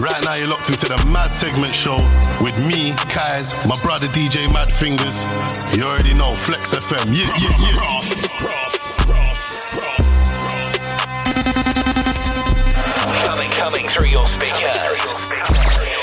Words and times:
Right 0.00 0.24
now, 0.24 0.32
you're 0.32 0.48
locked 0.48 0.70
into 0.70 0.88
the 0.88 0.96
Mad 1.04 1.34
Segment 1.34 1.74
Show 1.74 1.96
with 2.42 2.56
me, 2.56 2.92
Kaz, 3.12 3.68
my 3.68 3.78
brother 3.82 4.06
DJ 4.08 4.50
Mad 4.50 4.72
Fingers. 4.72 5.28
You 5.76 5.84
already 5.84 6.14
know, 6.14 6.34
Flex 6.36 6.72
FM. 6.74 7.14
Yeah, 7.14 7.28
yeah, 7.36 7.54
yeah. 7.60 7.90
Coming, 13.26 13.50
coming 13.50 13.88
through 13.88 14.06
your 14.06 14.24
speakers. 14.24 15.00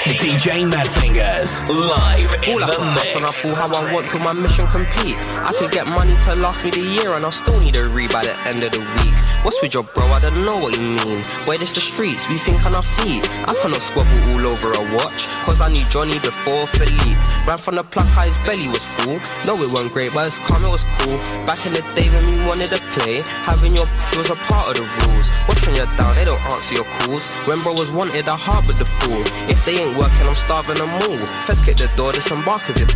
DJ 0.05 0.69
Madfingers 0.71 1.67
live 1.67 2.33
in 2.43 2.53
All 2.53 2.59
the 2.59 2.93
mix. 2.95 3.15
and 3.15 3.25
I 3.25 3.31
feel 3.31 3.55
how 3.55 3.67
I 3.67 3.91
want 3.91 4.09
to 4.11 4.19
my 4.19 4.31
mission 4.31 4.67
complete. 4.67 5.17
I 5.27 5.51
could 5.53 5.71
get 5.71 5.87
money 5.87 6.15
to 6.23 6.35
last 6.35 6.63
me 6.63 6.71
the 6.71 6.81
year 6.81 7.15
and 7.15 7.25
I'll 7.25 7.31
still 7.31 7.59
need 7.59 7.75
a 7.75 7.87
re 7.87 8.07
by 8.07 8.23
the 8.23 8.39
end 8.47 8.63
of 8.63 8.71
the 8.71 8.79
week. 8.79 9.26
What's 9.47 9.61
with 9.61 9.73
your 9.75 9.83
bro? 9.83 10.03
I 10.07 10.19
don't 10.19 10.43
know 10.43 10.59
what 10.59 10.75
you 10.75 10.81
mean. 10.83 11.23
Boy, 11.45 11.55
this 11.55 11.73
the 11.73 11.79
streets, 11.79 12.27
we 12.27 12.37
think 12.37 12.65
on 12.65 12.75
our 12.75 12.83
feet. 12.83 13.23
I 13.47 13.55
cannot 13.55 13.79
squabble 13.79 14.19
all 14.35 14.45
over 14.51 14.73
a 14.73 14.83
watch, 14.93 15.23
cause 15.47 15.61
I 15.61 15.69
knew 15.69 15.87
Johnny 15.87 16.19
before 16.19 16.67
Philippe. 16.67 17.15
Ran 17.47 17.57
from 17.57 17.75
the 17.75 17.83
plug, 17.85 18.07
how 18.07 18.27
his 18.27 18.37
belly 18.39 18.67
was 18.67 18.83
full. 18.99 19.23
No, 19.47 19.55
it 19.55 19.71
wasn't 19.71 19.93
great, 19.93 20.13
but 20.13 20.25
his 20.25 20.37
it 20.37 20.67
was 20.67 20.83
cool. 20.99 21.15
Back 21.47 21.65
in 21.65 21.71
the 21.71 21.79
day 21.95 22.09
when 22.09 22.27
we 22.27 22.43
wanted 22.43 22.71
to 22.71 22.79
play, 22.91 23.23
having 23.47 23.73
your 23.73 23.87
p- 23.87 24.17
was 24.17 24.29
a 24.29 24.35
part 24.51 24.75
of 24.75 24.83
the 24.83 25.07
rules. 25.07 25.31
Watch 25.47 25.65
when 25.65 25.77
you're 25.79 25.95
down, 25.95 26.17
they 26.17 26.25
don't 26.25 26.41
answer 26.51 26.75
your 26.75 26.89
calls. 26.99 27.29
When 27.47 27.61
bro 27.61 27.71
was 27.71 27.89
wanted, 27.89 28.27
I 28.27 28.35
harbored 28.35 28.75
the 28.75 28.83
fool. 28.99 29.23
If 29.47 29.63
they 29.63 29.79
ain't 29.79 29.97
working, 29.97 30.27
I'm 30.27 30.35
starving 30.35 30.75
them 30.75 30.91
all. 30.91 31.25
First 31.47 31.63
kick 31.63 31.77
the 31.77 31.87
door, 31.95 32.11
disembark 32.11 32.67
with 32.67 32.83
it. 32.83 32.91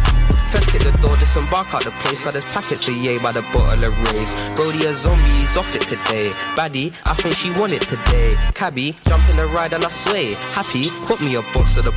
First 0.51 0.67
kick 0.67 0.83
the 0.83 0.91
door, 0.99 1.15
disembark 1.15 1.73
out 1.73 1.85
the 1.85 1.91
place. 2.03 2.19
Got 2.19 2.33
his 2.33 2.43
packets 2.43 2.85
of 2.85 2.93
yay 2.93 3.17
by 3.17 3.31
the 3.31 3.41
bottle 3.55 3.85
of 3.85 3.97
rays. 4.11 4.35
Brody 4.57 4.83
a 4.85 4.93
zombie, 4.93 5.31
he's 5.31 5.55
off 5.55 5.73
it 5.73 5.87
today. 5.87 6.31
Baddie, 6.55 6.93
I 7.05 7.15
think 7.15 7.35
she 7.35 7.51
won 7.51 7.71
it 7.71 7.81
today. 7.83 8.33
Cabby, 8.53 8.95
jump 9.07 9.29
in 9.29 9.37
the 9.37 9.47
ride 9.47 9.73
and 9.73 9.85
I 9.85 9.89
sway. 9.89 10.33
Happy, 10.53 10.89
put 11.05 11.21
me 11.21 11.35
a 11.35 11.41
box 11.53 11.77
of 11.77 11.85
the. 11.85 11.91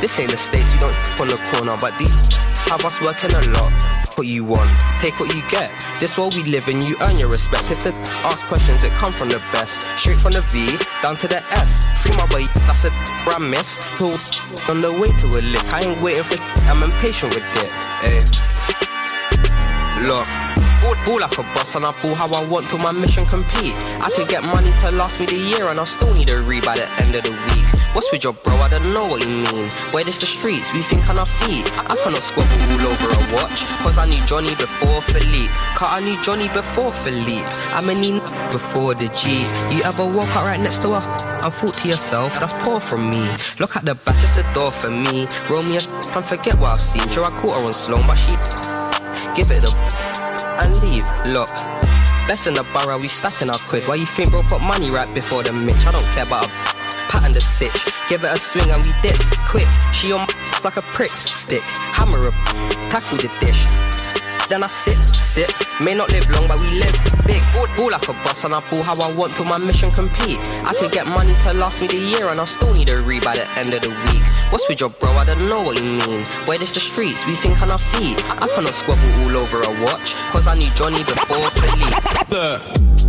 This 0.00 0.18
ain't 0.20 0.30
the 0.30 0.36
States, 0.36 0.72
you 0.72 0.80
don't 0.80 1.20
on 1.20 1.28
the 1.28 1.36
corner, 1.52 1.76
but 1.76 1.98
these 1.98 2.14
have 2.68 2.84
us 2.84 3.00
working 3.00 3.32
a 3.34 3.40
lot 3.50 3.98
what 4.18 4.26
you 4.26 4.44
want, 4.44 4.68
take 5.00 5.18
what 5.20 5.32
you 5.32 5.48
get. 5.48 5.70
This 6.00 6.18
world 6.18 6.34
we 6.34 6.42
live 6.42 6.68
in, 6.68 6.82
you 6.82 6.96
earn 7.02 7.18
your 7.18 7.28
respect. 7.28 7.70
If 7.70 7.84
they 7.84 7.92
ask 8.24 8.44
questions, 8.46 8.82
it 8.82 8.90
come 8.94 9.12
from 9.12 9.28
the 9.28 9.38
best. 9.52 9.82
Straight 9.96 10.16
from 10.16 10.32
the 10.32 10.42
V 10.42 10.76
down 11.02 11.16
to 11.18 11.28
the 11.28 11.44
S. 11.52 11.86
Free 12.02 12.10
my 12.16 12.26
way, 12.34 12.46
that's 12.66 12.84
a 12.84 12.90
brand 13.24 13.48
miss. 13.48 13.84
Who 13.96 14.06
on 14.68 14.80
the 14.80 14.92
way 14.92 15.12
to 15.18 15.26
a 15.28 15.40
lick? 15.40 15.64
I 15.66 15.82
ain't 15.82 16.02
waiting 16.02 16.24
for. 16.24 16.36
I'm 16.42 16.82
impatient 16.82 17.32
with 17.32 17.44
it. 17.44 17.70
Hey. 18.02 18.24
Look. 20.04 20.47
Ball 20.82 21.20
like 21.20 21.38
a 21.38 21.42
boss 21.54 21.74
and 21.74 21.84
I 21.84 21.92
ball 22.02 22.14
how 22.14 22.28
I 22.34 22.44
want 22.46 22.68
till 22.68 22.78
my 22.78 22.92
mission 22.92 23.24
complete. 23.26 23.74
I 24.00 24.10
could 24.14 24.28
get 24.28 24.42
money 24.42 24.72
to 24.78 24.90
last 24.90 25.20
me 25.20 25.26
the 25.26 25.36
year 25.36 25.68
and 25.68 25.80
I 25.80 25.84
still 25.84 26.12
need 26.14 26.28
a 26.30 26.40
re 26.40 26.60
by 26.60 26.76
the 26.76 26.88
end 27.00 27.14
of 27.14 27.24
the 27.24 27.32
week. 27.32 27.68
What's 27.94 28.12
with 28.12 28.22
your 28.22 28.34
bro? 28.34 28.54
I 28.56 28.68
don't 28.68 28.92
know 28.92 29.06
what 29.06 29.22
you 29.24 29.28
mean. 29.28 29.70
Boy, 29.90 30.04
this 30.04 30.20
the 30.20 30.26
streets, 30.26 30.72
we 30.74 30.82
think 30.82 31.08
on 31.08 31.18
our 31.18 31.26
feet. 31.26 31.66
I 31.72 31.96
cannot 31.96 32.22
squabble 32.22 32.60
all 32.60 32.92
over 32.92 33.10
a 33.10 33.34
watch, 33.34 33.66
cause 33.82 33.96
I 33.98 34.06
knew 34.06 34.24
Johnny 34.26 34.54
before 34.54 35.00
Philippe. 35.02 35.52
Cause 35.74 35.88
I 35.90 36.00
knew 36.00 36.22
Johnny 36.22 36.48
before 36.50 36.92
Philippe. 36.92 37.48
I'm 37.72 37.88
a 37.88 37.94
need 37.94 38.22
before 38.52 38.94
the 38.94 39.08
G. 39.16 39.48
You 39.74 39.82
ever 39.84 40.04
walk 40.04 40.28
out 40.36 40.46
right 40.46 40.60
next 40.60 40.82
to 40.82 41.00
her 41.00 41.40
and 41.42 41.54
thought 41.54 41.74
to 41.74 41.88
yourself, 41.88 42.38
that's 42.38 42.52
poor 42.66 42.80
from 42.80 43.10
me. 43.10 43.36
Look 43.58 43.76
at 43.76 43.84
the 43.84 43.94
back, 43.94 44.22
it's 44.22 44.36
the 44.36 44.44
door 44.52 44.70
for 44.70 44.90
me. 44.90 45.26
Roll 45.48 45.62
me 45.62 45.78
a 45.78 45.80
and 46.14 46.24
forget 46.24 46.54
what 46.58 46.72
I've 46.72 46.80
seen. 46.80 47.08
Sure, 47.08 47.24
I 47.24 47.30
caught 47.40 47.60
her 47.60 47.66
on 47.66 47.72
slow, 47.72 47.98
but 47.98 48.16
she 48.16 48.36
give 49.34 49.50
it 49.50 49.64
a 49.64 50.07
and 50.58 50.80
leave. 50.80 51.06
Look. 51.26 51.50
Best 52.28 52.46
in 52.46 52.54
the 52.54 52.62
borough, 52.74 52.98
we 52.98 53.08
stacking 53.08 53.48
our 53.50 53.58
quid. 53.58 53.88
Why 53.88 53.94
you 53.94 54.06
think 54.06 54.30
bro 54.30 54.42
put 54.42 54.60
money 54.60 54.90
right 54.90 55.12
before 55.14 55.42
the 55.42 55.52
Mitch? 55.52 55.86
I 55.86 55.92
don't 55.92 56.04
care 56.14 56.24
about 56.24 56.46
a 56.46 56.48
pattern 57.08 57.32
the 57.32 57.40
sitch. 57.40 57.86
Give 58.08 58.22
it 58.22 58.30
a 58.30 58.38
swing 58.38 58.70
and 58.70 58.86
we 58.86 58.92
dip 59.02 59.18
quick. 59.46 59.68
She 59.92 60.12
on 60.12 60.28
like 60.64 60.76
a 60.76 60.82
prick 60.82 61.10
stick. 61.10 61.62
Hammer 61.62 62.28
up, 62.28 62.34
tackle 62.90 63.16
the 63.16 63.28
dish. 63.40 63.64
Then 64.48 64.62
I 64.62 64.68
sit, 64.68 64.96
sit. 65.22 65.52
May 65.80 65.94
not 65.94 66.10
live 66.10 66.28
long, 66.30 66.48
but 66.48 66.60
we 66.60 66.70
live 66.70 66.96
big. 67.26 67.42
Ball 67.76 67.90
like 67.90 68.08
a 68.08 68.12
boss, 68.12 68.44
and 68.44 68.54
I 68.54 68.60
ball 68.70 68.82
how 68.82 68.98
I 69.00 69.12
want 69.12 69.34
till 69.34 69.44
my 69.44 69.58
mission 69.58 69.90
complete. 69.90 70.38
I 70.64 70.72
could 70.74 70.90
get 70.90 71.06
money 71.06 71.34
to 71.42 71.52
last 71.52 71.80
me 71.82 71.88
the 71.88 71.96
year, 71.96 72.28
and 72.28 72.40
I 72.40 72.44
still 72.44 72.72
need 72.74 72.88
a 72.88 73.00
re 73.00 73.20
by 73.20 73.36
the 73.36 73.48
end 73.58 73.74
of 73.74 73.82
the 73.82 73.90
week. 73.90 74.22
What's 74.50 74.68
with 74.68 74.80
your 74.80 74.90
bro? 74.90 75.10
I 75.10 75.24
don't 75.24 75.48
know 75.48 75.60
what 75.62 75.76
you 75.76 75.84
mean. 75.84 76.24
Boy, 76.46 76.56
this 76.56 76.74
the 76.74 76.80
streets, 76.80 77.26
we 77.26 77.34
think 77.34 77.60
on 77.60 77.70
our 77.70 77.78
feet. 77.78 78.24
I 78.24 78.48
cannot 78.48 78.74
squabble 78.74 79.22
all 79.22 79.36
over 79.36 79.62
a 79.62 79.84
watch, 79.84 80.14
cause 80.32 80.46
I 80.46 80.54
knew 80.54 80.70
Johnny 80.70 81.04
before 81.04 81.50
Philippe. 81.50 83.07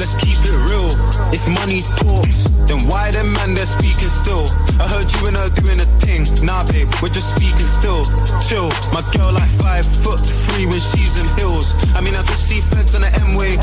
Let's 0.00 0.14
keep 0.14 0.40
it 0.48 0.56
real. 0.64 0.96
If 1.28 1.46
money 1.46 1.82
talks, 2.00 2.48
then 2.64 2.88
why 2.88 3.10
them 3.10 3.34
man 3.34 3.52
they're 3.52 3.68
speaking 3.68 4.08
still? 4.08 4.48
I 4.80 4.88
heard 4.88 5.12
you 5.12 5.26
and 5.28 5.36
her 5.36 5.50
doing 5.60 5.78
a 5.78 5.84
thing. 6.00 6.24
Nah, 6.40 6.64
babe, 6.72 6.88
we're 7.02 7.12
just 7.12 7.36
speaking 7.36 7.68
still. 7.68 8.08
Chill. 8.48 8.72
My 8.96 9.04
girl 9.12 9.30
like 9.30 9.50
five 9.60 9.84
foot 9.84 10.24
three 10.48 10.64
when 10.64 10.80
she's 10.80 11.20
in 11.20 11.28
heels. 11.36 11.74
I 11.92 12.00
mean, 12.00 12.16
I 12.16 12.22
just 12.22 12.48
see 12.48 12.62
feds 12.72 12.94
on 12.94 13.02
the 13.02 13.12
M 13.20 13.34
way. 13.34 13.60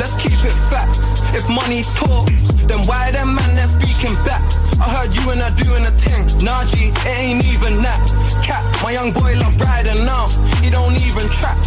Let's 0.00 0.16
keep 0.16 0.40
it 0.40 0.56
fat. 0.72 0.88
If 1.36 1.44
money 1.52 1.84
talks, 1.92 2.40
then 2.64 2.80
why 2.88 3.10
them 3.10 3.34
man 3.34 3.52
they're 3.54 3.68
speaking 3.68 4.16
back? 4.24 4.40
I 4.80 4.88
heard 4.96 5.12
you 5.12 5.28
and 5.28 5.44
her 5.44 5.52
doing 5.60 5.84
a 5.84 5.92
thing. 6.00 6.24
Nah, 6.40 6.64
G, 6.72 6.88
it 6.88 7.06
ain't 7.20 7.44
even 7.52 7.82
that. 7.84 8.00
Cat, 8.40 8.64
my 8.82 8.92
young 8.92 9.12
boy 9.12 9.36
love 9.36 9.60
riding 9.60 10.08
now. 10.08 10.24
He 10.64 10.70
don't 10.70 10.96
even 11.04 11.28
trap. 11.36 11.60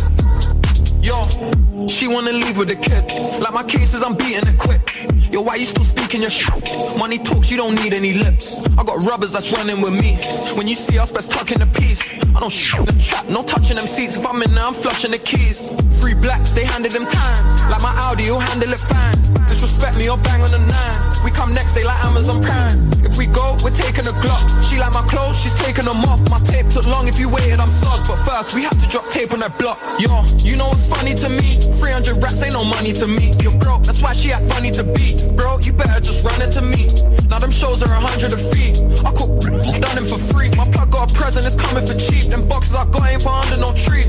Yo, 1.01 1.87
she 1.87 2.07
wanna 2.07 2.31
leave 2.31 2.57
with 2.57 2.69
a 2.69 2.75
kid. 2.75 3.03
Like 3.41 3.53
my 3.53 3.63
cases, 3.63 4.01
I'm 4.03 4.15
beating 4.15 4.47
it 4.47 4.57
quick. 4.57 4.95
Yo, 5.31 5.41
why 5.41 5.55
you 5.55 5.65
still 5.65 5.85
speaking 5.85 6.21
your 6.21 6.29
shit? 6.29 6.51
Money 6.97 7.19
talks, 7.19 7.51
you 7.51 7.57
don't 7.57 7.75
need 7.75 7.93
any 7.93 8.13
lips. 8.13 8.55
I 8.77 8.83
got 8.83 8.97
rubbers 9.05 9.31
that's 9.31 9.51
running 9.53 9.79
with 9.81 9.93
me. 9.93 10.15
When 10.55 10.67
you 10.67 10.75
see 10.75 10.97
us, 10.97 11.11
best 11.11 11.31
tuck 11.31 11.51
in 11.51 11.59
the 11.59 11.67
piece. 11.67 12.01
I 12.35 12.39
don't 12.39 12.49
shit 12.49 12.85
the 12.85 12.93
trap, 12.93 13.29
no 13.29 13.43
touching 13.43 13.75
them 13.75 13.87
seats. 13.87 14.17
If 14.17 14.25
I'm 14.25 14.41
in 14.41 14.55
there, 14.55 14.65
I'm 14.65 14.73
flushing 14.73 15.11
the 15.11 15.19
keys. 15.19 15.69
Free 16.01 16.15
blacks, 16.15 16.51
they 16.51 16.65
handed 16.65 16.91
them 16.91 17.05
time. 17.05 17.69
Like 17.69 17.81
my 17.81 17.93
Audi, 17.95 18.23
you'll 18.23 18.39
handle 18.39 18.71
it 18.71 18.79
fine. 18.79 19.17
Disrespect 19.47 19.97
me 19.97 20.09
or 20.09 20.17
bang 20.17 20.41
on 20.41 20.51
the 20.51 20.59
nine. 20.59 21.23
We 21.23 21.31
come 21.31 21.53
next, 21.53 21.73
they 21.73 21.83
like 21.83 22.03
Amazon 22.05 22.41
Prime. 22.41 22.89
If 23.05 23.17
we 23.17 23.27
go, 23.27 23.55
we're 23.63 23.75
taking 23.75 24.07
a 24.07 24.15
Glock. 24.23 24.41
She 24.69 24.79
like 24.79 24.93
my 24.93 25.05
clothes, 25.07 25.39
she's 25.39 25.53
taking 25.55 25.85
them 25.85 26.03
off. 26.05 26.19
My 26.29 26.39
tape 26.39 26.69
took 26.69 26.87
long, 26.87 27.07
if 27.07 27.19
you 27.19 27.29
waited, 27.29 27.59
I'm 27.59 27.71
sus. 27.71 28.07
But 28.07 28.17
first, 28.17 28.55
we 28.55 28.63
have 28.63 28.81
to 28.81 28.87
drop 28.89 29.09
tape 29.11 29.31
on 29.33 29.39
that 29.39 29.57
block. 29.59 29.79
Yo, 29.99 30.25
you 30.39 30.57
know 30.57 30.67
what's 30.67 30.88
funny 30.89 31.13
to 31.15 31.29
me? 31.29 31.61
300 31.77 32.21
rats 32.21 32.41
ain't 32.41 32.53
no 32.53 32.63
money 32.63 32.93
to 32.93 33.07
me. 33.07 33.31
You're 33.39 33.57
broke, 33.59 33.83
that's 33.83 34.01
why 34.01 34.13
she 34.13 34.33
act 34.33 34.45
funny 34.51 34.71
to 34.71 34.83
beat. 34.83 35.21
Bro, 35.37 35.59
you 35.59 35.73
better 35.73 36.01
just 36.01 36.23
run 36.23 36.41
it 36.41 36.51
to 36.57 36.61
me. 36.61 36.89
Now 37.29 37.39
them 37.39 37.51
shows 37.51 37.83
are 37.83 37.93
a 37.93 38.01
hundred 38.01 38.33
a 38.33 38.37
fee. 38.37 38.73
I 39.05 39.11
cook, 39.13 39.31
done 39.79 39.95
them 39.95 40.05
for 40.05 40.17
free. 40.17 40.49
My 40.57 40.65
plug 40.69 40.91
got 40.91 41.11
a 41.11 41.13
present, 41.13 41.45
it's 41.45 41.55
coming 41.55 41.85
for 41.85 41.93
cheap. 41.93 42.29
Them 42.31 42.47
boxes 42.47 42.75
I 42.75 42.85
got 42.89 43.07
ain't 43.09 43.21
for 43.21 43.29
under 43.29 43.57
no 43.57 43.73
tree. 43.73 44.05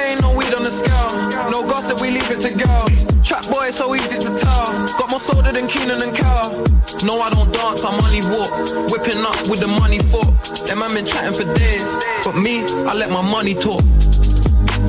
Ain't 0.00 0.22
no 0.22 0.34
weed 0.34 0.54
on 0.54 0.62
the 0.62 0.70
scale. 0.70 1.50
No 1.50 1.62
gossip, 1.62 2.00
we 2.00 2.10
leave 2.10 2.30
it 2.30 2.40
to 2.42 2.50
girls. 2.50 3.04
Trap 3.26 3.46
boy, 3.46 3.68
it's 3.68 3.78
so 3.78 3.94
easy 3.94 4.18
to 4.18 4.30
tell. 4.38 4.66
Got 4.98 5.10
more 5.10 5.20
soda 5.20 5.52
than 5.52 5.68
Kenan 5.68 6.02
and 6.02 6.14
Kel. 6.16 6.64
No, 7.04 7.20
I 7.20 7.30
don't 7.30 7.52
dance, 7.52 7.84
I 7.84 7.94
money 8.00 8.22
walk. 8.26 8.50
Whipping 8.90 9.22
up 9.22 9.38
with 9.48 9.60
the 9.60 9.68
money 9.68 9.98
fork. 9.98 10.34
Them 10.66 10.80
man 10.80 10.94
been 10.94 11.06
chatting 11.06 11.34
for 11.34 11.46
days. 11.54 11.86
But 12.24 12.34
me, 12.36 12.62
I 12.88 12.94
let 12.94 13.10
my 13.10 13.22
money 13.22 13.54
talk. 13.54 13.82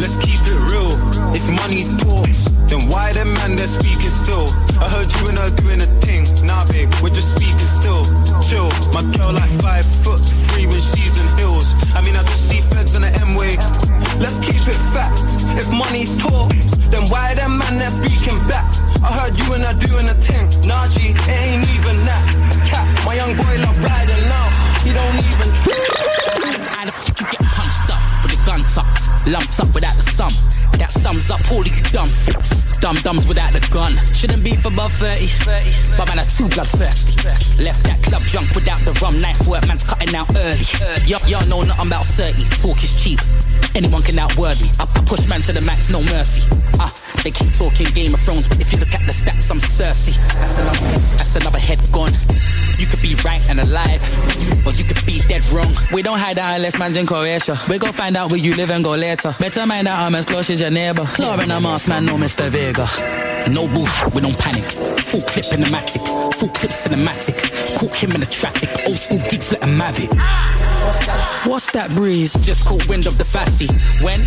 Let's 0.02 0.18
keep 0.18 0.42
it 0.50 0.58
real. 0.66 0.98
If 1.38 1.46
money 1.46 1.86
talks, 2.02 2.50
then 2.66 2.90
why 2.90 3.14
them 3.14 3.34
man 3.34 3.56
they're 3.56 3.68
speaking 3.68 4.10
still? 4.10 4.50
I 4.82 4.90
heard 4.90 5.14
you 5.14 5.30
and 5.30 5.38
her 5.38 5.52
doing 5.62 5.80
a 5.80 5.86
thing. 6.02 6.26
Nah, 6.42 6.66
babe, 6.66 6.90
we're 7.04 7.14
just 7.14 7.38
speaking 7.38 7.70
still. 7.70 8.02
Chill. 8.50 8.66
My 8.98 9.06
girl 9.14 9.30
like 9.30 9.54
five 9.62 9.86
foot 10.02 10.18
three 10.50 10.66
when 10.66 10.82
she's 10.82 11.22
in 11.22 11.28
heels. 11.38 11.70
I 11.94 12.02
mean, 12.02 12.16
I 12.16 12.24
just 12.24 12.50
see 12.50 12.62
feds 12.74 12.96
on 12.96 13.04
the 13.04 13.14
M 13.22 13.36
way. 13.36 13.58
Let's 14.18 14.42
keep 14.42 14.66
it 14.66 14.82
fat. 14.90 15.14
If 15.54 15.70
money 15.70 16.10
talks, 16.18 16.66
then 16.90 17.06
why 17.06 17.36
them 17.36 17.60
man 17.60 17.78
they're 17.78 17.94
speaking 17.94 18.42
back? 18.50 18.66
I 19.06 19.14
heard 19.14 19.38
you 19.38 19.54
and 19.54 19.62
her 19.62 19.78
doing 19.78 20.10
a 20.10 20.18
thing. 20.18 20.50
Nah, 20.66 20.90
G, 20.98 21.14
it 21.14 21.30
ain't 21.30 21.70
even 21.78 22.02
that. 22.10 22.26
Cat, 22.66 22.90
my 23.06 23.14
young 23.14 23.38
boy 23.38 23.54
love 23.62 23.78
riding 23.78 24.26
now. 24.26 24.50
He 24.82 24.98
don't 24.98 25.18
even. 25.30 25.50
The 26.82 26.92
fuck 26.92 27.20
you 27.22 27.26
get 27.38 27.46
punched 27.54 27.90
up 27.94 28.11
gun 28.52 28.66
tucked? 28.66 29.28
Lumps 29.28 29.60
up 29.60 29.74
without 29.74 29.96
the 29.96 30.04
sum. 30.12 30.34
That 30.78 30.92
sums 30.92 31.30
up 31.30 31.40
all 31.52 31.66
you 31.66 31.82
dumb 31.96 32.08
fucks. 32.08 32.80
Dumb 32.82 32.98
dumbs 32.98 33.28
without 33.28 33.54
the 33.54 33.62
gun. 33.72 33.96
Shouldn't 34.14 34.44
be 34.44 34.56
for 34.56 34.70
above 34.70 34.92
30. 34.94 35.30
But 35.96 36.08
man, 36.08 36.20
I'm 36.20 36.28
too 36.28 36.50
bloodthirsty. 36.50 37.14
Left 37.64 37.84
that 37.84 38.04
club 38.04 38.24
drunk 38.24 38.54
without 38.56 38.84
the 38.84 38.92
rum. 39.00 39.22
Knife 39.22 39.48
work, 39.48 39.66
man's 39.68 39.84
cutting 39.84 40.14
out 40.16 40.36
early. 40.36 40.66
Y'all, 41.06 41.26
y'all 41.30 41.46
know 41.48 41.62
nothing 41.62 41.88
about 41.88 42.06
30. 42.06 42.44
Talk 42.62 42.84
is 42.84 42.94
cheap. 43.02 43.20
Anyone 43.74 44.02
can 44.02 44.20
outword 44.20 44.60
me. 44.62 44.70
I, 44.80 44.84
I 44.84 45.02
push 45.06 45.28
man 45.28 45.42
to 45.44 45.54
the 45.54 45.62
max, 45.62 45.90
no 45.90 46.02
mercy. 46.02 46.42
Ah, 46.80 46.92
uh, 46.92 47.22
they 47.24 47.32
keep 47.32 47.54
talking 47.54 47.88
Game 47.94 48.14
of 48.14 48.20
Thrones, 48.22 48.48
but 48.48 48.60
if 48.60 48.74
you 48.74 48.80
look 48.80 48.94
at 48.94 49.06
the 49.06 49.14
stats, 49.14 49.50
I'm 49.50 49.60
Cersei. 49.60 50.16
That's 50.34 50.58
another, 50.58 51.00
that's 51.16 51.36
another 51.36 51.60
head 51.60 51.80
gone. 51.92 52.14
You 52.78 52.88
could 52.88 53.02
be 53.02 53.16
right 53.24 53.42
and 53.50 53.60
alive, 53.62 54.04
or 54.66 54.74
you 54.74 54.84
could 54.84 55.06
be 55.06 55.22
dead 55.28 55.46
wrong. 55.52 55.74
We 55.94 56.02
don't 56.02 56.20
hide 56.20 56.38
that 56.38 56.56
unless 56.56 56.78
man's 56.78 56.96
in 56.96 57.06
Croatia. 57.06 57.60
We 57.70 57.78
gon' 57.78 57.94
find 57.94 58.18
out 58.18 58.32
where 58.32 58.41
you 58.44 58.56
live 58.56 58.72
and 58.72 58.84
go 58.84 58.92
later. 58.92 59.36
Better 59.40 59.66
mind 59.66 59.88
that 59.88 60.00
I'm 60.00 60.16
as 60.16 60.26
close 60.26 60.50
as 60.50 60.62
your 60.62 60.72
neighbor. 60.72 61.06
Claw 61.14 61.40
in 61.40 61.52
a 61.52 61.60
mask, 61.60 61.88
man, 61.88 62.06
no 62.06 62.18
Mr. 62.18 62.50
Vega. 62.50 62.88
No 63.50 63.68
boost, 63.68 64.14
we 64.14 64.22
don't 64.22 64.38
panic. 64.38 64.70
Full 65.06 65.22
clip 65.22 65.52
in 65.54 65.62
the 65.62 65.68
matic, 65.68 66.06
full 66.36 66.50
clip 66.50 66.72
cinematic. 66.72 67.38
Caught 67.78 67.96
him 67.96 68.12
in 68.12 68.20
the 68.20 68.26
traffic, 68.28 68.70
old 68.88 68.98
school 68.98 69.20
gigs 69.30 69.52
let 69.52 69.64
him 69.64 69.80
have 69.80 69.98
it. 70.00 70.10
What's 71.48 71.72
that 71.72 71.90
breeze? 71.92 72.34
Just 72.46 72.66
caught 72.66 72.88
wind 72.88 73.08
of 73.08 73.18
the 73.18 73.26
fatty. 73.26 73.68
When 74.04 74.22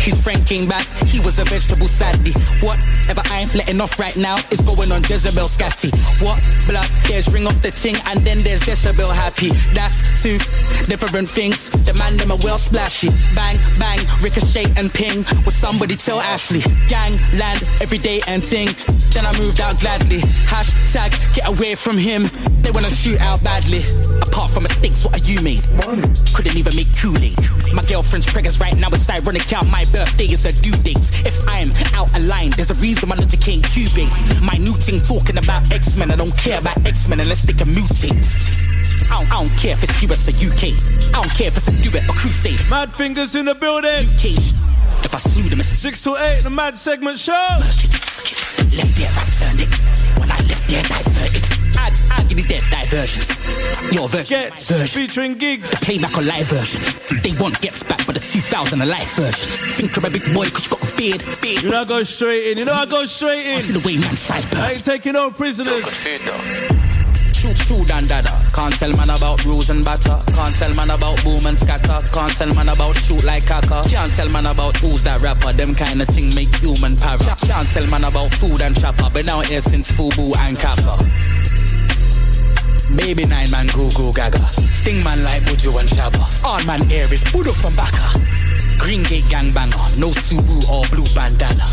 his 0.00 0.20
friend 0.22 0.46
came 0.46 0.66
back, 0.68 0.86
he 1.06 1.20
was 1.20 1.38
a 1.38 1.44
vegetable 1.44 1.88
sadly. 1.88 2.32
Whatever 2.60 3.22
I'm 3.26 3.48
letting 3.48 3.80
off 3.80 3.98
right 3.98 4.16
now 4.16 4.38
is 4.50 4.60
going 4.60 4.92
on 4.92 5.02
Jezebel 5.04 5.48
scatty. 5.48 5.90
What 6.22 6.42
blood? 6.66 6.90
There's 7.06 7.28
ring 7.32 7.46
off 7.46 7.60
the 7.62 7.70
ting 7.70 7.96
and 8.06 8.20
then 8.20 8.42
there's 8.42 8.60
decibel 8.60 9.12
happy. 9.12 9.50
That's 9.72 10.00
two 10.22 10.38
different 10.86 11.28
things. 11.28 11.70
The 11.70 11.94
man 11.94 12.16
them 12.16 12.30
a 12.30 12.36
well 12.36 12.58
splashy. 12.58 13.10
Bang, 13.34 13.58
bang, 13.78 14.06
ricochet 14.20 14.72
and 14.76 14.92
ping. 14.92 15.24
Will 15.44 15.52
somebody 15.52 15.96
tell 15.96 16.20
Ashley? 16.20 16.62
Gang, 16.88 17.18
land, 17.38 17.62
every 17.80 17.98
day 17.98 18.20
and 18.26 18.42
ting. 18.42 18.74
Then 19.12 19.26
I 19.26 19.36
moved 19.36 19.60
out 19.60 19.80
gladly. 19.80 20.20
Hashtag 20.46 21.10
get 21.34 21.48
away 21.48 21.74
from 21.74 21.98
him. 21.98 22.30
They 22.62 22.70
wanna 22.70 22.90
shoot 22.90 23.20
out 23.20 23.42
badly. 23.42 23.82
Apart 24.22 24.50
from 24.50 24.62
mistakes, 24.64 25.04
what 25.04 25.14
are 25.14 25.24
you 25.24 25.40
made? 25.40 25.62
Couldn't 26.34 26.56
even 26.56 26.76
make 26.76 26.96
Kool-Aid. 26.96 27.38
My 27.72 27.82
girlfriend's 27.82 28.26
pregnant 28.26 28.58
right 28.60 28.76
now. 28.76 28.88
It's 28.90 29.08
ironic 29.08 29.48
how 29.48 29.62
my 29.64 29.84
birthday 29.92 30.26
is 30.26 30.44
a 30.46 30.52
due 30.52 30.76
date. 30.82 31.10
If 31.26 31.46
I'm 31.48 31.72
out 31.94 32.16
of 32.16 32.24
line, 32.24 32.50
there's 32.56 32.70
a 32.70 32.74
reason 32.74 33.08
my 33.08 33.16
logic 33.16 33.46
ain't 33.48 33.64
Cubase. 33.64 34.40
My 34.42 34.56
new 34.56 34.74
thing 34.74 35.00
talking 35.00 35.38
about 35.38 35.72
X-Men. 35.72 36.10
I 36.10 36.16
don't 36.16 36.36
care 36.36 36.58
about 36.58 36.84
X-Men 36.86 37.20
unless 37.20 37.42
they 37.42 37.52
can 37.52 37.68
mutate. 37.68 38.79
I 39.10 39.20
don't, 39.22 39.32
I 39.32 39.42
don't 39.44 39.56
care 39.58 39.72
if 39.72 39.82
it's 39.84 40.02
US 40.02 40.28
or 40.28 40.32
UK. 40.32 40.74
I 41.14 41.22
don't 41.22 41.30
care 41.30 41.48
if 41.48 41.56
it's 41.56 41.68
a 41.68 41.72
duet 41.82 42.08
or 42.08 42.12
crusade. 42.14 42.60
Mad 42.68 42.92
fingers 42.94 43.34
in 43.36 43.46
the 43.46 43.54
building. 43.54 44.06
Cage. 44.18 44.52
If 45.02 45.14
I 45.14 45.18
slew 45.18 45.44
them, 45.44 45.60
it's 45.60 45.68
Six 45.68 46.02
to 46.04 46.16
eight, 46.16 46.42
the 46.42 46.50
Mad 46.50 46.76
segment 46.76 47.18
show. 47.18 47.32
left 47.32 48.96
there, 48.96 49.10
right 49.12 49.32
turned 49.38 49.60
it. 49.60 49.68
When 50.18 50.30
I 50.30 50.38
left 50.44 50.68
there, 50.68 50.82
diverted. 50.82 51.44
I, 51.78 51.94
I 52.18 52.22
give 52.24 52.38
you 52.38 52.46
dead 52.46 52.62
diversions. 52.70 53.30
Your 53.94 54.08
version, 54.08 54.26
Gets 54.50 54.70
version. 54.70 54.86
featuring 54.86 55.34
gigs. 55.38 55.70
The 55.70 55.76
playback 55.78 56.16
or 56.18 56.22
live 56.22 56.46
version. 56.46 56.82
They 57.22 57.32
want 57.40 57.60
gets 57.62 57.82
back, 57.82 58.04
but 58.06 58.14
the 58.14 58.20
2000 58.20 58.80
a 58.82 58.86
live 58.86 59.10
version. 59.12 59.48
Think 59.70 59.96
of 59.96 60.04
a 60.04 60.10
big 60.10 60.32
boy, 60.34 60.50
cause 60.50 60.64
you 60.70 60.76
got 60.76 60.92
a 60.92 60.96
beard, 60.96 61.24
beard. 61.40 61.62
You 61.62 61.70
know 61.70 61.80
I 61.80 61.84
go 61.86 62.02
straight 62.02 62.48
in. 62.52 62.58
You 62.58 62.64
know 62.66 62.74
I 62.74 62.84
go 62.86 63.04
straight 63.06 63.64
See 63.64 63.72
in. 63.74 63.80
the 63.80 63.86
way 63.86 63.96
man 63.96 64.16
side 64.16 64.44
I 64.54 64.72
ain't 64.72 64.84
taking 64.84 65.14
no 65.14 65.30
prisoners. 65.30 65.86
True, 67.40 67.54
true, 67.54 67.84
dan 67.86 68.04
dada. 68.06 68.46
Can't 68.52 68.78
tell 68.78 68.92
man 68.92 69.08
about 69.08 69.42
rules 69.46 69.70
and 69.70 69.82
batter. 69.82 70.22
Can't 70.34 70.54
tell 70.54 70.74
man 70.74 70.90
about 70.90 71.24
boom 71.24 71.46
and 71.46 71.58
scatter. 71.58 72.06
Can't 72.12 72.36
tell 72.36 72.54
man 72.54 72.68
about 72.68 72.96
shoot 72.96 73.24
like 73.24 73.44
caca. 73.44 73.82
Can't 73.88 74.12
tell 74.12 74.28
man 74.28 74.44
about 74.44 74.76
who's 74.76 75.02
that 75.04 75.22
rapper. 75.22 75.54
Them 75.54 75.74
kind 75.74 76.02
of 76.02 76.08
thing 76.08 76.34
make 76.34 76.54
human 76.56 76.96
para. 76.96 77.34
Can't 77.40 77.66
tell 77.70 77.86
man 77.86 78.04
about 78.04 78.30
food 78.34 78.60
and 78.60 78.78
chopper. 78.78 79.08
Been 79.08 79.30
out 79.30 79.46
here 79.46 79.62
since 79.62 79.90
Fubu 79.90 80.36
and 80.36 80.54
Kappa. 80.58 80.98
Baby 82.94 83.24
nine 83.24 83.50
man 83.50 83.68
go 83.68 83.90
go 83.92 84.12
gaga. 84.12 84.44
Sting 84.74 85.02
man 85.02 85.24
like 85.24 85.42
Buju 85.44 85.80
and 85.80 85.88
Shabba. 85.88 86.44
All 86.44 86.62
man 86.64 86.86
here 86.90 87.10
is 87.10 87.24
Budo 87.24 87.54
from 87.54 87.74
Baka. 87.74 88.49
Green 88.80 89.02
Gate 89.04 89.28
gang 89.28 89.52
banger. 89.52 89.76
No 89.98 90.08
Subu 90.10 90.68
or 90.68 90.86
blue 90.88 91.04
bandana. 91.14 91.64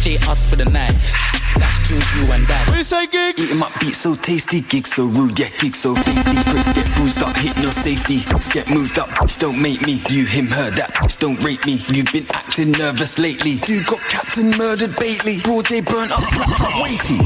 J 0.00 0.16
us 0.26 0.48
for 0.48 0.56
the 0.56 0.64
knife. 0.64 1.12
That's 1.56 1.88
Juju 1.88 2.32
and 2.32 2.46
Dad. 2.46 2.70
We 2.74 2.82
say 2.82 3.06
gigs. 3.06 3.40
Eat 3.52 3.60
up, 3.60 3.70
beat 3.80 3.94
so 3.94 4.14
tasty, 4.14 4.62
gig 4.62 4.86
so 4.86 5.04
rude, 5.04 5.38
yeah, 5.38 5.50
gig 5.58 5.74
so 5.76 5.94
tasty. 5.94 6.32
Bricks 6.50 6.72
get 6.72 6.94
bruised 6.96 7.22
up, 7.22 7.36
hit 7.36 7.56
no 7.58 7.68
safety. 7.70 8.20
Get 8.52 8.70
moved 8.70 8.98
up, 8.98 9.10
bitch 9.10 9.38
don't 9.38 9.60
make 9.60 9.82
me. 9.82 10.02
You, 10.08 10.24
him, 10.24 10.46
her, 10.46 10.70
that 10.70 10.94
bitch 10.94 11.18
don't 11.18 11.42
rate 11.44 11.64
me. 11.66 11.82
You've 11.88 12.10
been 12.12 12.26
acting 12.30 12.70
nervous 12.72 13.18
lately. 13.18 13.56
Dude 13.56 13.86
got 13.86 14.00
Captain 14.08 14.50
murdered 14.56 14.96
Bailey. 14.96 15.40
Broad 15.40 15.66
day 15.66 15.82
burnt 15.82 16.12
up, 16.12 16.22
slapped 16.24 16.60
up 16.62 16.82
weighty. 16.82 17.16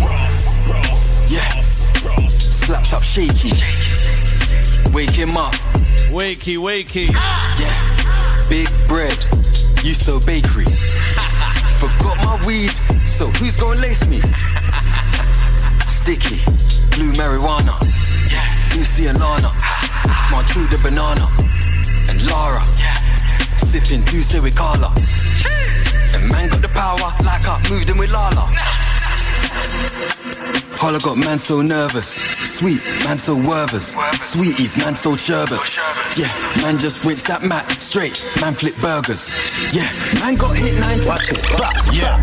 Yeah, 1.33 1.61
slapped 2.31 2.93
up 2.93 3.03
shaky. 3.03 3.53
Wake 4.93 5.11
him 5.11 5.37
up, 5.37 5.55
Wakey, 6.11 6.57
wakey. 6.59 7.13
yeah. 7.13 7.74
Big 8.49 8.69
bread, 8.87 9.27
you 9.83 9.95
so 9.95 10.21
bakery. 10.21 10.65
Forgot 11.79 12.17
my 12.19 12.41
weed, 12.47 12.73
so 13.07 13.29
who's 13.31 13.57
gonna 13.57 13.81
lace 13.81 14.05
me? 14.07 14.21
Sticky, 15.89 16.45
blue 16.91 17.13
marijuana. 17.13 17.75
Yeah. 18.31 18.75
Lucy 18.75 19.07
and 19.07 19.19
Lana. 19.19 19.53
The 20.55 20.79
banana. 20.83 21.27
And 22.09 22.25
Lara. 22.27 22.65
Sipping 23.57 24.05
Douce 24.05 24.39
with 24.41 24.57
Carla. 24.57 24.95
And 26.15 26.31
man 26.31 26.49
got 26.49 26.63
the 26.63 26.69
power 26.69 27.13
like 27.25 27.49
I 27.49 27.67
moved 27.69 27.91
in 27.91 27.99
with 27.99 28.11
Lala. 28.13 28.53
Holla 30.77 31.01
got 31.01 31.17
man 31.17 31.39
so 31.39 31.63
nervous. 31.63 32.17
Sweet, 32.45 32.85
man 33.05 33.19
so 33.19 33.35
wervers. 33.35 33.95
Sweeties, 34.21 34.77
man 34.77 34.95
so 34.95 35.17
sherbet. 35.17 35.61
Yeah, 36.17 36.33
man 36.61 36.79
just 36.79 37.05
rinsed 37.05 37.27
that 37.29 37.43
mat 37.43 37.81
straight. 37.81 38.21
Man 38.41 38.53
flip 38.53 38.77
burgers. 38.83 39.33
Yeah, 39.73 39.91
man 40.21 40.35
got 40.35 40.57
hit 40.57 40.79
nine. 40.79 41.05
Watch 41.07 41.31
it. 41.31 41.41
Back, 41.59 41.75
yeah. 41.91 42.19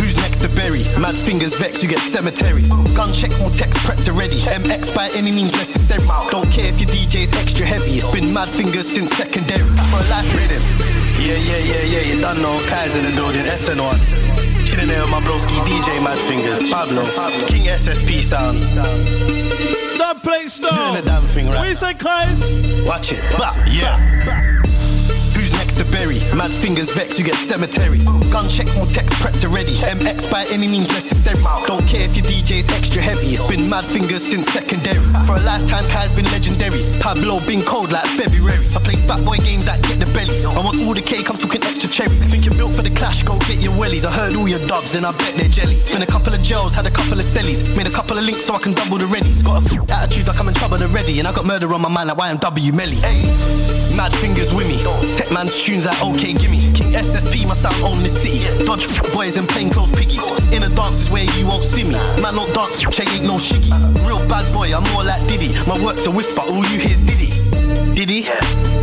Who's 0.00 0.16
next 0.16 0.40
to 0.40 0.48
bury? 0.48 0.84
Mad 0.98 1.14
fingers 1.14 1.54
vex, 1.58 1.82
you 1.82 1.88
get 1.90 2.00
cemetery. 2.08 2.62
Gun 2.94 3.12
check, 3.12 3.32
all 3.40 3.50
text 3.50 3.78
prepped 3.80 4.08
already. 4.08 4.40
MX 4.40 4.94
by 4.94 5.10
any 5.10 5.30
means 5.30 5.52
necessary. 5.52 6.06
Don't 6.30 6.50
care 6.50 6.72
if 6.72 6.80
your 6.80 6.88
DJ's 6.88 7.34
extra 7.34 7.66
heavy. 7.66 7.98
It's 7.98 8.10
been 8.10 8.32
mad 8.32 8.48
fingers 8.48 8.88
since 8.90 9.14
secondary. 9.14 9.68
For 9.92 10.02
life 10.08 10.32
rhythm. 10.34 10.62
Yeah, 11.20 11.36
yeah, 11.36 11.58
yeah, 11.58 11.82
yeah. 11.82 12.14
You 12.14 12.20
done 12.22 12.40
know 12.40 12.58
Kai's 12.68 12.96
in 12.96 13.04
the 13.04 13.12
building. 13.12 13.42
SN1. 13.44 14.47
Chilling 14.78 14.94
there 14.94 15.02
with 15.02 15.10
my 15.10 15.20
broski 15.20 15.58
DJ 15.66 16.00
Mad 16.04 16.18
Fingers. 16.18 16.70
Pablo. 16.70 17.04
King 17.48 17.64
SSP 17.64 18.22
sound. 18.22 18.60
Dub 19.98 20.22
plate 20.22 20.48
Doing 20.60 20.94
the 20.94 21.02
damn 21.04 21.26
thing 21.26 21.50
right. 21.50 21.66
We 21.66 21.74
say 21.74 21.94
guys. 21.94 22.40
Watch 22.86 23.10
it. 23.10 23.20
Bah, 23.36 23.56
yeah. 23.66 23.98
Who's 25.34 25.52
next 25.52 25.78
to 25.78 25.84
bury? 25.90 26.18
Mad 26.36 26.50
fingers 26.50 26.90
vex, 26.94 27.18
you 27.18 27.24
get 27.24 27.36
cemetery. 27.46 27.98
Gun 28.30 28.48
check, 28.48 28.68
all 28.76 28.86
text 28.86 29.14
prepped 29.20 29.44
already. 29.44 29.72
MX 29.82 30.30
by 30.30 30.44
any 30.50 30.66
means 30.68 30.88
necessary. 30.88 31.42
Don't 31.66 31.86
care 31.86 32.02
if 32.02 32.16
your 32.16 32.24
DJ's 32.24 32.68
extra 32.70 33.02
heavy. 33.02 33.34
It's 33.34 33.46
been 33.48 33.68
mad 33.68 33.84
fingers 33.84 34.22
since 34.22 34.46
secondary. 34.52 34.98
For 35.26 35.36
a 35.36 35.40
lifetime, 35.40 35.84
Kai's 35.90 36.14
been 36.14 36.26
legendary. 36.26 36.80
Pablo 37.00 37.40
been 37.46 37.62
cold 37.62 37.90
like 37.92 38.06
February. 38.16 38.58
I 38.74 38.78
play 38.80 38.96
fat 39.08 39.24
boy 39.24 39.38
games 39.38 39.64
that 39.66 39.82
get 39.82 39.98
the 40.00 40.06
belly. 40.12 40.34
I 40.44 40.60
want 40.64 40.80
all 40.82 40.94
the 40.94 41.02
cake, 41.02 41.28
I'm 41.30 41.36
talking 41.36 41.62
extra 41.64 41.88
cherry. 41.88 42.16
Think 42.30 42.44
you're 42.44 42.54
built 42.54 42.74
for 42.74 42.82
the 42.82 42.90
clash, 42.90 43.22
go 43.22 43.38
get 43.40 43.58
your 43.58 43.72
wellies. 43.74 44.04
I 44.04 44.10
heard 44.12 44.36
all 44.36 44.48
your 44.48 44.64
dubs 44.66 44.94
and 44.94 45.06
I 45.06 45.12
bet 45.12 45.34
they're 45.36 45.48
jelly. 45.48 45.74
Spent 45.74 46.02
a 46.02 46.06
couple 46.06 46.34
of 46.34 46.42
gels, 46.42 46.74
had 46.74 46.86
a 46.86 46.90
couple 46.90 47.18
of 47.18 47.24
cellies. 47.24 47.76
Made 47.76 47.86
a 47.86 47.90
couple 47.90 48.18
of 48.18 48.24
links 48.24 48.44
so 48.44 48.54
I 48.54 48.58
can 48.58 48.72
double 48.74 48.98
the 48.98 49.06
readies. 49.06 49.42
Got 49.44 49.62
a 49.62 49.74
f- 49.74 49.90
attitude 49.90 50.26
like 50.26 50.38
I'm 50.40 50.48
in 50.48 50.54
trouble 50.54 50.82
already. 50.82 51.18
And 51.18 51.28
I 51.28 51.32
got 51.32 51.44
murder 51.44 51.72
on 51.74 51.80
my 51.80 51.88
mind 51.88 52.08
like 52.08 52.18
YNW 52.18 52.72
Melly. 52.72 52.96
Hey, 52.96 53.22
mad 53.96 54.12
fingers 54.16 54.54
with 54.54 54.68
me. 54.68 54.78
Tech 55.16 55.30
man's 55.32 55.54
tunes 55.78 55.86
like 55.86 56.02
OK 56.02 56.32
Gimme. 56.34 56.72
King 56.72 56.92
SSP 56.92 57.46
must 57.46 57.64
out 57.64 57.80
own 57.82 58.02
the 58.02 58.10
city. 58.10 58.40
Dodge 58.64 58.86
boys 59.12 59.36
and 59.36 59.48
plain 59.48 59.70
clothes 59.70 59.92
piggies. 59.92 60.24
In 60.52 60.62
the 60.62 60.72
dances 60.74 61.10
where 61.10 61.24
you 61.24 61.46
won't 61.46 61.64
see 61.64 61.84
me. 61.84 61.92
Man, 62.22 62.36
not 62.36 62.52
dance, 62.54 62.80
Che 62.80 63.02
ain't 63.08 63.24
no 63.24 63.36
shiggy. 63.36 63.72
Real 64.06 64.18
bad 64.28 64.52
boy, 64.52 64.74
I'm 64.74 64.84
more 64.92 65.04
like 65.04 65.22
Diddy. 65.26 65.52
My 65.66 65.82
work's 65.82 66.06
a 66.06 66.10
whisper, 66.10 66.42
all 66.42 66.64
you 66.66 66.78
hear's 66.78 67.00
Diddy. 67.00 67.30
Diddy? 67.94 68.28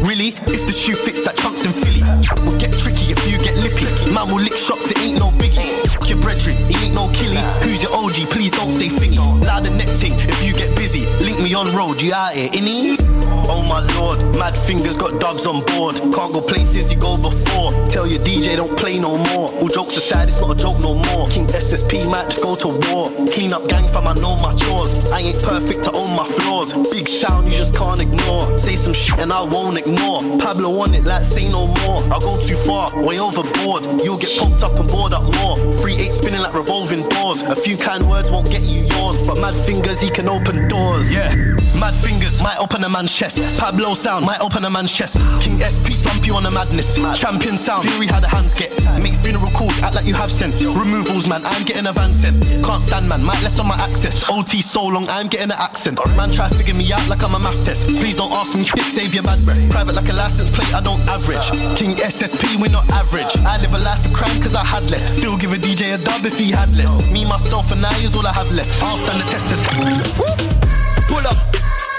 Really? 0.04 0.30
If 0.48 0.68
the 0.68 0.74
shoe 0.74 0.96
fits 0.96 1.24
that 1.26 1.38
trunks 1.38 1.66
in 1.66 1.74
Philly. 1.74 2.02
Will 2.46 2.58
get 2.58 2.72
tricky 2.74 3.12
if 3.12 3.20
you 3.28 3.38
get 3.40 3.56
lippy. 3.58 3.86
Man 4.12 4.28
will 4.28 4.42
lick 4.42 4.54
shots, 4.54 4.92
it 4.92 5.00
ain't 5.00 5.20
no 5.20 5.32
biggie. 5.32 5.66
Your 6.08 6.20
brethren, 6.20 6.56
he 6.70 6.76
ain't 6.86 6.96
no 6.96 7.08
killie. 7.10 7.44
Who's 7.64 7.82
your 7.82 7.94
OG? 7.94 8.30
Please 8.32 8.52
don't 8.52 8.72
say 8.72 8.90
thingy. 8.90 9.18
Loud 9.44 9.66
the 9.66 9.72
neck 9.72 9.88
thing 9.88 10.14
if 10.14 10.44
you 10.44 10.54
get 10.54 10.76
busy. 10.76 11.06
Link 11.24 11.40
me 11.40 11.54
on 11.54 11.74
road, 11.76 12.02
you 12.02 12.14
out 12.14 12.34
here, 12.34 12.50
innit? 12.50 13.25
Oh 13.48 13.62
my 13.70 13.82
lord, 13.96 14.20
mad 14.38 14.56
fingers 14.56 14.98
got 14.98 15.20
dubs 15.20 15.46
on 15.46 15.64
board. 15.66 15.96
Can't 15.96 16.34
go 16.34 16.42
places 16.42 16.92
you 16.92 17.00
go 17.00 17.16
before. 17.22 17.72
Tell 17.90 18.08
your 18.08 18.20
DJ 18.20 18.58
don't 18.58 18.78
play 18.78 19.00
no 19.00 19.18
more. 19.18 19.54
All 19.56 19.68
jokes 19.68 19.96
aside, 19.98 20.30
it's 20.30 20.42
not 20.42 20.52
a 20.52 20.56
joke 20.56 20.80
no 20.80 20.96
more. 20.96 21.28
King 21.28 21.48
SSP 21.48 22.10
might 22.10 22.30
just 22.30 22.42
go 22.44 22.56
to 22.56 22.68
war. 22.90 23.12
Clean 23.28 23.54
up 23.54 23.68
gang 23.68 23.88
fam, 23.94 24.08
I 24.08 24.14
know 24.16 24.36
my 24.42 24.56
chores. 24.56 25.12
I 25.12 25.20
ain't 25.20 25.42
perfect 25.44 25.84
to 25.86 25.92
own 25.94 26.16
my 26.16 26.26
flaws. 26.26 26.74
Big 26.92 27.08
sound 27.08 27.52
you 27.52 27.58
just 27.58 27.76
can't 27.76 28.02
ignore. 28.02 28.58
Say 28.58 28.76
some 28.76 28.94
shit 28.94 29.20
and 29.20 29.32
I 29.32 29.42
won't 29.44 29.78
ignore. 29.78 30.22
Pablo 30.40 30.82
on 30.82 30.94
it 30.94 31.04
like 31.04 31.24
say 31.24 31.50
no 31.52 31.68
more. 31.68 32.04
I 32.06 32.20
go 32.20 32.38
too 32.42 32.58
far, 32.66 32.90
way 33.02 33.20
overboard. 33.20 34.02
You'll 34.04 34.18
get 34.18 34.40
pumped 34.40 34.64
up 34.64 34.74
and 34.80 34.88
bored 34.88 35.14
up 35.14 35.24
more. 35.36 35.58
Three 35.74 35.96
eight 35.96 36.12
spinning 36.12 36.42
like 36.42 36.54
revolving 36.54 37.08
doors. 37.10 37.44
A 37.44 37.56
few 37.56 37.78
kind 37.78 38.10
words 38.10 38.32
won't 38.32 38.50
get 38.50 38.62
you 38.64 38.88
yours, 38.96 39.26
but 39.28 39.40
mad 39.40 39.54
fingers 39.54 40.02
he 40.02 40.10
can 40.10 40.28
open 40.28 40.68
doors. 40.68 41.14
Yeah, 41.14 41.34
mad 41.80 41.96
fingers 42.04 42.42
might 42.42 42.58
open 42.60 42.84
a 42.84 42.90
man's 42.90 43.14
chest. 43.14 43.35
Pablo 43.58 43.96
sound 43.96 44.26
might 44.26 44.40
open 44.40 44.64
a 44.66 44.70
man's 44.70 44.92
chest. 44.92 45.18
King 45.40 45.58
SSP 45.60 45.94
slump 45.94 46.26
you 46.26 46.36
on 46.36 46.44
the 46.44 46.52
madness. 46.52 46.96
Champion 47.20 47.58
sound, 47.58 47.90
Fury 47.90 48.08
how 48.08 48.20
the 48.20 48.28
hands 48.28 48.54
get. 48.54 48.72
Make 49.02 49.16
funeral 49.16 49.52
calls, 49.52 49.74
act 49.80 49.96
like 49.96 50.06
you 50.06 50.14
have 50.14 50.32
sense. 50.32 50.64
Removals, 50.64 51.28
man, 51.28 51.46
I'm 51.46 51.64
getting 51.66 51.88
a 51.88 51.94
van 51.94 52.12
sent. 52.14 52.44
Can't 52.64 52.82
stand, 52.84 53.10
man, 53.10 53.24
might 53.24 53.42
less 53.44 53.60
on 53.60 53.68
my 53.68 53.76
access. 53.76 54.24
OT 54.30 54.62
so 54.62 54.86
long, 54.86 55.08
I'm 55.10 55.28
getting 55.28 55.52
an 55.52 55.60
accent. 55.60 56.00
Man 56.16 56.30
try 56.30 56.50
figure 56.50 56.76
me 56.76 56.92
out 56.94 57.08
like 57.08 57.24
I'm 57.24 57.36
a 57.36 57.40
math 57.40 57.66
test. 57.66 57.88
Please 57.88 58.16
don't 58.16 58.32
ask 58.32 58.56
me 58.56 58.64
shit, 58.64 58.80
save 58.94 59.14
your 59.14 59.24
breath. 59.24 59.70
Private 59.70 59.96
like 59.96 60.10
a 60.10 60.14
license 60.14 60.50
plate, 60.56 60.74
I 60.74 60.82
don't 60.82 61.02
average. 61.10 61.78
King 61.78 61.96
SSP, 61.96 62.60
we're 62.62 62.72
not 62.72 62.90
average. 62.90 63.36
I 63.46 63.58
live 63.58 63.74
a 63.74 63.80
life 63.80 64.06
of 64.06 64.14
crime 64.14 64.42
cause 64.42 64.56
I 64.56 64.64
had 64.64 64.84
less. 64.90 65.18
Still 65.18 65.38
give 65.38 65.52
a 65.54 65.58
DJ 65.58 65.96
a 65.96 65.98
dub 65.98 66.26
if 66.26 66.38
he 66.40 66.52
had 66.52 66.70
less. 66.76 66.90
Me, 67.12 67.26
myself, 67.26 67.72
and 67.72 67.86
I 67.86 67.98
is 68.00 68.16
all 68.16 68.26
I 68.26 68.34
have 68.34 68.52
left. 68.54 68.82
I'll 68.82 68.98
stand 68.98 69.22
the 69.22 69.26
test 69.26 69.52
of 69.52 69.60
time. 69.66 70.46
Pull 71.08 71.28
up, 71.28 71.38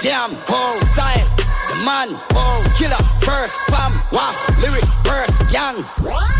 damn, 0.06 0.30
oh, 0.48 0.78
style, 0.94 1.26
the 1.66 1.74
man, 1.82 2.14
oh, 2.38 2.62
killer, 2.78 3.02
first, 3.26 3.58
fam, 3.66 3.90
wow, 4.12 4.30
lyrics, 4.62 4.94
burst, 5.02 5.34
young. 5.52 5.82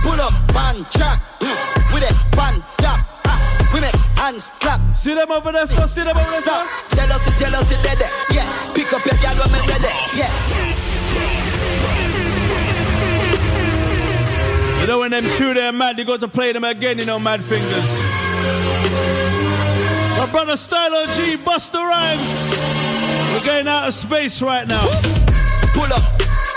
Pull 0.07 0.21
up, 0.23 0.31
band 0.55 0.87
track, 0.95 1.19
mm, 1.41 1.59
with 1.93 2.05
it, 2.07 2.15
band 2.31 2.63
tap, 2.79 3.03
ah, 3.27 3.71
we 3.75 3.81
make 3.81 3.93
hands 4.15 4.53
clap. 4.61 4.81
See 4.95 5.15
them 5.15 5.33
over 5.33 5.51
there, 5.51 5.67
so 5.67 5.85
see 5.87 6.05
them 6.05 6.17
over 6.17 6.31
there, 6.31 6.43
Stop, 6.43 6.65
so. 6.91 6.97
jealousy, 6.97 7.31
jealousy, 7.43 7.75
dead, 7.83 7.99
yeah. 8.31 8.73
Pick 8.73 8.93
up 8.93 9.05
your 9.05 9.17
gal 9.19 9.35
when 9.35 9.51
me 9.51 9.59
ready, 9.67 9.95
yeah. 10.15 10.31
You 14.81 14.87
know 14.87 15.01
when 15.01 15.11
them 15.11 15.29
two 15.37 15.55
there 15.55 15.73
mad, 15.73 15.97
they 15.97 16.05
got 16.05 16.21
to 16.21 16.29
play 16.29 16.53
them 16.53 16.63
again, 16.63 17.01
you 17.01 17.05
know, 17.05 17.19
Mad 17.19 17.43
Fingers. 17.43 17.91
My 20.17 20.29
brother 20.31 20.57
Stylo 20.57 21.07
G, 21.07 21.37
Busta 21.37 21.83
Rhymes. 21.83 22.86
We're 23.37 23.45
going 23.45 23.69
out 23.69 23.87
of 23.87 23.93
space 23.93 24.41
right 24.41 24.67
now. 24.67 24.89
Pull 25.77 25.93
up, 25.93 26.01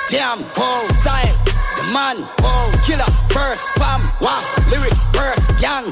damn, 0.07 0.39
oh, 0.55 0.87
style, 1.01 1.35
the 1.75 1.83
man, 1.91 2.23
oh, 2.39 2.71
killer, 2.87 3.03
first, 3.35 3.67
fam, 3.75 3.99
wow, 4.21 4.39
lyrics, 4.71 5.03
burst, 5.11 5.43
young. 5.59 5.91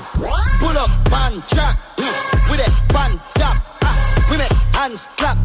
Pull 0.64 0.78
up, 0.80 0.88
band 1.12 1.44
track, 1.52 1.76
mm, 2.00 2.16
with 2.50 2.64
it, 2.64 2.72
band 2.88 3.20
tap, 3.36 3.60
ah, 3.84 4.28
make 4.32 4.48
hands 4.72 5.10
clap. 5.18 5.36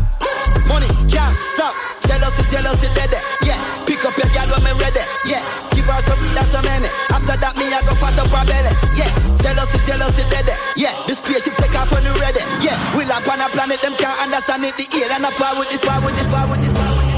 Money 0.69 0.87
can't 1.11 1.37
stop, 1.57 1.75
jealousy, 2.07 2.45
jealousy, 2.47 2.87
dead, 2.95 3.11
yeah. 3.43 3.59
Pick 3.85 4.05
up 4.07 4.17
your 4.17 4.31
gal 4.31 4.47
when 4.47 4.63
me 4.63 4.73
ready, 4.79 5.03
yeah. 5.27 5.43
Give 5.75 5.87
her 5.91 6.01
some, 6.07 6.23
that's 6.39 6.55
a 6.55 6.63
minute. 6.63 6.95
After 7.11 7.35
that, 7.35 7.57
me, 7.59 7.67
I 7.67 7.83
go 7.83 7.99
fat 7.99 8.15
up 8.15 8.31
her 8.31 8.47
belly, 8.47 8.71
yeah. 8.95 9.11
Jealousy, 9.43 9.79
jealousy, 9.91 10.23
dead, 10.31 10.47
yeah. 10.77 10.95
This 11.09 11.19
spaceship 11.19 11.59
a 13.43 13.49
planet, 13.51 13.81
them 13.83 13.95
can't 13.97 14.19
understand 14.23 14.65
it. 14.65 14.77
The 14.79 14.87
alien 15.03 15.25
up 15.25 15.35
power 15.35 15.59
with 15.59 15.71
this, 15.71 15.81
power 15.83 15.99
with 16.07 16.15
this, 16.15 16.27
power 16.31 16.47
with 16.47 16.63
this. 16.63 16.71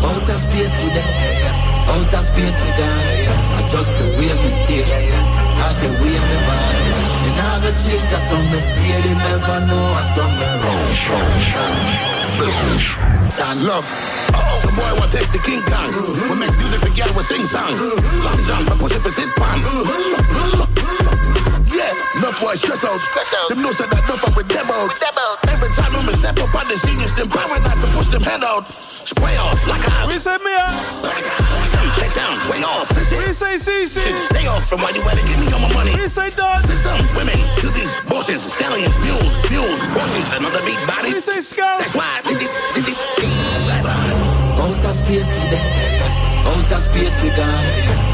Outer 0.04 0.38
space 0.40 0.76
we 0.82 0.88
there, 0.96 1.52
outer 1.92 2.22
space 2.24 2.58
we 2.64 2.70
gone. 2.80 3.04
I 3.54 3.60
just 3.68 3.90
the 3.98 4.06
way 4.16 4.32
me 4.32 4.50
stay, 4.64 4.84
not 5.60 5.76
the 5.84 5.88
way 6.00 6.16
me 6.16 6.36
born. 6.48 6.76
Me 7.22 7.30
nah 7.36 7.60
go 7.60 7.70
change, 7.76 8.08
I 8.08 8.20
some 8.28 8.46
me 8.48 8.58
stay. 8.58 8.96
They 9.04 9.14
never 9.14 9.58
know 9.68 9.84
I 9.84 10.02
some 10.16 10.34
me 10.40 10.48
wrong. 10.64 10.92
Dan 13.36 13.58
love. 13.66 13.88
Some 14.62 14.74
boy 14.76 14.92
want 14.98 15.10
taste 15.12 15.32
the 15.32 15.38
King 15.38 15.62
Kong. 15.62 15.90
We 15.92 16.34
make 16.40 16.56
music 16.56 16.80
for 16.80 16.92
girl, 16.94 17.12
we 17.16 17.22
sing 17.24 17.44
song. 17.44 17.74
Long 18.24 18.40
John 18.46 18.64
for 18.64 18.76
pussy 18.80 18.98
for 18.98 19.10
sit 19.10 19.28
pan. 19.36 19.58
Yeah, 21.74 21.90
enough 22.18 22.38
boys 22.40 22.62
stress 22.62 22.84
out. 22.86 23.00
Them 23.50 23.58
know 23.62 23.72
said 23.74 23.90
that 23.90 24.06
enough 24.06 24.22
up 24.22 24.36
with 24.36 24.46
them 24.46 24.70
out. 24.70 24.90
Every 25.50 25.68
time 25.74 25.90
we 26.06 26.14
step 26.14 26.38
up 26.38 26.54
on 26.54 26.66
the 26.70 26.78
seniors, 26.78 27.14
them 27.18 27.28
power 27.28 27.58
knife 27.58 27.80
to 27.82 27.88
push 27.98 28.08
them 28.14 28.22
head 28.22 28.44
out. 28.44 28.70
Spray 28.70 29.36
off 29.36 29.58
like 29.66 29.82
a 29.82 30.06
We 30.06 30.18
say 30.22 30.38
Mia. 30.38 30.70
They 31.98 32.08
sound 32.14 32.38
way 32.46 32.62
off. 32.62 32.86
We 32.94 33.34
say 33.34 33.58
CC. 33.58 33.98
Stay 34.30 34.46
off 34.46 34.68
from 34.70 34.82
why 34.82 34.90
you 34.94 35.02
better 35.02 35.26
give 35.26 35.38
me 35.42 35.50
all 35.50 35.58
my 35.58 35.72
money. 35.74 35.98
We 35.98 36.06
say 36.06 36.30
Don. 36.30 36.62
System, 36.62 37.02
women, 37.18 37.42
cuties, 37.58 37.90
bosses, 38.08 38.46
stallions, 38.46 38.94
mules, 39.02 39.34
mules, 39.50 39.80
horses, 39.98 40.30
another 40.38 40.62
big 40.62 40.78
body. 40.86 41.14
We 41.14 41.20
say 41.20 41.40
Scout. 41.40 41.80
That's 41.82 41.94
why. 41.98 42.22
Did 42.22 42.38
it, 42.38 42.52
did 42.78 42.88
it, 42.88 42.98
Outer 44.64 44.92
space 44.94 45.38
we 45.38 45.50
there, 45.50 46.02
outer 46.46 46.80
space 46.80 47.20
we 47.22 47.28
gone. 47.30 47.66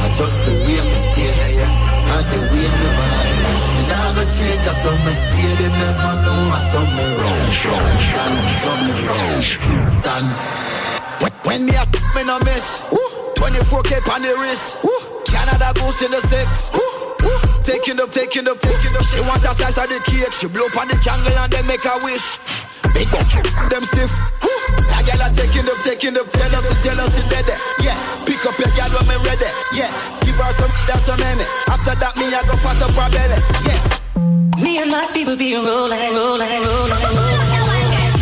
I 0.03 0.13
just 0.17 0.37
the 0.47 0.53
way 0.65 0.81
me 0.81 0.97
stay, 1.13 1.57
not 2.09 2.25
the 2.33 2.41
way 2.41 2.67
me 2.67 2.89
born. 2.97 3.30
Go 4.21 4.27
change, 4.29 4.69
I 4.69 4.75
some 4.85 5.01
me 5.01 5.13
stay. 5.17 5.53
They 5.57 5.73
never 5.81 6.13
know 6.21 6.53
I 6.53 6.61
some 6.69 6.93
me 6.93 7.09
wrong. 7.17 7.49
Done, 8.13 8.37
some 8.61 8.83
me 8.85 8.95
wrong. 9.09 9.41
Done. 10.05 10.29
When, 11.49 11.65
me 11.65 11.73
a 11.73 11.89
me 12.15 12.23
no 12.29 12.37
miss. 12.45 12.85
24k 13.41 14.05
on 14.13 14.21
the 14.21 14.37
wrist. 14.45 14.77
Canada 15.25 15.73
goose 15.73 16.05
in 16.05 16.13
the 16.13 16.21
six. 16.29 16.69
Taking 17.65 17.97
the, 17.97 18.05
taking 18.13 18.45
the, 18.45 18.53
taking 18.61 18.93
the. 18.93 19.01
She 19.09 19.25
want 19.25 19.41
a 19.41 19.57
slice 19.57 19.81
of 19.81 19.89
the 19.89 19.97
cake. 20.05 20.33
She 20.37 20.53
blow 20.53 20.69
on 20.69 20.89
the 20.93 21.01
candle 21.01 21.33
and 21.41 21.49
then 21.49 21.65
make 21.65 21.85
a 21.89 21.97
wish. 22.05 22.37
Big 22.93 23.09
up, 23.17 23.25
them 23.73 23.85
stiff. 23.89 24.13
That 24.93 25.09
girl 25.09 25.25
are 25.25 25.33
taking 25.33 25.65
the, 25.65 25.73
taking 25.81 26.13
the. 26.13 26.29
Jealousy, 26.37 26.77
jealousy, 26.85 27.25
dead. 27.33 27.49
Yeah, 27.81 27.97
pick 28.29 28.45
up 28.45 28.53
your 28.61 28.69
girl 28.77 29.01
when 29.01 29.09
me 29.09 29.17
ready. 29.25 29.49
Yeah, 29.73 29.89
give 30.21 30.37
her 30.37 30.53
some, 30.53 30.69
that's 30.85 31.09
a 31.09 31.17
minute. 31.17 31.49
After 31.73 31.97
that, 31.97 32.13
me 32.21 32.29
I 32.29 32.45
go 32.45 32.61
fat 32.61 32.85
up 32.85 32.93
her 32.93 33.09
belly. 33.09 33.41
Yeah. 33.65 34.00
Me 34.63 34.79
and 34.83 34.91
my 34.91 35.07
people 35.13 35.37
be 35.37 35.55
rolling, 35.55 36.15
rolling, 36.15 36.63
rolling, 36.69 37.07
rolling. 37.17 38.13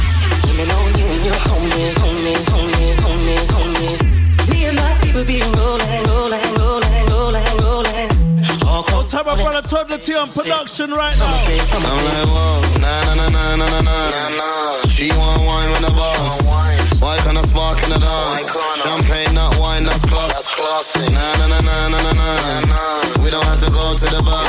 Leaning 0.44 0.70
on 0.70 0.98
you 0.98 1.06
and 1.14 1.24
your 1.24 1.40
homies, 1.46 1.94
homies, 2.02 2.44
homies, 2.52 2.98
homies, 3.04 3.48
homies. 3.56 4.48
Me 4.50 4.64
and 4.66 4.76
my 4.76 4.98
people 5.02 5.24
be 5.24 5.40
rolling, 5.42 6.08
my 9.28 9.34
brother 9.34 10.28
production 10.32 10.90
right 10.90 11.18
now. 11.18 11.24
I'm 11.26 12.04
like, 12.04 12.26
whoa, 12.26 12.78
nah, 12.80 13.14
nah, 13.14 13.28
nah, 13.28 13.56
nah, 13.56 13.66
nah, 13.68 13.80
nah, 13.80 14.28
nah. 14.30 14.88
She 14.88 15.10
want 15.10 15.44
wine 15.44 15.70
with 15.72 15.82
the 15.82 15.92
boss. 15.92 16.42
Why 17.00 17.16
can't 17.18 17.38
I 17.38 17.42
spark 17.42 17.82
in 17.82 17.90
the 17.90 17.98
dance? 17.98 18.82
Champagne, 18.82 19.34
not 19.34 19.57
class. 20.68 20.96
Nah, 20.96 21.36
nah, 21.36 21.46
nah, 21.46 21.60
nah, 21.60 21.88
nah, 21.88 22.12
nah, 22.12 22.60
nah. 22.60 23.22
We 23.22 23.30
don't 23.30 23.44
have 23.44 23.60
to 23.64 23.70
go 23.70 23.96
to 23.96 24.06
the 24.14 24.22
bar. 24.22 24.44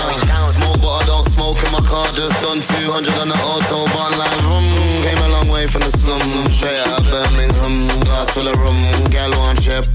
Smoke, 0.58 0.82
but 0.82 0.94
I 1.02 1.06
don't 1.06 1.28
smoke 1.36 1.60
in 1.64 1.72
my 1.72 1.84
car. 1.92 2.08
Just 2.14 2.36
done 2.44 2.62
200 2.62 3.14
on 3.24 3.28
the 3.30 3.40
autobahn, 3.50 4.12
like 4.22 4.36
vroom. 4.44 4.68
Came 5.06 5.22
a 5.24 5.30
long 5.30 5.48
way 5.50 5.68
from 5.68 5.82
the 5.82 5.92
slum, 6.02 6.22
straight 6.52 6.80
out 6.80 7.00
of 7.00 7.06
Birmingham. 7.12 7.76
Glass 8.06 8.30
full 8.32 8.48
of 8.48 8.56
rum, 8.60 8.80
gal 9.10 9.32
one 9.32 9.58
chip. 9.58 9.86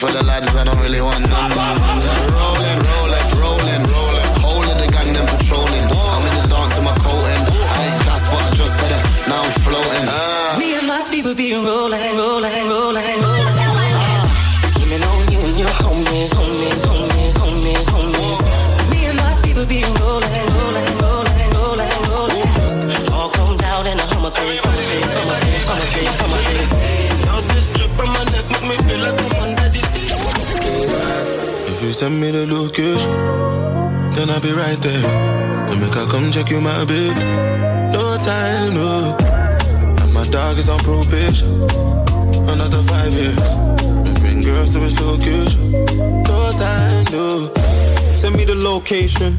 For 0.00 0.10
the 0.12 0.22
lads, 0.22 0.48
I 0.54 0.64
don't 0.64 0.80
really 0.84 1.00
want 1.00 1.22
none. 1.32 1.52
Rolling, 2.38 2.80
rolling, 2.90 3.28
rolling, 3.42 3.82
rolling. 3.94 4.30
Whole 4.44 4.68
of 4.72 4.76
the 4.82 4.88
gang, 4.94 5.12
them 5.16 5.26
patrolling. 5.32 5.86
I'm 6.12 6.24
in 6.28 6.34
the 6.38 6.44
dance 6.52 6.74
to 6.76 6.82
my 6.82 6.94
coating. 7.04 7.42
I 7.74 7.80
ain't 7.88 8.00
gas, 8.06 8.22
but 8.30 8.42
I 8.46 8.50
just 8.60 8.74
said 8.78 8.92
it. 8.96 9.02
Now 9.28 9.42
I'm 9.42 9.52
floating. 9.64 10.06
Me 10.60 10.68
and 10.78 10.86
my 10.86 11.02
people 11.10 11.34
be 11.34 11.54
rolling, 11.54 12.16
rolling, 12.16 12.68
rolling. 12.68 12.75
Send 31.96 32.20
me 32.20 32.30
the 32.30 32.46
location, 32.46 33.10
then 34.12 34.28
I'll 34.28 34.38
be 34.38 34.52
right 34.52 34.80
there. 34.82 35.00
Then 35.66 35.80
make 35.80 35.96
I 35.96 36.04
come 36.10 36.30
check 36.30 36.50
you, 36.50 36.60
my 36.60 36.84
baby. 36.84 37.24
No 37.96 38.18
time, 38.18 38.74
no. 38.74 39.16
And 40.02 40.12
my 40.12 40.24
dog 40.28 40.58
is 40.58 40.68
on 40.68 40.78
probation. 40.80 41.54
Another 42.52 42.82
five 42.82 43.14
years. 43.14 43.48
We 44.04 44.12
bring 44.20 44.42
girls 44.42 44.74
to 44.74 44.80
his 44.80 45.00
location. 45.00 45.72
No 46.24 46.52
time, 46.58 47.04
no. 47.12 47.50
Send 48.12 48.36
me 48.36 48.44
the 48.44 48.56
location. 48.56 49.38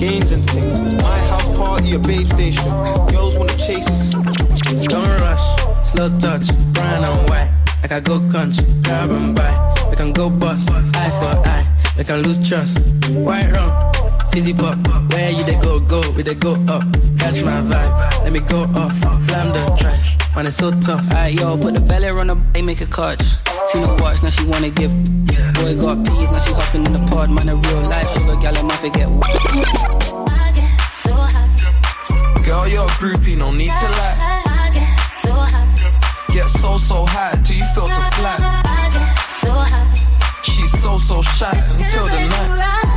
gains 0.00 0.32
and 0.32 0.42
things. 0.50 0.80
My 1.02 1.18
house 1.28 1.50
party, 1.50 1.94
a 1.94 1.98
babe 1.98 2.26
station. 2.26 2.64
Girls 3.12 3.36
wanna 3.36 3.56
chase 3.58 3.86
us. 3.86 4.14
Don't 4.94 5.20
rush, 5.20 5.44
slow 5.92 6.08
touch, 6.18 6.46
brown 6.72 7.04
and 7.04 7.28
white. 7.28 7.50
I 7.92 7.98
go 7.98 8.20
country, 8.30 8.64
grab 8.82 9.10
and 9.10 9.34
buy. 9.34 9.52
We 9.90 9.96
can 9.96 10.12
go 10.12 10.30
bust, 10.30 10.70
eye 10.70 11.10
for 11.18 11.32
eye. 11.46 11.66
We 11.98 12.04
can 12.04 12.22
lose 12.22 12.38
trust. 12.48 12.78
White 13.10 13.50
rum, 13.52 13.70
fizzy 14.30 14.54
pop. 14.54 14.78
Where 15.12 15.30
you 15.30 15.44
they 15.44 15.56
go, 15.56 15.80
go, 15.80 16.00
we 16.12 16.22
they 16.22 16.34
go 16.34 16.54
up. 16.68 16.82
Catch 17.18 17.42
my 17.42 17.60
vibe, 17.60 18.24
let 18.24 18.32
me 18.32 18.40
go 18.40 18.62
off. 18.62 19.00
Blam 19.26 19.52
the 19.52 19.76
trash, 19.78 20.16
man 20.34 20.46
it's 20.46 20.56
so 20.56 20.70
tough. 20.80 21.02
Alright, 21.10 21.34
yo, 21.34 21.56
put 21.56 21.74
the 21.74 21.80
belly 21.80 22.08
on 22.08 22.26
the 22.28 22.36
and 22.54 22.66
make 22.66 22.80
a 22.80 22.86
catch. 22.86 23.22
Seen 23.66 23.84
her 23.84 23.94
watch, 23.96 24.22
now 24.22 24.30
she 24.30 24.44
wanna 24.46 24.70
give. 24.70 24.92
Boy 25.54 25.74
got 25.76 26.04
peas, 26.04 26.30
now 26.30 26.38
she 26.38 26.52
hopping 26.52 26.86
in 26.86 26.92
the 26.92 27.00
pod. 27.10 27.30
Man, 27.30 27.48
a 27.48 27.56
real 27.56 27.82
life 27.82 28.10
sugar 28.12 28.36
gal, 28.36 28.56
I 28.56 28.62
might 28.62 28.78
forget. 28.78 29.08
Girl, 32.44 32.66
you're 32.66 32.84
a 32.84 32.88
groupie, 32.98 33.36
no 33.36 33.52
need 33.52 33.68
to 33.68 33.88
lie. 33.98 34.18
Get 36.32 36.48
so, 36.48 36.78
so 36.78 37.04
high 37.06 37.32
till 37.44 37.56
you 37.56 37.64
feel 37.74 37.86
to 37.86 38.10
flat. 38.16 38.40
She's 40.42 40.70
so, 40.82 40.98
so 40.98 41.22
shy 41.22 41.52
until 41.70 42.04
the 42.06 42.28
night. 42.28 42.89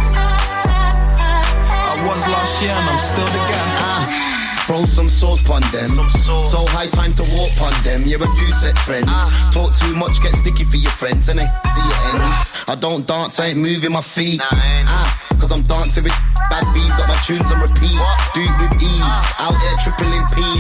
I 2.04 2.06
was 2.06 2.28
last 2.28 2.62
year 2.62 2.72
and 2.72 2.90
I'm 2.90 3.00
still 3.00 3.26
the 3.32 3.40
guy. 3.48 3.80
Ah. 3.80 4.64
Throw 4.68 4.84
some 4.84 5.08
sauce 5.08 5.50
on 5.50 5.62
them. 5.72 5.88
So 6.20 6.60
high 6.76 6.88
time 6.88 7.14
to 7.16 7.24
walk 7.32 7.56
on 7.64 7.72
them. 7.84 8.04
Yeah, 8.04 8.20
a 8.20 8.28
few 8.28 8.52
set 8.52 8.76
trends. 8.84 9.08
Talk 9.56 9.74
too 9.74 9.96
much, 9.96 10.22
get 10.22 10.36
sticky 10.36 10.66
for 10.66 10.76
your 10.76 10.92
friends, 10.92 11.30
and 11.30 11.40
they 11.40 11.48
see 11.48 11.80
your 11.80 12.00
ends. 12.12 12.44
I 12.68 12.76
don't 12.76 13.08
dance, 13.08 13.40
I 13.40 13.56
ain't 13.56 13.60
moving 13.60 13.94
my 13.94 14.02
feet. 14.02 14.42
Ah, 14.44 15.16
cause 15.40 15.52
I'm 15.54 15.64
dancing 15.64 16.04
with 16.04 16.16
bad 16.52 16.68
bees, 16.76 16.92
got 17.00 17.08
my 17.08 17.16
tunes 17.24 17.50
on 17.52 17.62
repeat. 17.64 17.96
Do 18.36 18.42
it 18.44 18.56
with 18.60 18.84
ease, 18.84 19.24
out 19.40 19.56
here 19.64 19.76
tripling 19.80 20.28
P's. 20.36 20.60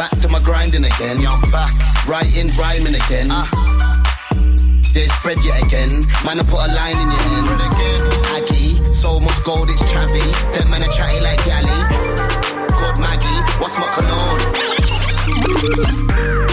Back 0.00 0.16
to 0.24 0.28
my 0.28 0.40
grinding 0.40 0.84
again. 0.86 1.20
Writing, 2.08 2.48
rhyming 2.56 2.96
again. 2.96 3.28
There's 4.94 5.12
Fred 5.20 5.36
yet 5.44 5.62
again. 5.68 6.00
Man, 6.24 6.40
I 6.40 6.44
put 6.48 6.64
a 6.64 6.72
line 6.72 6.96
in 6.96 7.08
your 7.12 7.20
hand. 7.20 8.25
So 9.06 9.20
much 9.20 9.40
gold, 9.44 9.70
it's. 9.70 9.86
Them 9.86 10.68
men 10.68 10.82
are 10.82 10.88
chatty 10.88 11.20
like 11.20 11.38
galley 11.44 11.70
called 12.74 12.98
Maggie. 12.98 13.40
What's 13.60 13.78
my 13.78 13.86
cologne? 13.94 14.42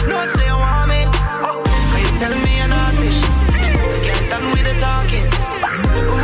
no, 0.08 0.18
say 0.34 0.46
you 0.46 0.58
want 0.64 0.88
me. 0.88 1.02
Oh, 1.42 1.64
can 1.66 2.02
you 2.06 2.14
tell 2.22 2.36
me 2.46 2.54
an 2.66 2.72
artist? 2.72 3.26
Get 4.06 4.30
done 4.30 4.46
with 4.54 4.66
the 4.70 4.76
talking. 4.80 5.26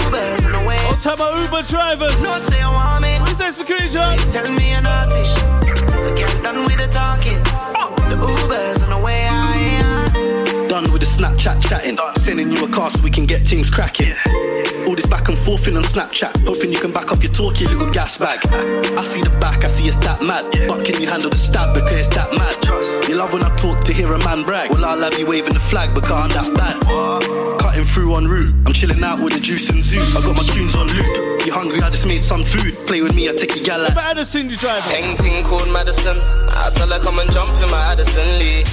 Uber's 0.05 0.45
in 0.45 0.51
the 0.51 0.63
way. 0.67 0.77
Oh, 0.88 0.98
tell 1.01 1.17
my 1.17 1.29
Uber 1.41 1.63
drivers. 1.63 2.21
No, 2.21 2.38
say 2.48 2.59
you 2.59 2.71
want 2.77 3.01
me. 3.01 3.19
What 3.21 3.31
is 3.31 3.39
that 3.39 3.53
security 3.55 3.89
job? 3.89 4.19
Can 4.19 4.27
you 4.27 4.31
tell 4.31 4.51
me 4.51 4.69
an 4.69 4.86
artist? 4.86 5.33
Get 6.15 6.43
done 6.43 6.63
with 6.63 6.77
the 6.77 6.89
talking. 6.89 7.41
The 8.07 8.17
Uber's 8.21 8.83
in 8.83 8.89
the 8.91 9.00
way. 9.00 9.25
I 9.25 9.29
am. 9.33 9.48
Done 10.69 10.91
with 10.93 11.01
the 11.01 11.07
Snapchat 11.07 11.63
chatting. 11.67 11.97
Sending 12.19 12.51
you 12.51 12.63
a 12.63 12.69
car 12.69 12.91
so 12.91 13.01
we 13.01 13.09
can 13.09 13.25
get 13.25 13.41
things 13.41 13.71
cracking. 13.71 14.13
All 14.85 14.95
this 14.95 15.07
back 15.07 15.27
and 15.27 15.35
forth 15.35 15.67
in 15.67 15.75
on 15.75 15.81
Snapchat. 15.81 16.45
Hoping 16.45 16.71
you 16.71 16.79
can 16.79 16.91
back 16.91 17.11
up 17.11 17.23
your 17.23 17.31
talk, 17.33 17.59
you 17.59 17.67
little 17.67 17.89
gas 17.89 18.19
bag. 18.19 18.38
I 18.95 19.03
see 19.03 19.23
the 19.23 19.31
back, 19.41 19.65
I 19.65 19.67
see 19.67 19.88
it's 19.88 19.97
that 19.97 20.21
mad. 20.21 20.45
But 20.67 20.85
can 20.85 21.01
you 21.01 21.07
handle 21.07 21.31
the 21.31 21.38
stab 21.38 21.73
because 21.73 21.97
it's 21.97 22.15
that 22.15 22.31
mad? 22.33 23.09
You 23.09 23.15
love 23.15 23.33
when 23.33 23.41
I 23.41 23.49
talk 23.57 23.83
to 23.85 23.93
hear 23.93 24.13
a 24.13 24.19
man 24.19 24.43
brag. 24.43 24.69
Well, 24.69 24.85
I'll 24.85 25.01
have 25.01 25.17
you 25.17 25.25
waving 25.25 25.53
the 25.53 25.59
flag 25.59 25.95
because 25.95 26.11
I'm 26.11 26.29
that 26.29 26.53
bad. 26.53 27.59
Cutting 27.59 27.85
through 27.85 28.15
en 28.17 28.27
route. 28.27 28.53
I'm 28.67 28.73
chilling 28.73 29.03
out 29.03 29.23
with 29.23 29.33
the 29.33 29.39
juice 29.39 29.71
and 29.71 29.83
zoo. 29.83 29.99
I 29.99 30.21
got 30.21 30.35
my 30.35 30.45
tunes 30.53 30.75
on 30.75 30.85
loop. 30.85 31.47
You 31.47 31.51
hungry? 31.51 31.81
I 31.81 31.89
just 31.89 32.05
made 32.05 32.23
some 32.23 32.43
food. 32.43 32.75
Play 32.85 33.01
with 33.01 33.15
me, 33.15 33.27
I 33.27 33.33
take 33.33 33.55
a 33.55 33.59
gal 33.59 33.83
out. 33.88 33.95
Madison, 33.95 34.47
the 34.47 34.55
driver. 34.55 34.88
Anything 34.91 35.43
called 35.43 35.71
Madison. 35.71 36.19
I 36.19 36.69
tell 36.75 36.89
her 36.89 36.99
come 36.99 37.17
and 37.17 37.31
jump 37.31 37.59
in 37.59 37.71
my 37.71 37.91
Addison 37.91 38.38
Lee. 38.38 38.63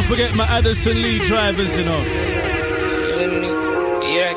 Can't 0.00 0.12
forget 0.12 0.34
my 0.34 0.46
Addison 0.46 1.02
Lee 1.02 1.18
drivers, 1.18 1.76
you 1.76 1.84
know. 1.84 2.00
Yeah. 4.00 4.32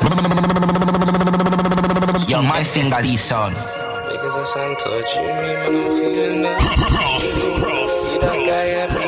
Yo, 2.28 2.42
my 2.42 2.62
single 2.64 3.00
B 3.00 3.16
son. 3.16 3.54
Because 3.54 4.36
I 4.36 4.44
sound 4.44 4.76
touch 4.80 5.16
you, 5.16 5.22
man, 5.22 5.74
I'm 5.74 5.88
feeling 5.98 6.42
that. 6.42 6.60
See 6.60 8.18
that 8.18 8.38
guy, 8.44 9.03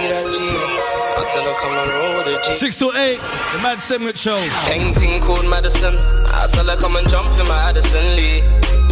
tell 1.37 1.47
her 1.47 1.61
come 1.61 1.76
and 1.76 1.90
roll 1.93 2.25
the 2.25 2.40
G. 2.45 2.55
Six 2.55 2.78
to 2.78 2.93
eight, 2.97 3.21
the 3.52 3.59
Mad 3.59 3.83
Segment 3.83 4.16
Show. 4.16 4.37
Anything 4.69 5.21
called 5.21 5.47
Madison. 5.47 5.97
I 5.97 6.49
tell 6.52 6.66
her 6.66 6.76
come 6.76 6.97
and 6.97 7.09
jump 7.09 7.28
in 7.38 7.47
my 7.47 7.69
Addison 7.69 8.16
Lee. 8.16 8.40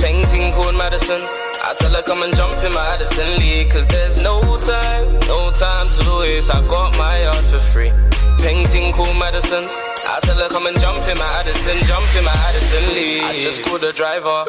Anything 0.04 0.52
called 0.52 0.76
Madison. 0.76 1.22
I 1.22 1.74
tell 1.78 1.92
her 1.94 2.02
come 2.02 2.22
and 2.22 2.36
jump 2.36 2.62
in 2.62 2.72
my 2.74 2.86
Addison 2.94 3.38
Lee. 3.38 3.64
Cause 3.70 3.86
there's 3.88 4.22
no 4.22 4.40
time, 4.60 5.18
no 5.26 5.52
time 5.52 5.86
to 5.96 6.18
waste. 6.18 6.54
I 6.54 6.60
got 6.68 6.96
my 6.98 7.22
yard 7.22 7.44
for 7.46 7.60
free. 7.72 7.92
Painting 8.40 8.92
cool 8.92 9.14
Madison. 9.14 9.64
I 9.64 10.20
tell 10.22 10.36
her 10.36 10.48
come 10.48 10.66
and 10.66 10.78
jump 10.78 11.08
in 11.08 11.16
my 11.16 11.30
Addison, 11.40 11.82
jump 11.86 12.14
in 12.14 12.24
my 12.24 12.32
Addison 12.32 12.94
Lee. 12.94 13.20
I 13.22 13.40
just 13.40 13.62
called 13.62 13.80
the 13.80 13.92
driver. 13.92 14.44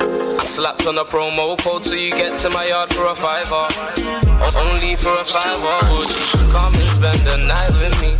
I 0.00 0.46
slapped 0.46 0.86
on 0.86 0.98
a 0.98 1.04
promo 1.04 1.56
code 1.58 1.84
so 1.84 1.94
you 1.94 2.10
get 2.10 2.38
to 2.40 2.50
my 2.50 2.66
yard 2.66 2.92
for 2.92 3.06
a 3.06 3.14
fiver. 3.14 4.15
Only 4.56 4.96
for 4.96 5.14
a 5.18 5.24
fiver. 5.24 5.78
Would 5.92 6.08
you 6.08 6.52
come 6.52 6.74
and 6.74 6.90
spend 6.90 7.20
the 7.26 7.36
night 7.46 7.70
with 7.80 8.00
me? 8.00 8.10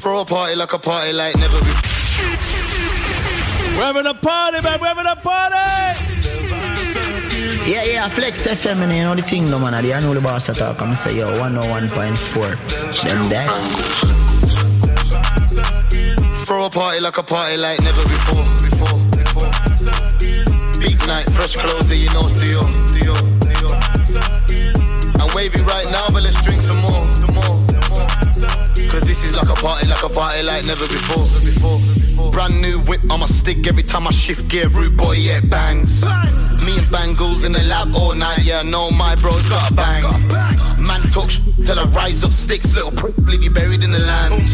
Throw 0.00 0.20
a 0.20 0.24
party 0.24 0.54
like 0.56 0.72
a 0.72 0.78
party 0.78 1.12
like 1.12 1.36
never 1.36 1.58
before. 1.58 1.90
We're 3.76 3.84
having 3.84 4.06
a 4.06 4.14
party, 4.14 4.60
man. 4.62 4.80
We're 4.80 4.88
having 4.88 5.06
a 5.06 5.16
party. 5.16 5.56
Yeah, 7.70 7.84
yeah, 7.84 8.08
Flex 8.08 8.46
FM, 8.46 8.82
and 8.82 8.92
you 8.92 9.02
know 9.04 9.14
the 9.14 9.22
thing, 9.22 9.48
no 9.50 9.58
man. 9.58 9.74
I 9.74 9.82
know 10.00 10.12
the 10.12 10.20
boss 10.20 10.48
at 10.48 10.56
talk. 10.56 10.80
I'm 10.82 10.94
say, 10.94 11.16
yo, 11.16 11.30
101.4. 11.38 13.02
Them 13.02 13.28
that. 13.28 13.48
Throw 16.46 16.64
a 16.64 16.70
party 16.70 17.00
like 17.00 17.16
a 17.16 17.22
party 17.22 17.56
like 17.56 17.80
never 17.80 18.02
before. 18.02 18.44
Before, 18.60 18.98
before. 19.10 19.50
Big 20.80 20.98
night, 21.06 21.30
fresh 21.30 21.56
clothes, 21.56 21.90
and 21.90 22.00
you 22.00 22.10
know, 22.12 22.26
still, 22.26 22.66
still, 22.66 22.68
still. 22.68 22.68
I'm 22.68 22.89
wavy 25.40 25.62
right 25.62 25.90
now, 25.90 26.06
but 26.10 26.22
let's 26.22 26.40
drink 26.42 26.60
some 26.60 26.76
more. 26.78 27.06
Cause 28.92 29.04
this 29.10 29.24
is 29.24 29.34
like 29.34 29.48
a 29.48 29.54
party, 29.54 29.86
like 29.86 30.02
a 30.02 30.08
party 30.08 30.42
like 30.42 30.64
never 30.66 30.86
before. 30.86 31.26
Brand 32.30 32.60
new 32.60 32.78
whip 32.80 33.00
on 33.10 33.20
my 33.20 33.26
stick 33.26 33.66
every 33.66 33.82
time 33.82 34.06
I 34.06 34.10
shift 34.10 34.48
gear, 34.48 34.68
rude 34.68 34.98
boy, 34.98 35.12
yeah, 35.12 35.38
it 35.38 35.48
bangs. 35.48 36.02
Me 36.64 36.76
and 36.76 36.90
Bangles 36.90 37.44
in 37.44 37.52
the 37.52 37.62
lab 37.72 37.94
all 37.94 38.14
night, 38.14 38.44
yeah, 38.44 38.62
no, 38.62 38.90
my 38.90 39.14
bro's 39.14 39.48
got 39.48 39.70
a 39.70 39.74
bang. 39.74 40.02
Man 40.88 41.00
talk 41.10 41.30
sh- 41.30 41.40
till 41.64 41.78
I 41.78 41.84
rise 41.84 42.22
up 42.22 42.32
sticks, 42.32 42.74
little 42.74 42.92
prick, 42.92 43.16
leave 43.16 43.42
you 43.42 43.50
buried 43.50 43.82
in 43.82 43.92
the 43.92 43.98
land. 43.98 44.44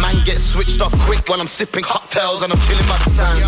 Man 0.00 0.24
get 0.24 0.38
switched 0.38 0.80
off 0.80 0.96
quick 1.00 1.28
when 1.28 1.40
I'm 1.40 1.48
sipping 1.48 1.82
cocktails 1.82 2.42
and 2.42 2.52
I'm 2.52 2.60
chilling 2.60 2.86
by 2.86 2.98
the 3.04 3.10
sand. 3.10 3.42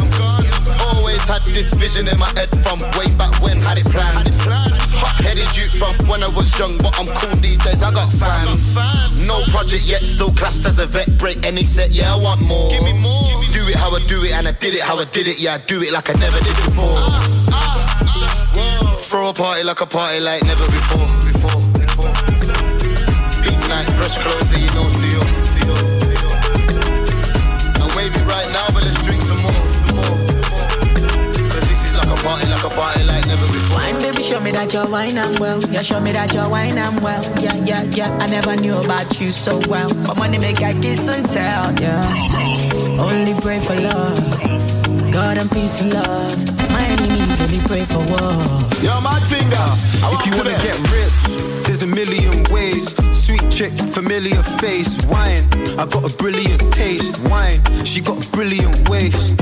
Oh, 0.87 0.93
Always 1.14 1.29
had 1.29 1.44
this 1.55 1.72
vision 1.74 2.09
in 2.09 2.18
my 2.18 2.27
head 2.35 2.50
from 2.64 2.81
way 2.98 3.07
back 3.14 3.40
when, 3.40 3.61
had 3.61 3.79
it 3.79 3.85
planned. 3.85 4.35
Hot-headed 4.35 5.57
youth 5.57 5.77
from 5.79 5.94
when 6.09 6.24
I 6.24 6.29
was 6.29 6.50
young, 6.59 6.77
but 6.79 6.92
I'm 6.98 7.07
cool 7.07 7.37
these 7.37 7.62
days, 7.62 7.81
I 7.85 7.92
got 7.92 8.11
fans. 8.11 8.74
No 9.24 9.44
project 9.55 9.85
yet, 9.85 10.03
still 10.03 10.33
classed 10.33 10.66
as 10.66 10.81
a 10.81 10.87
vet, 10.87 11.16
break 11.16 11.46
any 11.46 11.62
set, 11.62 11.92
yeah, 11.92 12.12
I 12.12 12.16
want 12.16 12.40
more. 12.40 12.68
Give 12.68 12.83
me 12.83 12.94
more. 13.00 13.22
Do 13.53 13.62
it 13.68 13.77
how 13.77 13.94
I 13.94 14.00
do 14.09 14.24
it, 14.24 14.33
and 14.33 14.48
I 14.48 14.53
did 14.53 14.74
it 14.74 14.81
how 14.81 14.98
I 14.98 15.05
did 15.05 15.29
it, 15.29 15.38
yeah, 15.38 15.55
I 15.55 15.59
do 15.59 15.83
it 15.83 15.92
like 15.92 16.11
I 16.11 16.14
never 16.14 16.40
did 16.40 16.57
before. 16.66 16.98
Throw 18.98 19.29
a 19.29 19.33
party 19.33 19.62
like 19.62 19.81
a 19.83 19.87
party 19.87 20.18
like 20.18 20.42
never 20.42 20.66
before, 20.66 21.07
before, 21.22 21.62
before. 21.79 22.12
Big 23.46 23.59
night, 23.70 23.87
fresh 23.94 24.18
clothes, 24.18 24.50
and 24.50 24.62
you 24.62 24.70
know, 24.74 24.88
still, 24.98 25.22
still, 25.46 25.77
still. 26.03 26.33
I'm 27.85 27.94
wavy 27.94 28.20
right 28.24 28.50
now, 28.50 28.66
but 28.74 28.83
let's 28.83 29.00
drink 29.07 29.13
a 32.64 32.70
party, 32.70 33.05
like 33.05 33.24
a 33.24 33.27
party 33.27 33.27
like 33.27 33.27
never 33.27 33.46
before. 33.53 33.77
Wine, 33.77 34.00
baby, 34.00 34.22
show 34.22 34.40
me 34.40 34.50
that 34.53 34.72
you're 34.72 34.88
wine 34.88 35.18
and 35.18 35.38
well. 35.38 35.61
Yeah, 35.70 35.83
show 35.83 36.00
me 36.00 36.12
that 36.12 36.33
you're 36.33 36.48
wine 36.48 36.79
and 36.79 37.03
well. 37.03 37.22
Yeah, 37.40 37.57
yeah, 37.64 37.83
yeah. 37.83 38.16
I 38.18 38.27
never 38.27 38.57
knew 38.57 38.77
about 38.77 39.20
you 39.20 39.33
so 39.33 39.61
well. 39.68 39.88
But 40.07 40.16
money 40.16 40.38
make 40.38 40.62
I 40.62 40.72
kiss 40.81 41.09
and 41.09 41.29
tell. 41.29 41.72
Yeah. 41.81 42.98
Only 42.98 43.35
pray 43.40 43.61
for 43.61 43.74
love. 43.74 45.12
God 45.12 45.38
and 45.38 45.50
peace 45.50 45.81
and 45.81 45.92
love. 45.92 46.37
My 46.70 46.83
enemies 46.83 47.40
only 47.40 47.61
pray 47.61 47.85
for 47.85 47.98
war. 47.98 48.33
Yo, 48.83 49.00
my 49.00 49.20
finger. 49.29 49.66
I 50.03 50.16
If 50.18 50.27
you 50.27 50.37
wanna 50.37 50.57
get 50.62 50.79
rich, 50.90 51.66
there's 51.66 51.83
a 51.83 51.87
million 51.87 52.42
ways. 52.53 52.94
Sweet 53.12 53.50
chick, 53.50 53.72
familiar 53.92 54.42
face, 54.61 54.96
wine. 55.07 55.44
I 55.79 55.87
got 55.87 56.05
a 56.11 56.14
brilliant 56.16 56.61
taste, 56.72 57.18
wine. 57.31 57.62
She 57.85 58.00
got 58.00 58.24
a 58.24 58.31
brilliant 58.31 58.88
waist. 58.88 59.35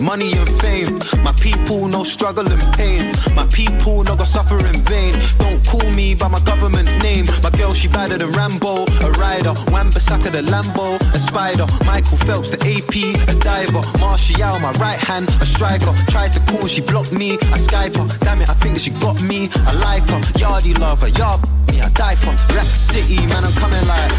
Money 0.00 0.32
and 0.32 0.48
fame, 0.60 0.98
my 1.22 1.32
people 1.32 1.86
no 1.88 2.04
struggle 2.04 2.46
and 2.50 2.62
pain. 2.74 3.14
My 3.34 3.46
people 3.46 4.02
no 4.04 4.16
go 4.16 4.24
suffer 4.24 4.58
in 4.58 4.80
vain. 4.82 5.14
Don't 5.38 5.64
call 5.66 5.90
me 5.90 6.14
by 6.14 6.28
my 6.28 6.40
government 6.40 6.88
name. 7.02 7.26
My 7.42 7.50
girl 7.50 7.72
she 7.74 7.88
better 7.88 8.18
than 8.18 8.30
Rambo, 8.32 8.84
a 8.84 9.10
rider. 9.12 9.54
Wan 9.70 9.90
Bissaka 9.90 10.30
the 10.30 10.42
Lambo, 10.42 11.00
a 11.14 11.18
spider. 11.18 11.66
Michael 11.84 12.18
Phelps 12.18 12.50
the 12.50 12.58
AP, 12.60 12.94
a 13.28 13.38
diver. 13.40 13.82
Martial 13.98 14.58
my 14.58 14.72
right 14.72 14.98
hand, 14.98 15.28
a 15.40 15.46
striker. 15.46 15.94
Tried 16.08 16.32
to 16.32 16.40
call, 16.40 16.66
she 16.66 16.80
blocked 16.80 17.12
me. 17.12 17.34
I 17.34 17.58
Skype 17.64 17.96
her, 17.96 18.18
damn 18.18 18.42
it, 18.42 18.48
I 18.48 18.54
think 18.54 18.78
she 18.78 18.90
got 18.90 19.22
me. 19.22 19.48
I 19.54 19.72
like 19.72 20.08
her, 20.08 20.20
yardy 20.38 20.76
lover, 20.78 21.08
yard 21.08 21.40
me, 21.74 21.80
I 21.80 21.88
die 21.90 22.16
for. 22.16 22.30
Rap 22.54 22.66
City, 22.66 23.16
man, 23.26 23.44
I'm 23.44 23.52
coming 23.54 23.86
like. 23.86 24.10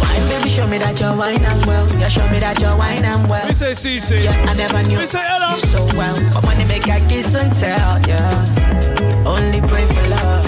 Wine, 0.00 0.28
baby, 0.28 0.48
show 0.48 0.66
me 0.66 0.78
that 0.78 0.98
you're 1.00 1.16
wine 1.16 1.44
and 1.44 1.66
well. 1.66 1.88
Yeah, 1.98 2.08
show 2.08 2.28
me 2.28 2.38
that 2.40 2.60
you're 2.60 2.76
wine 2.76 3.04
and 3.04 3.28
well. 3.28 3.46
We 3.48 3.54
say 3.54 3.72
CC. 3.72 4.24
Yeah, 4.24 4.50
I 4.50 4.54
never 4.54 4.82
knew 4.82 4.98
We 4.98 5.06
say 5.06 5.18
hello 5.18 5.23
you 5.28 5.60
so 5.60 5.84
well. 5.96 6.20
My 6.34 6.40
money 6.40 6.64
make 6.64 6.88
I 6.88 7.00
kiss 7.08 7.34
and 7.34 7.52
tell, 7.52 8.00
yeah. 8.08 9.24
Only 9.26 9.60
pray 9.60 9.86
for 9.86 10.08
love. 10.08 10.44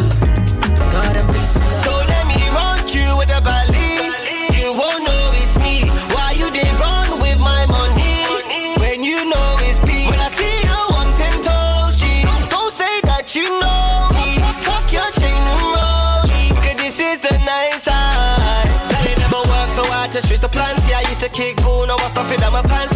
God 0.92 1.16
and 1.16 1.28
peace. 1.34 1.54
Don't 1.86 2.06
let 2.08 2.26
me 2.26 2.38
run 2.50 2.86
you 2.88 3.16
with 3.16 3.30
a 3.30 3.40
ballet. 3.40 4.10
You 4.58 4.72
won't 4.80 5.04
know 5.04 5.32
it's 5.40 5.56
me. 5.58 5.88
Why 6.14 6.32
you 6.32 6.50
didn't 6.50 6.78
run 6.78 7.20
with 7.20 7.38
my 7.38 7.66
money? 7.66 8.16
When 8.80 9.02
you 9.02 9.24
know 9.28 9.48
it's 9.60 9.80
me. 9.82 10.08
When 10.10 10.20
I 10.20 10.28
see 10.38 10.56
you 10.68 10.80
on 10.98 11.08
ten 11.20 11.36
toes, 11.46 11.96
G. 12.00 12.04
Don't 12.48 12.72
say 12.72 13.00
that 13.02 13.34
you 13.34 13.46
know 13.62 14.10
me. 14.18 14.28
Tuck 14.66 14.86
your 14.92 15.10
chain 15.20 15.42
and 15.52 15.62
roll 15.76 16.20
me. 16.32 16.42
Cause 16.64 16.76
this 16.82 16.98
is 17.00 17.18
the 17.20 17.36
night 17.50 17.80
side. 17.80 18.68
That 18.90 19.04
it 19.10 19.18
never 19.18 19.42
worked 19.48 19.72
so 19.72 19.84
hard 19.84 20.12
to 20.12 20.20
switch 20.26 20.40
the 20.40 20.48
plans. 20.48 20.86
Yeah, 20.88 20.98
I 20.98 21.08
used 21.08 21.20
to 21.20 21.28
kick 21.28 21.56
goal. 21.62 21.86
Now 21.86 21.96
I'm 21.96 22.10
stuffing 22.10 22.40
down 22.40 22.52
my 22.52 22.62
pants 22.62 22.95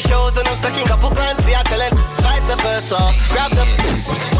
shows 0.00 0.36
and 0.36 0.46
I'm 0.48 0.56
stuck 0.56 0.76
in 0.76 0.86
couple 0.86 1.10
grand. 1.10 1.38
See, 1.44 1.54
I 1.54 1.62
tellin' 1.62 1.96
vice 2.20 2.60
versa. 2.60 3.00
Grab 3.32 3.50
the 3.52 4.35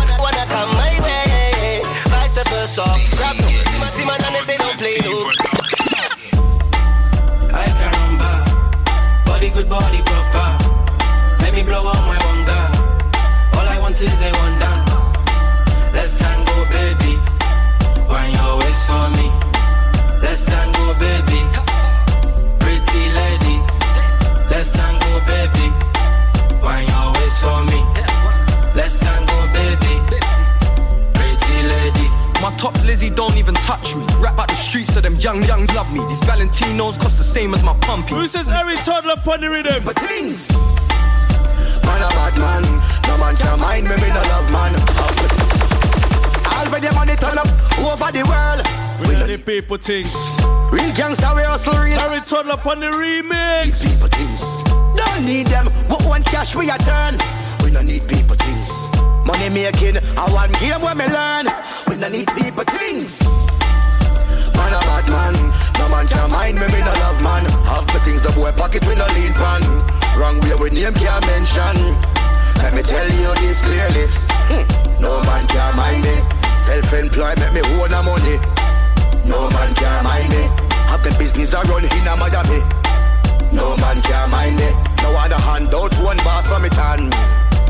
touch 33.66 33.96
me. 33.96 34.06
Rap 34.22 34.38
out 34.38 34.48
the 34.48 34.54
streets 34.54 34.94
so 34.94 35.00
them 35.00 35.16
young 35.16 35.42
young 35.42 35.66
love 35.74 35.92
me. 35.92 36.00
These 36.06 36.20
Valentinos 36.20 36.98
cost 36.98 37.18
the 37.18 37.24
same 37.24 37.52
as 37.52 37.62
my 37.62 37.74
pumpy. 37.80 38.10
Who 38.10 38.28
says 38.28 38.48
every 38.48 38.76
toddler 38.76 39.14
upon 39.14 39.40
the 39.40 39.50
rhythm? 39.50 39.84
But 39.84 39.98
things. 39.98 40.48
Man 41.86 42.00
a 42.02 42.08
bad 42.18 42.34
man, 42.38 42.62
no 43.08 43.18
man 43.18 43.36
can 43.36 43.58
mind 43.60 43.88
me, 43.88 43.96
me 43.96 44.08
no 44.08 44.22
love 44.32 44.50
man. 44.52 44.72
All 46.54 46.66
when 46.70 46.82
the 46.82 46.92
money 46.92 47.16
turn 47.16 47.38
up 47.38 47.50
over 47.78 48.10
the 48.12 48.22
world. 48.30 48.62
We 49.06 49.14
know 49.14 49.26
the 49.26 49.38
people 49.38 49.76
things. 49.78 50.14
Real 50.70 50.92
gangsta 50.94 51.34
we 51.34 51.42
hustle 51.42 51.78
real. 51.82 51.98
Every 51.98 52.20
toddler 52.20 52.54
upon 52.54 52.80
the 52.80 52.86
remix. 52.86 53.82
People 53.82 54.08
things. 54.08 54.40
Don't 54.96 55.26
need 55.26 55.48
them. 55.48 55.66
What 55.90 56.02
one 56.04 56.22
cash 56.22 56.54
we 56.54 56.70
a 56.70 56.78
turn? 56.78 57.18
We 57.62 57.70
no 57.72 57.82
need 57.82 58.06
people 58.08 58.36
things. 58.36 58.70
Money 59.26 59.48
making, 59.48 59.98
I 60.16 60.30
one 60.32 60.52
game 60.52 60.80
where 60.80 60.94
me 60.94 61.06
learn. 61.06 61.46
We 61.88 61.96
no 61.96 62.08
need 62.08 62.28
people 62.28 62.62
things. 62.64 63.18
Man 64.56 64.72
a 64.72 64.80
bad 64.80 65.06
man, 65.08 65.34
no 65.78 65.88
man 65.88 66.08
can 66.08 66.30
mind 66.30 66.58
me, 66.58 66.66
me 66.66 66.80
no 66.80 66.92
love 67.04 67.20
man. 67.22 67.44
Half 67.64 67.86
the 67.92 68.00
things 68.00 68.22
the 68.22 68.32
boy 68.32 68.52
pocket 68.52 68.84
we 68.86 68.94
no 68.94 69.06
lean 69.12 69.32
pan. 69.34 69.62
Wrong 70.16 70.40
way 70.40 70.54
we 70.54 70.70
name 70.70 70.94
can't 70.94 71.24
mention. 71.26 71.76
Let 72.56 72.72
me 72.74 72.82
tell 72.82 73.08
you 73.08 73.34
this 73.36 73.60
clearly. 73.60 74.06
Hmm. 74.48 74.64
No 75.00 75.22
man 75.24 75.46
can 75.46 75.76
mind 75.76 76.02
me. 76.02 76.16
Self-employed 76.56 77.38
make 77.38 77.52
me 77.52 77.60
own 77.60 77.90
the 77.90 78.02
money. 78.02 78.36
No 79.28 79.50
man 79.50 79.74
can 79.74 80.04
mind 80.04 80.30
me. 80.30 80.42
Have 80.88 81.02
the 81.04 81.14
business 81.18 81.52
I 81.52 81.62
run 81.62 81.84
in 81.84 82.08
a 82.08 82.16
Miami. 82.16 82.60
No 83.52 83.76
man 83.76 84.00
can 84.02 84.30
mind 84.30 84.56
me. 84.56 84.70
No 85.02 85.14
other 85.14 85.36
hand 85.36 85.74
out 85.74 85.94
one 86.00 86.16
boss 86.18 86.50
on 86.50 86.62
me 86.62 86.70
tan. 86.70 87.10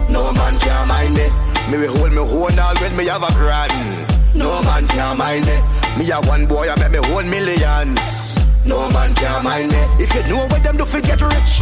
No 0.09 0.33
man 0.33 0.59
can 0.59 0.89
mind 0.89 1.15
me. 1.15 1.27
Me 1.71 1.79
we 1.79 1.87
hold 1.87 2.13
me 2.13 2.19
own 2.19 2.59
all 2.59 2.77
when 2.77 2.97
me 2.97 3.07
have 3.07 3.23
a 3.23 3.33
grand. 3.35 4.16
No 4.35 4.63
man 4.63 4.87
can 4.89 5.17
mind 5.17 5.47
me. 5.47 5.59
Me 5.99 6.11
a 6.11 6.21
one 6.21 6.47
boy 6.47 6.69
I 6.69 6.77
make 6.79 6.93
me 6.93 6.99
own 6.99 7.31
millions. 7.31 8.37
No 8.65 8.91
man 8.91 9.15
can 9.15 9.45
mind 9.45 9.73
me. 9.73 9.79
If 9.99 10.15
you 10.15 10.23
know 10.25 10.47
what 10.47 10.63
them 10.63 10.77
do 10.77 10.85
for 10.85 11.01
get 11.01 11.21
rich, 11.21 11.61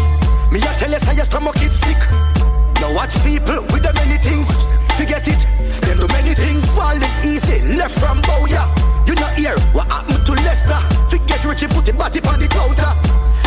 me 0.50 0.60
a 0.60 0.74
tell 0.78 0.90
you 0.90 0.98
say 0.98 1.14
your 1.14 1.24
stomach 1.24 1.60
is 1.62 1.72
sick. 1.72 1.98
Now 2.80 2.94
watch 2.94 3.14
people 3.22 3.60
with 3.72 3.82
the 3.82 3.92
many 3.94 4.18
things. 4.18 4.48
Forget 4.96 5.26
it, 5.28 5.40
them 5.82 5.98
do 5.98 6.08
many 6.08 6.34
things. 6.34 6.64
One 6.74 7.00
live 7.00 7.24
easy, 7.24 7.60
left 7.76 7.98
from 7.98 8.22
Bowya. 8.22 8.64
You 9.06 9.14
not 9.14 9.34
hear 9.34 9.58
what 9.72 9.86
happened 9.88 10.24
to 10.26 10.32
Lester. 10.32 10.80
Forget 11.10 11.44
rich 11.44 11.62
and 11.62 11.72
put 11.72 11.88
it 11.88 11.98
body 11.98 12.20
on 12.20 12.40
the 12.40 12.48
counter. 12.48 13.03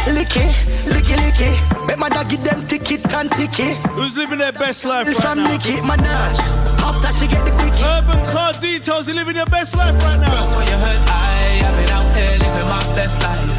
Licky, 0.07 0.47
licky, 0.87 1.15
licky. 1.19 1.85
Make 1.85 1.97
my 1.97 2.07
dog 2.07 2.29
give 2.29 2.41
them 2.43 2.65
ticket 2.65 3.05
and 3.13 3.29
ticket. 3.31 3.75
Who's 3.91 4.15
living 4.15 4.39
their 4.39 4.53
best 4.53 4.85
life 4.85 5.05
right 5.05 5.13
now? 5.17 5.21
From 5.21 5.37
now? 5.39 5.51
Nicki 5.51 5.75
Minaj. 5.83 6.39
After 6.79 7.11
she 7.19 7.27
get 7.27 7.43
the 7.45 7.51
quickie. 7.51 7.83
Urban 7.83 8.25
car 8.31 8.53
details. 8.53 9.07
You 9.09 9.15
living 9.15 9.35
your 9.35 9.45
best 9.47 9.75
life 9.75 9.95
right 9.95 10.19
now. 10.19 10.31
Trust 10.31 10.57
when 10.57 10.67
you 10.67 10.73
heard 10.73 11.03
I, 11.07 11.61
I've 11.67 11.75
been 11.75 11.89
out 11.89 12.15
here 12.15 12.37
living 12.39 12.69
my 12.69 12.93
best 12.93 13.21
life. 13.21 13.51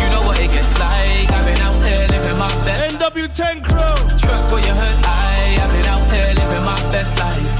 You 0.00 0.08
know 0.10 0.22
what 0.26 0.38
it 0.38 0.50
gets 0.50 0.78
like. 0.78 1.30
I've 1.32 1.44
been 1.46 1.60
out 1.62 1.82
here 1.82 2.06
living 2.08 2.38
my 2.38 2.54
best. 2.60 2.98
NW10 2.98 3.64
crew. 3.64 4.18
Trust 4.18 4.52
when 4.52 4.64
you 4.64 4.74
heard 4.74 4.98
I, 5.04 5.60
I've 5.62 5.72
been 5.72 5.86
out 5.86 6.12
here 6.12 6.34
living 6.34 6.64
my 6.64 6.88
best 6.92 7.16
life. 7.16 7.54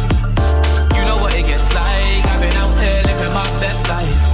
You 0.94 1.04
know 1.06 1.16
what 1.16 1.32
it 1.32 1.46
gets 1.46 1.72
like. 1.72 2.24
I've 2.26 2.40
been 2.40 2.52
out 2.52 2.78
here 2.78 3.02
living 3.06 3.32
my 3.32 3.50
best 3.56 3.88
life. 3.88 4.27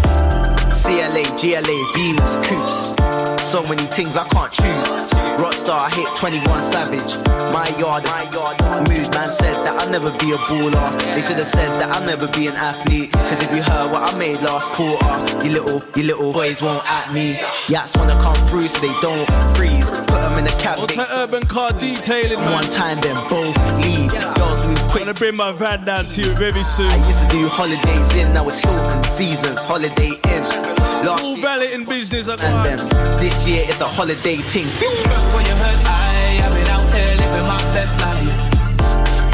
GLA, 1.45 1.77
Beamers, 1.93 2.43
Coops. 2.49 3.45
So 3.47 3.63
many 3.65 3.85
things 3.89 4.17
I 4.17 4.27
can't 4.29 4.51
choose. 4.51 5.13
Rockstar, 5.37 5.79
I 5.79 5.91
hit 5.91 6.09
21 6.17 6.41
Savage. 6.73 7.19
My 7.53 7.69
yard, 7.77 8.05
my 8.05 8.23
yard. 8.33 8.89
Mood 8.89 9.13
man 9.13 9.31
said 9.31 9.53
that 9.67 9.77
I'll 9.79 9.91
never 9.91 10.11
be 10.13 10.33
a 10.33 10.39
baller. 10.49 11.13
They 11.13 11.21
should 11.21 11.37
have 11.37 11.47
said 11.47 11.79
that 11.83 11.91
I'll 11.91 12.07
never 12.07 12.27
be 12.29 12.47
an 12.47 12.57
athlete. 12.57 13.13
Cause 13.13 13.43
if 13.43 13.55
you 13.55 13.63
heard 13.63 13.93
what 13.93 14.15
I 14.15 14.17
made 14.17 14.41
last 14.41 14.73
quarter, 14.73 15.45
you 15.45 15.53
little, 15.53 15.85
you 15.97 16.05
little 16.05 16.33
boys 16.33 16.63
won't 16.63 16.83
at 16.91 17.13
me. 17.13 17.35
Yats 17.67 17.95
wanna 17.95 18.19
come 18.23 18.41
through 18.47 18.69
so 18.69 18.81
they 18.81 18.99
don't 19.03 19.29
freeze. 19.55 19.91
Put 19.91 20.09
them 20.09 20.39
in 20.39 20.45
the 20.47 20.57
cab. 20.59 20.79
What's 20.79 20.97
that 20.97 21.11
urban 21.11 21.45
car 21.45 21.73
detailing, 21.73 22.39
man? 22.41 22.53
One 22.53 22.71
time, 22.71 23.03
then 23.03 23.17
both 23.29 23.55
leave. 23.85 24.11
Girls 24.37 24.67
move 24.67 24.79
quick. 24.89 25.05
Gonna 25.05 25.13
bring 25.13 25.37
my 25.37 25.53
van 25.53 25.85
down 25.85 26.07
to 26.07 26.23
you 26.23 26.31
very 26.37 26.65
soon. 26.65 26.87
I 26.87 27.07
used 27.07 27.21
to 27.21 27.29
do 27.29 27.49
holidays 27.49 28.15
in, 28.15 28.33
now 28.33 28.49
it's 28.49 28.61
Hilton 28.61 29.05
seasons, 29.05 29.61
holiday 29.61 30.19
in. 30.25 30.94
Last 31.05 31.23
All 31.23 31.37
valid 31.37 31.71
in 31.73 31.85
business, 31.85 32.29
I 32.29 32.33
and 32.35 32.41
got. 32.41 32.65
then 32.65 33.17
this 33.19 33.47
year 33.47 33.65
it's 33.69 33.81
a 33.81 33.85
holiday 33.87 34.37
ting. 34.49 34.67
Trust 34.79 35.35
when 35.35 35.45
you 35.45 35.53
heard 35.53 35.81
I, 35.85 36.41
I've 36.45 36.53
been 36.53 36.67
out 36.69 36.95
here 36.95 37.15
living 37.17 37.47
my 37.47 37.63
best 37.77 37.95
life. 38.01 38.41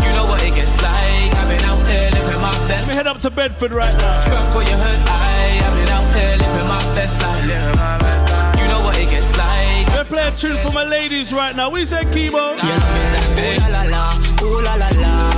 You 0.05 0.11
know 0.13 0.25
what 0.25 0.43
it 0.43 0.55
gets 0.55 0.77
like. 0.83 1.31
I've 1.39 1.49
been 1.49 1.65
out 1.65 1.87
here 1.87 2.11
living 2.11 2.41
my 2.43 2.53
best. 2.67 2.87
Let 2.87 2.89
me 2.89 2.95
head 2.95 3.07
up 3.07 3.21
to 3.21 3.31
Bedford 3.31 3.73
right 3.73 3.95
now. 3.97 4.25
Trust 4.27 4.57
when 4.57 4.67
you 4.67 4.73
heard 4.75 5.01
I, 5.07 5.63
I've 5.65 5.75
been 5.79 5.89
out 5.89 6.15
here 6.15 6.37
living 6.43 6.69
my 6.69 6.83
best 6.93 7.21
life. 7.23 8.61
You 8.61 8.67
know 8.69 8.81
what 8.85 8.97
it 8.97 9.09
gets 9.09 9.37
like. 9.37 9.87
We're 9.95 10.05
playing 10.05 10.35
a 10.35 10.37
tune 10.37 10.57
for 10.65 10.73
my 10.73 10.85
ladies 10.85 11.33
right 11.33 11.55
now. 11.55 11.71
We 11.71 11.85
said 11.85 12.13
Kimo. 12.13 12.39
Ooh 12.39 12.57
la 12.57 13.69
la 13.69 13.83
la, 13.95 14.43
ooh 14.43 14.61
la 14.61 14.75
la 14.75 14.89
la. 14.91 15.30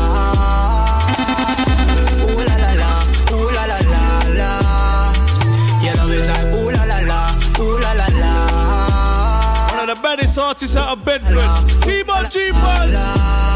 Baddest 10.02 10.36
artists 10.36 10.76
out 10.76 10.98
of 10.98 11.04
Bedford. 11.04 11.82
Kimo 11.82 12.28
G-Buzz. 12.28 13.51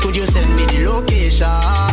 Could 0.00 0.16
you 0.16 0.26
send 0.26 0.54
me 0.56 0.64
the 0.66 0.88
location 0.88 1.85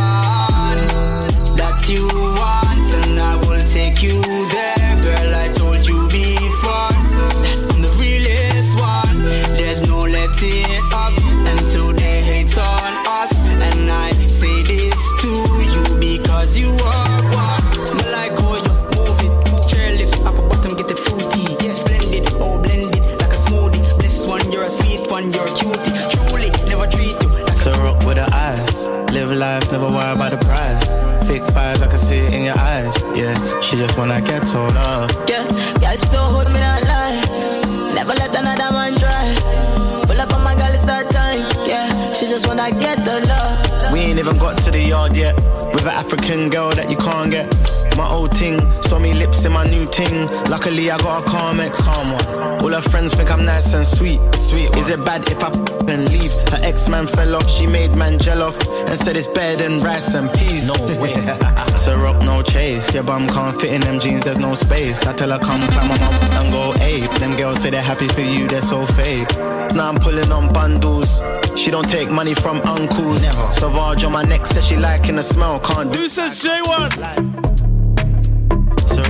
life, 30.16 30.32
never 30.32 30.40
worry 30.40 30.40
about 30.40 30.40
the 30.40 30.46
price. 30.46 31.28
Fake 31.28 31.42
vibes, 31.44 31.82
I 31.82 31.88
can 31.88 32.00
see 32.00 32.18
it 32.18 32.34
in 32.34 32.44
your 32.44 32.58
eyes. 32.58 32.96
Yeah, 33.16 33.62
she 33.62 33.78
just 33.78 33.98
wanna 33.98 34.22
get 34.22 34.46
told 34.48 34.76
off. 34.76 35.12
Yeah, 35.28 35.48
yeah, 35.82 35.92
she 35.94 36.08
so 36.08 36.18
hold 36.18 36.48
me 36.48 36.60
not 36.60 36.84
lie. 36.84 37.94
Never 37.96 38.14
let 38.14 38.36
another 38.36 38.72
man 38.72 38.94
try. 38.96 40.04
Pull 40.08 40.20
up 40.20 40.34
on 40.34 40.44
my 40.44 40.56
girl, 40.56 40.74
it's 40.74 40.86
that 40.86 41.10
time. 41.12 41.42
Yeah, 41.68 42.14
she 42.14 42.28
just 42.28 42.48
wanna 42.48 42.72
get 42.72 43.04
the 43.04 43.26
love. 43.28 43.92
We 43.92 44.00
ain't 44.00 44.20
even 44.20 44.38
got 44.38 44.58
to 44.64 44.72
the 44.72 44.80
yard 44.80 45.16
yet. 45.16 45.36
With 45.74 45.84
an 45.84 45.90
African 45.90 46.50
girl 46.50 46.72
that 46.72 46.90
you 46.90 46.98
can't 46.98 47.32
get. 47.32 47.50
My 47.98 48.10
old 48.10 48.32
ting, 48.32 48.60
saw 48.84 48.98
me 48.98 49.14
lips 49.14 49.46
in 49.46 49.52
my 49.52 49.66
new 49.66 49.86
ting. 49.90 50.28
Luckily, 50.50 50.90
I 50.90 50.98
got 50.98 51.24
a 51.24 51.30
calm 51.30 51.60
ex, 51.60 51.80
calm 51.80 52.12
one. 52.12 52.62
All 52.62 52.70
her 52.70 52.82
friends 52.82 53.14
think 53.14 53.30
I'm 53.32 53.46
nice 53.46 53.74
and 53.74 53.86
sweet. 53.86 54.20
Sweet. 54.36 54.76
Is 54.76 54.90
it 54.90 55.04
bad 55.06 55.30
if 55.30 55.44
I 55.44 55.50
and 55.88 56.10
leave? 56.10 56.32
Her 56.50 56.60
ex 56.64 56.88
man 56.88 57.08
fell 57.08 57.36
off, 57.36 57.50
she 57.50 57.68
made 57.68 57.94
man 57.96 58.18
gel 58.20 58.42
off 58.42 58.58
and 58.88 59.00
said 59.00 59.16
it's 59.16 59.28
better 59.28 59.64
than 59.64 59.82
rice 59.82 60.14
and 60.14 60.32
peas. 60.34 60.68
No 60.68 60.74
way. 61.00 61.14
so 61.78 61.98
rock 61.98 62.22
no 62.24 62.42
chase. 62.42 62.94
Your 62.94 63.04
bum 63.04 63.28
can't 63.28 63.60
fit 63.60 63.74
in 63.74 63.82
them 63.82 64.00
jeans, 64.00 64.24
there's 64.24 64.38
no 64.38 64.56
space. 64.56 65.06
I 65.06 65.14
tell 65.14 65.30
her 65.30 65.40
come 65.40 65.62
climb 65.68 65.92
on 65.92 66.00
my 66.00 66.40
and 66.42 66.52
go 66.52 66.74
ape. 66.84 67.12
Them 67.20 67.36
girls 67.38 67.62
say 67.62 67.70
they're 67.70 67.82
happy 67.82 68.08
for 68.08 68.22
you, 68.22 68.48
they're 68.48 68.62
so 68.62 68.86
fake. 68.88 69.30
Now 69.76 69.90
I'm 69.90 70.00
pulling 70.00 70.32
on 70.32 70.52
bundles. 70.52 71.20
She 71.56 71.70
don't 71.70 71.90
take 71.90 72.10
money 72.10 72.34
from 72.34 72.62
uncles. 72.62 73.22
Never. 73.22 73.54
Sauvage 73.54 74.04
on 74.04 74.12
my 74.12 74.24
neck 74.24 74.46
says 74.46 74.66
she 74.66 74.78
liking 74.78 75.18
the 75.18 75.24
smell. 75.24 75.60
Can't 75.60 75.92
do. 75.92 76.00
Who 76.00 76.10
says 76.10 76.40
J1? 76.40 77.63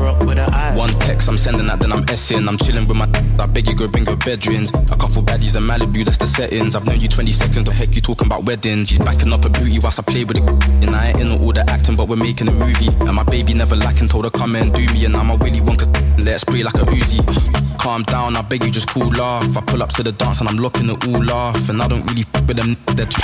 One 0.03 0.89
text 0.99 1.29
I'm 1.29 1.37
sending 1.37 1.67
that, 1.67 1.79
then 1.79 1.93
I'm 1.93 2.03
essing. 2.05 2.47
I'm 2.47 2.57
chilling 2.57 2.87
with 2.87 2.97
my. 2.97 3.05
I 3.39 3.45
beg 3.45 3.67
you 3.67 3.75
go 3.75 3.87
bring 3.87 4.05
your 4.05 4.17
bedrooms. 4.17 4.69
A 4.91 4.97
couple 4.97 5.21
baddies 5.23 5.55
in 5.55 5.63
Malibu, 5.63 6.03
that's 6.03 6.17
the 6.17 6.25
settings. 6.25 6.75
I've 6.75 6.85
known 6.85 6.99
you 6.99 7.07
20 7.07 7.31
seconds. 7.31 7.69
The 7.69 7.73
heck 7.73 7.95
you 7.95 8.01
talking 8.01 8.27
about 8.27 8.43
weddings? 8.43 8.89
She's 8.89 8.99
backing 8.99 9.31
up 9.31 9.45
a 9.45 9.49
booty 9.49 9.79
whilst 9.79 9.99
I 9.99 10.01
play 10.01 10.25
with 10.25 10.37
it. 10.37 10.43
And 10.83 10.95
I 10.95 11.09
ain't 11.09 11.21
in 11.21 11.31
all 11.31 11.53
the 11.53 11.69
acting, 11.69 11.95
but 11.95 12.07
we're 12.09 12.17
making 12.17 12.47
a 12.47 12.51
movie. 12.51 12.87
And 12.87 13.13
my 13.13 13.23
baby 13.23 13.53
never 13.53 13.75
lacking, 13.75 14.07
told 14.07 14.25
her 14.25 14.31
come 14.31 14.55
and 14.55 14.73
do 14.73 14.85
me. 14.93 15.05
And 15.05 15.15
I'm 15.15 15.29
a 15.29 15.35
Willy 15.35 15.59
Wonka. 15.59 15.87
Let's 16.23 16.41
spray 16.41 16.63
like 16.63 16.75
a 16.75 16.85
Uzi. 16.85 17.77
Calm 17.79 18.03
down, 18.03 18.35
I 18.35 18.41
beg 18.41 18.63
you 18.63 18.71
just 18.71 18.89
cool 18.89 19.21
off. 19.21 19.55
I 19.55 19.61
pull 19.61 19.83
up 19.83 19.91
to 19.93 20.03
the 20.03 20.11
dance 20.11 20.39
and 20.39 20.49
I'm 20.49 20.57
locking 20.57 20.89
it 20.89 21.07
all 21.07 21.31
off. 21.31 21.69
And 21.69 21.81
I 21.81 21.87
don't 21.87 22.05
really 22.09 22.25
f 22.33 22.47
with 22.47 22.57
them. 22.57 22.75
They're 22.95 23.05
too. 23.05 23.21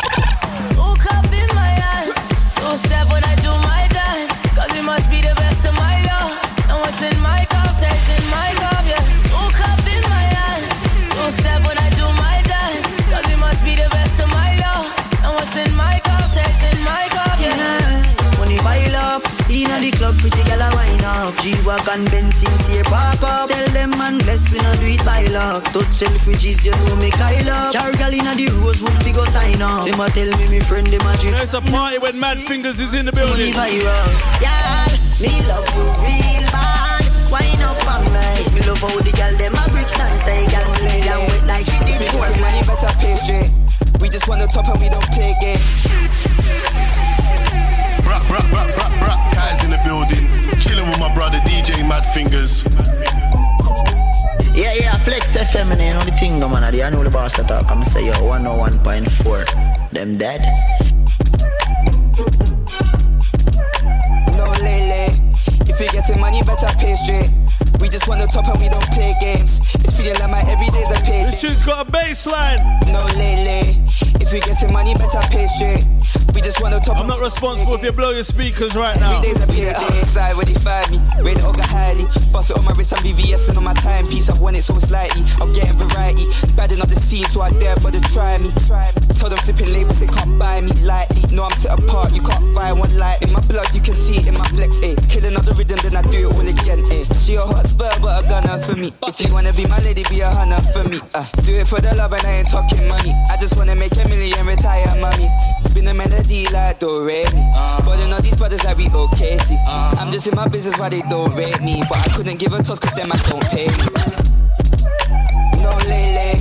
Woke 0.78 1.06
up 1.14 1.26
in 1.26 1.48
my 1.56 1.82
eyes, 1.94 2.54
so 2.54 2.76
step 2.76 3.10
when 3.12 3.24
I 3.24 3.39
pretty 20.20 20.44
girl 20.44 20.62
a 20.62 20.70
wine 20.76 21.04
up. 21.04 21.36
G-Wagon, 21.38 22.06
Benz, 22.06 22.36
sincere 22.36 22.84
park 22.84 23.22
up. 23.24 23.50
Tell 23.50 23.68
them 23.70 23.92
man 23.92 24.18
bless, 24.20 24.50
we 24.52 24.58
no 24.60 24.76
do 24.76 24.86
it 24.86 25.06
by 25.06 25.26
luck. 25.26 25.64
Touch 25.66 25.86
selfridges, 26.00 26.66
you 26.66 26.72
know 26.72 26.96
me 26.96 27.10
Kyle 27.12 27.50
up. 27.50 27.74
Car 27.74 27.92
girl 27.94 28.14
in 28.14 28.38
the 28.38 28.48
Rosewood, 28.62 29.04
we 29.04 29.12
go 29.12 29.26
sign 29.26 29.62
up. 29.62 29.86
Them 29.86 30.00
a 30.00 30.10
tell 30.10 30.38
me, 30.38 30.48
me 30.50 30.60
friend, 30.60 30.88
them 30.88 31.06
a 31.06 31.18
drink. 31.18 31.38
It's 31.38 31.54
a 31.54 31.62
party 31.62 31.98
when 31.98 32.20
Mad 32.20 32.38
Fingers 32.40 32.80
is 32.80 32.94
in 32.94 33.06
the 33.06 33.12
building. 33.12 33.54
Money 33.54 33.80
virus, 33.80 34.42
yeah. 34.42 34.98
Me 35.20 35.30
love 35.48 35.68
you 35.76 35.84
real 35.84 36.52
bad. 36.52 36.89
Wine 37.32 37.62
up 37.62 37.86
on 37.88 38.04
me. 38.06 38.50
Me 38.56 38.62
love 38.66 38.80
how 38.80 39.00
the 39.00 39.12
girl 39.12 39.38
them 39.38 39.54
a 39.54 39.70
bricks 39.70 39.94
and 39.98 40.20
stay 40.20 40.48
girl 40.48 40.74
slay 40.74 41.02
and 41.02 41.28
wet 41.30 41.46
like 41.46 41.66
she 41.66 41.78
did 41.86 42.02
it 42.02 42.12
for 42.12 42.30
money 42.42 42.62
better 42.66 42.94
pay 42.98 43.16
straight. 43.18 43.52
We 44.02 44.10
just 44.10 44.28
want 44.28 44.42
the 44.42 44.48
top 44.48 44.68
and 44.68 44.82
we 44.82 44.90
don't 44.90 45.06
play 45.12 45.36
games. 45.40 45.86
Bruh, 48.02 48.22
bruh, 48.26 48.46
bruh, 48.50 48.70
bruh, 48.74 48.94
bruh. 48.98 49.34
Guys 49.34 49.64
in 49.64 49.70
the 49.70 49.80
building. 49.86 50.26
Chilling 50.60 50.90
with 50.90 51.00
my 51.00 51.14
brother 51.14 51.38
DJ 51.40 51.88
Mad 51.88 52.06
Fingers. 52.14 52.66
Yeah, 54.56 54.74
yeah, 54.74 54.98
Flex 54.98 55.38
FM 55.38 55.72
and 55.72 55.80
you 55.82 55.94
know 55.94 56.04
the 56.04 56.12
thing, 56.18 56.40
man. 56.40 56.64
I 56.64 56.90
know 56.90 57.04
the 57.04 57.10
boss 57.10 57.38
that 57.38 57.48
talk. 57.48 57.70
I'm 57.70 57.80
gonna 57.80 57.86
say 57.86 58.08
yo, 58.08 58.14
101.4. 58.14 59.92
Them 59.92 60.18
dead. 60.18 60.42
If 65.80 65.94
you're 65.94 66.02
getting 66.02 66.20
money, 66.20 66.44
better 66.44 66.68
pay 66.78 66.94
straight. 66.98 67.32
We 67.80 67.88
just 67.88 68.06
want 68.06 68.20
the 68.20 68.28
top 68.28 68.46
and 68.50 68.62
we 68.62 68.68
don't 68.68 68.84
play 68.92 69.16
games. 69.22 69.62
It's 69.76 69.96
feeling 69.96 70.20
like 70.20 70.30
my 70.30 70.42
everyday's 70.42 70.92
a 70.92 71.00
pay. 71.06 71.24
This 71.24 71.40
tune's 71.40 71.64
got 71.64 71.88
a 71.88 71.90
baseline. 71.90 72.60
No 72.92 73.06
lele. 73.16 73.88
If 74.20 74.34
you're 74.34 74.42
getting 74.42 74.74
money, 74.74 74.94
better 74.96 75.22
pay 75.32 75.48
straight. 75.48 75.88
We 76.36 76.42
just 76.42 76.60
want 76.60 76.74
the 76.74 76.82
top. 76.82 76.98
I'm 76.98 77.08
not 77.08 77.22
responsible 77.22 77.76
if 77.76 77.84
you 77.84 77.94
blow 77.94 78.12
your 78.12 78.26
speakers 78.26 78.76
right 78.76 79.00
now. 79.00 79.20
Every 79.20 79.32
day's 79.32 79.42
a 79.42 79.48
pay 79.48 79.74
outside 79.74 80.36
where 80.36 80.44
they 80.44 80.54
find 80.56 80.92
me. 80.92 80.98
Rate 81.24 81.38
the 81.38 81.44
Oga 81.44 81.62
highly. 81.62 82.04
Bust 82.30 82.52
it 82.52 82.58
on 82.58 82.66
my 82.66 82.74
wrist 82.74 82.92
and 82.92 83.02
VVS 83.02 83.48
and 83.48 83.58
on 83.58 83.64
my 83.64 83.74
timepiece. 83.76 84.30
I've 84.30 84.42
won 84.42 84.56
it 84.56 84.66
so 84.66 84.76
it's 84.76 84.92
lightly. 84.92 85.24
I'm 85.40 85.54
getting 85.54 85.78
variety. 85.78 86.26
Badding 86.58 86.82
up 86.82 86.90
the 86.90 87.00
scene 87.00 87.26
so 87.30 87.40
I 87.40 87.52
dare 87.52 87.78
but 87.78 87.94
they 87.94 88.02
try 88.02 88.38
me. 88.38 88.52
Tell 89.30 89.30
them 89.30 89.38
flipping 89.40 89.74
labels 89.74 90.00
they 90.00 90.08
can't 90.08 90.40
buy 90.40 90.62
me 90.62 90.72
lightly. 90.84 91.24
No, 91.36 91.44
I'm 91.44 91.58
set 91.58 91.78
apart. 91.78 92.14
You 92.14 92.22
can't 92.22 92.44
find 92.56 92.80
one 92.80 92.98
light. 92.98 93.22
In 93.22 93.32
my 93.32 93.42
blood, 93.42 93.74
you 93.76 93.82
can 93.82 93.94
see 93.94 94.18
it 94.18 94.28
in 94.28 94.34
my 94.34 94.48
flex. 94.50 94.80
Eh. 94.82 94.96
Killing 95.10 95.36
other 95.36 95.54
rhythm, 95.70 95.92
then 95.92 96.06
I 96.06 96.10
do 96.10 96.30
it 96.30 96.34
all 96.34 96.48
again. 96.48 96.92
Eh. 96.92 97.14
She 97.14 97.36
a 97.36 97.42
hot 97.42 97.68
spur, 97.68 97.92
but 98.02 98.26
a 98.26 98.28
gunner 98.28 98.58
for 98.60 98.76
me. 98.76 98.94
If 99.08 99.20
you 99.22 99.34
wanna 99.34 99.54
be 99.54 99.66
my 99.68 99.80
lady, 99.80 100.04
be 100.10 100.22
a 100.22 100.30
hunter 100.30 100.62
for 100.72 100.88
me. 100.88 101.00
Uh, 101.14 101.26
do 101.44 101.56
it 101.56 101.68
for 101.68 101.80
the 101.80 101.94
love 101.96 102.14
and 102.14 102.26
I 102.26 102.32
ain't 102.40 102.48
talking 102.48 102.88
money. 102.88 103.14
I 103.30 103.38
just 103.38 103.56
wanna 103.56 103.76
make 103.76 103.96
a 103.98 104.08
million, 104.08 104.46
retire 104.46 104.88
mommy. 105.00 105.30
Spin 105.64 105.88
a 105.88 105.94
melody 105.94 106.48
like 106.50 106.80
do 106.80 107.06
re 107.06 107.24
me. 107.34 107.46
But 107.86 108.00
all 108.00 108.22
these 108.22 108.36
brothers 108.36 108.64
like 108.64 108.78
we 108.78 108.90
okay, 108.90 109.38
see. 109.40 109.58
I'm 109.68 110.12
just 110.12 110.28
in 110.28 110.36
my 110.36 110.48
business 110.48 110.78
why 110.78 110.90
they 110.90 111.02
don't 111.04 111.34
rate 111.36 111.62
me. 111.62 111.84
But 111.90 112.00
I 112.00 112.16
couldn't 112.16 112.38
give 112.38 112.54
a 112.54 112.64
toss 112.64 112.80
cause 112.80 112.94
them 112.94 113.12
I 113.12 113.18
don't 113.30 113.44
pay 113.46 113.68
me. 113.68 113.86
No 115.62 115.72
lele. 115.88 116.40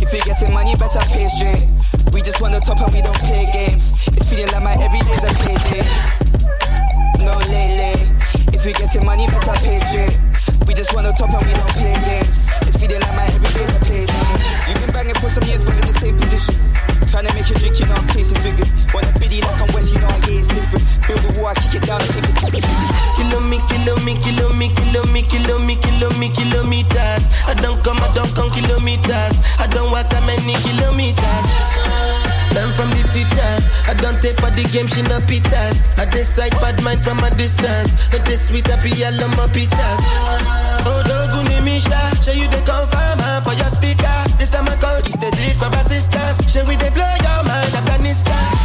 If 0.00 0.12
you're 0.12 0.24
getting 0.24 0.52
money, 0.52 0.74
better 0.76 1.00
pay 1.00 1.28
straight. 1.28 1.68
We 2.12 2.20
just 2.22 2.40
want 2.40 2.54
the 2.54 2.60
top 2.60 2.80
and 2.80 2.94
we 2.94 3.02
don't 3.02 3.16
play 3.16 3.48
games. 3.52 3.92
It's 4.08 4.28
feeling 4.28 4.48
like 4.48 4.62
my 4.62 4.74
everyday's 4.74 5.24
a 5.24 5.32
payday. 5.42 5.84
No 7.24 7.36
lele. 7.38 8.15
If 8.52 8.64
you're 8.64 8.72
getting 8.74 9.04
money, 9.04 9.26
better 9.26 9.52
pay 9.62 9.80
straight. 9.80 10.18
We 10.66 10.74
just 10.74 10.92
the 11.06 11.12
top 11.12 11.30
and 11.32 11.46
we 11.46 11.54
don't 11.54 11.68
play 11.70 11.94
games. 12.04 12.50
It's 12.62 12.76
feeling 12.76 13.00
like 13.00 13.14
my 13.14 13.26
everyday's 13.26 13.76
a 13.76 13.80
payday. 13.80 14.15
For 15.26 15.42
some 15.42 15.48
years, 15.50 15.62
but 15.66 15.74
in 15.74 15.90
the 15.90 15.98
same 15.98 16.14
position. 16.14 16.54
Trying 17.10 17.26
to 17.26 17.34
make 17.34 17.50
drink, 17.50 17.74
you 17.82 17.86
know 17.90 17.98
I'm 17.98 18.06
chasing 18.14 18.38
figures. 18.46 18.70
Like 18.94 19.58
I'm 19.58 19.74
West, 19.74 19.90
you 19.90 19.98
know 19.98 20.06
I 20.06 20.22
it's 20.30 20.46
different. 20.54 20.86
Build 21.02 21.18
a 21.18 21.30
wall, 21.34 21.50
I 21.50 21.54
kick 21.58 21.74
it 21.74 21.82
down 21.82 21.98
it. 21.98 22.62
Kilo 23.18 23.42
me, 23.42 23.58
kilo 23.66 23.98
me, 24.06 24.14
kilo 24.22 24.54
me, 24.54 24.70
kilo 24.70 25.02
me, 25.10 25.26
kilo 25.26 25.58
me, 25.58 25.74
kilo 25.82 26.10
me, 26.14 26.30
kilometers. 26.30 27.26
I 27.42 27.58
don't 27.58 27.82
come, 27.82 27.98
I 27.98 28.14
don't 28.14 28.30
come 28.38 28.54
kilometers. 28.54 29.34
I 29.58 29.66
don't 29.66 29.90
walk 29.90 30.06
that 30.14 30.22
many 30.30 30.54
kilometers. 30.62 31.46
Learn 32.54 32.70
from 32.78 32.94
the 32.94 33.02
teacher. 33.10 33.50
I 33.90 33.98
don't 33.98 34.22
take 34.22 34.38
for 34.38 34.54
the 34.54 34.62
game, 34.70 34.86
she 34.86 35.02
no 35.10 35.18
pitas. 35.26 35.82
I 35.98 36.06
decide 36.06 36.54
bad 36.62 36.78
mind 36.86 37.02
from 37.02 37.18
a 37.26 37.34
distance. 37.34 37.98
But 38.14 38.22
this 38.26 38.46
sweet 38.46 38.70
I 38.70 39.10
love 39.10 39.34
my 39.34 39.50
pitas. 39.50 39.98
Oh, 40.86 41.02
doguni 41.02 41.58
misha, 41.66 42.14
show 42.22 42.30
you 42.30 42.46
the 42.46 42.62
confirm 42.62 43.42
for 43.42 43.58
your 43.58 43.74
speaker. 43.74 44.05
This 45.56 45.62
time 45.62 45.72
I 45.72 45.82
call, 45.82 45.92
it's 45.92 46.06
the 46.06 46.18
lead 46.18 46.36
for 46.36 46.36
assistance. 46.36 46.52
Show 46.52 46.64
we 46.68 46.76
they 46.76 46.92
your 46.92 47.44
mind, 47.44 47.74
Afghanistan. 47.74 48.56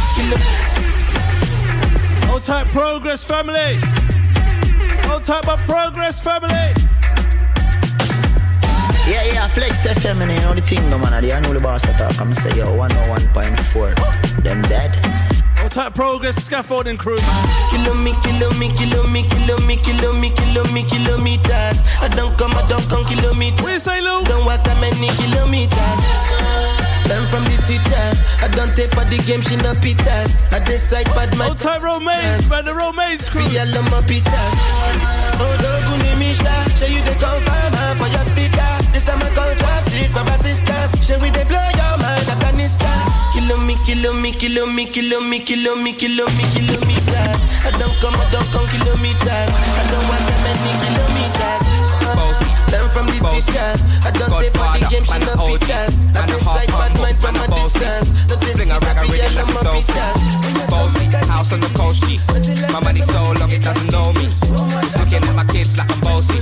Hold 2.28 2.42
tight, 2.42 2.66
progress 2.68 3.24
family. 3.24 3.78
Hold 5.08 5.24
tight, 5.24 5.46
my 5.46 5.56
progress 5.64 6.20
family. 6.20 6.74
Yeah, 9.08 9.24
yeah, 9.24 9.48
Flex 9.48 9.86
FM 9.86 10.20
and 10.20 10.32
you 10.32 10.38
know 10.40 10.52
the 10.54 10.60
thing, 10.60 10.90
no 10.90 10.98
man. 10.98 11.14
I 11.14 11.40
know 11.40 11.54
the 11.54 11.60
boss 11.60 11.82
that 11.82 11.96
talk. 11.96 12.20
I'm 12.20 12.34
say 12.34 12.58
yo, 12.58 12.66
101.4. 12.76 14.42
Them 14.42 14.60
dead. 14.62 14.92
Hold 15.60 15.72
tight, 15.72 15.94
progress 15.94 16.44
scaffolding 16.44 16.98
crew, 16.98 17.16
man. 17.16 17.70
Kilo 17.70 17.94
me, 17.94 18.12
kilo 18.22 18.52
me, 18.58 18.70
kilo 18.76 19.06
me, 19.08 19.26
kilo 19.28 19.58
me, 19.60 19.76
kilo 19.78 20.12
me, 20.12 20.30
kilo 20.30 20.64
me, 20.72 20.82
kilometers. 20.84 21.80
I 22.02 22.08
don't 22.14 22.36
come, 22.36 22.52
I 22.52 22.68
don't 22.68 22.86
come 22.90 23.04
kilometers. 23.06 23.62
What 23.62 23.72
you 23.72 23.78
say, 23.78 24.02
Lou? 24.02 24.24
Don't 24.24 24.44
walk 24.44 24.62
that 24.64 24.78
many 24.78 25.08
kilometers. 25.16 26.51
The 29.12 29.22
game, 29.24 29.42
she 29.42 29.56
no 29.56 29.72
pitas. 29.84 30.32
I 30.52 30.58
decide 30.64 31.06
bad. 31.12 31.34
Hold 31.34 31.58
tight, 31.58 31.82
romaines, 31.82 32.48
man. 32.48 32.64
The 32.64 32.74
romaines 32.74 33.28
crew. 33.28 33.44
Be 33.48 33.58
all 33.58 33.82
my 33.92 34.00
pitas. 34.08 34.52
Oh, 35.36 35.54
doguni 35.60 36.12
misha, 36.18 36.54
show 36.78 36.88
you 36.88 37.02
the 37.04 37.14
confirm 37.20 37.96
for 38.00 38.08
your 38.08 38.24
speaker. 38.32 38.72
This 38.92 39.04
time 39.04 39.20
I 39.20 39.28
call 39.36 39.52
trap 39.56 39.84
streets 39.84 40.12
for 40.16 40.24
assistance. 40.34 40.92
Show 41.04 41.18
we 41.20 41.28
they 41.30 41.44
blow 41.44 41.68
your 41.76 41.94
mind, 42.00 42.28
Afghanistan. 42.28 43.04
Kilo 43.34 43.56
me, 43.58 43.76
kilo 43.84 44.12
me, 44.14 44.32
kilo 44.32 44.66
me, 44.66 44.86
kilo 44.86 45.20
me, 45.20 45.40
kilo 45.40 45.76
me, 45.76 45.92
kilo 45.92 46.24
me, 46.36 46.44
kilometers. 46.54 47.40
I 47.68 47.70
don't 47.78 47.94
come, 48.00 48.16
I 48.16 48.24
don't 48.32 48.48
come 48.54 48.66
kilometers. 48.72 49.50
I 49.52 49.82
don't 49.92 50.06
want 50.08 50.24
that 50.24 50.40
many 50.46 50.72
kilometers. 50.80 51.61
Learn 53.22 53.30
from 53.30 53.34
the 53.34 53.42
teacher. 53.42 53.70
I 54.02 54.10
don't 54.10 54.30
take 54.40 54.52
for 54.52 54.66
the 54.74 54.86
game, 54.90 55.04
she 55.04 55.18
no 55.18 55.34
pictures. 55.46 55.94
I 56.14 56.26
decide 56.26 56.68
bad 56.68 56.92
mind 56.98 57.18
from 57.20 57.36
a 57.36 57.46
distance. 57.48 58.08
No 58.72 58.78
rag, 58.78 58.96
I 58.96 59.02
really 59.02 59.34
like 59.34 59.48
it 59.48 59.58
so 59.58 59.72
Bossy, 60.70 61.04
house 61.28 61.52
on 61.52 61.60
the 61.60 61.66
coast 61.76 62.02
G. 62.04 62.20
My 62.72 62.80
money 62.80 63.02
so 63.02 63.32
long 63.32 63.50
it 63.50 63.62
doesn't 63.62 63.90
know 63.90 64.12
me. 64.14 64.28
It's 64.82 64.96
looking 64.96 65.28
at 65.28 65.34
my 65.34 65.44
kids 65.44 65.76
like 65.76 65.90
I'm 65.90 66.00
bossy. 66.00 66.38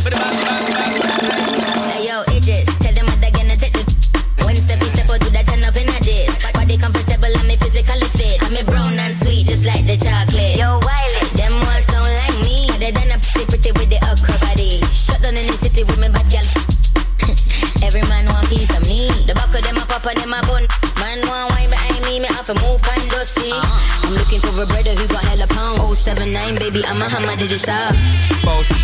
Uh-huh. 23.36 24.06
I'm 24.06 24.14
looking 24.14 24.40
for 24.40 24.48
a 24.48 24.66
brother 24.66 24.94
who 24.94 25.06
got 25.08 25.22
hella 25.24 25.46
pound. 25.46 25.96
079, 25.96 26.56
baby, 26.56 26.84
I'm 26.84 27.00
a 27.00 27.08
hammer, 27.08 27.36
did 27.36 27.50
you 27.50 27.58
stop? 27.58 27.94
Bossy, 28.42 28.74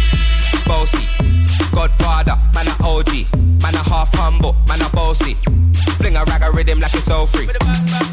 bossy, 0.67 1.09
Godfather, 1.75 2.39
man 2.55 2.69
a 2.69 2.75
OG, 2.83 3.33
man 3.63 3.75
a 3.75 3.83
half 3.83 4.13
humble, 4.15 4.55
man 4.69 4.83
a 4.83 4.89
bossy. 4.91 5.35
Fling 5.99 6.17
a 6.17 6.25
rag 6.25 6.43
a 6.43 6.51
rhythm 6.51 6.81
like 6.81 6.95
it's 6.95 7.11
all 7.11 7.27
free. 7.27 7.49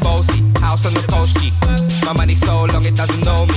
Bossy, 0.02 0.42
house 0.60 0.86
on 0.86 0.94
the 0.94 1.04
coast 1.08 1.36
G. 1.38 1.52
My 2.04 2.12
money 2.12 2.34
so 2.34 2.64
long 2.64 2.84
it 2.84 2.96
doesn't 2.96 3.24
know 3.24 3.46
me. 3.46 3.54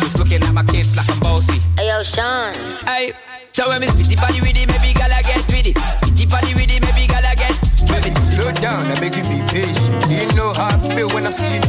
Just 0.00 0.18
looking 0.18 0.42
at 0.42 0.52
my 0.52 0.64
kids 0.64 0.96
like 0.96 1.08
I'm 1.10 1.20
bossy. 1.20 1.58
Hey 1.76 1.88
yo, 1.88 2.02
Sean. 2.02 2.54
Hey. 2.86 3.12
So 3.52 3.68
when 3.68 3.80
me 3.80 3.88
spitty 3.88 4.16
body 4.16 4.40
with 4.40 4.56
it, 4.56 4.68
maybe 4.68 4.92
gala 4.94 5.22
get 5.22 5.46
with 5.48 5.66
it. 5.66 5.76
Spitty 5.76 6.30
body 6.30 6.54
with 6.54 6.70
it, 6.70 6.82
maybe 6.82 7.06
gala 7.06 7.34
get 7.34 7.56
with 7.82 8.06
it. 8.06 8.29
Slow 8.40 8.52
down, 8.52 8.86
I 8.86 8.98
beg 8.98 9.14
you 9.16 9.22
be 9.24 9.42
patient. 9.48 10.10
You 10.10 10.26
know 10.34 10.54
how 10.54 10.68
I 10.68 10.94
feel 10.94 11.10
when 11.10 11.26
I 11.26 11.30
see 11.30 11.56
it. 11.56 11.64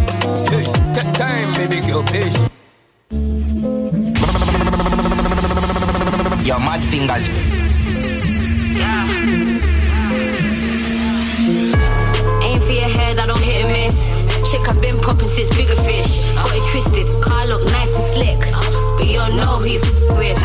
Hey, 0.47 0.63
take 0.93 1.13
time, 1.15 1.51
baby 1.51 1.86
girl, 1.86 2.01
patient. 2.01 2.49
Yo, 6.47 6.57
mad 6.60 6.81
fingers. 6.89 7.27
Yeah. 8.79 9.03
Aim 12.47 12.62
for 12.62 12.71
your 12.71 12.88
head, 12.88 13.19
I 13.19 13.25
don't 13.25 13.41
hit 13.41 13.65
and 13.65 13.73
miss. 13.73 14.49
Chick, 14.49 14.65
I've 14.69 14.81
been 14.81 14.97
popping 14.99 15.27
since 15.27 15.53
bigger 15.53 15.75
fish. 15.75 16.23
Got 16.36 16.55
it 16.55 16.63
twisted, 16.71 17.21
car 17.21 17.47
look 17.47 17.65
nice 17.65 17.93
and 17.95 18.05
slick. 18.15 18.39
But 18.95 19.07
you 19.07 19.17
don't 19.19 19.36
know 19.36 19.57
who 19.57 19.65
you 19.65 19.81
f- 19.81 20.17
with. 20.17 20.39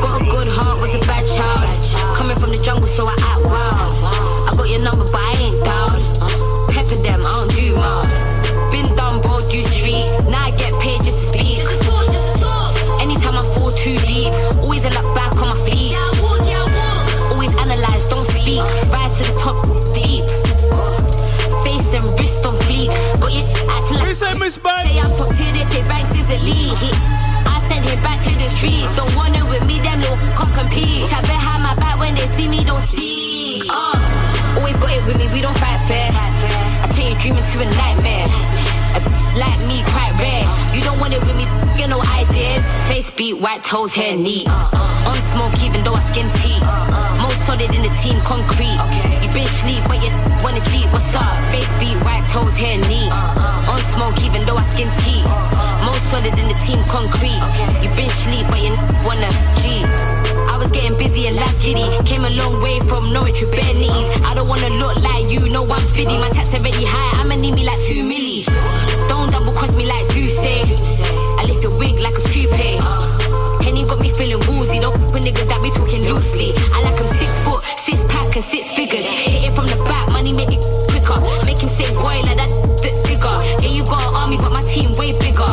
Got 0.00 0.22
a 0.22 0.24
good 0.24 0.46
heart, 0.46 0.80
was 0.80 0.94
a 0.94 1.00
bad 1.00 1.26
child. 1.34 2.16
Coming 2.16 2.36
from 2.36 2.50
the 2.50 2.62
jungle, 2.62 2.86
so 2.86 3.06
I 3.08 3.16
act 3.18 3.44
wild. 3.44 4.14
I 4.48 4.54
got 4.56 4.68
your 4.68 4.82
number, 4.82 5.04
but 5.04 5.16
I 5.16 5.33
to 19.16 19.22
the 19.24 19.38
top 19.38 19.62
deep. 19.94 20.24
Face 21.64 21.94
and 21.94 22.08
wrist 22.18 22.44
on 22.44 22.54
fleek. 22.66 22.90
Got 23.20 23.32
you 23.32 23.44
acting 23.70 23.98
like. 23.98 24.14
Say 24.16 24.34
Miss 24.34 24.58
Banks. 24.58 24.90
Say 24.90 24.98
I'm 24.98 25.10
top 25.16 25.30
tier, 25.36 25.52
they 25.52 25.64
say 25.70 25.82
Banks 25.86 26.10
is 26.14 26.30
elite. 26.30 26.74
I 27.46 27.64
send 27.68 27.84
him 27.84 28.02
back 28.02 28.22
to 28.24 28.30
the 28.34 28.48
streets. 28.50 28.90
Don't 28.96 29.14
want 29.14 29.36
it 29.36 29.44
with 29.44 29.66
me, 29.66 29.78
them 29.80 30.00
little 30.00 30.16
can't 30.34 30.54
compete. 30.54 31.08
Chat 31.08 31.22
behind 31.22 31.62
my 31.62 31.74
back 31.76 31.98
when 31.98 32.14
they 32.14 32.26
see 32.26 32.48
me, 32.48 32.64
don't 32.64 32.82
speak. 32.82 33.64
Uh, 33.70 34.56
always 34.58 34.78
got 34.78 34.90
it 34.90 35.06
with 35.06 35.16
me, 35.16 35.28
we 35.32 35.40
don't 35.40 35.56
fight 35.58 35.80
fair. 35.86 36.10
I 36.12 36.88
tell 36.90 37.08
you, 37.08 37.16
dreaming 37.18 37.44
to 37.44 37.60
a 37.62 37.66
nightmare. 37.76 38.53
Like 39.36 39.66
me, 39.66 39.82
quite 39.82 40.14
rare. 40.14 40.46
You 40.74 40.82
don't 40.82 41.00
want 41.00 41.12
it 41.12 41.18
with 41.18 41.34
me, 41.36 41.44
get 41.74 41.90
no 41.90 42.00
ideas. 42.00 42.64
Face 42.86 43.10
beat, 43.10 43.34
white 43.34 43.64
toes, 43.64 43.92
hair 43.92 44.16
neat. 44.16 44.48
On 44.48 45.18
smoke, 45.34 45.58
even 45.58 45.82
though 45.82 45.94
I 45.94 46.00
skin 46.00 46.30
tea. 46.38 46.60
Most 47.18 47.42
solid 47.46 47.74
in 47.74 47.82
the 47.82 47.90
team, 47.98 48.20
concrete. 48.22 48.78
You 49.22 49.28
been 49.34 49.48
sleep, 49.58 49.82
but 49.90 49.98
you 49.98 50.14
wanna 50.38 50.62
cheat. 50.70 50.86
What's 50.94 51.14
up? 51.18 51.34
Face 51.50 51.66
beat, 51.82 51.98
white 52.06 52.22
toes, 52.30 52.56
hair 52.56 52.78
neat. 52.86 53.10
On 53.10 53.82
smoke, 53.90 54.22
even 54.22 54.46
though 54.46 54.56
I 54.56 54.62
skin 54.70 54.86
tea. 55.02 55.22
Most 55.82 56.06
solid 56.14 56.38
in 56.38 56.46
the 56.46 56.58
team, 56.62 56.84
concrete. 56.86 57.42
You 57.82 57.90
been 57.98 58.10
sleep, 58.22 58.46
but 58.46 58.62
you 58.62 58.70
wanna 59.02 59.30
cheat. 59.58 59.82
I 60.46 60.56
was 60.56 60.70
getting 60.70 60.96
busy 60.96 61.26
and 61.26 61.34
last 61.34 61.60
giddy. 61.60 61.90
Came 62.06 62.24
a 62.24 62.30
long 62.30 62.62
way 62.62 62.78
from 62.86 63.12
Norwich 63.12 63.40
with 63.40 63.50
bare 63.50 63.74
knees. 63.74 64.06
I 64.22 64.32
don't 64.34 64.46
wanna 64.46 64.70
look 64.70 64.94
like 65.02 65.28
you, 65.28 65.48
no 65.50 65.64
one 65.64 65.86
fiddy. 65.88 66.18
My 66.18 66.30
tax 66.30 66.54
already 66.54 66.84
high, 66.84 67.20
I'ma 67.20 67.34
need 67.34 67.54
me 67.54 67.64
like 67.66 67.80
two 67.80 68.04
milli. 68.06 68.46
Wig 71.78 72.00
like 72.00 72.14
a 72.14 72.22
toupee. 72.22 72.78
Henny 73.64 73.84
got 73.84 74.00
me 74.00 74.10
feeling 74.10 74.40
woozy. 74.46 74.80
Don't 74.80 74.98
with 75.12 75.24
niggas 75.24 75.48
that 75.48 75.62
be 75.62 75.70
talking 75.70 76.02
loosely. 76.04 76.52
I 76.72 76.82
like 76.82 76.98
him 76.98 77.08
six 77.18 77.32
foot, 77.44 77.64
six 77.78 78.04
pack 78.04 78.34
and 78.36 78.44
six 78.44 78.70
figures. 78.70 79.06
Hit 79.06 79.48
it 79.48 79.54
from 79.54 79.66
the 79.66 79.76
back, 79.84 80.08
money 80.10 80.32
make 80.32 80.48
me 80.48 80.58
quicker. 80.88 81.18
Make 81.44 81.58
him 81.58 81.68
say 81.68 81.90
boy 81.94 82.20
like 82.22 82.38
that 82.38 82.50
th- 82.82 83.02
bigger. 83.04 83.36
Yeah, 83.62 83.72
you 83.72 83.84
got 83.84 84.02
an 84.02 84.14
army, 84.14 84.36
but 84.36 84.52
my 84.52 84.62
team 84.62 84.92
way 84.92 85.12
bigger. 85.18 85.48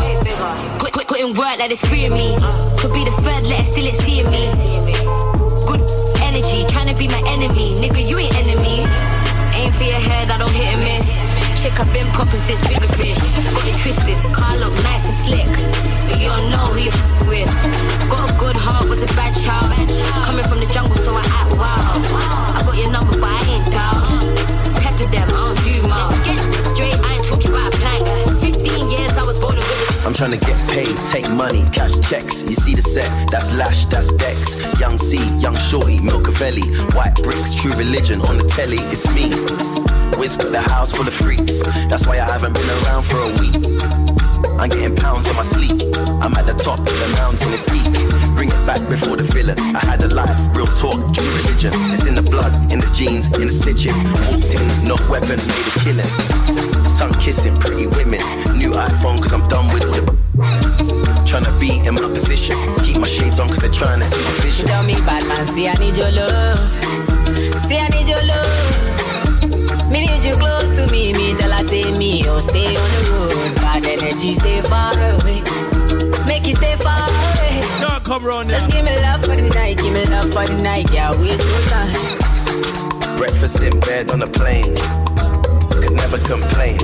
Put, 0.79 0.93
put, 0.93 1.07
put 1.07 1.19
in 1.19 1.33
work 1.33 1.59
like 1.59 1.71
it's 1.71 1.83
of 1.83 1.91
me. 1.91 2.35
Could 2.77 2.93
be 2.93 3.03
the 3.03 3.15
third 3.23 3.43
letter, 3.47 3.65
still 3.65 3.87
it's 3.87 3.97
seeing 4.03 4.29
me. 4.29 4.51
Good 5.65 5.81
energy, 6.21 6.65
trying 6.71 6.87
to 6.87 6.95
be 6.95 7.07
my 7.07 7.23
enemy. 7.27 7.75
Nigga, 7.79 8.01
you 8.07 8.17
ain't 8.17 8.35
enemy. 8.35 8.85
Aim 9.55 9.71
for 9.73 9.83
your 9.83 9.99
head, 9.99 10.29
I 10.29 10.37
don't 10.37 10.51
hit 10.51 10.75
and 10.75 10.81
miss. 10.81 11.30
I've 11.63 11.93
been 11.93 12.07
popping 12.07 12.39
since 12.41 12.59
bigger 12.67 12.87
fish. 12.97 13.17
Got 13.17 13.67
it 13.67 13.77
twisted, 13.77 14.17
car 14.33 14.57
look 14.57 14.73
nice 14.81 15.05
and 15.05 15.13
slick. 15.13 15.45
But 16.09 16.19
you 16.19 16.27
don't 16.27 16.49
know 16.49 16.65
who 16.73 16.79
you 16.79 16.89
f- 16.89 17.27
with. 17.27 17.45
Got 18.09 18.31
a 18.31 18.33
good 18.39 18.55
heart, 18.55 18.89
was 18.89 19.03
a 19.03 19.07
bad 19.13 19.35
child. 19.35 19.69
Coming 20.25 20.43
from 20.45 20.59
the 20.59 20.65
jungle, 20.73 20.97
so 20.97 21.13
I 21.13 21.21
act 21.21 21.51
wild. 21.55 22.01
I 22.57 22.63
got 22.65 22.75
your 22.75 22.91
number, 22.91 23.13
but 23.13 23.29
I 23.29 23.41
ain't 23.53 23.69
down. 23.69 24.09
Pepper 24.81 25.05
them, 25.11 25.29
I 25.29 25.53
don't 25.53 25.57
do. 25.63 25.81
Get 26.25 26.75
straight, 26.75 26.97
I 26.97 27.13
ain't 27.17 27.25
talking 27.27 27.51
about 27.51 27.71
a 27.73 27.77
plank. 27.77 28.41
15 28.41 28.89
years, 28.89 29.11
I 29.13 29.23
was 29.23 29.39
born 29.39 29.57
with 29.57 29.65
it. 29.69 30.05
I'm 30.05 30.15
trying 30.15 30.31
to 30.31 30.37
get 30.37 30.57
paid, 30.67 30.97
take 31.05 31.29
money, 31.29 31.63
cash 31.69 31.93
checks. 32.09 32.41
You 32.41 32.55
see 32.55 32.73
the 32.73 32.80
set, 32.93 33.31
that's 33.31 33.51
Lash, 33.53 33.85
that's 33.85 34.11
Dex. 34.13 34.55
Young 34.79 34.97
C, 34.97 35.17
Young 35.39 35.55
Shorty, 35.55 35.99
Milcavelli. 35.99 36.65
White 36.93 37.15
bricks, 37.23 37.55
true 37.55 37.73
religion 37.73 38.21
on 38.21 38.37
the 38.37 38.43
telly, 38.43 38.79
it's 38.93 39.07
me. 39.09 39.29
Wiz 40.17 40.35
got 40.35 40.51
the 40.51 40.61
house 40.61 40.91
full 40.91 41.07
of 41.07 41.13
freaks. 41.13 41.61
That's 41.89 42.05
why 42.05 42.19
I 42.19 42.25
haven't 42.25 42.53
been 42.53 42.69
around 42.83 43.03
for 43.03 43.19
a 43.19 43.31
week. 43.39 43.81
I'm 44.59 44.69
getting 44.69 44.95
pounds 44.95 45.27
on 45.27 45.35
my 45.35 45.43
sleep. 45.43 45.81
I'm 45.97 46.33
at 46.35 46.45
the 46.45 46.53
top 46.53 46.79
of 46.79 46.85
the 46.85 47.09
mountain, 47.15 47.53
it's 47.53 47.63
peak. 47.63 48.10
Bring 48.41 48.49
it 48.49 48.65
back 48.65 48.89
before 48.89 49.17
the 49.17 49.21
villain. 49.21 49.59
I 49.59 49.77
had 49.85 50.01
a 50.01 50.07
life, 50.07 50.35
real 50.55 50.65
talk, 50.65 51.13
true 51.13 51.29
religion. 51.37 51.73
It's 51.93 52.03
in 52.07 52.15
the 52.15 52.23
blood, 52.23 52.71
in 52.71 52.79
the 52.79 52.89
jeans, 52.89 53.27
in 53.27 53.45
the 53.45 53.53
stitching. 53.53 53.93
Walked 53.93 54.55
in, 54.57 54.87
no 54.87 54.97
weapon, 55.07 55.37
made 55.37 55.67
a 55.69 55.79
killing. 55.85 56.95
Tongue 56.95 57.13
kissing, 57.21 57.59
pretty 57.59 57.85
women. 57.85 58.19
New 58.57 58.71
iPhone, 58.71 59.21
cause 59.21 59.31
I'm 59.31 59.47
done 59.47 59.71
with 59.71 59.85
all 59.85 59.93
the. 59.93 60.11
Tryna 61.29 61.53
be 61.59 61.85
in 61.85 61.93
my 61.93 62.09
position. 62.09 62.57
Keep 62.79 62.97
my 62.97 63.07
shades 63.07 63.37
on, 63.39 63.47
cause 63.47 63.59
they're 63.59 63.69
trying 63.69 63.99
to 63.99 64.07
see 64.07 64.23
my 64.23 64.31
vision. 64.41 64.65
Tell 64.65 64.83
me, 64.85 64.95
bad 65.05 65.23
man, 65.27 65.45
say 65.53 65.69
I 65.69 65.75
need 65.75 65.95
your 65.95 66.09
love. 66.09 66.57
Say 67.69 67.77
I 67.77 67.89
need 67.93 68.09
your 68.09 68.25
love. 68.25 69.91
Me 69.91 70.07
need 70.07 70.23
you 70.23 70.35
close 70.37 70.69
to 70.77 70.91
me. 70.91 71.13
Me 71.13 71.35
tell 71.35 71.53
I 71.53 71.61
say 71.61 71.91
me, 71.95 72.27
oh 72.27 72.39
stay 72.39 72.75
on 72.75 72.89
the 72.89 73.11
road. 73.11 73.55
Bad 73.57 73.85
energy, 73.85 74.33
stay 74.33 74.63
far 74.63 74.97
away. 74.97 75.41
Make 76.25 76.47
it 76.47 76.57
stay 76.57 76.75
far 76.77 77.07
away. 77.07 77.30
Don't 77.81 78.03
come 78.03 78.23
round 78.23 78.49
Just 78.49 78.69
give 78.69 78.85
me 78.85 78.95
love 79.01 79.21
for 79.21 79.35
the 79.35 79.41
night, 79.41 79.77
give 79.77 79.93
me 79.93 80.05
love 80.05 80.31
for 80.31 80.45
the 80.45 80.61
night. 80.61 80.91
Yeah, 80.91 81.19
waste 81.19 81.43
no 81.43 81.61
time. 81.73 83.17
Breakfast 83.17 83.59
in 83.59 83.79
bed 83.79 84.09
on 84.11 84.21
a 84.21 84.27
plane. 84.27 84.75
Could 85.81 85.93
never 85.93 86.19
complain. 86.19 86.79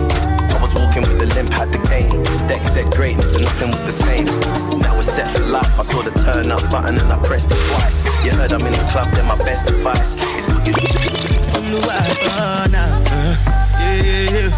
I 0.57 0.59
was 0.59 0.73
walking 0.73 1.03
with 1.03 1.19
the 1.19 1.27
limp, 1.27 1.51
had 1.51 1.71
the 1.71 1.77
cane. 1.87 2.23
Deck 2.47 2.65
said 2.65 2.91
greatness 2.91 3.35
and 3.35 3.43
nothing 3.43 3.71
was 3.71 3.83
the 3.83 3.91
same. 3.91 4.25
Now 4.79 4.97
it's 4.97 5.11
set 5.11 5.29
for 5.29 5.45
life. 5.45 5.79
I 5.79 5.83
saw 5.83 6.01
the 6.01 6.11
turn 6.11 6.51
up 6.51 6.61
button 6.71 6.97
and 6.97 7.13
I 7.13 7.17
pressed 7.23 7.51
it 7.51 7.59
twice. 7.69 8.01
You 8.25 8.31
heard 8.31 8.51
I'm 8.51 8.65
in 8.65 8.73
the 8.73 8.87
club, 8.91 9.13
then 9.13 9.25
my 9.27 9.37
best 9.37 9.69
advice 9.69 10.15
is 10.15 10.47
what 10.47 10.65
you 10.65 10.73
need 10.73 10.91
to 10.91 10.97
do. 10.97 11.07
Yeah, 13.79 14.01
yeah, 14.03 14.29
yeah, 14.31 14.49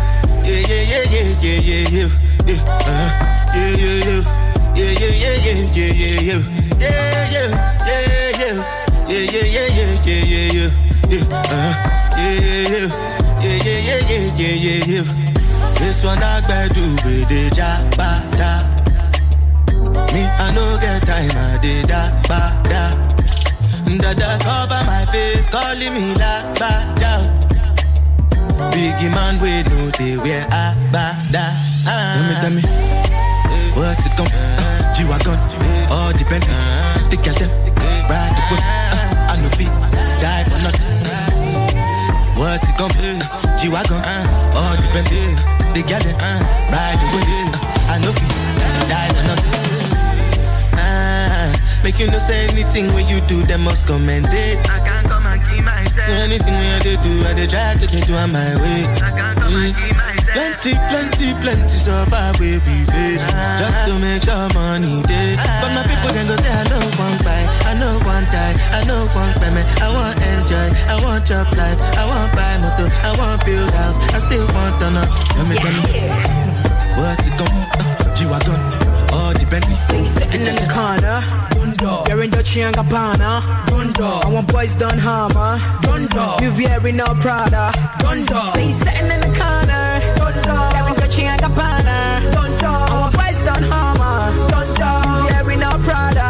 yeah, 0.46 0.60
yeah, 0.68 0.82
yeah, 0.82 1.04
yeah, 1.04 1.60
yeah, 1.60 1.90
yeah, 1.90 2.10
yeah, 2.46 2.64
uh, 2.66 3.56
yeah, 3.56 3.76
yeah, 3.76 4.06
yeah, 4.06 4.39
yeah, 4.80 4.92
yeah, 4.92 5.12
yeah, 5.12 5.36
yeah, 5.36 5.60
yeah, 5.76 6.20
yeah, 6.22 6.40
yeah, 6.80 7.00
yeah, 7.20 7.20
yeah, 7.32 7.48
yeah, 7.50 8.08
yeah, 8.40 8.56
yeah, 8.70 9.24
yeah, 9.24 9.46
yeah, 9.46 9.68
yeah, 9.68 10.04
yeah, 10.06 10.24
yeah, 10.24 10.56
yeah. 10.56 11.26
uh, 11.32 11.72
yeah, 12.18 12.40
yeah, 12.40 12.78
yeah, 12.80 12.88
yeah, 13.44 13.80
yeah, 13.80 14.02
yeah, 14.10 14.26
yeah, 14.38 14.56
yeah, 14.56 14.80
yeah. 14.86 15.06
This 15.80 16.04
one 16.04 16.18
I 16.18 16.42
got 16.42 16.72
to 16.76 16.84
be 17.04 17.26
the 17.26 17.50
jabata. 17.52 18.52
Me 20.14 20.22
I 20.24 20.52
no 20.56 20.78
get 20.80 21.04
time, 21.06 21.32
I 21.32 21.60
did 21.62 21.86
that, 21.86 22.24
bada. 22.26 22.84
Dada 24.00 24.38
cover 24.44 24.84
my 24.86 25.06
face, 25.12 25.48
calling 25.48 25.94
me 25.94 26.14
la 26.16 26.54
bada. 26.56 27.14
Biggie 28.72 29.12
man, 29.14 29.40
we 29.42 29.64
know 29.64 29.90
they 29.98 30.16
wear 30.18 30.46
a 30.46 30.76
bada. 30.94 31.46
Tell 31.84 32.24
me, 32.24 32.34
tell 32.42 32.52
me, 32.52 32.99
what's 33.80 34.06
it 34.06 34.12
come? 34.18 34.28
Uh, 34.28 34.94
G-Wagon, 34.94 35.40
all 35.90 36.12
depend. 36.12 36.44
The 37.10 37.18
girl 37.24 37.34
them, 37.40 37.50
ride 38.12 38.36
the 38.36 38.44
boat. 38.52 38.60
Uh, 38.60 39.32
I 39.32 39.36
know 39.40 39.50
feet, 39.56 39.72
die 40.20 40.44
for 40.44 40.60
nothing. 40.60 41.00
What's 42.36 42.68
it 42.68 42.76
come? 42.76 42.92
Uh, 43.00 43.58
G-Wagon, 43.58 44.02
all 44.60 44.76
depend. 44.76 45.08
The 45.74 45.82
girl 45.88 46.04
them, 46.04 46.16
ride 46.70 47.00
the 47.00 47.08
boat. 47.16 47.28
Uh, 47.32 47.94
I 47.94 47.98
know 48.04 48.12
feet, 48.12 48.36
die 48.92 49.10
for 49.16 49.24
nothing. 49.32 49.56
Ah, 50.76 51.80
Make 51.84 52.00
you 52.00 52.08
no 52.08 52.20
say 52.20 52.48
anything 52.48 52.94
when 52.94 53.08
you 53.08 53.22
do, 53.22 53.44
them 53.44 53.64
must 53.64 53.88
commend 53.88 54.28
it. 54.30 54.60
I 54.70 54.80
can't 54.80 55.08
come 55.08 55.26
and 55.26 55.42
keep 55.48 55.64
myself. 55.64 56.06
So 56.06 56.14
anything 56.14 56.54
we 56.54 56.66
had 56.66 56.84
to 56.84 56.98
do, 56.98 57.26
I 57.26 57.48
try 57.48 57.76
to 57.76 58.06
do 58.06 58.14
on 58.16 58.32
my 58.34 58.56
way. 58.62 58.82
Yeah. 58.84 60.19
Plenty, 60.40 60.72
plenty, 60.88 61.34
plenty 61.42 61.68
so 61.68 62.06
far 62.06 62.32
we 62.40 62.60
face. 62.60 63.28
Just 63.60 63.80
to 63.88 64.00
make 64.00 64.24
sure 64.24 64.48
money 64.54 65.04
day. 65.04 65.36
But 65.36 65.72
my 65.76 65.84
people 65.84 66.16
can 66.16 66.28
go 66.28 66.36
say 66.38 66.48
I 66.48 66.64
know 66.72 66.80
one 66.96 67.18
buy 67.28 67.44
I 67.68 67.74
know 67.78 68.00
one 68.08 68.24
die, 68.32 68.56
I 68.72 68.86
know 68.88 69.04
one 69.12 69.34
payment. 69.34 69.68
I 69.82 69.92
want 69.92 70.16
enjoy, 70.16 70.72
I 70.88 70.96
want 71.04 71.26
job 71.26 71.52
life 71.58 71.80
I 71.82 72.06
want 72.08 72.32
buy 72.32 72.56
motor, 72.56 72.88
I 73.04 73.12
want 73.20 73.44
build 73.44 73.70
house. 73.72 73.98
I 74.16 74.20
still 74.20 74.48
want 74.56 74.80
to 74.80 74.92
know. 74.92 75.08
Let 75.36 75.46
me 75.50 75.56
tell 75.60 75.76
me 75.76 76.08
What's 76.96 77.28
it 77.28 77.36
uh, 77.36 78.16
G-Wagon 78.16 78.90
all 79.12 79.34
the 79.34 79.46
Bentley 79.46 79.76
Sitting 79.76 80.46
in 80.46 80.56
the 80.56 80.68
corner, 80.72 81.22
Dundo. 81.52 82.08
You're 82.08 82.24
in 82.24 82.30
Dolce 82.30 82.62
and 82.62 82.76
Gabbana, 82.76 83.42
Dundo. 83.68 84.24
I 84.24 84.28
want 84.30 84.48
boys 84.52 84.76
done 84.76 84.98
hammer, 84.98 85.58
Dundo. 85.82 86.42
You 86.42 86.52
wearing 86.54 86.98
no 86.98 87.06
Prada, 87.16 87.72
Dundo. 88.00 88.54
Say 88.54 88.72
sitting 88.72 89.12
in 89.12 89.20
the 89.22 89.32
corner, 89.40 89.89
Dolce 90.54 91.24
and 91.26 91.42
Gabbana, 91.42 91.98
Dundo. 92.34 92.72
I 92.72 93.00
want 93.02 93.14
boys 93.16 93.42
done 93.44 93.64
hammer, 93.64 94.32
Dundo. 94.52 94.92
You 95.06 95.26
wearing 95.26 95.60
no 95.60 95.72
Prada, 95.86 96.29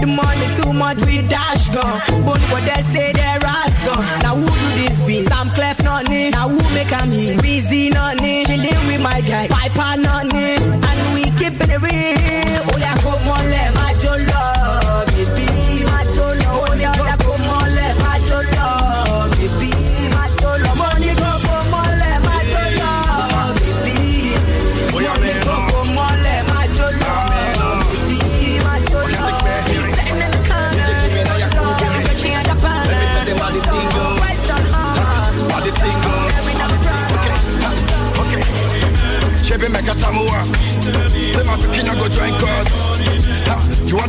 The 0.00 0.06
money 0.06 0.48
too 0.56 0.72
much 0.72 1.00
we 1.02 1.22
dash 1.22 1.68
gun. 1.70 2.00
But 2.24 2.40
what 2.50 2.64
they 2.64 2.82
say 2.82 3.12
they 3.12 3.38
rascal. 3.40 4.02
Now 4.22 4.36
who 4.36 4.46
do 4.46 4.68
this 4.80 5.00
be? 5.00 5.22
Sam 5.24 5.50
Clef 5.50 5.82
not 5.82 6.08
me. 6.08 6.30
Now 6.30 6.48
who 6.48 6.58
make 6.74 6.92
am 6.92 7.10
here? 7.10 7.40
Busy 7.40 7.90
not 7.90 8.20
me. 8.20 8.44
Chilling 8.44 8.86
with 8.86 9.00
my 9.00 9.20
guy. 9.20 9.48
Piper 9.48 10.00
not 10.00 10.26
me. 10.26 10.56
And 10.56 11.14
we 11.14 11.22
keep 11.38 11.60
it 11.60 11.80
real. 11.80 12.33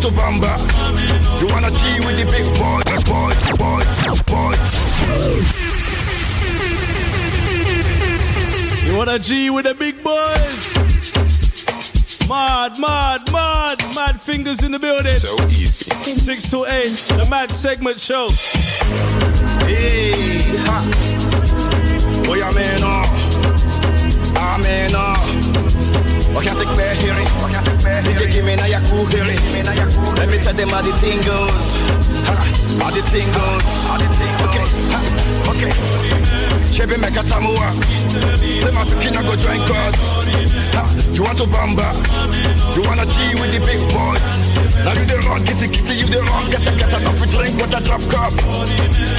To 0.06 0.12
bamba? 0.12 0.54
You 1.42 1.48
wanna 1.48 1.72
G 1.72 2.00
with 2.00 2.18
the 2.18 2.26
big 2.26 2.46
boys, 2.54 3.04
boys, 3.04 3.40
boys, 3.58 3.88
boys. 4.32 4.60
You 8.86 8.98
want 8.98 9.10
a 9.10 9.20
G 9.20 9.50
with 9.50 9.66
the 9.66 9.74
big 9.74 10.04
boys? 10.04 10.76
Mad, 12.30 12.80
mad, 12.80 13.32
mad, 13.32 13.78
mad 13.96 14.22
fingers 14.22 14.64
in 14.64 14.72
the 14.72 14.80
building. 14.80 15.20
So 15.20 15.36
easy. 15.48 15.92
Six 16.20 16.50
to 16.52 16.66
eight, 16.66 16.96
the 17.18 17.26
mad 17.30 17.52
segment 17.52 18.00
show. 18.00 18.30
Hey, 19.66 20.42
ha. 20.66 20.84
Oh 22.28 22.34
yeah, 22.36 22.52
man, 22.52 22.82
oh. 22.84 23.06
Ah, 24.38 24.58
man, 24.62 24.92
oh. 24.94 25.35
Oh, 26.36 26.42
can't 26.44 26.60
take 26.60 26.76
back 26.76 26.98
hearing. 26.98 27.28
Oh, 27.40 27.48
can't 27.48 27.66
take 27.66 27.82
back 27.84 28.06
hearing. 28.06 28.32
Give 28.32 28.44
me 28.44 28.56
now 28.56 28.68
your 28.68 28.84
cool 28.92 29.06
hearing. 29.08 29.40
Let 30.20 30.28
me 30.28 30.38
tell 30.44 30.54
them 30.54 30.70
how 30.70 30.82
the 30.84 30.92
thing 31.00 31.24
goes. 31.24 31.66
How 32.76 32.92
the 32.92 33.02
thing 33.08 33.32
goes. 33.32 33.64
How 33.88 33.96
the 33.96 34.08
thing 34.20 34.34
goes. 34.36 34.52
Okay, 34.52 34.66
ha, 34.92 35.00
okay. 35.56 35.72
Chebe 36.76 37.00
make 37.00 37.16
a 37.16 37.24
tamua. 37.24 37.72
Say 38.36 38.72
my 38.76 38.84
picking 38.84 39.16
go 39.16 39.36
join 39.40 39.64
God. 39.64 39.96
You 41.16 41.24
want 41.24 41.38
to 41.40 41.46
bamba? 41.48 41.88
You 42.76 42.82
wanna 42.84 43.06
G 43.08 43.16
with 43.40 43.56
the 43.56 43.60
big 43.64 43.80
boys? 43.88 44.26
Now 44.84 44.92
you 44.92 45.06
the 45.08 45.24
wrong, 45.24 45.40
kitty 45.46 45.72
kitty, 45.72 45.96
you 45.96 46.08
the 46.08 46.22
wrong. 46.22 46.50
Get 46.52 46.68
a 46.68 46.76
get 46.76 46.92
a 46.92 46.98
enough 47.00 47.32
drink, 47.32 47.56
what 47.58 47.72
a 47.72 47.80
drop 47.80 48.04
cup. 48.12 48.34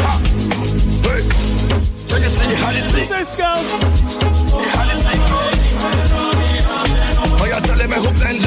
Ha, 0.04 0.12
hey. 1.00 1.22
So 2.08 2.16
you 2.18 2.28
see 2.28 2.54
how 2.60 2.72
the 2.76 2.82
thing. 2.92 3.08
Let's 3.08 3.34
go. 3.36 3.50
How 4.76 4.84
the 4.84 5.02
thing 5.02 5.20
goes. 5.30 5.35
Oh, 7.56 7.58
you 7.58 7.64
tell 7.64 7.88
me 7.88 7.96
who 7.96 8.12
blend 8.12 8.45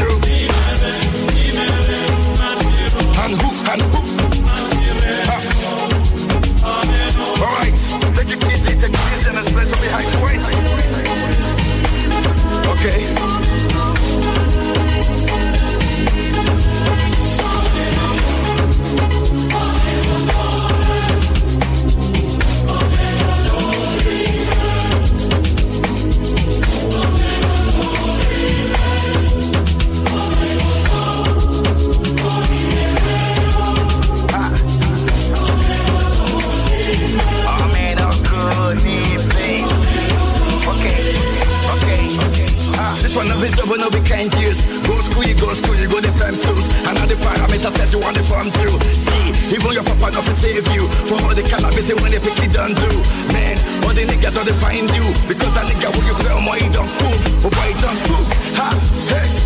one 43.70 43.84
of 43.84 43.94
it 43.94 44.04
can't 44.04 44.34
use. 44.42 44.60
Go 44.82 44.98
school, 45.06 45.30
go 45.38 45.54
school, 45.54 45.76
you 45.78 45.88
go 45.88 46.02
the 46.02 46.10
time 46.18 46.34
tools. 46.34 46.66
And 46.90 46.98
now 46.98 47.06
the 47.06 47.14
parameter 47.16 47.72
set 47.78 47.94
you 47.94 48.00
want 48.00 48.18
the 48.18 48.24
farm 48.24 48.50
through. 48.50 48.80
See, 48.98 49.56
even 49.56 49.72
your 49.72 49.84
papa 49.84 50.10
not 50.10 50.26
to 50.26 50.34
save 50.34 50.68
you. 50.74 50.90
For 51.06 51.22
all 51.22 51.36
the 51.36 51.44
cannabis 51.44 51.94
when 52.02 52.12
they 52.12 52.20
pick 52.20 52.40
it 52.42 52.52
done 52.52 52.74
do. 52.74 52.90
Man, 53.30 53.56
all 53.86 53.94
the 53.94 54.04
niggas 54.10 54.34
don't 54.34 54.50
find 54.58 54.90
you. 54.90 55.06
Because 55.30 55.54
that 55.54 55.70
nigga 55.70 55.94
who 55.94 56.02
you 56.02 56.16
play 56.18 56.34
on 56.34 56.44
my 56.44 56.60
don't 56.74 56.90
prove. 56.98 57.46
Oh 57.46 57.50
boy, 57.54 57.72
don't 57.78 58.00
prove. 58.10 58.28
Ha, 58.58 58.70
hey, 59.14 59.39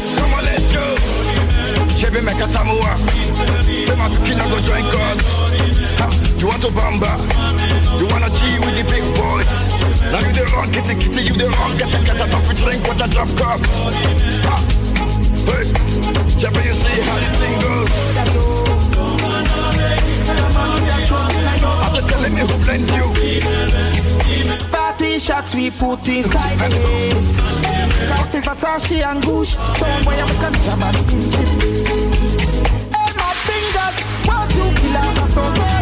Chevy 2.03 2.19
make 2.19 2.35
a 2.35 2.47
tamua. 2.51 2.97
Say 3.63 3.95
my 3.95 4.09
cooking, 4.09 4.37
I 4.37 4.49
go 4.51 4.59
join 4.59 4.83
God. 4.91 5.21
Ha, 6.03 6.07
you 6.35 6.47
want 6.47 6.61
to 6.63 6.67
bamba? 6.67 7.15
You 7.97 8.05
wanna 8.11 8.27
G 8.27 8.59
with 8.59 8.75
the 8.75 8.83
big 8.91 9.07
boys? 9.15 9.47
Now 10.11 10.19
you 10.19 10.33
the 10.35 10.43
wrong, 10.51 10.69
kitty 10.73 10.95
kitty, 10.99 11.23
you 11.23 11.31
the 11.31 11.47
wrong. 11.47 11.77
Get 11.77 11.95
a 11.95 12.03
get 12.03 12.19
a 12.19 12.27
tough 12.29 12.55
drink, 12.59 12.83
what 12.85 12.99
a 12.99 13.07
drop 13.07 13.29
cup. 13.39 13.61
Ha, 14.43 14.55
hey, 15.47 15.63
Chevy, 16.35 16.61
you 16.67 16.75
see 16.75 16.99
how 17.07 17.15
this 17.23 17.39
thing 17.39 17.55
goes? 17.63 17.87
I 21.79 21.87
said, 21.93 22.05
telling 22.09 22.33
me 22.33 22.41
who 22.41 22.57
blends 22.65 22.91
you. 22.91 24.82
Shots 25.23 25.55
we 25.55 25.71
put 25.71 26.05
inside 26.09 26.59
the 26.59 26.75
way. 26.83 27.09
Costi 28.09 28.39
Versace 28.41 29.01
and 29.05 29.23
Gucci. 29.23 29.55
Don't 29.79 30.05
worry, 30.05 30.19
I'm 30.19 30.27
gonna 30.41 30.57
jam 30.65 30.83
and. 30.83 30.95
Hey, 32.93 33.11
my 33.15 33.31
fingers, 33.47 33.97
one, 34.27 34.49
two, 34.49 34.81
kill 34.81 34.97
out 34.97 35.15
my 35.15 35.72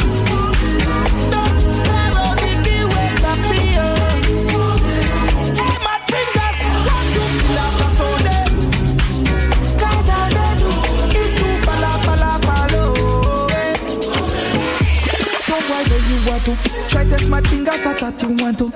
test 17.12 17.30
my 17.30 17.42
fingers 17.42 17.86
at 17.86 17.98
that 18.00 18.22
you 18.22 18.30
want 18.38 18.58
to? 18.58 18.72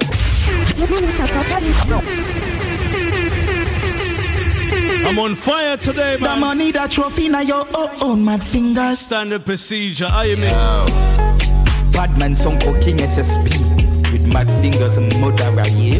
I'm 5.07 5.19
on 5.19 5.35
fire 5.35 5.77
today, 5.77 6.17
man. 6.19 6.35
The 6.35 6.45
money 6.45 6.71
that 6.71 6.91
trophy 6.91 7.29
now 7.29 7.39
your 7.41 7.65
own, 7.77 7.89
own 8.01 8.25
mad 8.25 8.43
fingers. 8.43 8.99
Standard 8.99 9.45
procedure, 9.45 10.07
I 10.11 10.25
am 10.25 10.41
mean. 10.41 11.91
Badman 11.91 12.35
song 12.35 12.59
for 12.59 12.77
King 12.79 12.97
SSP 12.97 14.11
with 14.11 14.33
mad 14.33 14.49
fingers 14.61 14.97
and 14.97 15.17
murderer, 15.21 15.67
yeah. 15.67 15.99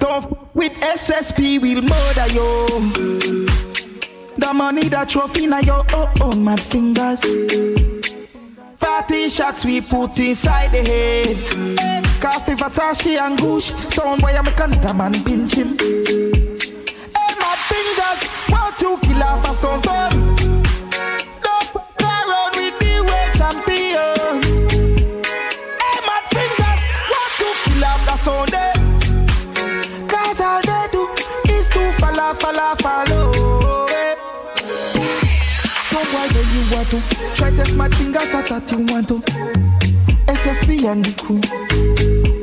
Don't 0.00 0.54
with 0.54 0.72
SSP 0.72 1.62
we'll 1.62 1.82
murder 1.82 2.26
yo. 2.34 2.66
The 4.36 4.52
money 4.52 4.88
that 4.88 5.08
trophy 5.08 5.46
now 5.46 5.60
your 5.60 5.86
oh 5.92 6.12
oh 6.20 6.36
mad 6.36 6.60
fingers. 6.60 7.22
Party 8.94 9.28
shots 9.28 9.64
we 9.64 9.80
put 9.80 10.16
inside 10.20 10.70
the 10.70 10.78
head. 10.78 12.04
Cast 12.20 12.46
the 12.46 12.52
Versace 12.52 13.18
and 13.18 13.36
Gucci. 13.36 13.74
Sound 13.92 14.20
boy 14.22 14.28
I'm 14.28 14.46
a 14.46 14.52
country 14.52 14.94
man 14.94 15.12
pinch 15.24 15.54
him. 15.54 15.76
Hey 15.76 17.34
mad 17.40 17.58
fingers, 17.66 18.22
want 18.50 18.78
to 18.78 18.96
kill 19.04 19.22
off 19.24 19.50
a 19.50 19.54
some 19.56 20.43
want 36.74 36.88
to 36.88 37.00
try 37.36 37.50
test 37.54 37.76
my 37.76 37.88
fingers 37.90 38.34
at 38.34 38.46
that 38.48 38.70
you 38.70 38.78
want 38.86 39.08
to? 39.08 39.20
SSP 40.26 40.84
and 40.90 41.04
the 41.04 41.12
crew, 41.22 41.40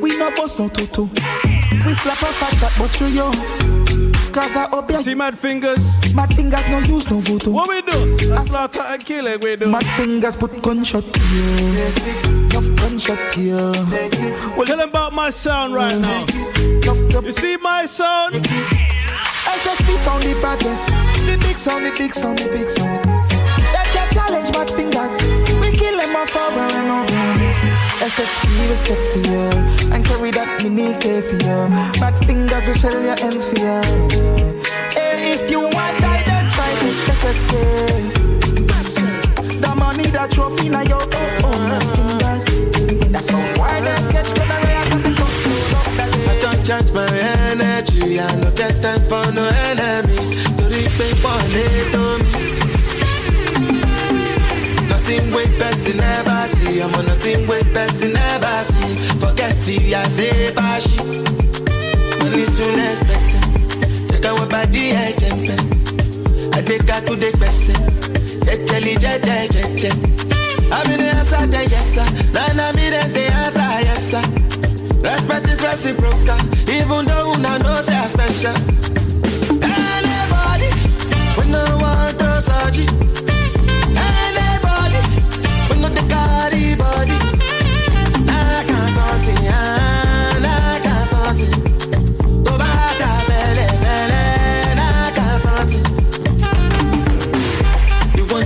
we 0.00 0.16
no 0.18 0.30
boss 0.34 0.58
no 0.58 0.68
toto. 0.68 1.04
We 1.84 1.94
slap 1.94 2.22
a 2.22 2.32
fat 2.40 2.54
shot, 2.56 2.72
bust 2.78 2.96
through 2.96 3.08
you. 3.08 3.30
Cause 4.32 4.56
I 4.56 4.68
obey. 4.72 5.02
See 5.02 5.14
mad 5.14 5.38
fingers. 5.38 6.14
Mad 6.14 6.32
fingers 6.34 6.66
no 6.68 6.78
use 6.78 7.10
no 7.10 7.18
voto. 7.20 7.50
What 7.50 7.68
we 7.68 7.82
do? 7.82 8.32
I 8.32 8.44
Slaughter 8.46 8.80
and 8.80 9.04
kill 9.04 9.26
it, 9.26 9.42
we 9.44 9.56
do. 9.56 9.66
Mad 9.66 9.84
fingers 9.96 10.36
put 10.36 10.62
gunshot 10.62 11.04
to 11.12 11.20
you. 11.34 12.76
Gunshot 12.76 13.32
to 13.32 13.40
you. 13.42 13.72
Well, 14.56 14.64
tell 14.64 14.78
them 14.78 14.88
about 14.88 15.12
my 15.12 15.28
sound 15.28 15.74
right 15.74 15.98
now. 15.98 16.24
You 17.20 17.32
see 17.32 17.58
my 17.58 17.84
sound? 17.84 18.36
SSP 18.36 19.98
sound 20.04 20.22
the 20.22 20.34
baddest. 20.40 20.86
The 21.26 21.36
big 21.46 21.58
sound, 21.58 21.84
the 21.84 21.90
big 21.90 22.14
sound, 22.14 22.38
the 22.38 22.48
big 22.48 22.70
sound. 22.70 23.31
Fingers. 25.10 25.60
We 25.60 25.76
kill 25.76 25.96
them 25.98 26.16
off 26.16 26.36
over 26.36 26.60
and 26.60 26.90
over. 26.90 27.22
SSP 28.04 28.68
will 28.68 28.76
set 28.76 29.12
to 29.12 29.18
you 29.30 29.92
and 29.92 30.04
carry 30.04 30.30
that 30.30 30.62
mini 30.62 30.94
K 30.98 31.20
for 31.20 31.34
you. 31.34 31.68
Mad 32.00 32.24
fingers 32.24 32.66
will 32.66 32.74
shell 32.74 33.02
your 33.02 33.18
ends 33.20 33.44
for 33.44 33.58
you. 33.58 33.82
Hey, 34.94 35.32
if 35.34 35.50
you 35.50 35.60
want 35.60 35.98
die, 36.00 36.22
then 36.24 36.50
try 36.52 36.72
with 36.82 37.08
SSP. 37.20 37.52
The 39.60 39.74
money 39.76 40.06
that 40.06 40.30
trophy 40.30 40.68
now 40.68 40.82
your 40.82 41.02
oh 41.02 41.58
mad 41.68 41.86
fingers. 41.96 42.44
That's 43.10 43.28
how 43.28 43.60
why 43.60 43.80
them 43.80 44.12
catch 44.12 44.30
it 44.30 44.36
to 44.36 45.12
don't 46.40 46.64
charge 46.66 46.90
my 46.92 47.06
energy. 47.50 48.20
I 48.20 48.36
no 48.36 48.50
get 48.52 48.82
time 48.82 49.00
for 49.10 49.30
no 49.32 49.44
enemy. 49.70 50.16
Torí 50.56 50.82
pé 50.96 51.06
pọ̀lẹ́ 51.22 51.90
tó 51.92 52.01
Nothing 55.12 55.34
wey 55.34 55.46
person 55.58 55.96
never 55.98 56.48
see. 56.48 56.80
I'm 56.80 56.94
on 56.94 57.04
nothing 57.04 57.46
wey 57.46 57.62
person 57.74 58.14
never 58.14 58.64
see. 58.64 58.96
Forget 59.20 59.56
it, 59.68 59.92
I 59.92 60.08
say 60.08 60.54
bashi. 60.54 60.96
Money 62.16 62.46
soon 62.46 62.80
expected. 62.80 64.08
Check 64.08 64.24
out 64.24 64.38
what 64.38 64.48
body 64.48 64.96
I 64.96 65.12
jump 65.12 65.50
I 66.56 66.62
take 66.62 66.88
her 66.88 67.00
to 67.04 67.14
the 67.16 67.30
person. 67.36 67.76
Jejeli, 68.46 68.94
jeje, 68.96 69.48
jeje. 69.52 69.92
I'm 70.72 70.90
in 70.90 71.00
the 71.00 71.10
answer, 71.12 71.46
then 71.46 71.68
yes 71.68 71.94
sir. 71.94 72.08
Then 72.32 72.58
I'm 72.58 72.78
in 72.78 73.12
the 73.12 73.24
answer, 73.36 73.68
yes 73.84 74.10
sir. 74.12 74.24
Respect 75.02 75.46
is 75.48 75.60
reciprocal, 75.60 76.40
even 76.70 77.04
though 77.04 77.34
una 77.34 77.58
know 77.58 77.82
say 77.82 77.96
I 77.96 78.06
special. 78.06 78.56
Anybody, 79.60 80.70
we 81.36 81.50
no 81.52 81.62
want 81.82 82.18
to 82.18 82.40
surgery. 82.40 82.88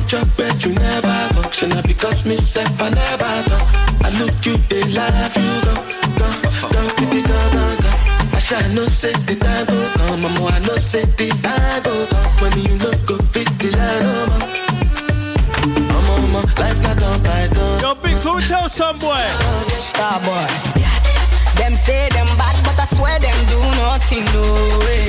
You 0.08 0.18
want 0.18 0.28
your 0.28 0.36
bed, 0.36 0.64
you 0.64 0.72
never 0.72 1.34
function. 1.34 1.70
Now 1.70 1.82
because 1.82 2.24
myself, 2.26 2.80
I 2.80 2.90
never 2.90 3.48
talk. 3.48 3.66
I 4.04 4.10
look 4.20 4.46
you, 4.46 4.56
they 4.68 4.84
laugh, 4.92 5.36
you 5.36 5.42
go, 5.66 5.74
go, 6.18 6.28
go, 6.42 6.50
go, 6.70 7.10
go, 7.10 7.22
go, 7.26 7.76
go. 7.82 7.90
I 8.32 8.38
shall 8.38 8.68
no 8.72 8.84
say 8.86 9.12
the 9.26 9.34
time 9.34 9.66
go 9.66 9.90
come, 9.96 10.22
mama. 10.22 10.46
I 10.46 10.58
know 10.60 10.76
say 10.76 11.04
the 11.04 11.28
time 11.42 11.82
go 11.82 12.06
come. 12.06 12.32
When 12.40 12.52
you 12.62 12.78
no 12.78 12.90
go 13.04 13.18
fit 13.34 13.48
the 13.58 13.70
line, 13.74 14.06
oh, 14.06 14.26
no 15.66 16.00
more. 16.00 16.20
Mama, 16.20 16.26
mama, 16.28 16.60
life 16.60 16.80
not 16.82 16.98
done 16.98 17.22
by 17.24 17.48
done. 17.48 17.80
Yo, 17.80 17.94
Big, 17.96 18.16
so 18.18 18.38
tell 18.40 18.68
some 18.68 18.98
boy. 19.00 19.26
Star 19.78 20.20
boy. 20.20 20.46
Them 21.56 21.74
say 21.74 22.08
them 22.10 22.26
bad, 22.38 22.54
but 22.64 22.78
I 22.78 22.84
swear 22.94 23.18
them 23.18 23.46
do 23.48 23.58
nothing, 23.82 24.24
no 24.26 24.78
way. 24.86 25.08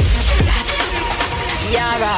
Yara. 1.71 2.15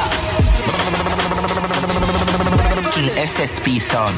SSP 3.30 3.80
son. 3.80 4.14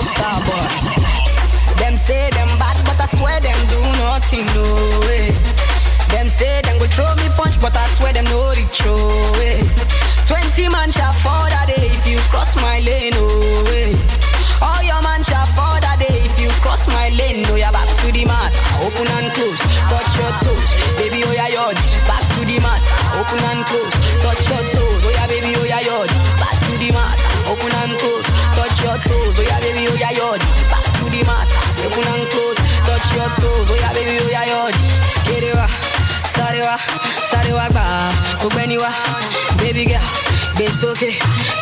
Star 0.00 0.40
boy. 0.46 0.68
Them 1.78 1.96
say 1.96 2.30
them 2.30 2.48
bad, 2.58 2.76
but 2.86 3.00
I 3.00 3.06
swear 3.16 3.40
them 3.40 3.60
do 3.68 3.80
nothing, 4.04 4.46
no 4.56 5.00
way. 5.00 5.30
Them 6.10 6.28
say 6.28 6.60
them 6.62 6.78
go 6.78 6.86
throw 6.86 7.14
me 7.16 7.28
punch, 7.36 7.60
but 7.60 7.76
I 7.76 7.86
swear 7.94 8.12
them 8.12 8.24
no 8.24 8.50
reach, 8.54 8.80
oh 8.84 9.32
way. 9.38 9.60
Twenty 10.26 10.68
man 10.68 10.90
shall 10.90 11.12
fall 11.24 11.46
that 11.54 11.66
day 11.68 11.86
if 11.86 12.06
you 12.06 12.18
cross 12.32 12.56
my 12.56 12.80
lane, 12.80 13.12
oh 13.16 13.64
way. 13.70 13.94
All 14.60 14.82
your 14.82 15.02
man 15.02 15.22
shall 15.22 15.46
fall 15.56 15.78
that 15.80 15.98
day 16.00 16.09
cross 16.60 16.86
my 16.88 17.08
lane. 17.10 17.44
Oh 17.48 17.56
yeah, 17.56 17.72
back 17.72 17.88
to 18.00 18.12
the 18.12 18.24
mat, 18.24 18.52
open 18.84 19.08
and 19.08 19.32
close, 19.32 19.60
touch 19.88 20.12
your 20.16 20.32
toes, 20.44 20.70
baby. 21.00 21.24
Oh 21.24 21.32
yeah, 21.32 21.48
yod, 21.48 21.76
back 22.06 22.24
to 22.36 22.40
the 22.44 22.56
mat, 22.60 22.80
open 23.16 23.40
and 23.40 23.64
close, 23.66 23.94
touch 24.22 24.44
your 24.48 24.64
toes. 24.72 25.02
Oh 25.04 25.12
yeah, 25.12 25.26
baby. 25.26 25.52
Oh 25.56 25.64
yeah, 25.64 25.80
yod, 25.80 26.10
back 26.38 26.56
to 26.68 26.72
the 26.78 26.88
mat, 26.92 27.18
open 27.48 27.72
and 27.72 27.94
close, 27.98 28.28
touch 28.54 28.78
your 28.84 28.96
toes. 29.08 29.36
Oh 29.40 29.42
yeah, 29.42 29.60
baby. 29.60 29.88
Oh 29.88 29.96
yeah, 29.96 30.12
yod, 30.12 30.40
back 30.70 30.86
to 31.00 31.04
the 31.08 31.20
mat, 31.24 31.48
open 31.84 32.06
and 32.06 32.24
close, 32.30 32.60
touch 32.86 33.08
your 33.16 33.28
toes. 33.40 33.68
Oh 33.72 33.76
yeah, 33.80 33.92
baby. 33.92 34.14
Oh 34.20 34.30
yeah, 34.30 34.46
yod, 34.52 34.74
get 35.26 35.42
it. 35.42 35.56
Sorry 36.30 36.60
wa, 36.62 36.78
sorry 37.28 37.52
wa 37.52 37.66
gba, 37.68 38.78
wa, 38.78 38.90
baby 39.58 39.84
girl, 39.84 40.00
gbé 40.54 40.66
sókè, 40.80 41.10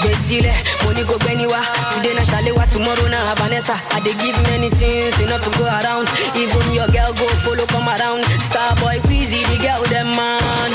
gbé 0.03 0.13
sílẹ̀, 0.27 0.57
mo 0.85 0.93
ní 0.93 1.03
gbogbo 1.05 1.29
ẹni 1.29 1.47
wa, 1.47 1.61
today 1.95 2.15
na 2.15 2.23
ṣàlẹ̀ 2.25 2.53
wa, 2.57 2.65
tomorrow 2.67 3.09
na 3.09 3.35
Vanessa, 3.35 3.77
I 3.95 4.01
dey 4.01 4.15
give 4.15 4.39
many 4.51 4.71
things, 4.71 5.15
enough 5.21 5.43
to 5.45 5.51
go 5.59 5.65
around, 5.65 6.09
even 6.35 6.73
your 6.75 6.89
girl 6.89 7.13
go 7.13 7.27
follow 7.45 7.67
come 7.67 7.89
around, 7.89 8.25
star 8.49 8.75
boy 8.77 8.99
Weezy, 9.09 9.41
the 9.51 9.57
girl 9.63 9.83
dem 9.93 10.09
man, 10.17 10.73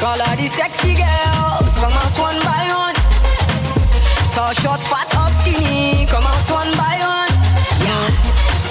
call 0.00 0.20
all 0.20 0.36
the 0.36 0.48
sexy 0.48 0.94
girls, 0.96 1.72
come 1.78 1.92
out 2.02 2.16
one 2.18 2.40
by 2.42 2.64
one, 2.84 2.96
tall, 4.34 4.52
short, 4.54 4.80
fat 4.90 5.10
or 5.20 5.30
skinny, 5.42 6.06
come 6.06 6.24
out 6.26 6.48
one 6.50 6.72
by 6.76 6.96
one, 6.98 7.32
yeah. 7.86 8.08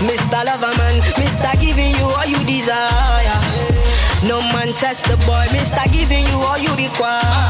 Mr. 0.07 0.41
Loverman, 0.47 0.99
Mr. 1.15 1.51
Giving 1.61 1.93
you 1.95 2.05
all 2.05 2.25
you 2.25 2.41
desire. 2.43 3.39
No 4.27 4.41
man 4.41 4.73
test 4.73 5.05
the 5.07 5.15
boy, 5.25 5.45
Mr. 5.53 5.83
Giving 5.91 6.25
you 6.27 6.37
all 6.41 6.57
you 6.57 6.73
require. 6.75 7.49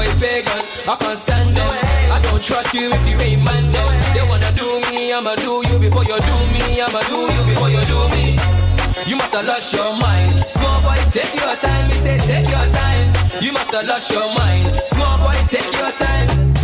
Boy 0.00 0.08
pagan, 0.18 0.64
I 0.88 0.96
can't 0.96 1.18
stand 1.18 1.54
them. 1.54 1.68
I 1.68 2.18
don't 2.22 2.42
trust 2.42 2.72
you 2.72 2.88
if 2.90 3.06
you 3.06 3.18
ain't 3.20 3.44
man 3.44 3.70
them. 3.70 3.88
They 4.14 4.24
wanna 4.26 4.50
do 4.56 4.80
me, 4.88 5.12
I'ma 5.12 5.34
do 5.34 5.60
you 5.68 5.78
before 5.78 6.04
you 6.04 6.16
do 6.16 6.36
me. 6.56 6.80
I'ma 6.80 7.00
do 7.04 7.18
you 7.34 7.42
before 7.44 7.68
you 7.68 7.84
do 7.84 8.00
me. 8.08 8.40
You 9.04 9.16
must 9.16 9.34
have 9.34 9.44
lost 9.44 9.74
your 9.74 9.92
mind. 9.98 10.42
Small 10.48 10.80
boy, 10.80 10.96
take 11.12 11.34
your 11.34 11.54
time. 11.56 11.88
Me 11.88 11.94
say 12.00 12.16
take 12.16 12.48
your 12.48 12.66
time. 12.72 13.12
You 13.42 13.52
must 13.52 13.70
have 13.74 13.84
lost 13.84 14.10
your 14.10 14.28
mind. 14.32 14.74
Small 14.86 15.18
boy, 15.18 15.36
take 15.52 15.70
your 15.70 15.92
time. 15.92 16.59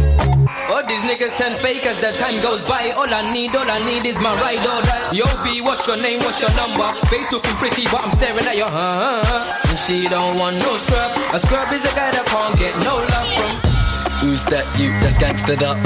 All 0.46 0.86
these 0.86 1.02
niggas 1.02 1.36
turn 1.38 1.54
fake 1.54 1.86
as 1.86 1.98
the 1.98 2.12
time 2.12 2.40
goes 2.40 2.64
by. 2.64 2.90
All 2.96 3.12
I 3.12 3.32
need, 3.32 3.54
all 3.56 3.68
I 3.68 3.78
need 3.84 4.06
is 4.06 4.20
my 4.20 4.34
ride 4.40 4.62
die. 4.62 5.10
Yo, 5.12 5.26
B, 5.42 5.60
what's 5.60 5.86
your 5.86 5.96
name? 5.96 6.20
What's 6.20 6.40
your 6.40 6.54
number? 6.54 6.86
Face 7.06 7.30
looking 7.32 7.54
pretty, 7.54 7.84
but 7.84 8.04
I'm 8.04 8.10
staring 8.10 8.46
at 8.46 8.56
your 8.56 8.68
huh. 8.68 9.58
And 9.68 9.78
she 9.78 10.08
don't 10.08 10.38
want 10.38 10.58
no 10.58 10.78
scrub. 10.78 11.10
A 11.34 11.38
scrub 11.38 11.72
is 11.72 11.84
a 11.84 11.94
guy 11.94 12.10
that 12.12 12.26
can't 12.26 12.58
get 12.58 12.76
no 12.78 12.96
love 13.02 13.28
from. 13.34 13.76
Who's 14.22 14.44
that 14.46 14.64
you 14.78 14.90
that's 15.02 15.18
gangstered 15.18 15.62
up? 15.62 15.76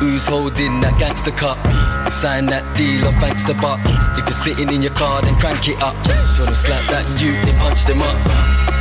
Who's 0.00 0.26
holding 0.26 0.80
that 0.80 0.98
gangster 0.98 1.32
cup? 1.32 1.58
Sign 2.10 2.46
that 2.46 2.64
deal 2.76 3.06
or 3.06 3.12
thanks 3.20 3.44
the 3.44 3.54
buck. 3.54 3.80
If 4.16 4.24
you're 4.24 4.56
sitting 4.56 4.74
in 4.74 4.82
your 4.82 4.94
car, 4.94 5.20
then 5.22 5.36
crank 5.38 5.68
it 5.68 5.82
up. 5.82 5.94
Tryna 6.36 6.54
slap 6.54 6.82
that 6.90 7.04
you, 7.20 7.32
they 7.44 7.52
punch 7.58 7.84
them 7.84 8.02
up. 8.02 8.16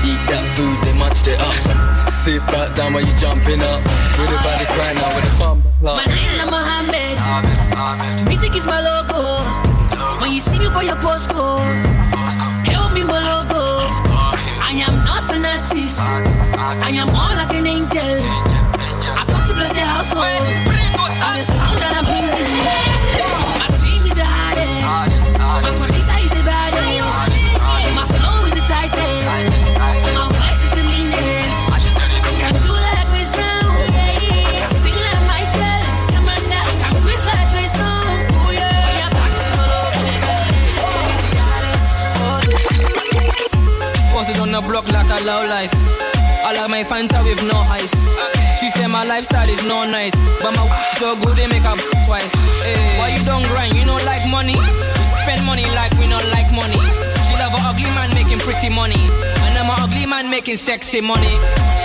Eat 0.05 0.21
that 0.30 0.45
food, 0.55 0.78
they 0.86 0.97
munched 0.97 1.28
it 1.28 1.39
up. 1.41 2.14
Sit 2.26 2.41
back 2.47 2.76
down 2.76 2.91
while 2.91 3.05
you 3.05 3.13
jumping 3.19 3.61
up. 3.61 3.84
With 4.17 4.30
the 4.34 4.39
baddest 4.41 4.71
right 4.71 4.95
now 4.95 5.13
with 5.13 5.32
a 5.32 5.38
bump. 5.38 5.63
My 5.80 6.05
name 6.05 6.34
is 6.34 6.49
Mohammed. 6.49 8.28
Music 8.28 8.55
is 8.55 8.65
my 8.65 8.82
logo. 8.82 9.45
When 10.19 10.32
you 10.32 10.41
see 10.41 10.57
me 10.57 10.67
for 10.71 10.82
your 10.82 10.95
postcode, 10.95 11.38
oh. 11.38 12.63
help 12.65 12.93
me 12.93 13.03
my 13.03 13.21
logo. 13.21 13.61
I 14.57 14.73
am 14.88 15.05
not 15.05 15.32
an 15.36 15.45
artist. 15.45 15.99
I 15.99 16.89
am 16.97 17.09
more 17.13 17.36
like 17.38 17.53
an 17.53 17.67
angel. 17.67 18.01
I 18.01 19.23
come 19.30 19.45
to 19.45 19.53
bless 19.53 19.73
the 19.73 19.82
household. 19.82 20.26
And 20.26 21.39
the 21.39 21.43
sound 21.45 21.78
that 21.78 21.93
I'm 21.95 22.05
bringing. 22.05 22.84
Low 45.26 45.41
life. 45.47 45.73
I 46.45 46.53
like 46.53 46.69
my 46.69 46.84
Fanta 46.84 47.26
with 47.26 47.41
no 47.41 47.57
ice. 47.65 47.89
She 48.61 48.69
said 48.69 48.88
my 48.88 49.03
lifestyle 49.03 49.49
is 49.49 49.63
no 49.65 49.84
nice, 49.84 50.13
but 50.41 50.53
my 50.53 50.63
so 51.01 51.15
good 51.17 51.36
they 51.36 51.47
make 51.47 51.65
up 51.65 51.80
twice. 52.05 52.32
Hey, 52.61 52.78
why 52.99 53.09
you 53.17 53.26
don't 53.26 53.41
grind? 53.49 53.73
You 53.76 53.86
don't 53.86 54.05
like 54.05 54.21
money. 54.30 54.53
Spend 55.26 55.43
money 55.43 55.65
like 55.73 55.91
we 55.97 56.05
don't 56.05 56.30
like 56.30 56.53
money. 56.53 56.78
She 57.26 57.34
love 57.41 57.57
an 57.57 57.65
ugly 57.65 57.89
man 57.97 58.13
making 58.13 58.38
pretty 58.38 58.69
money, 58.69 59.01
and 59.41 59.57
I'm 59.57 59.65
an 59.65 59.82
ugly 59.82 60.05
man 60.05 60.30
making 60.30 60.57
sexy 60.57 61.01
money. 61.01 61.34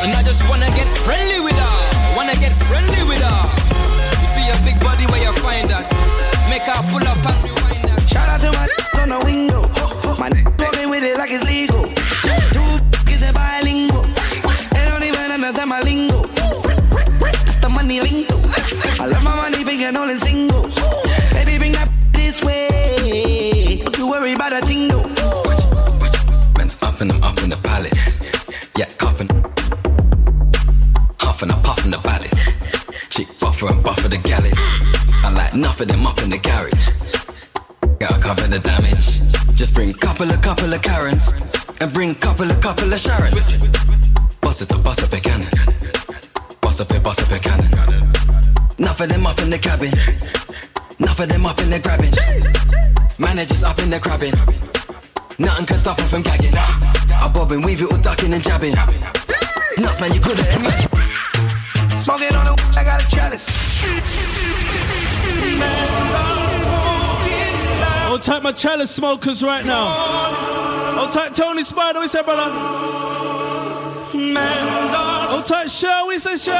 And 0.05 0.13
I 0.13 0.23
just 0.23 0.47
wanna 0.47 0.69
get 0.77 0.89
friendly 1.01 1.41
with 1.41 1.57
her. 1.57 1.77
Wanna 2.17 2.37
get 2.37 2.53
friendly 2.69 3.03
with 3.09 3.25
her. 3.25 3.41
You 4.21 4.29
see 4.37 4.47
a 4.53 4.57
big 4.69 4.79
body 4.85 5.07
where 5.09 5.23
you 5.25 5.33
find 5.41 5.65
that. 5.73 5.89
Make 6.53 6.69
her 6.69 6.83
pull 6.93 7.09
up 7.09 7.25
and 7.25 7.39
rewind 7.45 7.89
that. 7.89 8.05
Shout 8.07 8.29
out 8.29 8.41
to 8.45 8.53
my 8.53 8.69
on 9.01 9.09
the 9.09 9.21
window. 9.25 9.63
My 10.21 10.29
walking 10.61 10.91
with 10.91 11.05
it 11.05 11.17
like 11.17 11.31
it's 11.33 11.45
legal. 11.45 11.89
My 15.71 15.81
lingo. 15.83 16.23
The 17.63 17.69
money 17.71 18.01
lingo. 18.01 18.37
I 18.99 19.07
love 19.07 19.23
my 19.23 19.37
money 19.37 19.63
big 19.63 19.81
and 19.83 19.97
all 19.97 20.11
in 20.11 20.19
single. 20.19 20.63
Baby, 21.33 21.59
bring 21.59 21.73
that 21.79 21.89
this 22.13 22.43
way. 22.43 23.81
Don't 23.85 23.97
you 23.97 24.09
worry 24.09 24.33
about 24.33 24.53
a 24.53 24.63
thing 24.67 24.89
though. 24.89 25.07
Man's 26.59 26.77
up 26.83 27.01
and 27.01 27.13
I'm 27.13 27.23
up 27.23 27.39
in 27.45 27.51
the 27.51 27.57
palace. 27.59 28.03
Yeah, 28.77 28.87
cupping. 28.99 29.31
Huff 31.21 31.41
and 31.43 31.53
I 31.53 31.61
puff 31.63 31.85
in 31.85 31.93
the 31.93 31.99
palace. 31.99 32.43
Chick 33.09 33.29
buffer 33.39 33.69
and 33.69 33.81
buffer 33.81 34.09
the 34.09 34.19
galleys. 34.19 34.59
I 35.25 35.31
like 35.31 35.55
of 35.55 35.87
them 35.87 36.05
up 36.05 36.21
in 36.21 36.31
the 36.31 36.39
garage. 36.39 36.89
Gotta 38.01 38.21
cover 38.21 38.49
the 38.49 38.59
damage. 38.59 39.21
Just 39.55 39.73
bring 39.75 39.93
couple 39.93 40.29
of 40.29 40.43
couple 40.43 40.75
of 40.75 40.83
Karens. 40.83 41.33
And 41.81 41.93
bring 41.93 42.17
couple 42.17 42.51
of 42.51 42.61
couple 42.61 42.93
of 42.93 42.99
Sharons. 42.99 44.20
Bust 44.51 44.63
it 44.63 44.73
up, 44.73 44.83
bust 44.83 45.01
up 45.01 45.13
a 45.13 45.21
cannon. 45.21 45.49
Bust 46.61 46.81
up 46.81 46.91
a, 46.91 46.99
bust 46.99 47.23
up 47.23 47.31
a 47.31 47.39
cannon. 47.39 47.73
Enough 48.79 49.01
of 49.01 49.09
them 49.09 49.25
up 49.25 49.39
in 49.39 49.49
the 49.49 49.57
cabin. 49.57 49.93
Enough 50.99 51.21
of 51.21 51.29
them 51.29 51.47
up 51.47 51.61
in 51.61 51.71
the 51.71 51.79
grabbing. 51.79 52.13
Managers 53.17 53.63
up 53.63 53.79
in 53.79 53.91
the 53.91 54.01
crabbing. 54.01 54.35
Nothing 55.39 55.67
can 55.67 55.77
stop 55.77 55.99
them 55.99 56.09
from 56.09 56.23
gagging. 56.23 56.53
I 56.57 57.31
bob 57.33 57.53
and 57.53 57.65
weave 57.65 57.81
it 57.81 57.93
all 57.93 57.99
ducking 57.99 58.35
and 58.35 58.43
jabbing. 58.43 58.75
Nuts, 59.79 60.01
man, 60.01 60.13
you 60.15 60.21
couldn't 60.21 60.45
imagine. 60.45 60.91
Smoking 62.03 62.35
on 62.35 62.47
the 62.47 62.55
I 62.77 62.83
got 62.83 63.05
a 63.05 63.07
chalice. 63.07 63.47
Hold 68.11 68.23
tight, 68.23 68.43
my 68.43 68.51
chalice 68.51 68.91
smokers 68.91 69.41
right 69.41 69.65
now. 69.65 69.87
Hold 70.97 71.13
tight, 71.13 71.33
Tony 71.33 71.63
Spider. 71.63 72.01
We 72.01 72.09
say, 72.09 72.25
brother. 72.25 72.51
Hold 75.31 75.47
tight, 75.47 75.71
show. 75.71 76.07
We 76.09 76.19
say, 76.19 76.37
Show. 76.37 76.51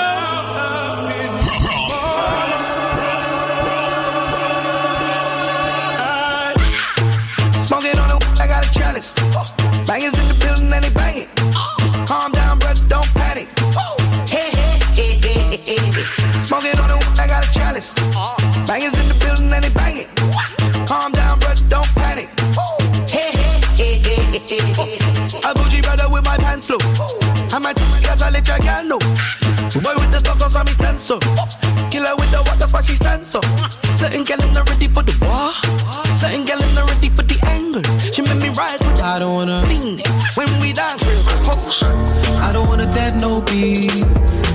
Smoking 7.67 7.99
on 7.99 8.09
the 8.11 8.37
I 8.41 8.47
got 8.47 8.65
a 8.65 8.71
chalice. 8.71 9.13
Bangers 9.89 10.17
in 10.17 10.29
the 10.29 10.37
building 10.39 10.60
stand 31.11 31.25
so. 31.25 31.91
Killer 31.91 32.15
with 32.17 32.31
the 32.31 32.39
what, 32.39 32.59
that's 32.59 32.73
why 32.73 32.83
she 32.83 32.95
stands 32.95 33.31
so. 33.31 33.41
Certain 33.99 34.25
gal 34.25 34.43
in 34.43 34.55
ready 34.55 34.89
for 34.89 35.03
the 35.03 35.17
war. 35.21 35.53
Certain 36.19 36.45
gal 36.45 36.63
in 36.63 36.87
ready 36.87 37.09
for 37.11 37.23
the 37.23 37.39
angle. 37.47 37.83
She 38.13 38.23
made 38.23 38.37
me 38.37 38.51
rise 38.51 38.79
with 38.81 38.97
the 38.97 39.05
I 39.05 39.19
don't 39.19 39.35
wanna 39.35 39.67
Phoenix. 39.67 40.09
When 40.37 40.61
we 40.61 40.73
dance. 40.73 41.03
I 42.47 42.53
don't 42.53 42.69
wanna 42.69 42.87
dead 42.93 43.21
no 43.21 43.41
beef. 43.41 44.05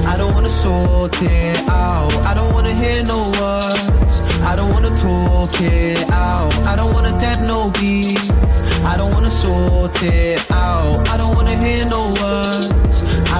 I 0.05 0.15
don't 0.15 0.33
wanna 0.33 0.49
sort 0.49 1.21
it 1.21 1.57
out. 1.67 2.13
I 2.25 2.33
don't 2.33 2.53
wanna 2.53 2.73
hear 2.73 3.03
no 3.03 3.17
words. 3.39 4.21
I 4.41 4.55
don't 4.55 4.71
wanna 4.71 4.95
talk 4.95 5.61
it 5.61 6.09
out. 6.09 6.53
I 6.71 6.75
don't 6.75 6.93
wanna 6.93 7.17
dead 7.19 7.41
no 7.47 7.69
beef. 7.71 8.31
I 8.83 8.95
don't 8.97 9.11
wanna 9.13 9.31
sort 9.31 10.01
it 10.03 10.39
out. 10.51 11.07
I 11.09 11.17
don't 11.17 11.35
wanna 11.35 11.57
hear 11.57 11.85
no 11.85 12.01
words. 12.21 12.64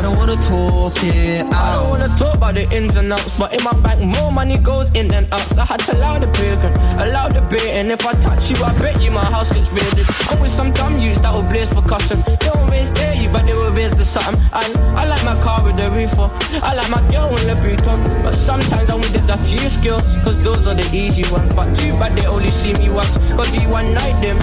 I 0.06 0.10
don't 0.10 0.18
wanna 0.18 0.36
talk 0.36 1.04
it 1.04 1.42
out. 1.42 1.54
I 1.56 1.76
don't 1.78 1.90
wanna 1.90 2.16
talk 2.16 2.36
about 2.36 2.54
the 2.54 2.72
ins 2.72 2.96
and 2.96 3.12
outs, 3.12 3.32
but 3.40 3.52
in 3.56 3.64
my 3.64 3.74
bank 3.74 4.02
more 4.16 4.32
money 4.32 4.56
goes 4.56 4.88
in 4.92 5.08
than 5.08 5.28
out. 5.34 5.42
So 5.50 5.62
I 5.62 5.66
had 5.66 5.80
to 5.80 5.98
allow 5.98 6.20
the 6.20 6.28
bacon, 6.28 6.74
allow 7.02 7.28
the 7.28 7.42
bait, 7.42 7.72
and 7.72 7.92
if 7.92 8.06
I 8.06 8.14
touch 8.22 8.52
you, 8.52 8.64
I 8.64 8.78
bet 8.78 9.02
you 9.02 9.10
my 9.10 9.26
house 9.26 9.52
gets 9.52 9.72
raided. 9.72 10.06
I'm 10.30 10.40
with 10.40 10.52
some 10.52 10.72
dumb 10.74 11.00
youths 11.00 11.22
that 11.22 11.34
will 11.34 11.42
blaze 11.42 11.74
for 11.74 11.82
custom. 11.82 12.22
They 12.40 12.52
won't 12.54 12.70
raise 12.70 12.92
dare 12.92 13.16
you, 13.16 13.30
but 13.30 13.48
they 13.48 13.56
will 13.56 13.72
raise 13.72 13.96
the 13.96 14.06
something. 14.06 14.40
And 14.54 14.78
I 14.96 15.06
like 15.06 15.24
my 15.26 15.42
car 15.42 15.64
with 15.64 15.76
the 15.76 15.90
roof 15.90 16.20
off. 16.20 16.32
I 16.62 16.76
like 16.76 16.92
my 16.92 17.02
girl 17.10 17.34
when 17.34 17.48
the 17.48 17.56
boot 17.56 17.88
on. 17.88 18.04
But 18.22 18.36
sometimes 18.36 18.92
I 18.92 18.94
want 18.94 19.12
the 19.12 19.22
dirty 19.22 19.58
skills, 19.70 20.04
cause 20.24 20.38
those 20.44 20.68
are 20.68 20.76
the 20.76 20.88
easy 20.96 21.24
ones. 21.32 21.56
But 21.56 21.76
too 21.76 21.94
bad 21.94 22.16
they 22.16 22.28
only 22.28 22.52
see 22.52 22.74
me 22.74 22.90
once, 22.90 23.18
cause 23.34 23.50
we 23.58 23.66
one 23.66 23.96
night 23.96 24.22
them. 24.22 24.38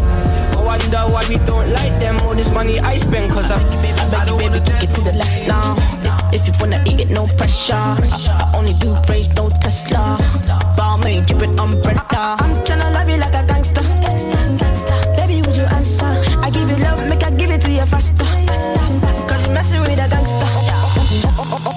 I 0.58 0.64
wonder 0.64 1.12
why 1.12 1.28
we 1.28 1.36
don't 1.46 1.70
like 1.70 1.94
them. 2.00 2.18
All 2.22 2.34
this 2.34 2.50
money 2.50 2.80
I 2.80 2.98
spend, 2.98 3.30
cause 3.30 3.48
I'm. 3.48 3.62
I 3.62 4.08
beg 4.10 4.26
you, 4.26 4.36
baby, 4.38 4.60
kick 4.66 4.90
it 4.90 4.94
to 4.94 5.00
the 5.02 5.12
left 5.16 5.51
now. 5.52 5.76
If 6.36 6.46
you 6.46 6.54
wanna 6.60 6.78
eat 6.90 7.00
it, 7.04 7.10
no 7.10 7.24
pressure. 7.38 7.74
I, 7.74 8.50
only 8.58 8.74
do 8.74 8.96
praise, 9.06 9.28
no 9.38 9.44
Tesla. 9.62 10.04
Ball 10.76 10.98
made, 10.98 11.26
drip 11.26 11.42
it 11.46 11.60
umbrella. 11.64 12.22
I'm 12.42 12.52
tryna 12.66 12.88
love 12.96 13.08
you 13.12 13.18
like 13.24 13.36
a 13.40 13.42
gangster. 13.50 13.84
Baby, 15.16 15.36
would 15.44 15.56
you 15.60 15.66
answer? 15.78 16.10
I 16.44 16.48
give 16.56 16.68
you 16.72 16.78
love, 16.86 17.00
make 17.10 17.24
I 17.28 17.30
give 17.40 17.50
it 17.56 17.60
to 17.66 17.70
you 17.70 17.86
faster. 17.92 18.28
Cause 19.28 19.42
you 19.46 19.52
messing 19.52 19.82
with 19.82 20.04
a 20.06 20.08
gangster. 20.14 20.50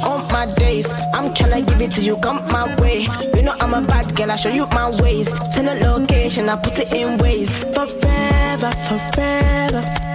On 0.10 0.20
my 0.36 0.46
days, 0.64 0.88
I'm 1.14 1.34
tryna 1.34 1.68
give 1.68 1.82
it 1.82 1.92
to 1.98 2.02
you, 2.02 2.16
come 2.18 2.40
my 2.56 2.64
way. 2.82 3.08
You 3.36 3.42
know 3.46 3.56
I'm 3.60 3.74
a 3.74 3.82
bad 3.82 4.16
girl, 4.16 4.32
I 4.32 4.36
show 4.36 4.54
you 4.60 4.66
my 4.68 4.90
ways. 5.02 5.28
Send 5.54 5.70
a 5.70 5.76
location, 5.86 6.50
I 6.50 6.56
put 6.58 6.80
it 6.80 6.92
in 6.94 7.18
ways. 7.18 7.52
Forever, 7.76 8.72
forever. 8.88 10.15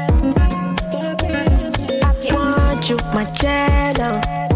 You, 2.91 2.97
my 3.15 3.25
jello. 3.27 4.50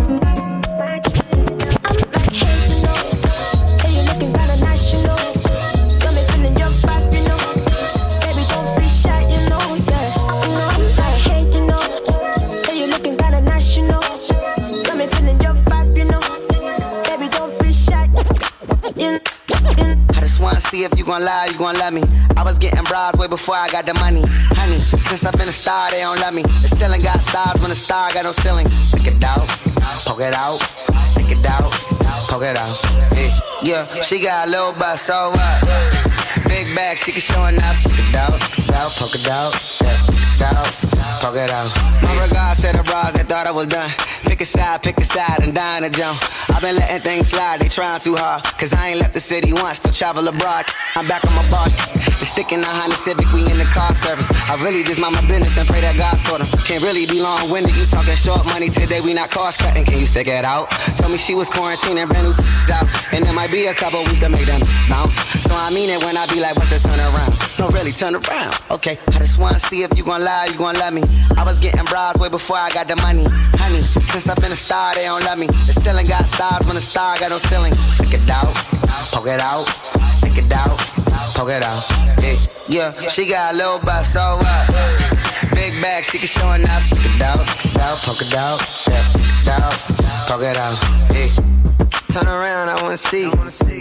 See 20.74 20.82
if 20.82 20.98
you 20.98 21.04
gon' 21.04 21.24
lie, 21.24 21.46
you 21.52 21.58
gon' 21.58 21.76
love 21.78 21.92
me. 21.92 22.02
I 22.36 22.42
was 22.42 22.58
getting 22.58 22.82
bras 22.84 23.14
way 23.16 23.28
before 23.28 23.54
I 23.54 23.68
got 23.70 23.86
the 23.86 23.94
money. 23.94 24.22
Honey, 24.58 24.78
since 24.78 25.24
I've 25.24 25.36
been 25.38 25.48
a 25.48 25.52
star, 25.52 25.90
they 25.90 26.00
don't 26.00 26.18
love 26.18 26.34
me. 26.34 26.42
The 26.42 26.68
ceiling 26.76 27.00
got 27.00 27.20
stars 27.20 27.60
when 27.60 27.70
the 27.70 27.76
star 27.76 28.12
got 28.12 28.24
no 28.24 28.32
ceiling. 28.32 28.68
Stick 28.90 29.06
it 29.06 29.22
out, 29.22 29.46
poke 30.06 30.20
it 30.20 30.34
out, 30.34 30.58
stick 31.12 31.30
it 31.30 31.46
out, 31.46 31.70
poke 32.28 32.42
it 32.42 32.56
out. 32.56 32.76
Yeah, 33.14 33.38
yeah 33.62 34.02
she 34.02 34.20
got 34.20 34.48
a 34.48 34.50
little 34.50 34.72
butt, 34.72 34.98
so 34.98 35.30
what? 35.30 36.43
Big 36.54 36.72
bag, 36.72 36.96
she 36.98 37.10
can 37.10 37.20
show 37.20 37.44
enough. 37.46 37.78
Stick 37.78 37.98
it 37.98 38.14
out, 38.14 38.40
stick 38.40 38.68
it 38.68 38.74
out, 38.74 38.92
poke 38.92 39.16
it 39.16 39.26
out. 39.26 39.52
Yeah. 39.82 40.50
out, 40.54 40.66
poke 41.20 41.34
it 41.34 41.50
out. 41.50 41.68
My 42.00 42.22
regards 42.22 42.60
to 42.60 42.68
the 42.68 42.84
bras 42.84 43.12
that 43.14 43.28
thought 43.28 43.48
I 43.48 43.50
was 43.50 43.66
done. 43.66 43.90
Pick 44.22 44.40
a 44.40 44.46
side, 44.46 44.80
pick 44.80 44.96
a 44.98 45.04
side, 45.04 45.42
and 45.42 45.52
dying 45.52 45.82
a 45.82 45.90
jump. 45.90 46.22
I've 46.48 46.62
been 46.62 46.76
letting 46.76 47.02
things 47.02 47.30
slide, 47.30 47.60
they 47.60 47.68
trying 47.68 48.00
too 48.00 48.14
hard. 48.14 48.44
Cause 48.44 48.72
I 48.72 48.90
ain't 48.90 49.00
left 49.00 49.14
the 49.14 49.20
city 49.20 49.52
once 49.52 49.80
to 49.80 49.90
travel 49.90 50.28
abroad. 50.28 50.66
I'm 50.94 51.08
back 51.08 51.24
on 51.26 51.34
my 51.34 51.50
bar. 51.50 51.66
The 52.34 52.42
stick 52.42 52.52
in 52.52 52.62
the 52.62 52.66
Honda 52.66 52.96
Civic, 52.96 53.30
we 53.30 53.46
in 53.46 53.58
the 53.58 53.64
car 53.70 53.94
service. 53.94 54.26
I 54.50 54.58
really 54.58 54.82
just 54.82 54.98
mind 54.98 55.14
my 55.14 55.22
business 55.22 55.56
and 55.56 55.68
pray 55.68 55.80
that 55.82 55.94
God 55.96 56.18
sort 56.18 56.42
them. 56.42 56.50
Can't 56.66 56.82
really 56.82 57.06
be 57.06 57.22
long 57.22 57.48
winded, 57.48 57.76
you 57.76 57.86
talking 57.86 58.16
short 58.16 58.44
money 58.44 58.70
today, 58.70 59.00
we 59.00 59.14
not 59.14 59.30
cost 59.30 59.60
cutting. 59.60 59.84
Can 59.84 60.00
you 60.00 60.06
stick 60.06 60.26
it 60.26 60.44
out? 60.44 60.66
Told 60.98 61.12
me 61.12 61.18
she 61.18 61.36
was 61.36 61.48
quarantining, 61.48 62.08
brand 62.08 62.26
new 62.26 62.34
out. 62.74 62.90
And 63.14 63.24
there 63.24 63.32
might 63.32 63.52
be 63.52 63.66
a 63.66 63.74
couple 63.74 64.02
weeks 64.02 64.18
to 64.18 64.28
make 64.28 64.46
them 64.46 64.60
bounce. 64.88 65.14
So 65.46 65.54
I 65.54 65.70
mean 65.70 65.90
it 65.90 66.02
when 66.02 66.16
I 66.16 66.26
be 66.26 66.40
like, 66.40 66.56
what's 66.56 66.70
the 66.70 66.80
turn 66.82 66.98
around? 66.98 67.38
Don't 67.56 67.72
really 67.72 67.92
turn 67.92 68.16
around. 68.16 68.58
Okay, 68.68 68.98
I 69.14 69.18
just 69.22 69.38
wanna 69.38 69.60
see 69.60 69.84
if 69.84 69.96
you 69.96 70.02
gon' 70.02 70.24
lie, 70.24 70.46
you 70.46 70.58
gon' 70.58 70.74
love 70.74 70.92
me. 70.92 71.04
I 71.36 71.44
was 71.44 71.60
getting 71.60 71.84
bras 71.84 72.18
way 72.18 72.30
before 72.30 72.56
I 72.56 72.70
got 72.70 72.88
the 72.88 72.96
money. 72.96 73.26
Honey, 73.62 73.82
since 73.82 74.28
I've 74.28 74.42
been 74.42 74.50
a 74.50 74.56
star, 74.56 74.96
they 74.96 75.04
don't 75.04 75.22
love 75.22 75.38
me. 75.38 75.46
The 75.46 75.72
ceiling 75.78 76.08
got 76.08 76.26
stars 76.26 76.66
when 76.66 76.74
the 76.74 76.82
star 76.82 77.16
got 77.16 77.30
no 77.30 77.38
ceiling. 77.38 77.74
Stick 77.94 78.14
it 78.14 78.28
out, 78.28 78.52
poke 79.14 79.28
it 79.28 79.38
out, 79.38 79.66
stick 80.10 80.38
it 80.38 80.50
out, 80.50 81.03
poke 81.34 81.50
it 81.50 81.62
out. 81.62 81.84
Yeah, 82.18 82.36
yeah, 82.68 83.08
she 83.08 83.26
got 83.26 83.54
a 83.54 83.56
little 83.56 83.78
butt, 83.78 84.04
so 84.04 84.38
what? 84.38 84.68
Big 85.54 85.72
bag, 85.80 86.04
she 86.04 86.18
can 86.18 86.28
show 86.28 86.52
enough. 86.52 86.84
Stick 86.84 86.98
it 87.04 87.22
out, 87.22 87.98
poke 87.98 88.22
it 88.22 88.34
out, 88.34 88.60
yeah, 88.88 89.58
out, 89.58 89.74
poke 90.28 90.42
it 90.42 90.56
out. 90.56 90.78
Yeah. 91.12 91.54
Turn 92.14 92.28
around, 92.28 92.68
I 92.68 92.80
wanna 92.80 92.96
see. 92.96 93.28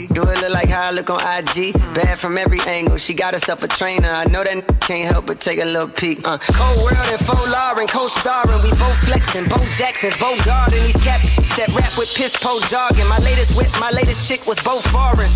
Do 0.08 0.24
it 0.24 0.42
look 0.42 0.50
like 0.50 0.70
how 0.70 0.90
I 0.90 0.92
look 0.92 1.10
on 1.12 1.22
IG? 1.22 1.74
Bad 1.94 2.20
from 2.20 2.38
every 2.38 2.60
angle. 2.62 2.98
She 2.98 3.14
got 3.14 3.36
herself 3.36 3.62
a 3.62 3.68
trainer. 3.68 4.10
I 4.10 4.26
know 4.26 4.44
that 4.44 4.80
can't 4.82 5.12
help 5.12 5.28
but 5.28 5.40
take 5.40 5.62
a 5.62 5.66
little 5.66 5.88
peek. 5.88 6.28
Uh, 6.28 6.40
cold 6.40 6.78
world 6.78 7.08
and 7.14 7.20
faux 7.26 7.48
Lauren, 7.48 7.88
co-starring. 7.88 8.64
We 8.64 8.72
both 8.72 8.98
flexing, 9.06 9.48
Bo 9.50 9.58
Jackson's, 9.78 10.18
Bo 10.20 10.36
Garden. 10.44 10.84
These 10.84 10.98
cat 11.04 11.22
that 11.58 11.70
rap 11.76 11.96
with 11.98 12.14
piss 12.16 12.36
po 12.36 12.60
jargon. 12.70 13.08
My 13.08 13.20
latest 13.20 13.56
whip, 13.56 13.70
my 13.80 13.92
latest 13.92 14.28
chick 14.28 14.48
was 14.48 14.60
both 14.64 14.86
foreign. 14.88 15.30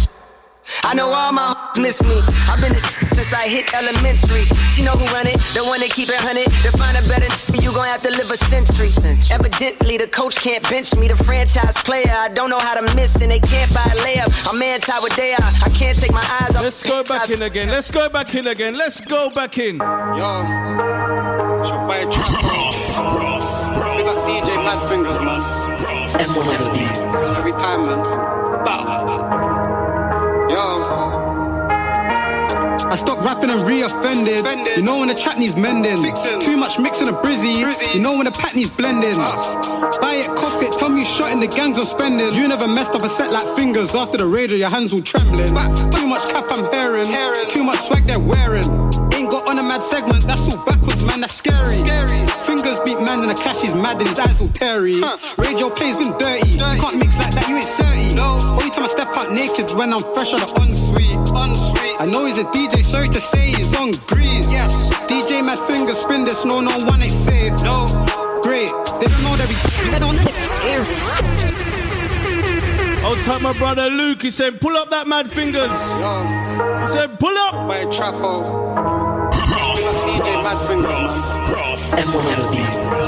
I 0.83 0.93
know 0.93 1.11
all 1.11 1.31
my 1.31 1.53
hoes 1.53 1.79
miss 1.79 2.03
me. 2.03 2.19
I've 2.47 2.61
been 2.61 2.75
a 2.75 2.79
since 3.05 3.33
I 3.33 3.47
hit 3.47 3.73
elementary. 3.73 4.45
She 4.73 4.83
know 4.83 4.91
who 4.91 5.05
run 5.13 5.27
it, 5.27 5.39
the 5.53 5.63
one 5.63 5.79
that 5.81 5.89
keep 5.91 6.09
it 6.09 6.15
hunted. 6.15 6.51
To 6.63 6.71
find 6.77 6.97
a 6.97 7.01
better, 7.07 7.27
you 7.61 7.71
gon' 7.71 7.85
have 7.85 8.01
to 8.03 8.11
live 8.11 8.29
a 8.31 8.37
century. 8.37 8.89
Evidently, 9.31 9.97
the 9.97 10.07
coach 10.07 10.35
can't 10.37 10.63
bench 10.69 10.95
me. 10.95 11.07
The 11.07 11.15
franchise 11.15 11.77
player, 11.77 12.11
I 12.11 12.29
don't 12.29 12.49
know 12.49 12.59
how 12.59 12.79
to 12.79 12.95
miss, 12.95 13.15
and 13.21 13.31
they 13.31 13.39
can't 13.39 13.73
buy 13.73 13.83
a 13.83 13.97
layup. 14.05 14.31
I'm 14.47 14.61
anti 14.61 14.97
what 14.99 15.13
they 15.13 15.33
are. 15.33 15.51
I 15.65 15.69
can't 15.69 15.97
take 15.97 16.11
my 16.11 16.25
eyes 16.41 16.55
off. 16.55 16.63
Let's 16.63 16.83
go 16.83 17.03
back 17.03 17.29
in 17.29 17.41
again. 17.41 17.69
Let's 17.69 17.91
go 17.91 18.09
back 18.09 18.35
in 18.35 18.47
again. 18.47 18.77
Let's 18.77 19.01
go 19.01 19.29
back 19.29 19.57
in. 19.57 19.77
Yo, 19.77 20.29
it's 21.59 21.69
your 21.69 21.79
boy 21.87 22.05
Trap 22.11 22.29
We 23.95 24.03
got 24.03 24.17
DJ 24.27 24.57
Mad 24.63 24.79
Fingers, 24.89 25.21
man. 25.23 25.41
Every 27.37 27.51
time, 27.51 27.85
man. 27.85 27.99
Bow. 28.65 29.46
I 32.89 32.95
stopped 32.95 33.21
rapping 33.21 33.49
and 33.49 33.61
re-offended. 33.67 34.45
You 34.77 34.81
know 34.81 34.99
when 34.99 35.09
the 35.09 35.15
track 35.15 35.37
needs 35.37 35.55
mending. 35.55 36.01
Fixin'. 36.01 36.39
Too 36.39 36.55
much 36.55 36.79
mixing 36.79 37.09
a 37.09 37.11
brizzy. 37.11 37.61
brizzy. 37.61 37.95
You 37.95 38.01
know 38.01 38.15
when 38.15 38.25
the 38.25 38.31
pat 38.31 38.55
needs 38.55 38.69
blending. 38.69 39.19
Uh. 39.19 39.99
Buy 39.99 40.15
it, 40.15 40.27
cop 40.37 40.61
it, 40.63 40.71
tell 40.79 40.89
me 40.89 41.03
shot 41.03 41.31
in 41.31 41.39
the 41.39 41.47
gangs 41.47 41.77
of 41.77 41.87
spending. 41.87 42.31
You 42.33 42.47
never 42.47 42.67
messed 42.67 42.93
up 42.93 43.03
a 43.03 43.09
set 43.09 43.31
like 43.31 43.47
fingers 43.55 43.93
after 43.93 44.17
the 44.17 44.25
radio, 44.25 44.55
your 44.55 44.69
hands 44.69 44.93
all 44.93 45.01
trembling. 45.01 45.53
Back. 45.53 45.75
Too 45.91 46.07
much 46.07 46.23
cap 46.29 46.45
I'm 46.49 46.71
hearing. 46.71 47.49
Too 47.49 47.63
much 47.63 47.79
swag 47.79 48.05
they're 48.05 48.19
wearing. 48.19 48.86
Ain't 49.47 49.57
got 49.57 49.59
on 49.59 49.59
a 49.59 49.63
mad 49.63 49.81
segment, 49.81 50.27
that's 50.27 50.49
all 50.49 50.57
backwards, 50.65 51.05
man, 51.05 51.21
that's 51.21 51.35
scary. 51.35 51.75
scary. 51.75 52.27
Fingers 52.43 52.79
beat 52.79 52.99
man 52.99 53.21
and 53.21 53.29
the 53.29 53.35
cash 53.35 53.63
is 53.63 53.73
mad 53.73 53.97
and 53.97 54.07
his 54.07 54.19
eyes 54.19 54.41
all 54.41 54.49
teary. 54.49 54.99
Huh. 54.99 55.17
Radio 55.37 55.69
play's 55.69 55.95
been 55.95 56.11
dirty. 56.17 56.57
dirty. 56.57 56.79
Can't 56.81 56.97
mix 56.97 57.17
like 57.17 57.33
that, 57.33 57.47
you 57.47 57.55
ain't 57.55 57.67
30. 57.67 58.15
No. 58.15 58.57
Only 58.59 58.69
time 58.71 58.83
I 58.83 58.87
step 58.87 59.07
out 59.15 59.31
naked 59.31 59.71
when 59.71 59.93
I'm 59.93 60.03
fresh 60.13 60.33
out 60.33 60.53
the 60.53 60.61
ensuite. 60.61 61.17
Unsweet. 61.33 62.01
I 62.01 62.05
know 62.05 62.25
he's 62.25 62.37
a 62.37 62.43
DJ, 62.45 62.83
sorry 62.83 63.07
to 63.09 63.21
say 63.21 63.51
he's 63.51 63.73
on 63.75 63.91
grease. 64.07 64.51
Yes. 64.51 64.71
DJ 65.07 65.43
Mad 65.43 65.59
Fingers 65.59 65.97
spin 65.97 66.25
this, 66.25 66.43
no, 66.43 66.59
no 66.59 66.77
one 66.85 67.01
ain't 67.01 67.11
safe. 67.11 67.53
No. 67.63 67.87
Great. 68.41 68.71
They 68.99 69.07
don't 69.07 69.23
know 69.23 69.35
that 69.37 69.47
we. 69.47 69.55
They 69.91 69.99
don't 69.99 70.15
know 70.15 70.27
Old 73.07 73.19
time 73.21 73.43
my 73.43 73.53
brother 73.57 73.89
Luke, 73.89 74.21
he 74.21 74.31
said, 74.31 74.59
pull 74.59 74.75
up 74.75 74.89
that 74.89 75.07
Mad 75.07 75.31
Fingers. 75.31 75.71
He 76.81 76.87
said, 76.87 77.17
pull 77.19 77.37
up. 77.37 77.53
My 77.67 77.85
trapo. 77.85 78.96
DJ 80.47 80.53
Mad 80.53 80.59
Fingers. 80.67 81.15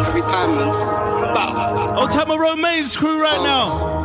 Every 0.08 0.22
time, 0.22 0.56
man. 0.56 1.98
Old 1.98 2.10
time 2.10 2.28
my 2.28 2.36
Romaine's 2.36 2.98
crew 2.98 3.22
right 3.22 3.42
now. 3.42 3.98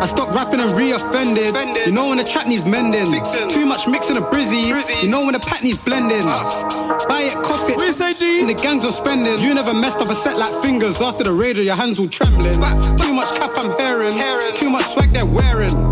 I 0.00 0.06
stopped 0.06 0.34
rapping 0.34 0.60
and 0.60 0.72
re-offended. 0.76 1.54
You 1.86 1.92
know 1.92 2.08
when 2.08 2.18
the 2.18 2.24
track 2.24 2.46
needs 2.46 2.64
mending. 2.64 3.12
Fixin'. 3.12 3.50
Too 3.50 3.66
much 3.66 3.86
mixing 3.86 4.16
a 4.16 4.20
brizzy. 4.20 4.72
brizzy. 4.72 5.02
You 5.02 5.08
know 5.08 5.24
when 5.24 5.32
the 5.32 5.40
pat 5.40 5.62
needs 5.62 5.78
blending. 5.78 6.22
Uh. 6.24 6.68
Buy 7.08 7.22
it, 7.22 7.34
cop 7.44 7.68
it. 7.68 7.78
We 7.78 7.92
say 7.92 8.14
D. 8.14 8.44
The 8.46 8.54
gangs 8.54 8.84
are 8.84 8.92
spending. 8.92 9.38
You 9.40 9.54
never 9.54 9.74
messed 9.74 9.98
up 9.98 10.08
a 10.08 10.14
set 10.14 10.38
like 10.38 10.54
fingers 10.62 11.00
after 11.00 11.24
the 11.24 11.32
radio. 11.32 11.62
Your 11.62 11.76
hands 11.76 11.98
all 12.00 12.08
trembling. 12.08 12.60
Back. 12.60 12.80
Too 12.98 13.12
much 13.14 13.30
cap 13.34 13.50
I'm 13.56 13.76
hearing. 13.78 14.12
hearing. 14.12 14.56
Too 14.56 14.70
much 14.70 14.86
swag 14.86 15.12
they're 15.12 15.26
wearing. 15.26 15.91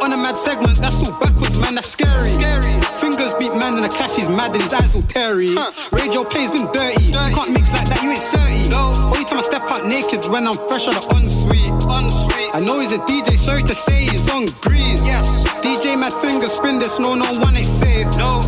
On 0.00 0.12
a 0.12 0.16
mad 0.16 0.36
segment. 0.36 0.78
That's 0.78 1.02
all 1.02 1.12
backwards, 1.20 1.58
man. 1.58 1.74
That's 1.74 1.88
scary. 1.88 2.30
Scary. 2.30 2.80
Fingers 2.96 3.34
beat 3.34 3.54
man 3.54 3.74
and 3.74 3.84
the 3.84 3.88
cash 3.88 4.18
is 4.18 4.28
mad 4.28 4.52
and 4.52 4.62
his 4.62 4.72
eyes 4.72 4.94
all 4.94 5.02
teary. 5.02 5.54
Huh. 5.54 5.72
Radio 5.92 6.24
play's 6.24 6.50
been 6.50 6.72
dirty. 6.72 7.12
dirty. 7.12 7.34
Can't 7.34 7.52
mix 7.52 7.72
like 7.72 7.88
that. 7.88 8.02
You 8.02 8.10
ain't 8.10 8.22
30. 8.22 8.68
No. 8.70 9.12
Only 9.12 9.24
time 9.24 9.38
I 9.38 9.42
step 9.42 9.62
out 9.62 9.84
naked 9.86 10.24
when 10.32 10.46
I'm 10.46 10.56
fresh 10.68 10.88
out 10.88 11.02
the 11.02 11.16
ensuite. 11.16 11.72
Unsweet. 11.84 12.54
I 12.54 12.60
know 12.60 12.80
he's 12.80 12.92
a 12.92 12.98
DJ 12.98 13.36
sorry 13.36 13.62
to 13.62 13.74
say 13.74 14.04
he's 14.04 14.28
on 14.30 14.46
grease. 14.60 15.04
Yes. 15.04 15.26
DJ 15.60 15.98
Mad 15.98 16.14
Fingers 16.14 16.52
spin 16.52 16.78
this, 16.78 16.98
no, 16.98 17.14
no 17.14 17.32
one 17.38 17.54
ain't 17.54 17.66
safe. 17.66 18.08
No. 18.16 18.40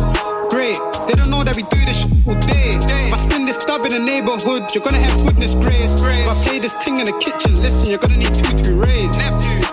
Great. 0.49 0.77
They 1.07 1.13
don't 1.13 1.29
know 1.29 1.43
that 1.43 1.55
we 1.55 1.63
do 1.63 1.85
this 1.85 2.01
shit 2.01 2.11
all 2.27 2.33
day. 2.41 2.79
day. 2.79 3.07
If 3.09 3.13
I 3.13 3.17
spin 3.17 3.45
this 3.45 3.63
dub 3.63 3.85
in 3.85 3.91
the 3.91 3.99
neighborhood, 3.99 4.73
you're 4.73 4.83
gonna 4.83 4.97
have 4.97 5.21
goodness 5.21 5.53
grace. 5.55 5.99
grace. 5.99 6.25
If 6.25 6.29
I 6.29 6.43
play 6.45 6.59
this 6.59 6.73
thing 6.83 6.99
in 6.99 7.05
the 7.05 7.17
kitchen, 7.19 7.61
listen, 7.61 7.89
you're 7.89 7.99
gonna 7.99 8.17
need 8.17 8.33
two 8.33 8.49
to 8.57 8.63
be 8.63 8.73
raised. 8.73 9.17
Nephew. 9.17 9.72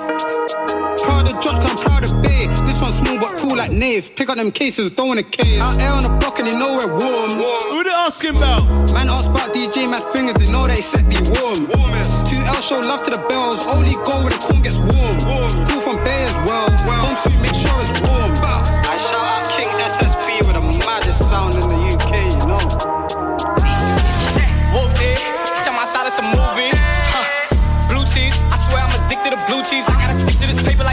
Judge, 1.51 1.65
I'm 1.67 1.77
proud 1.77 2.05
of 2.05 2.23
Bay. 2.23 2.47
This 2.67 2.81
one's 2.81 2.99
small 2.99 3.19
but 3.19 3.35
cool 3.37 3.57
like 3.57 3.73
Nave. 3.73 4.15
Pick 4.15 4.29
up 4.29 4.37
them 4.37 4.53
cases, 4.53 4.91
don't 4.91 5.09
want 5.09 5.21
a 5.21 5.25
case. 5.25 5.61
Out 5.61 5.79
there 5.79 5.91
on 5.91 6.03
the 6.03 6.09
block 6.09 6.39
and 6.39 6.47
they 6.47 6.57
know 6.57 6.77
we're 6.77 6.87
warm. 6.87 7.39
warm. 7.39 7.63
Who 7.71 7.83
they 7.83 7.91
asking 7.91 8.37
about? 8.37 8.93
Man 8.93 9.09
asked 9.09 9.31
about 9.31 9.53
DJ 9.53 9.91
Mad 9.91 10.03
Fingers, 10.13 10.35
they 10.35 10.51
know 10.51 10.67
he 10.67 10.83
set 10.83 11.05
me 11.07 11.17
warm. 11.35 11.67
Warmest. 11.75 12.27
Two 12.29 12.39
L 12.47 12.61
show 12.61 12.79
love 12.79 13.03
to 13.05 13.11
the 13.11 13.19
bells, 13.29 13.67
only 13.67 13.95
go 14.07 14.23
when 14.23 14.33
the 14.33 14.39
corn 14.39 14.63
gets 14.63 14.77
warm. 14.79 15.17
warm. 15.27 15.67
Cool 15.67 15.81
from 15.81 15.97
Bay 16.05 16.23
as 16.25 16.37
well. 16.47 16.69
well. 16.87 17.07
Home 17.07 17.17
sweet, 17.17 17.41
make 17.43 17.55
sure 17.55 17.75
it's 17.83 18.01
warm. 18.07 18.31
I 18.43 18.97
shout 18.97 19.27
out 19.35 19.51
King 19.51 19.71
SSP 19.91 20.47
with 20.47 20.55
the 20.55 20.87
maddest 20.87 21.29
sound 21.29 21.55
in 21.55 21.67
the 21.67 21.80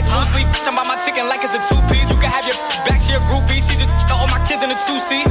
to 0.03 0.09
this 0.09 0.13
paper 0.13 0.13
like 0.13 0.13
blue 0.13 0.25
sleep. 0.33 0.47
Talking 0.53 0.73
about 0.73 0.87
my 0.87 0.97
chicken 1.01 1.25
like 1.27 1.41
it's 1.43 1.53
a 1.53 1.61
two 1.65 1.79
piece. 1.89 2.09
You 2.09 2.17
can 2.17 2.29
have 2.29 2.45
your 2.45 2.57
back 2.85 3.01
to 3.01 3.09
your 3.11 3.23
groupie. 3.29 3.61
She 3.61 3.73
just 3.77 3.93
all 4.11 4.27
my 4.29 4.41
kids 4.45 4.61
in 4.63 4.69
a 4.69 4.77
two 4.85 4.99
seat. 4.99 5.25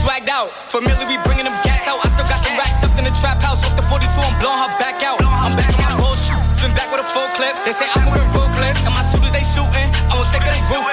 Swagged 0.00 0.32
out, 0.32 0.48
familiar, 0.72 1.04
we 1.04 1.20
bringing 1.28 1.44
them 1.44 1.56
gas 1.60 1.84
out. 1.84 2.00
I 2.00 2.08
still 2.08 2.24
got 2.24 2.40
some 2.40 2.56
racks 2.56 2.80
stuffed 2.80 2.96
in 2.96 3.04
the 3.04 3.12
trap 3.20 3.36
house. 3.44 3.60
Off 3.64 3.76
the 3.76 3.84
42, 3.84 4.08
I'm 4.16 4.32
blowing 4.40 4.56
her 4.56 4.72
back 4.80 5.02
out. 5.04 5.20
I'm 5.20 5.52
back 5.56 5.76
on 5.76 6.00
bullshit. 6.00 6.40
Swim 6.56 6.72
back 6.72 6.88
with 6.88 7.04
a 7.04 7.08
full 7.12 7.28
clip. 7.36 7.56
They 7.68 7.72
say 7.76 7.84
I'm 7.92 8.08
moving 8.08 8.24
ruthless. 8.32 8.80
And 8.80 8.94
my 8.96 9.04
shooters, 9.12 9.32
they 9.32 9.44
shooting. 9.44 9.88
I 10.08 10.16
won't 10.16 10.28
take 10.32 10.40
they 10.40 10.60
roof, 10.72 10.88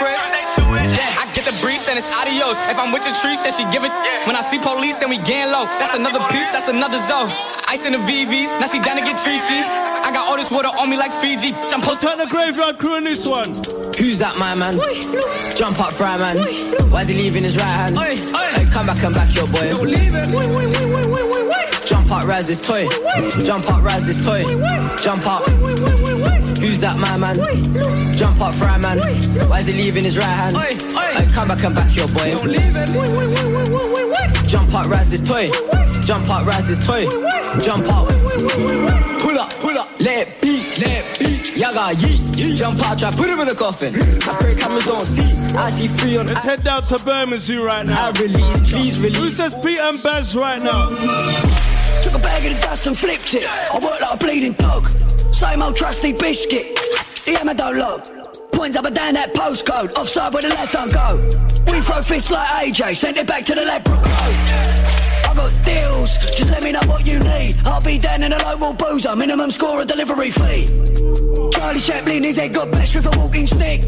then 1.97 2.05
it's 2.05 2.09
adios. 2.13 2.57
If 2.69 2.77
I'm 2.77 2.91
with 2.91 3.05
your 3.05 3.15
trees, 3.15 3.41
then 3.41 3.53
she 3.53 3.63
give 3.71 3.83
it. 3.83 3.91
When 4.27 4.35
I 4.35 4.41
see 4.41 4.59
police, 4.59 4.97
then 4.97 5.09
we 5.09 5.17
gang 5.17 5.51
low. 5.51 5.65
That's 5.79 5.95
another 5.95 6.19
piece, 6.29 6.51
that's 6.51 6.67
another 6.67 6.99
zone. 6.99 7.29
Ice 7.67 7.85
in 7.85 7.93
the 7.93 7.99
VVs, 7.99 8.59
now 8.59 8.67
she 8.67 8.79
down 8.79 8.97
to 8.97 9.03
get 9.03 9.17
treachy. 9.17 9.61
I 10.05 10.11
got 10.11 10.29
all 10.29 10.37
this 10.37 10.51
water 10.51 10.69
on 10.69 10.89
me 10.89 10.97
like 10.97 11.11
Fiji. 11.13 11.53
I'm 11.53 11.81
Let's 11.81 12.01
turn 12.01 12.17
the 12.19 12.27
graveyard 12.27 12.77
crew 12.77 12.97
in 12.97 13.03
this 13.03 13.25
one. 13.25 13.49
Who's 13.97 14.19
that, 14.19 14.37
my 14.37 14.53
man? 14.53 14.77
Jump 15.55 15.79
up, 15.79 15.93
fry 15.93 16.17
man. 16.17 16.37
Why's 16.91 17.07
he 17.07 17.15
leaving 17.15 17.43
his 17.43 17.57
right 17.57 17.65
hand? 17.65 17.97
Hey, 17.97 18.65
come 18.65 18.85
back 18.87 19.03
and 19.03 19.15
back 19.15 19.33
your 19.33 19.47
boy. 19.47 19.69
Don't 19.69 19.87
leave 19.87 20.13
it. 20.13 21.85
Jump 21.85 22.11
up, 22.11 22.27
rise 22.27 22.47
this 22.47 22.61
toy. 22.61 22.87
Jump 23.43 23.69
up, 23.69 23.83
rise 23.83 24.05
this 24.05 24.23
toy. 24.23 24.43
Jump 24.97 25.25
up. 25.25 26.46
Who's 26.59 26.81
that, 26.81 26.97
my 26.97 27.17
man? 27.17 28.13
Jump 28.13 28.41
up, 28.41 28.53
fry 28.55 28.77
man. 28.77 28.99
Why 29.49 29.59
is 29.59 29.67
he 29.67 29.73
leaving 29.73 30.03
his 30.03 30.17
right 30.17 30.25
hand? 30.25 30.57
Hey, 30.57 30.77
come 31.33 31.47
back 31.49 31.63
and 31.63 31.75
back 31.75 31.95
your 31.95 32.07
boy. 32.07 32.31
Don't 32.31 32.47
leave 32.47 32.75
it. 32.75 34.47
Jump 34.47 34.73
up, 34.73 34.87
rise 34.87 35.11
this 35.11 35.21
toy. 35.21 35.51
Jump 36.01 36.29
up, 36.29 36.45
rise 36.45 36.67
this 36.67 36.85
toy. 36.85 37.07
Jump 37.59 37.87
up. 37.87 38.09
Pull 39.19 39.37
up, 39.37 39.51
pull 39.59 39.77
up. 39.77 39.89
Let 39.99 40.27
it 40.27 40.41
beat. 40.41 40.79
Let 40.79 41.05
it 41.05 41.19
beat. 41.19 41.57
Yaga, 41.57 41.95
yeet. 41.99 42.55
Jump 42.55 42.81
out, 42.81 42.97
try 42.97 43.11
put 43.11 43.29
him 43.29 43.39
in 43.39 43.49
a 43.49 43.55
coffin. 43.55 43.95
I 43.95 44.35
pray 44.39 44.55
cameras 44.55 44.85
don't 44.85 45.05
see. 45.05 45.33
I 45.55 45.69
see 45.69 45.87
free 45.87 46.17
on. 46.17 46.27
Let's 46.27 46.43
head 46.43 46.63
down 46.63 46.85
to 46.85 46.99
Bermondsey 46.99 47.57
right 47.57 47.85
now. 47.85 48.07
I 48.07 48.11
release, 48.11 48.69
please 48.69 48.99
release. 48.99 49.17
Who 49.17 49.31
says 49.31 49.55
Pete 49.55 49.79
and 49.79 50.01
Baz 50.01 50.35
right 50.35 50.61
now? 50.61 50.89
Took 52.01 52.13
a 52.13 52.19
bag 52.19 52.45
of 52.45 52.53
the 52.55 52.61
dust 52.61 52.87
and 52.87 52.97
flipped 52.97 53.33
it. 53.33 53.47
I 53.47 53.79
work 53.79 53.99
like 54.01 54.13
a 54.13 54.17
bleeding 54.17 54.53
dog. 54.53 54.91
Same 55.37 55.61
old 55.61 55.75
trusty 55.75 56.13
biscuit. 56.13 56.79
Yeah, 57.27 57.43
man, 57.43 57.57
don't 57.57 57.77
look. 57.77 58.03
Points 58.51 58.75
up 58.75 58.85
and 58.85 58.95
down 58.95 59.13
that 59.13 59.35
postcode. 59.35 59.95
Offside 59.95 60.33
where 60.33 60.41
the 60.41 60.49
lads 60.49 60.71
don't 60.71 60.91
go. 60.91 61.17
We 61.71 61.79
throw 61.79 62.01
fists 62.01 62.31
like 62.31 62.73
AJ. 62.73 62.95
Sent 62.95 63.17
it 63.17 63.27
back 63.27 63.45
to 63.45 63.53
the 63.53 63.61
Road. 63.61 63.83
I 63.85 65.33
got 65.35 65.53
deals. 65.63 66.11
Just 66.35 66.49
let 66.49 66.63
me 66.63 66.71
know 66.71 66.81
what 66.87 67.05
you 67.05 67.19
need. 67.19 67.55
I'll 67.65 67.79
be 67.79 67.99
down 67.99 68.23
in 68.23 68.31
the 68.31 68.39
local 68.39 68.73
boozer. 68.73 69.15
Minimum 69.15 69.51
score 69.51 69.83
a 69.83 69.85
delivery 69.85 70.31
fee. 70.31 70.65
Charlie 71.51 71.81
Chaplin, 71.81 72.23
his 72.23 72.39
a 72.39 72.49
good 72.49 72.71
bashed 72.71 72.95
with 72.95 73.05
a 73.05 73.19
walking 73.19 73.45
stick. 73.45 73.83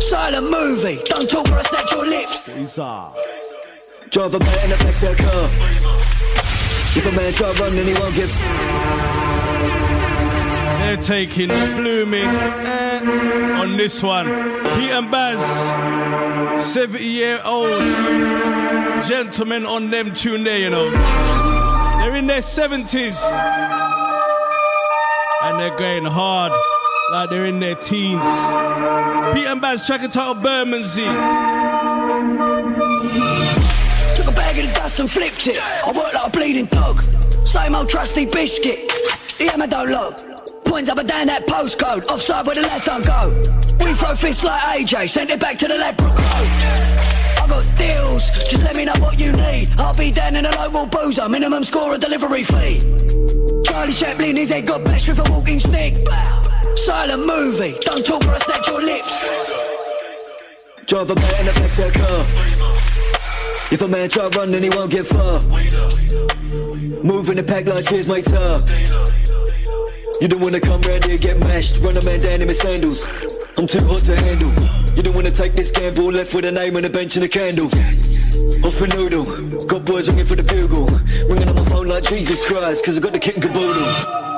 Silent 0.00 0.50
movie. 0.50 1.00
Don't 1.04 1.30
talk 1.30 1.48
or 1.50 1.58
I 1.60 1.62
snatch 1.62 1.92
your 1.92 2.04
lips. 2.04 2.74
Drive 4.10 4.34
a 4.34 4.38
man 4.40 4.64
in 4.64 4.72
a 4.72 4.76
back 4.78 4.96
to 4.96 5.12
a 5.12 5.14
car. 5.14 5.48
If 6.96 7.06
a 7.06 7.12
man 7.12 7.32
try 7.32 7.52
run, 7.52 7.76
then 7.76 7.86
he 7.86 7.94
won't 7.94 8.16
get. 8.16 9.23
They're 10.84 10.98
taking 10.98 11.48
blooming 11.48 12.28
eh, 12.28 13.58
on 13.58 13.78
this 13.78 14.02
one. 14.02 14.26
Pete 14.26 14.90
and 14.90 15.10
Baz, 15.10 15.40
70 16.62 17.02
year 17.02 17.40
old 17.42 17.88
gentlemen 19.02 19.64
on 19.64 19.88
them 19.88 20.12
tune 20.12 20.44
there, 20.44 20.58
you 20.58 20.68
know. 20.68 20.90
They're 20.90 22.14
in 22.16 22.26
their 22.26 22.42
70s 22.42 23.18
and 25.42 25.58
they're 25.58 25.74
going 25.74 26.04
hard 26.04 26.52
like 27.12 27.30
they're 27.30 27.46
in 27.46 27.60
their 27.60 27.76
teens. 27.76 28.26
Pete 29.32 29.46
and 29.46 29.62
Baz, 29.62 29.86
track 29.86 30.02
entitled 30.02 30.42
Bermondsey. 30.42 31.06
Took 34.16 34.26
a 34.28 34.32
bag 34.32 34.58
of 34.58 34.66
the 34.66 34.72
dust 34.74 35.00
and 35.00 35.10
flipped 35.10 35.46
it. 35.46 35.58
I 35.60 35.92
work 35.92 36.12
like 36.12 36.26
a 36.26 36.30
bleeding 36.30 36.66
dog. 36.66 37.02
Same 37.46 37.74
old 37.74 37.88
trusty 37.88 38.26
biscuit. 38.26 38.92
Yeah, 39.40 39.56
man, 39.56 39.70
don't 39.70 39.88
look. 39.88 40.33
Points 40.74 40.90
up 40.90 40.98
and 40.98 41.08
down 41.08 41.28
that 41.28 41.46
postcode. 41.46 42.04
Offside 42.06 42.44
where 42.46 42.56
the 42.56 42.62
lads 42.62 42.84
don't 42.84 43.06
go. 43.06 43.30
We 43.78 43.94
throw 43.94 44.16
fists 44.16 44.42
like 44.42 44.60
AJ. 44.60 45.08
send 45.08 45.30
it 45.30 45.38
back 45.38 45.56
to 45.58 45.68
the 45.68 45.78
Ladbroke 45.78 46.18
Road. 46.18 46.48
I 47.38 47.46
got 47.48 47.78
deals. 47.78 48.28
Just 48.50 48.64
let 48.64 48.74
me 48.74 48.84
know 48.84 48.98
what 48.98 49.20
you 49.20 49.30
need. 49.30 49.70
I'll 49.78 49.94
be 49.94 50.10
down 50.10 50.34
in 50.34 50.42
the 50.42 50.50
local 50.50 50.86
boozer. 50.86 51.28
Minimum 51.28 51.62
score 51.62 51.94
a 51.94 51.98
delivery 51.98 52.42
fee. 52.42 52.80
Charlie 53.64 53.92
Chaplin, 53.92 54.34
his 54.34 54.48
head 54.48 54.66
got 54.66 54.82
bashed 54.82 55.08
with 55.10 55.20
a 55.20 55.30
walking 55.30 55.60
stick. 55.60 55.94
Silent 56.74 57.24
movie. 57.24 57.76
Don't 57.82 58.04
talk 58.04 58.24
or 58.24 58.34
I 58.34 58.38
snatch 58.38 58.66
your 58.66 58.82
lips. 58.82 59.14
Drive 60.86 61.08
a 61.08 61.14
man 61.14 61.40
in 61.40 61.48
a 61.50 61.68
to 61.68 61.90
car. 61.92 62.26
If 63.70 63.80
a 63.80 63.86
man 63.86 64.08
try 64.08 64.26
run, 64.26 64.52
he 64.52 64.70
won't 64.70 64.90
get 64.90 65.06
far. 65.06 65.40
Moving 67.04 67.36
the 67.36 67.44
pack 67.46 67.64
like 67.66 67.86
cheers, 67.86 68.08
mates 68.08 68.32
up. 68.32 68.68
You 70.24 70.28
don't 70.28 70.40
wanna 70.40 70.58
come 70.58 70.80
round 70.80 71.04
here 71.04 71.18
get 71.18 71.38
mashed. 71.38 71.82
Run 71.82 71.98
a 71.98 72.02
man 72.02 72.18
down 72.18 72.40
in 72.40 72.46
my 72.46 72.54
sandals. 72.54 73.04
I'm 73.58 73.66
too 73.66 73.80
hot 73.80 74.04
to 74.04 74.16
handle. 74.16 74.50
You 74.96 75.02
don't 75.02 75.14
wanna 75.14 75.30
take 75.30 75.54
this 75.54 75.70
gamble. 75.70 76.10
Left 76.10 76.32
with 76.32 76.46
a 76.46 76.50
name 76.50 76.78
on 76.78 76.84
a 76.86 76.88
bench 76.88 77.16
and 77.16 77.26
a 77.26 77.28
candle. 77.28 77.66
Off 78.66 78.80
a 78.80 78.86
noodle. 78.86 79.26
Got 79.66 79.84
boys 79.84 80.08
ringing 80.08 80.24
for 80.24 80.34
the 80.34 80.42
bugle. 80.42 80.86
Ringing 81.28 81.50
on 81.50 81.56
my 81.56 81.64
phone 81.66 81.88
like 81.88 82.04
Jesus 82.04 82.42
Christ, 82.46 82.86
cause 82.86 82.96
I 82.96 83.02
got 83.02 83.12
the 83.12 83.18
kit 83.18 83.34
and 83.34 83.44
caboodle. 83.44 84.33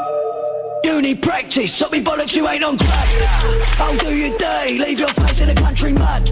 You 0.86 1.02
need 1.02 1.20
practice, 1.20 1.74
stop 1.74 1.90
me 1.90 2.00
bollocks, 2.00 2.32
you 2.36 2.48
ain't 2.48 2.62
on 2.62 2.78
crack. 2.78 3.08
I'll 3.80 3.96
do 3.96 4.14
your 4.14 4.38
day, 4.38 4.78
leave 4.78 5.00
your 5.00 5.08
face 5.08 5.40
in 5.40 5.48
the 5.48 5.54
country 5.60 5.92
mud. 5.92 6.28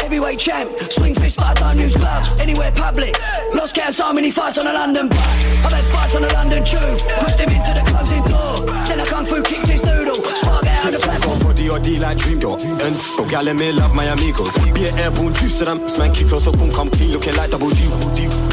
Heavyweight 0.00 0.40
champ, 0.40 0.76
swing 0.90 1.14
fist 1.14 1.36
but 1.36 1.56
I 1.56 1.72
don't 1.72 1.78
use 1.78 1.94
gloves. 1.94 2.32
Anywhere 2.40 2.72
public, 2.72 3.16
lost 3.54 3.76
count 3.76 3.94
so 3.94 4.12
many 4.12 4.32
fights 4.32 4.58
on 4.58 4.64
the 4.64 4.72
London 4.72 5.06
bus. 5.06 5.18
I've 5.18 5.72
had 5.72 5.84
fights 5.84 6.16
on 6.16 6.22
the 6.22 6.32
London 6.32 6.64
tube, 6.64 6.98
pushed 7.20 7.38
him 7.38 7.48
into 7.48 7.72
the 7.72 7.84
closing 7.86 8.22
door. 8.24 8.66
Then 8.88 9.00
I 9.02 9.04
kung 9.04 9.24
fu 9.24 9.40
kicked 9.40 9.68
his 9.68 9.84
noodle, 9.84 10.16
spark 10.16 10.66
out 10.66 10.86
on 10.86 10.92
the 10.92 10.98
platform. 10.98 11.38
Body 11.38 11.70
or 11.70 11.78
like 12.00 12.18
Dream 12.18 12.40
Dog 12.40 12.60
And 12.62 12.96
go 13.16 13.24
gal 13.24 13.46
and 13.46 13.58
me 13.58 13.70
love 13.70 13.94
my 13.94 14.04
amigos 14.06 14.52
Be 14.74 14.88
an 14.88 14.98
airborne 14.98 15.34
juice 15.34 15.58
so 15.58 15.64
them 15.64 15.78
man 15.98 16.12
keep 16.12 16.28
close 16.28 16.46
and 16.46 16.74
come 16.74 16.90
clean 16.90 17.12
looking 17.12 17.36
like 17.36 17.50
double 17.50 17.70
D 17.70 18.49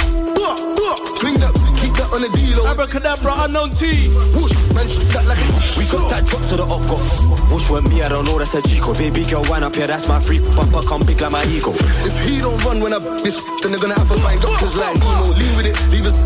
on 2.17 2.23
the 2.25 2.37
deal. 2.37 2.59
Oh. 2.61 2.71
Abracadabra, 2.73 3.45
unknown 3.45 3.71
T. 3.71 4.09
Whoosh, 4.33 4.53
man, 4.73 4.89
that 5.13 5.25
like 5.29 5.37
a 5.37 5.53
We 5.77 5.85
got 5.85 6.09
that 6.09 6.25
drop 6.25 6.43
so 6.43 6.57
the 6.57 6.65
up 6.65 6.81
got 6.89 7.01
Whoosh 7.53 7.69
with 7.69 7.85
me 7.87 8.01
I 8.01 8.09
don't 8.09 8.25
know 8.25 8.37
that's 8.39 8.55
a 8.55 8.61
Chico 8.61 8.93
Baby 8.93 9.23
girl 9.25 9.45
wind 9.45 9.63
up 9.63 9.75
here 9.75 9.87
that's 9.87 10.07
my 10.07 10.19
freak 10.19 10.41
Bumper 10.55 10.81
come 10.81 11.05
big 11.05 11.21
like 11.21 11.31
my 11.31 11.45
ego 11.45 11.71
If 12.09 12.17
he 12.25 12.39
don't 12.39 12.57
run 12.65 12.81
when 12.81 12.93
I 12.93 12.99
this, 13.21 13.37
then 13.61 13.71
they're 13.71 13.79
gonna 13.79 13.93
have 13.93 14.09
to 14.09 14.17
find 14.19 14.41
doctors 14.41 14.75
like 14.75 14.97
Nemo. 14.97 15.29
Leave 15.37 15.55
with 15.57 15.67
it, 15.69 15.77
leave 15.93 16.07
it. 16.09 16.17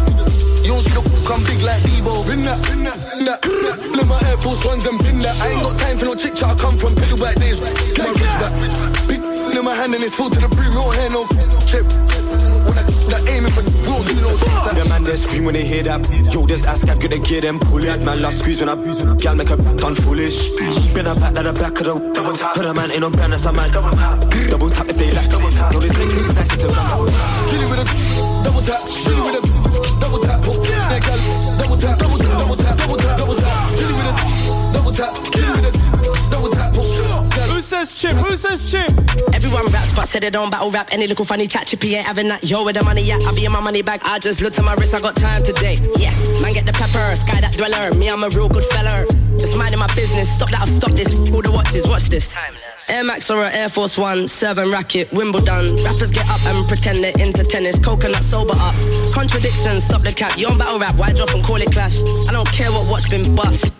You 0.63 0.71
don't 0.71 0.83
see 0.83 0.95
the 0.95 1.03
come 1.27 1.43
big 1.43 1.59
like 1.61 1.83
Debo. 1.83 2.23
Bin 2.23 2.45
that, 2.47 2.59
bin 2.63 2.83
that, 2.87 2.97
bin 3.11 3.25
that. 3.27 3.41
Look 3.91 4.07
my 4.07 4.19
Air 4.29 4.37
Force 4.37 4.63
Ones 4.63 4.85
and 4.85 4.97
bin 5.03 5.19
that. 5.19 5.35
I 5.41 5.51
ain't 5.51 5.63
got 5.63 5.77
time 5.77 5.97
for 5.97 6.05
no 6.05 6.15
chick 6.15 6.35
chat. 6.35 6.55
I 6.55 6.55
come 6.55 6.77
from 6.77 6.95
piddle 6.95 7.19
back 7.19 7.35
days. 7.35 7.59
Get 7.59 8.07
my 8.07 8.15
rich 8.15 8.37
back. 8.39 8.53
Big 9.07 9.19
in 9.57 9.65
my 9.65 9.75
hand 9.75 9.93
and 9.93 10.03
it's 10.03 10.15
full 10.15 10.29
to 10.29 10.39
the 10.39 10.47
brim. 10.47 10.71
You 10.71 10.79
don't 10.79 10.95
hear 10.95 11.09
no 11.09 11.27
chip. 11.67 11.85
When 12.67 12.77
I 12.77 12.83
that 13.11 13.27
aiming 13.27 13.51
for, 13.51 13.63
we 13.63 13.71
don't 13.71 14.05
do 14.05 14.15
no 14.21 14.37
things. 14.37 14.83
The 14.83 14.89
man 14.89 15.03
they 15.03 15.15
scream 15.15 15.45
when 15.45 15.53
they 15.53 15.65
hear 15.65 15.83
that 15.83 16.01
Yo 16.33 16.45
this 16.45 16.63
ass 16.65 16.83
cat 16.83 16.99
gonna 16.99 17.19
get 17.19 17.41
them 17.41 17.59
pull 17.59 17.83
it 17.83 18.01
Man 18.03 18.21
last 18.21 18.39
squeeze 18.39 18.59
when 18.61 18.69
I 18.69 18.75
Gal 19.15 19.35
make 19.35 19.49
a 19.49 19.57
done 19.57 19.95
foolish 19.95 20.49
Been 20.93 21.07
a 21.07 21.15
back 21.15 21.33
to 21.33 21.43
the 21.43 21.53
back 21.53 21.79
of 21.81 21.85
the 21.85 22.51
Heard 22.55 22.65
a 22.65 22.73
man 22.73 22.91
ain't 22.91 23.01
no 23.01 23.09
brand 23.09 23.33
that's 23.33 23.45
a 23.45 23.51
man 23.51 23.71
Double 24.49 24.69
tap 24.69 24.87
if 24.89 24.97
they 24.97 25.11
like 25.11 25.29
No 25.31 25.79
this 25.79 25.91
thing 25.91 26.07
is 26.07 26.35
nice 26.35 26.47
to 26.49 27.31
Chilly 27.49 27.65
with 27.65 27.79
a 27.79 28.43
double 28.43 28.61
tap. 28.61 28.87
Chilly 28.87 29.21
with 29.21 29.35
a 29.35 29.99
double 29.99 30.19
tap. 30.19 30.39
Yeah, 30.63 30.99
girl, 30.99 31.57
double 31.57 31.77
tap. 31.77 31.99
Double 31.99 31.99
tap. 31.99 31.99
Double 31.99 32.17
tap. 32.17 32.20
Says 37.71 37.95
chip? 37.95 38.11
Who 38.11 38.35
says 38.35 38.69
chip? 38.69 38.91
Everyone 39.33 39.65
raps, 39.67 39.93
but 39.93 40.05
said 40.05 40.23
they 40.23 40.29
don't 40.29 40.49
battle 40.49 40.71
rap. 40.71 40.89
Any 40.91 41.07
little 41.07 41.23
funny 41.23 41.47
chat, 41.47 41.67
chippy 41.67 41.95
ain't 41.95 42.05
having 42.05 42.27
that. 42.27 42.43
Yo, 42.43 42.65
where 42.65 42.73
the 42.73 42.83
money 42.83 43.09
at? 43.09 43.21
I 43.21 43.33
be 43.33 43.45
in 43.45 43.51
my 43.53 43.61
money 43.61 43.81
bag. 43.81 44.01
I 44.03 44.19
just 44.19 44.41
looked 44.41 44.59
at 44.59 44.65
my 44.65 44.73
wrist, 44.73 44.93
I 44.93 44.99
got 44.99 45.15
time 45.15 45.41
today. 45.41 45.77
Yeah, 45.95 46.13
man, 46.41 46.51
get 46.51 46.65
the 46.65 46.73
pepper, 46.73 47.15
sky 47.15 47.39
that 47.39 47.53
dweller. 47.53 47.93
Me, 47.93 48.09
I'm 48.09 48.25
a 48.25 48.29
real 48.29 48.49
good 48.49 48.65
fella. 48.65 49.05
Just 49.39 49.55
minding 49.55 49.79
my 49.79 49.87
business. 49.95 50.29
Stop 50.35 50.49
that, 50.49 50.59
I'll 50.59 50.67
stop 50.67 50.91
this. 50.91 51.13
All 51.31 51.41
the 51.41 51.49
watches, 51.49 51.87
watch 51.87 52.09
this. 52.09 52.29
Air 52.89 53.05
Max 53.05 53.31
or 53.31 53.45
an 53.45 53.53
Air 53.53 53.69
Force 53.69 53.97
One, 53.97 54.27
seven 54.27 54.69
racket, 54.69 55.09
Wimbledon. 55.13 55.81
Rappers 55.81 56.11
get 56.11 56.27
up 56.27 56.41
and 56.41 56.67
pretend 56.67 57.01
they're 57.01 57.17
into 57.17 57.45
tennis. 57.45 57.79
Coconut 57.79 58.25
sober 58.25 58.55
up. 58.57 58.75
Contradictions, 59.13 59.85
stop 59.85 60.01
the 60.01 60.11
cap. 60.11 60.37
You 60.37 60.47
on 60.47 60.57
battle 60.57 60.77
rap, 60.77 60.95
why 60.95 61.13
drop 61.13 61.33
and 61.33 61.43
call 61.43 61.61
it 61.61 61.71
clash? 61.71 62.01
I 62.27 62.33
don't 62.33 62.51
care 62.51 62.69
what 62.69 62.85
watch 62.87 63.09
been 63.09 63.33
bust. 63.33 63.71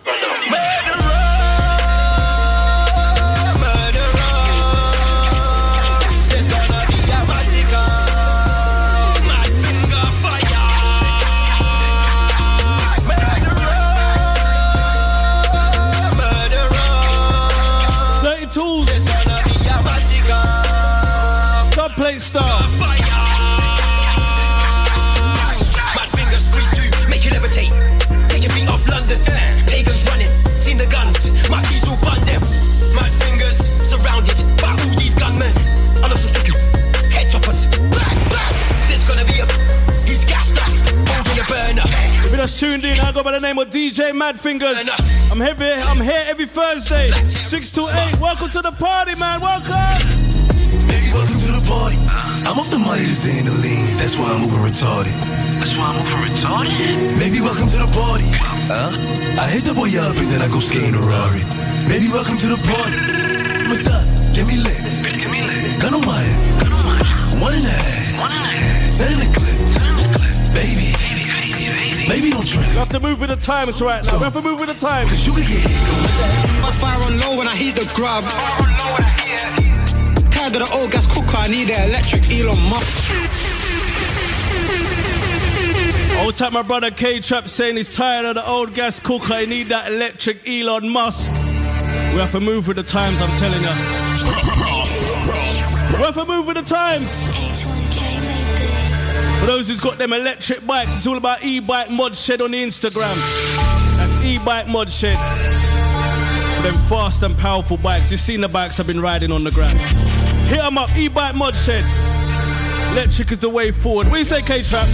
Star. 22.22 22.62
Mad 25.96 26.10
fingers 26.12 26.46
squeeze 26.46 27.10
make 27.10 27.26
you 27.26 27.32
levitate. 27.32 27.74
Take 28.30 28.44
your 28.44 28.52
feet 28.52 28.68
off 28.68 28.88
London. 28.88 29.20
Pagans 29.66 30.06
running, 30.06 30.30
seen 30.54 30.78
the 30.78 30.86
guns. 30.86 31.32
My 31.50 31.64
keys 31.64 31.84
will 31.84 31.98
fund 31.98 32.22
them. 32.28 32.42
Mad 32.94 33.12
fingers 33.24 33.58
surrounded 33.90 34.38
by 34.62 34.70
all 34.72 35.00
these 35.00 35.16
gunmen. 35.16 35.52
I 36.04 36.10
know 36.10 36.16
some 36.16 36.30
sticky 36.30 36.54
head 37.10 37.32
toppers. 37.32 37.66
Black, 37.66 38.30
black. 38.30 38.54
There's 38.88 39.04
gonna 39.04 39.26
be 39.26 39.40
a. 39.40 39.48
He's 40.06 40.24
gassed 40.26 40.62
us, 40.62 40.82
holding 41.10 41.40
a 41.40 41.46
burner. 41.48 41.84
If 42.24 42.32
you 42.32 42.38
just 42.38 42.60
tuned 42.60 42.86
in, 42.86 43.00
I 43.00 43.12
go 43.12 43.24
by 43.24 43.32
the 43.32 43.40
name 43.40 43.58
of 43.58 43.72
DJ 43.72 44.14
Mad 44.16 44.40
Fingers. 44.40 44.88
I'm 45.32 45.40
heavy. 45.40 45.72
I'm 45.72 46.00
here 46.00 46.24
every 46.28 46.46
Thursday, 46.46 47.12
six 47.30 47.72
to 47.72 47.88
eight. 47.90 48.20
Welcome 48.20 48.52
to 48.52 48.62
the 48.62 48.72
party, 48.74 49.16
man. 49.16 49.42
Welcome. 49.42 49.72
Welcome 51.14 51.40
to 51.40 51.52
the 51.52 51.66
party. 51.68 52.01
I'm 52.44 52.60
off 52.60 52.70
the 52.72 52.80
money 52.80 53.06
to 53.06 53.16
stay 53.16 53.40
in 53.40 53.46
the 53.46 53.52
lean. 53.52 53.86
That's 53.96 54.18
why 54.18 54.32
I'm 54.34 54.42
moving 54.42 54.60
retarded. 54.60 55.14
That's 55.56 55.76
why 55.78 55.86
I'm 55.94 55.96
moving 56.02 56.20
retarded. 56.26 57.18
Maybe 57.18 57.40
welcome 57.40 57.70
to 57.70 57.78
the 57.78 57.92
party. 57.94 58.28
Huh? 58.68 58.92
I 59.40 59.48
hit 59.48 59.64
the 59.64 59.74
boy 59.74 59.94
up 60.02 60.18
and 60.18 60.28
then 60.32 60.42
I 60.42 60.48
go 60.50 60.60
skating 60.60 60.96
a 60.96 61.02
Rari. 61.02 61.46
Maybe 61.88 62.10
welcome 62.10 62.38
to 62.38 62.48
the 62.48 62.58
party. 62.58 62.98
With 63.70 63.86
that, 63.86 64.34
get 64.34 64.48
me 64.48 64.58
lit. 64.58 64.82
Get 65.04 65.32
me 65.32 65.42
lit. 65.46 65.80
Gun 65.80 65.94
on 65.94 66.06
my 66.06 66.18
head. 66.18 67.40
One 67.40 67.54
and 67.54 67.66
a 67.66 67.70
half. 67.70 68.20
One 68.20 68.32
and 68.32 68.42
a 68.42 68.48
half. 68.48 68.90
Set 68.90 69.12
in 69.12 69.20
the 69.22 69.30
clip. 69.32 69.58
Turn 69.78 69.96
the 69.96 70.06
clip. 70.10 70.34
Baby. 70.54 70.98
Baby, 70.98 71.24
baby, 71.30 71.72
baby. 71.78 72.08
Baby, 72.10 72.30
don't 72.32 72.48
trip. 72.48 72.66
You 72.66 72.80
have 72.82 72.90
to 72.90 73.00
move 73.00 73.12
move 73.12 73.30
with 73.30 73.40
the 73.40 73.46
times 73.46 73.82
right 73.82 74.04
now. 74.06 74.18
We 74.18 74.24
have 74.24 74.34
to 74.34 74.42
move 74.42 74.60
with 74.60 74.70
the 74.70 74.80
times. 74.80 75.12
I 75.12 76.72
fire 76.72 77.04
on 77.04 77.20
low 77.20 77.38
when 77.38 77.48
I 77.48 77.56
heat 77.56 77.76
the 77.76 77.86
grub. 77.94 78.24
Tired 80.42 80.56
of 80.56 80.70
the 80.70 80.76
old 80.76 80.90
gas 80.90 81.06
cooker, 81.06 81.38
I 81.38 81.48
need 81.50 81.68
the 81.68 81.84
electric 81.84 82.28
Elon 82.32 82.60
Musk. 82.68 83.12
Old 86.18 86.36
time 86.36 86.54
my 86.54 86.64
brother 86.64 86.90
K 86.90 87.20
Trap 87.20 87.48
saying 87.48 87.78
he's 87.78 87.96
tired 87.96 88.26
of 88.26 88.34
the 88.34 88.50
old 88.50 88.74
gas 88.74 89.00
cooker. 89.00 89.38
He 89.38 89.46
need 89.46 89.68
that 89.68 89.92
electric 89.92 90.48
Elon 90.50 90.90
Musk. 90.90 91.32
We 91.32 92.18
have 92.18 92.32
to 92.32 92.40
move 92.40 92.68
with 92.68 92.78
the 92.78 92.84
times, 92.84 93.22
I'm 93.22 93.32
telling 93.34 93.62
you. 93.62 93.70
We 95.96 96.04
have 96.04 96.16
to 96.16 96.26
move 96.26 96.48
with 96.48 96.58
the 96.58 96.64
times. 96.64 97.24
For 99.42 99.46
those 99.46 99.68
who's 99.68 99.80
got 99.80 100.00
them 100.00 100.12
electric 100.12 100.66
bikes, 100.66 100.98
it's 100.98 101.06
all 101.06 101.18
about 101.18 101.44
e-bike 101.44 101.92
mod 101.92 102.18
shed 102.18 102.42
on 102.42 102.50
the 102.50 102.64
Instagram. 102.64 103.16
That's 103.96 104.26
e-bike 104.26 104.68
mod 104.68 104.90
shed. 104.92 105.20
For 106.56 106.64
them 106.64 106.80
fast 106.88 107.22
and 107.22 107.38
powerful 107.38 107.78
bikes. 107.78 108.10
You've 108.10 108.20
seen 108.20 108.42
the 108.42 108.50
bikes 108.50 108.80
I've 108.80 108.88
been 108.88 109.02
riding 109.02 109.32
on 109.32 109.44
the 109.44 109.52
ground. 109.52 109.80
Hit 110.52 110.60
them 110.60 110.78
up, 110.78 110.94
e-bike 110.98 111.34
mod 111.34 111.56
shed. 111.56 111.86
Electric 112.92 113.32
is 113.32 113.40
the 113.40 113.48
way 113.48 113.72
forward. 113.72 114.08
What 114.08 114.16
do 114.16 114.20
you 114.20 114.26
say, 114.26 114.42
K-Trap? 114.42 114.86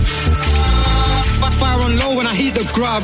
Fire 1.55 1.81
on 1.81 1.97
low 1.97 2.15
when 2.15 2.27
I 2.27 2.35
heat 2.35 2.53
the 2.53 2.63
grub. 2.71 3.01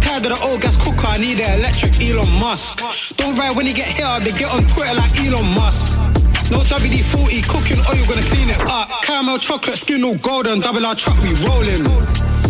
Tired 0.00 0.24
of 0.24 0.32
the 0.32 0.38
old 0.42 0.62
gas 0.62 0.74
cooker, 0.82 1.06
I 1.06 1.18
need 1.18 1.34
the 1.34 1.52
electric 1.52 2.00
Elon 2.00 2.30
Musk. 2.40 2.78
Don't 3.18 3.36
ride 3.36 3.54
when 3.54 3.66
you 3.66 3.74
get 3.74 3.88
hit 3.88 4.06
up, 4.06 4.22
they 4.22 4.32
get 4.32 4.50
on 4.50 4.66
Twitter 4.68 4.94
like 4.94 5.14
Elon 5.20 5.44
Musk. 5.54 5.92
No 6.50 6.60
WD-40 6.60 7.46
cooking 7.46 7.80
oil, 7.80 8.06
gonna 8.08 8.22
clean 8.22 8.48
it 8.48 8.60
up. 8.60 8.88
Caramel 9.02 9.36
chocolate, 9.36 9.76
skin 9.76 10.02
all 10.02 10.16
golden, 10.16 10.60
double 10.60 10.86
R 10.86 10.94
truck, 10.94 11.22
we 11.22 11.34
rolling. 11.44 11.84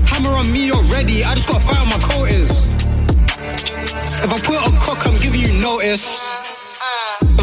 Hammer 0.07 0.37
on 0.39 0.53
me 0.53 0.71
already, 0.71 1.25
I 1.25 1.35
just 1.35 1.49
gotta 1.49 1.67
fire 1.67 1.85
my 1.85 1.99
coatings. 1.99 2.65
If 4.23 4.33
I 4.33 4.41
put 4.41 4.57
on 4.57 4.77
cock, 4.77 5.05
I'm 5.05 5.21
giving 5.21 5.41
you 5.41 5.53
notice. 5.61 6.38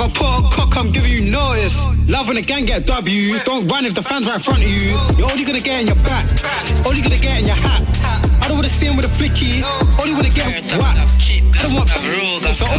If 0.06 0.12
I 0.12 0.20
put 0.20 0.28
on 0.28 0.52
cock, 0.52 0.78
I'm 0.78 0.92
giving 0.92 1.12
you 1.12 1.32
notice. 1.32 1.84
Love 2.08 2.28
when 2.28 2.36
the 2.36 2.44
gang 2.44 2.66
get 2.66 2.82
a 2.84 2.86
W. 2.86 3.40
Don't 3.44 3.68
run 3.68 3.86
if 3.86 3.96
the 3.96 4.04
fans 4.04 4.28
right 4.28 4.36
in 4.36 4.42
front 4.42 4.62
of 4.62 4.70
you. 4.70 4.94
You're 5.18 5.32
only 5.32 5.44
gonna 5.44 5.60
get 5.60 5.82
in 5.82 5.88
your 5.88 5.96
back. 6.06 6.30
Only 6.86 7.02
gonna 7.02 7.18
get 7.18 7.40
in 7.40 7.46
your 7.48 7.56
hat. 7.56 7.82
I 8.40 8.48
don't 8.48 8.58
wanna 8.58 8.70
see 8.70 8.86
him 8.86 8.98
with 8.98 9.06
a 9.06 9.10
flicky. 9.10 9.66
Only 10.00 10.14
wanna 10.14 10.30
get 10.30 10.46
him 10.46 10.80
whack. 10.80 11.10
I 11.58 11.64
don't 11.64 11.74
want 11.74 11.90
it's 11.90 12.62
a 12.62 12.70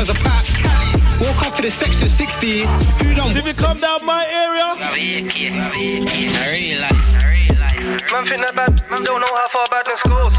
as 0.00 0.10
a 0.10 0.14
pack. 0.20 0.44
Walk 1.18 1.46
up 1.46 1.56
to 1.56 1.62
the 1.62 1.70
section 1.70 2.08
60. 2.08 2.66
Who 2.66 3.14
don't? 3.14 3.34
If 3.34 3.46
you 3.46 3.54
come 3.54 3.80
down 3.80 4.04
my 4.04 4.26
area, 4.28 4.76
Man 8.12 8.26
think 8.26 8.40
that 8.42 8.54
bad, 8.54 8.90
man 8.90 9.02
don't 9.02 9.20
know 9.20 9.34
how 9.34 9.48
far 9.48 9.66
badness 9.72 10.02
goes. 10.02 10.36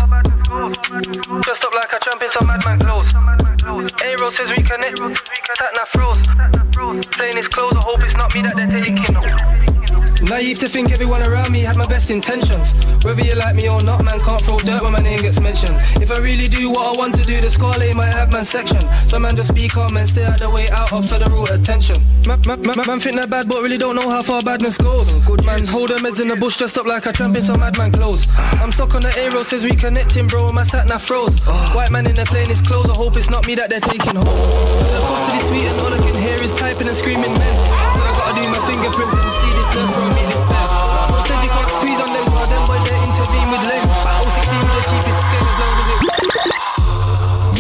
Dressed 1.42 1.64
up 1.64 1.74
like 1.74 1.94
a 1.94 2.00
champ 2.00 2.22
in 2.22 2.30
some 2.30 2.46
madman 2.46 2.80
clothes. 2.80 3.47
A-roll 3.68 4.32
says 4.32 4.50
we 4.50 4.64
connect, 4.64 4.98
that 4.98 5.74
now 5.76 5.84
froze. 5.92 7.06
Playing 7.08 7.36
his 7.36 7.50
clothes, 7.50 7.74
I 7.76 7.82
hope 7.82 8.02
it's 8.02 8.16
not 8.16 8.34
me 8.34 8.42
that 8.44 8.56
they're 8.56 8.80
taking. 8.80 9.77
Naive 10.22 10.58
to 10.60 10.68
think 10.68 10.92
everyone 10.92 11.22
around 11.22 11.52
me 11.52 11.62
had 11.62 11.76
my 11.76 11.86
best 11.86 12.10
intentions. 12.10 12.74
Whether 13.06 13.24
you 13.24 13.36
like 13.36 13.56
me 13.56 13.70
or 13.70 13.82
not, 13.84 14.04
man 14.04 14.20
can't 14.20 14.42
throw 14.42 14.60
dirt 14.60 14.82
when 14.82 14.92
my 14.94 15.00
name 15.00 15.22
gets 15.22 15.40
mentioned. 15.40 15.76
If 16.02 16.10
I 16.12 16.18
really 16.18 16.48
do 16.48 16.70
what 16.70 16.88
I 16.88 16.98
want 16.98 17.16
to 17.16 17.24
do, 17.24 17.40
the 17.40 17.50
scarlet 17.50 17.96
might 17.96 18.12
have 18.12 18.32
man 18.32 18.44
section. 18.44 18.82
Some 19.08 19.22
man 19.22 19.36
just 19.36 19.50
speak 19.50 19.78
up 19.78 19.92
and 19.92 20.10
stay 20.10 20.26
out 20.26 20.40
the 20.40 20.50
way 20.50 20.68
out 20.72 20.92
of 20.92 21.08
federal 21.08 21.46
attention. 21.46 21.98
Man, 22.26 22.42
man, 22.48 22.62
man, 22.62 22.88
man 22.88 23.00
think 23.00 23.16
they're 23.16 23.28
bad, 23.28 23.48
but 23.48 23.62
really 23.62 23.78
don't 23.78 23.96
know 23.96 24.10
how 24.10 24.24
far 24.24 24.42
badness 24.42 24.78
goes. 24.78 25.08
Good 25.26 25.46
man, 25.46 25.66
hold 25.68 25.90
them 25.90 26.04
heads 26.04 26.20
in 26.20 26.30
the 26.30 26.36
bush, 26.36 26.58
dressed 26.58 26.78
up 26.78 26.88
like 26.88 27.06
a 27.06 27.14
tramp 27.14 27.38
in 27.38 27.44
some 27.44 27.60
madman 27.60 27.92
clothes. 27.92 28.26
I'm 28.38 28.72
stuck 28.72 28.96
on 28.96 29.04
the 29.04 29.14
A-road, 29.18 29.46
says 29.46 29.64
we 29.64 29.76
connecting, 29.76 30.28
bro. 30.28 30.52
My 30.52 30.64
sat 30.64 30.88
nav 30.88 31.02
froze. 31.02 31.40
White 31.76 31.92
man 31.92 32.08
in 32.08 32.16
there 32.16 32.26
playing 32.26 32.50
his 32.50 32.62
clothes. 32.62 32.90
I 32.90 32.96
hope 32.96 33.16
it's 33.18 33.30
not 33.30 33.46
me 33.46 33.56
that 33.56 33.70
they're 33.70 33.80
taking 33.80 34.16
home. 34.16 34.26
The 34.26 35.00
cost 35.06 35.32
of 35.32 35.40
this 35.40 35.48
sweet 35.48 35.68
and 35.68 35.80
all 35.80 35.94
I 35.94 35.98
can 35.98 36.16
hear 36.20 36.42
is 36.42 36.54
typing 36.54 36.88
and 36.88 36.98
screaming, 36.98 37.34
man. 37.34 38.17
So 38.28 38.34
I 38.34 38.36
gotta 38.36 38.44
do 38.44 38.52
my 38.52 38.60
fingerprints 38.68 39.16
and 39.16 39.32
see 39.40 39.52
this 39.56 39.70
nurse 39.74 39.92
from 39.96 40.10
me 40.12 40.24
this 40.28 40.44
bad. 40.52 40.68
No 41.12 41.24
said 41.24 41.40
you 41.44 41.50
can't 41.50 41.72
squeeze 41.80 42.00
on 42.04 42.12
them, 42.12 42.26
but 42.36 42.50
them 42.52 42.64
boy 42.68 42.80
they 42.84 43.00
intervene 43.08 43.50
with 43.56 43.64
length. 43.64 43.88
016 44.36 44.68
with 44.68 44.76
the 44.76 44.84
cheapest 44.92 45.20
skin 45.28 45.44
as 45.48 45.58
long 45.64 45.78
as 45.80 45.88
it. 45.94 46.02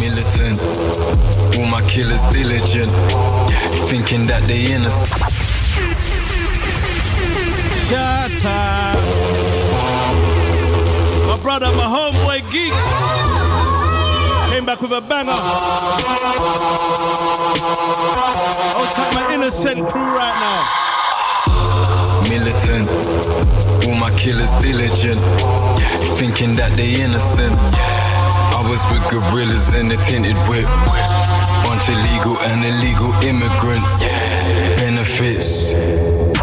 Militant, 0.04 0.60
all 1.56 1.68
my 1.72 1.80
killers 1.88 2.20
diligent, 2.34 2.92
thinking 3.88 4.26
that 4.26 4.44
they 4.46 4.74
innocent. 4.74 5.08
Shut 7.88 8.44
up. 8.44 9.00
My 11.28 11.38
brother, 11.42 11.72
my 11.78 11.88
homeboy 11.88 12.44
Giggs. 12.52 13.07
Back 14.68 14.82
with 14.82 14.92
a 14.92 15.00
banger. 15.00 15.32
I'll 18.76 18.92
take 18.92 19.14
my 19.14 19.34
innocent 19.34 19.88
crew 19.88 20.02
right 20.02 20.38
now. 20.44 20.68
Militant, 22.28 22.90
all 23.86 23.96
my 23.96 24.12
killers 24.20 24.52
diligent, 24.62 25.22
thinking 26.20 26.54
that 26.56 26.76
they 26.76 27.02
innocent. 27.02 27.56
I 27.56 28.62
was 28.68 28.84
with 28.92 29.10
gorillas 29.10 29.74
in 29.74 29.90
a 29.90 29.96
tinted 30.04 30.36
whip. 30.50 30.68
Bunch 31.64 31.88
of 31.88 31.96
legal 32.12 32.38
and 32.42 32.66
illegal 32.66 33.14
immigrants. 33.24 34.04
Benefits. 34.84 35.72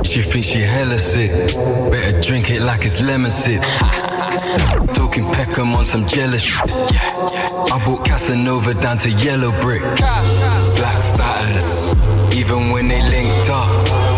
She 0.08 0.22
thinks 0.22 0.48
she 0.48 0.60
hella 0.60 0.98
sick. 0.98 1.54
Better 1.92 2.22
drink 2.22 2.50
it 2.50 2.62
like 2.62 2.86
it's 2.86 3.02
lemon 3.02 3.30
sip. 3.30 3.62
Talking 4.34 5.26
Peckham 5.30 5.74
on 5.76 5.84
some 5.84 6.08
jealous. 6.08 6.44
I 6.58 7.80
brought 7.86 8.04
Casanova 8.04 8.74
down 8.74 8.98
to 8.98 9.10
yellow 9.10 9.52
brick. 9.60 9.82
Black 9.82 11.02
status. 11.02 11.94
Even 12.34 12.70
when 12.70 12.88
they 12.88 13.00
linked 13.00 13.48
up, 13.48 13.70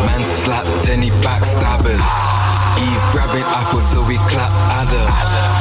man 0.06 0.24
slapped 0.24 0.88
any 0.88 1.10
backstabbers. 1.20 2.08
Eve 2.80 3.04
grabbing 3.12 3.44
apples 3.44 3.90
so 3.90 4.02
we 4.06 4.16
clap 4.32 4.52
Adam. 4.80 5.06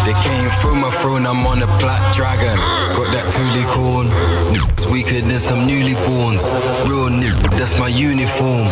They 0.05 0.13
came 0.23 0.49
through 0.61 0.75
my 0.75 0.91
throne, 1.01 1.25
I'm 1.25 1.45
on 1.45 1.61
a 1.61 1.67
black 1.77 2.15
dragon. 2.15 2.55
Got 2.95 3.11
that 3.11 3.27
toolie 3.35 3.67
corn. 3.75 4.07
It's 4.71 4.85
weaker 4.85 5.19
than 5.19 5.39
some 5.39 5.67
newly 5.67 5.95
borns. 6.07 6.47
Real 6.87 7.09
nigga, 7.09 7.49
that's 7.57 7.77
my 7.77 7.89
uniform. 7.89 8.67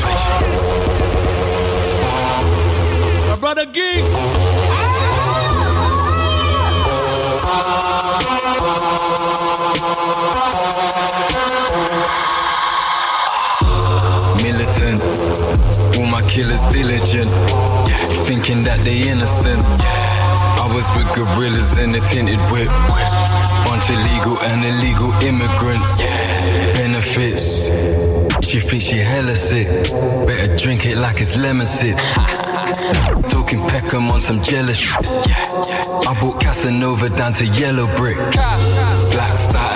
My 3.27 3.35
brother 3.37 3.65
Giggs. 3.65 4.82
Militant, 14.41 15.01
all 15.97 16.05
my 16.05 16.23
killers 16.29 16.61
diligent, 16.71 17.29
thinking 18.25 18.61
that 18.63 18.79
they 18.81 19.09
innocent. 19.09 19.61
I 19.61 20.71
was 20.73 20.87
with 20.95 21.13
gorillas 21.13 21.77
in 21.79 21.93
a 21.95 21.99
tinted 22.07 22.39
whip. 22.49 22.69
Bunch 23.67 23.89
of 23.89 23.97
legal 24.07 24.39
and 24.39 24.63
illegal 24.63 25.11
immigrants. 25.21 25.97
Benefits. 26.79 27.67
She 28.47 28.61
thinks 28.61 28.85
she 28.85 28.99
hella 28.99 29.35
sick. 29.35 29.67
Better 30.25 30.55
drink 30.55 30.85
it 30.85 30.97
like 30.97 31.19
it's 31.19 31.35
lemon 31.35 31.67
sip. 31.67 31.97
Talking 33.29 33.61
Peckham 33.67 34.09
on 34.11 34.21
some 34.21 34.41
jealous. 34.43 34.81
I 34.91 36.17
bought 36.21 36.41
Casanova 36.41 37.09
down 37.09 37.33
to 37.33 37.45
yellow 37.47 37.87
brick. 37.97 38.15
Black 38.15 39.37
status. 39.37 39.72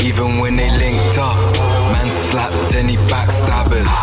Even 0.00 0.38
when 0.38 0.56
they 0.56 0.70
linked 0.70 1.18
up, 1.18 1.36
man 1.92 2.10
slapped 2.30 2.74
any 2.74 2.96
backstabbers. 3.08 3.96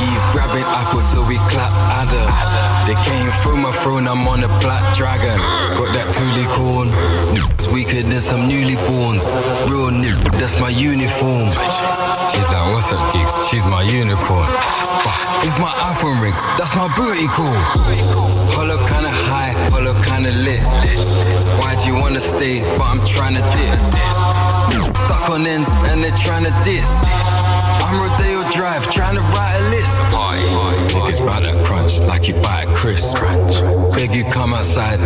Eve 0.00 0.24
grabbing 0.32 0.64
apples 0.64 1.06
so 1.12 1.24
we 1.24 1.36
clap 1.52 1.72
Adam. 2.00 2.28
They 2.86 2.96
came 3.04 3.30
through 3.42 3.58
my 3.58 3.72
throne, 3.82 4.08
I'm 4.08 4.26
on 4.26 4.42
a 4.42 4.48
black 4.60 4.84
dragon. 4.96 5.38
Got 5.76 5.92
that 5.94 6.08
toolie 6.16 6.48
corn. 6.56 6.88
Niggas 7.34 7.72
weaker 7.72 8.02
than 8.02 8.20
some 8.20 8.48
newly 8.48 8.76
borns. 8.88 9.26
Real 9.70 9.90
nigga, 9.90 10.30
that's 10.38 10.58
my 10.58 10.68
uniform. 10.70 11.48
She's 12.32 12.48
like, 12.48 12.74
what's 12.74 12.92
up, 12.92 13.12
Giggs? 13.12 13.32
She's 13.48 13.64
my 13.66 13.82
unicorn. 13.82 14.48
If 15.42 15.58
my 15.58 15.72
iPhone 15.92 16.20
rings, 16.20 16.40
that's 16.58 16.74
my 16.76 16.88
booty 16.96 17.26
call. 17.28 17.56
Hollow 18.52 18.78
kinda 18.88 19.10
high, 19.10 19.52
hollow 19.70 19.94
kinda 20.02 20.32
lit. 20.32 20.60
Why'd 21.58 21.80
you 21.86 21.94
wanna 21.94 22.20
stay? 22.20 22.60
But 22.76 22.86
I'm 22.92 23.06
trying 23.06 23.36
to 23.36 23.42
dip. 23.56 24.19
Stuck 24.70 25.30
on 25.30 25.46
ends 25.46 25.68
and 25.90 26.02
they're 26.02 26.16
trying 26.16 26.44
to 26.44 26.54
diss. 26.64 26.88
I'm 27.82 27.96
Rodeo 28.00 28.48
Drive, 28.52 28.90
trying 28.92 29.16
to 29.16 29.22
write 29.22 29.56
a 29.58 29.64
list. 29.70 29.96
Niggas 30.94 31.24
bout 31.26 31.42
that 31.42 31.64
crunch 31.64 31.98
like 32.00 32.28
you 32.28 32.34
buy 32.34 32.62
a 32.62 32.74
crisp. 32.74 33.16
Beg 33.94 34.14
you 34.14 34.24
come 34.24 34.54
outside, 34.54 35.00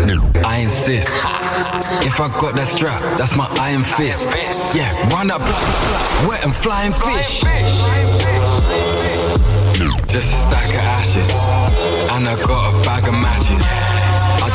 I 0.45 0.59
insist. 0.59 1.09
If 2.05 2.21
I 2.21 2.29
got 2.41 2.55
that 2.57 2.67
strap, 2.67 3.01
that's 3.17 3.37
my 3.37 3.47
iron 3.59 3.85
fist. 3.85 4.31
Yeah, 4.75 4.91
run 5.09 5.31
up, 5.31 5.41
wet 6.29 6.45
and 6.45 6.55
flying 6.55 6.93
fish. 6.93 7.41
Just 10.09 10.33
a 10.33 10.37
stack 10.47 10.69
of 10.69 10.77
ashes, 10.77 11.31
and 12.11 12.29
I 12.29 12.37
got 12.47 12.75
a 12.75 12.85
bag 12.85 13.09
of 13.09 13.15
matches. 13.15 13.94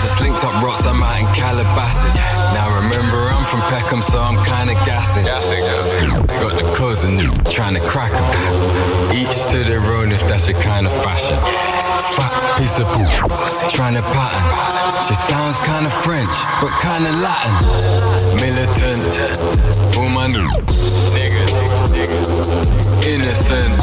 Just 0.02 0.22
linked 0.22 0.44
up 0.44 0.64
rocks, 0.64 0.86
I'm 0.86 1.02
out 1.04 1.20
in 1.20 1.28
Calabasas. 1.36 2.16
Now 2.54 2.70
remember, 2.76 3.18
I'm 3.18 3.46
from 3.46 3.62
Peckham, 3.70 4.02
so 4.02 4.20
I'm 4.20 4.38
kinda 4.46 4.74
gassing. 4.86 5.26
Gassing, 5.26 5.64
Got 6.40 6.58
the 6.58 6.74
cousin 6.76 7.18
trying 7.46 7.76
to 7.76 7.82
crack 7.82 8.14
'em. 8.14 9.12
Each 9.12 9.36
to 9.52 9.64
their 9.64 9.82
own 9.82 10.12
if 10.12 10.26
that's 10.28 10.48
your 10.48 10.60
kind 10.62 10.88
of 10.88 10.94
fashion. 11.04 11.38
Fat 12.16 12.34
piece 12.58 12.80
of 12.80 12.88
poop, 12.94 13.10
trying 13.70 13.96
to 13.96 14.02
pattern. 14.02 14.46
She 15.08 15.16
sounds 15.16 15.58
kinda 15.62 15.90
French, 15.90 16.36
but 16.62 16.72
kinda 16.80 17.12
Latin. 17.26 17.56
Militant, 18.36 19.14
all 19.98 20.10
my 20.10 20.28
new 20.28 20.48
niggas. 21.16 21.58
innocent. 23.04 23.80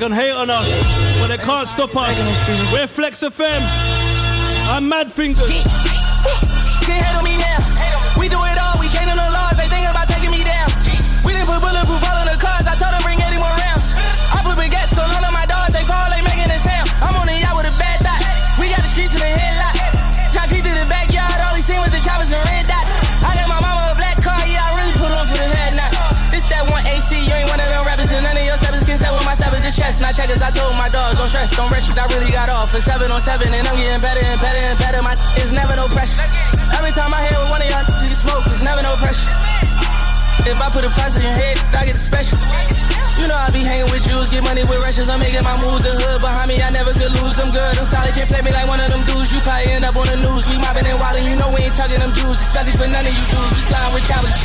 Can 0.00 0.12
hate 0.12 0.32
on 0.32 0.48
us, 0.48 0.64
but 1.20 1.28
they 1.28 1.36
can't 1.36 1.68
stop 1.68 1.94
us. 1.94 2.16
We're 2.72 2.86
Flex 2.86 3.20
FM. 3.20 3.60
I'm 4.72 4.88
Mad 4.88 5.12
Fingers. 5.12 5.44
Can't 6.88 7.04
hate 7.04 7.16
on 7.20 7.22
me 7.22 7.36
now. 7.36 7.60
We 8.16 8.32
do 8.32 8.40
it 8.40 8.56
all, 8.56 8.80
we 8.80 8.88
can't 8.88 9.12
the 9.12 9.28
laws, 9.28 9.60
they 9.60 9.68
think 9.68 9.84
about 9.84 10.08
taking 10.08 10.30
me 10.30 10.42
down. 10.42 10.72
We 11.20 11.36
didn't 11.36 11.52
put 11.52 11.60
bulletproof 11.60 12.00
all 12.00 12.16
on 12.16 12.32
the 12.32 12.40
cars, 12.40 12.64
I 12.64 12.80
told 12.80 12.96
them 12.96 13.02
bring 13.04 13.20
80 13.20 13.36
more 13.36 13.52
rounds. 13.60 13.92
I 14.32 14.40
put 14.40 14.56
baguettes 14.56 14.96
on 14.96 15.04
all 15.04 15.20
of 15.20 15.34
my 15.36 15.44
dogs, 15.44 15.74
they 15.76 15.84
fall, 15.84 16.08
they 16.08 16.24
making 16.24 16.48
a 16.48 16.58
sound. 16.64 16.88
I'm 17.04 17.20
on 17.20 17.26
the 17.28 17.36
yacht 17.36 17.60
with 17.60 17.68
a 17.68 17.76
bad 17.76 18.00
thought. 18.00 18.24
We 18.56 18.72
got 18.72 18.80
the 18.80 18.88
streets 18.88 19.12
in 19.12 19.20
the 19.20 19.28
headlock. 19.28 19.49
I 30.20 30.52
told 30.52 30.76
my 30.76 30.92
dogs, 30.92 31.16
don't 31.16 31.32
stress, 31.32 31.48
don't 31.56 31.72
rush, 31.72 31.88
I 31.96 32.04
really 32.12 32.28
got 32.28 32.52
off. 32.52 32.70
For 32.70 32.80
seven 32.84 33.08
on 33.08 33.24
seven, 33.24 33.56
and 33.56 33.64
I'm 33.64 33.72
getting 33.72 34.04
better 34.04 34.20
and 34.20 34.36
better 34.36 34.60
and 34.60 34.76
better. 34.76 35.00
My 35.00 35.16
is 35.40 35.48
never 35.48 35.72
no 35.74 35.88
pressure. 35.88 36.20
Every 36.76 36.92
time 36.92 37.08
I 37.16 37.24
hear 37.24 37.40
with 37.40 37.48
one 37.48 37.62
of 37.64 37.68
y'all, 37.72 37.88
you 38.04 38.12
smoke, 38.12 38.44
it's 38.52 38.60
never 38.60 38.84
no 38.84 39.00
pressure. 39.00 39.32
If 40.44 40.60
I 40.60 40.68
put 40.68 40.84
a 40.84 40.92
price 40.92 41.16
on 41.16 41.24
your 41.24 41.32
head, 41.32 41.56
I 41.72 41.88
get 41.88 41.96
a 41.96 42.04
special. 42.04 42.36
You 43.16 43.32
know 43.32 43.34
I 43.34 43.48
be 43.48 43.64
hanging 43.64 43.88
with 43.88 44.04
Jews, 44.04 44.28
get 44.28 44.44
money 44.44 44.60
with 44.60 44.76
Russians, 44.84 45.08
I'm 45.08 45.24
making 45.24 45.40
my 45.40 45.56
moves. 45.56 45.88
The 45.88 45.96
hood 45.96 46.20
behind 46.20 46.52
me, 46.52 46.60
I 46.60 46.68
never 46.68 46.92
could 46.92 47.12
lose. 47.16 47.40
I'm 47.40 47.48
good, 47.48 47.72
I'm 47.80 47.88
solid, 47.88 48.12
can't 48.12 48.28
play 48.28 48.44
me 48.44 48.52
like 48.52 48.68
one 48.68 48.80
of 48.80 48.92
them 48.92 49.08
dudes. 49.08 49.32
You 49.32 49.40
probably 49.40 49.72
end 49.72 49.88
up 49.88 49.96
on 49.96 50.04
the 50.04 50.20
news. 50.20 50.44
We 50.52 50.60
mobbing 50.60 50.84
and 50.84 51.00
wildin', 51.00 51.32
you 51.32 51.36
know 51.40 51.48
we 51.48 51.64
ain't 51.64 51.72
tugging 51.72 51.96
them 51.96 52.12
Jews, 52.12 52.36
especially 52.44 52.76
for 52.76 52.84
none 52.92 53.08
of 53.08 53.14
you 53.16 53.24
dudes. 53.24 53.52
We 53.56 53.60
sliding 53.72 53.92
with 53.96 54.04
cowards. 54.04 54.36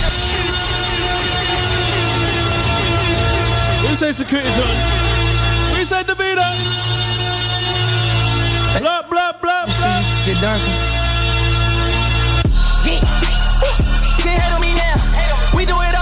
What 3.83 3.91
you 3.91 3.99
say, 3.99 4.11
security, 4.15 4.49
John? 4.55 4.94
What 5.85 5.91
you 5.91 5.97
say, 5.97 6.13
Davida? 6.15 6.49
Blah, 8.79 9.03
blah, 9.07 9.33
blah, 9.39 9.65
blah. 9.65 10.25
Get 10.25 10.41
darker. 10.41 10.73
Can't 14.17 14.41
hate 14.41 14.53
on 14.53 14.61
me 14.61 14.73
now. 14.73 15.55
We 15.55 15.65
do 15.67 15.79
it 15.81 15.94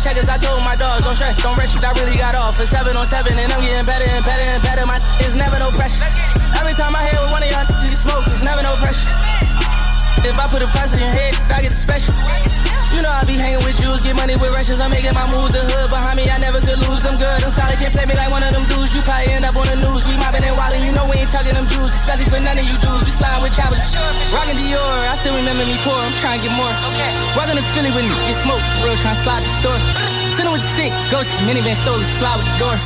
the 0.00 0.08
checkers, 0.08 0.28
I 0.28 0.38
told 0.38 0.64
my 0.64 0.76
dogs, 0.76 1.04
don't 1.04 1.14
stress, 1.14 1.42
don't 1.42 1.56
rush, 1.56 1.76
I 1.76 1.92
really 1.92 2.16
got 2.16 2.34
off. 2.34 2.56
For 2.56 2.66
seven 2.66 2.96
on 2.96 3.06
seven, 3.06 3.38
and 3.38 3.52
I'm 3.52 3.60
getting 3.60 3.84
better 3.84 4.04
and 4.04 4.24
better 4.24 4.42
and 4.42 4.62
better. 4.62 4.86
My 4.86 4.98
is 5.20 5.36
never 5.36 5.58
no 5.58 5.70
pressure. 5.70 6.04
Every 6.56 6.74
time 6.74 6.94
I 6.96 7.04
hit 7.06 7.20
with 7.20 7.30
one 7.30 7.42
of 7.42 7.50
y'all, 7.50 7.84
you 7.84 7.96
smoke, 7.96 8.24
it's 8.28 8.42
never 8.42 8.62
no 8.62 8.74
pressure. 8.76 9.10
If 10.24 10.38
I 10.38 10.48
put 10.48 10.62
a 10.62 10.68
price 10.68 10.92
on 10.94 11.00
your 11.00 11.08
head, 11.08 11.34
I 11.52 11.62
get 11.62 11.72
special. 11.72 12.14
You 12.90 13.00
know 13.02 13.10
I 13.10 13.22
be 13.22 13.38
hanging 13.38 13.62
with 13.62 13.78
Jews, 13.78 14.02
get 14.02 14.18
money 14.18 14.34
with 14.34 14.50
Russians, 14.50 14.82
I'm 14.82 14.90
making 14.90 15.14
my 15.14 15.26
moves. 15.30 15.54
The 15.54 15.62
hood 15.62 15.90
behind 15.90 16.18
me, 16.18 16.26
I 16.26 16.38
never 16.42 16.58
could 16.58 16.78
lose. 16.82 17.06
I'm 17.06 17.14
good, 17.14 17.38
I'm 17.42 17.50
solid, 17.54 17.78
can't 17.78 17.94
play 17.94 18.06
me 18.06 18.18
like 18.18 18.30
one 18.34 18.42
of 18.42 18.50
them 18.50 18.66
dudes. 18.66 18.90
You 18.94 19.02
probably 19.06 19.30
end 19.30 19.46
up 19.46 19.54
on 19.54 19.66
the 19.70 19.78
news. 19.78 20.02
We 20.10 20.18
mobbing 20.18 20.42
and 20.42 20.58
wildin', 20.58 20.82
you 20.82 20.90
know 20.90 21.06
we 21.06 21.22
ain't 21.22 21.30
tugging 21.30 21.54
them 21.54 21.70
Jews, 21.70 21.94
especially 22.02 22.26
for 22.26 22.42
none 22.42 22.58
of 22.58 22.66
you 22.66 22.76
dudes. 22.82 23.06
We 23.06 23.12
sliding 23.14 23.46
with 23.46 23.54
choppers, 23.54 23.78
rockin' 24.34 24.58
Dior. 24.58 24.98
I 25.06 25.14
still 25.22 25.38
remember 25.38 25.62
me 25.62 25.78
poor, 25.86 25.94
I'm 25.94 26.14
trying 26.18 26.42
to 26.42 26.50
get 26.50 26.54
more. 26.58 26.74
Okay. 26.90 27.10
Walking 27.38 27.58
to 27.62 27.64
Philly 27.70 27.94
with 27.94 28.06
me, 28.10 28.14
get 28.26 28.36
smoke 28.42 28.58
for 28.58 28.90
real, 28.90 28.98
trying 28.98 29.14
to 29.14 29.22
slide 29.22 29.42
the 29.46 29.52
store. 29.62 29.80
Sitting 30.34 30.50
with 30.50 30.64
the 30.66 30.70
stick, 30.74 30.90
to 30.90 31.36
minivan 31.46 31.78
store, 31.86 32.02
slide 32.18 32.42
with 32.42 32.50
the 32.50 32.56
door. 32.58 32.76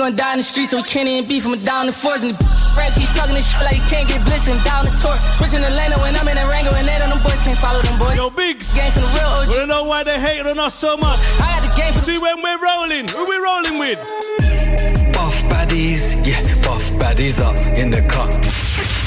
Gonna 0.00 0.16
die 0.16 0.32
in 0.32 0.38
the 0.40 0.44
street, 0.44 0.68
so 0.68 0.76
we 0.76 0.82
can't 0.84 1.08
even 1.08 1.28
beef. 1.28 1.44
I'm 1.44 1.56
down 1.64 1.86
the 1.86 1.92
fours 1.92 2.24
and 2.24 2.36
the 2.36 2.44
Red 2.76 2.92
keep 2.94 3.08
talking 3.10 3.34
this 3.34 3.48
shit 3.50 3.62
like 3.62 3.76
he 3.80 3.84
can't 3.88 4.08
get 4.08 4.20
blitzed 4.22 4.48
and 4.52 4.62
down 4.64 4.84
the 4.84 4.92
tour. 4.92 5.16
Switching 5.38 5.60
the 5.60 5.70
lane 5.70 5.92
when 6.00 6.14
I'm 6.14 6.28
in 6.28 6.38
a 6.38 6.46
Rango 6.46 6.72
and 6.72 6.86
they 6.86 6.98
don't 6.98 7.10
them 7.10 7.22
boys 7.22 7.40
can't 7.40 7.58
follow 7.58 7.82
them 7.82 7.98
boys. 7.98 8.16
Yo, 8.16 8.30
Biggs. 8.30 8.74
Game 8.74 8.92
from 8.92 9.02
the 9.02 9.08
real 9.08 9.30
OG. 9.38 9.48
Wanna 9.48 9.66
know 9.66 9.84
why 9.84 10.04
they 10.04 10.20
hating 10.20 10.46
on 10.46 10.58
us 10.58 10.74
so 10.74 10.96
much? 10.96 11.18
I 11.40 11.60
got 11.60 11.62
the 11.68 11.74
game 11.80 11.92
for 11.94 12.00
See 12.00 12.18
when 12.18 12.42
we're 12.42 12.60
rolling. 12.62 13.08
Who 13.08 13.24
we 13.24 13.36
rolling 13.36 13.78
with? 13.78 13.98
Buff 15.12 15.36
baddies, 15.50 16.26
yeah, 16.26 16.42
buff 16.62 16.84
baddies 17.00 17.40
up 17.40 17.56
in 17.76 17.90
the 17.90 18.02
cup. 18.02 19.05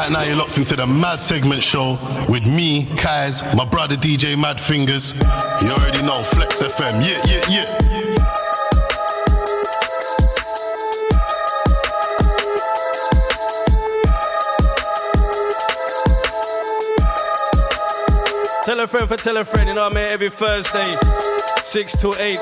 Right 0.00 0.10
now, 0.10 0.22
you're 0.22 0.36
locked 0.36 0.56
into 0.56 0.76
the 0.76 0.86
Mad 0.86 1.18
Segment 1.18 1.62
Show 1.62 1.98
with 2.26 2.46
me, 2.46 2.86
Kaz, 2.96 3.44
my 3.54 3.66
brother 3.66 3.96
DJ 3.96 4.34
Mad 4.34 4.58
Fingers. 4.58 5.12
You 5.12 5.72
already 5.72 6.00
know, 6.00 6.22
Flex 6.22 6.62
FM. 6.62 7.04
Yeah, 7.04 7.20
yeah, 7.26 7.44
yeah. 7.50 7.76
Tell 18.64 18.80
a 18.80 18.86
friend 18.86 19.06
for 19.06 19.18
tell 19.18 19.36
a 19.36 19.44
friend, 19.44 19.68
you 19.68 19.74
know 19.74 19.82
what 19.82 19.92
I 19.92 19.96
mean? 19.96 20.04
Every 20.04 20.30
Thursday, 20.30 20.96
6 21.62 21.96
to 21.98 22.14
8. 22.14 22.38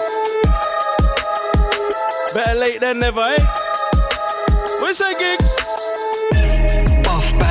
Better 2.33 2.55
late 2.57 2.81
than 2.81 3.01
never, 3.01 3.23
eh? 3.23 3.45
What 4.79 4.87
you 4.87 4.95
say, 4.95 5.19
Giggs? 5.19 5.58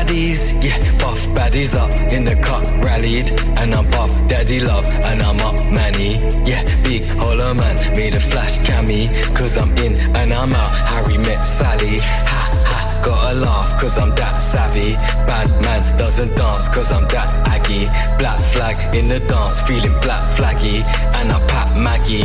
Baddies, 0.07 0.63
yeah, 0.63 0.79
buff 1.01 1.19
baddies 1.35 1.75
up 1.75 1.91
in 2.13 2.23
the 2.23 2.35
cup, 2.37 2.63
rallied, 2.81 3.29
and 3.59 3.75
I'm 3.75 3.89
buff 3.89 4.11
daddy 4.29 4.61
love, 4.61 4.85
and 4.87 5.21
I'm 5.21 5.37
up 5.41 5.55
manny, 5.69 6.15
yeah, 6.49 6.63
big 6.81 7.05
hollow 7.07 7.53
man, 7.53 7.75
made 7.93 8.15
a 8.15 8.19
flash 8.21 8.57
cammy, 8.59 9.11
cause 9.35 9.57
I'm 9.57 9.77
in 9.79 9.97
and 10.15 10.31
I'm 10.31 10.53
out, 10.53 10.71
Harry 10.71 11.17
met 11.17 11.41
Sally, 11.43 11.99
ha 11.99 12.23
ha, 12.23 13.01
gotta 13.03 13.37
laugh, 13.37 13.81
cause 13.81 13.97
I'm 13.97 14.15
that 14.15 14.37
savvy, 14.37 14.93
bad 15.27 15.49
man 15.61 15.81
doesn't 15.97 16.33
dance, 16.37 16.69
cause 16.69 16.89
I'm 16.89 17.05
that 17.09 17.29
aggy, 17.45 17.87
black 18.17 18.39
flag 18.39 18.95
in 18.95 19.09
the 19.09 19.19
dance, 19.19 19.59
feeling 19.59 19.99
black 19.99 20.23
flaggy, 20.37 20.87
and 21.15 21.33
I 21.33 21.45
pat 21.47 21.75
Maggie, 21.75 22.23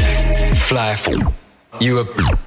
fly 0.54 0.94
you 1.80 2.00
a 2.00 2.04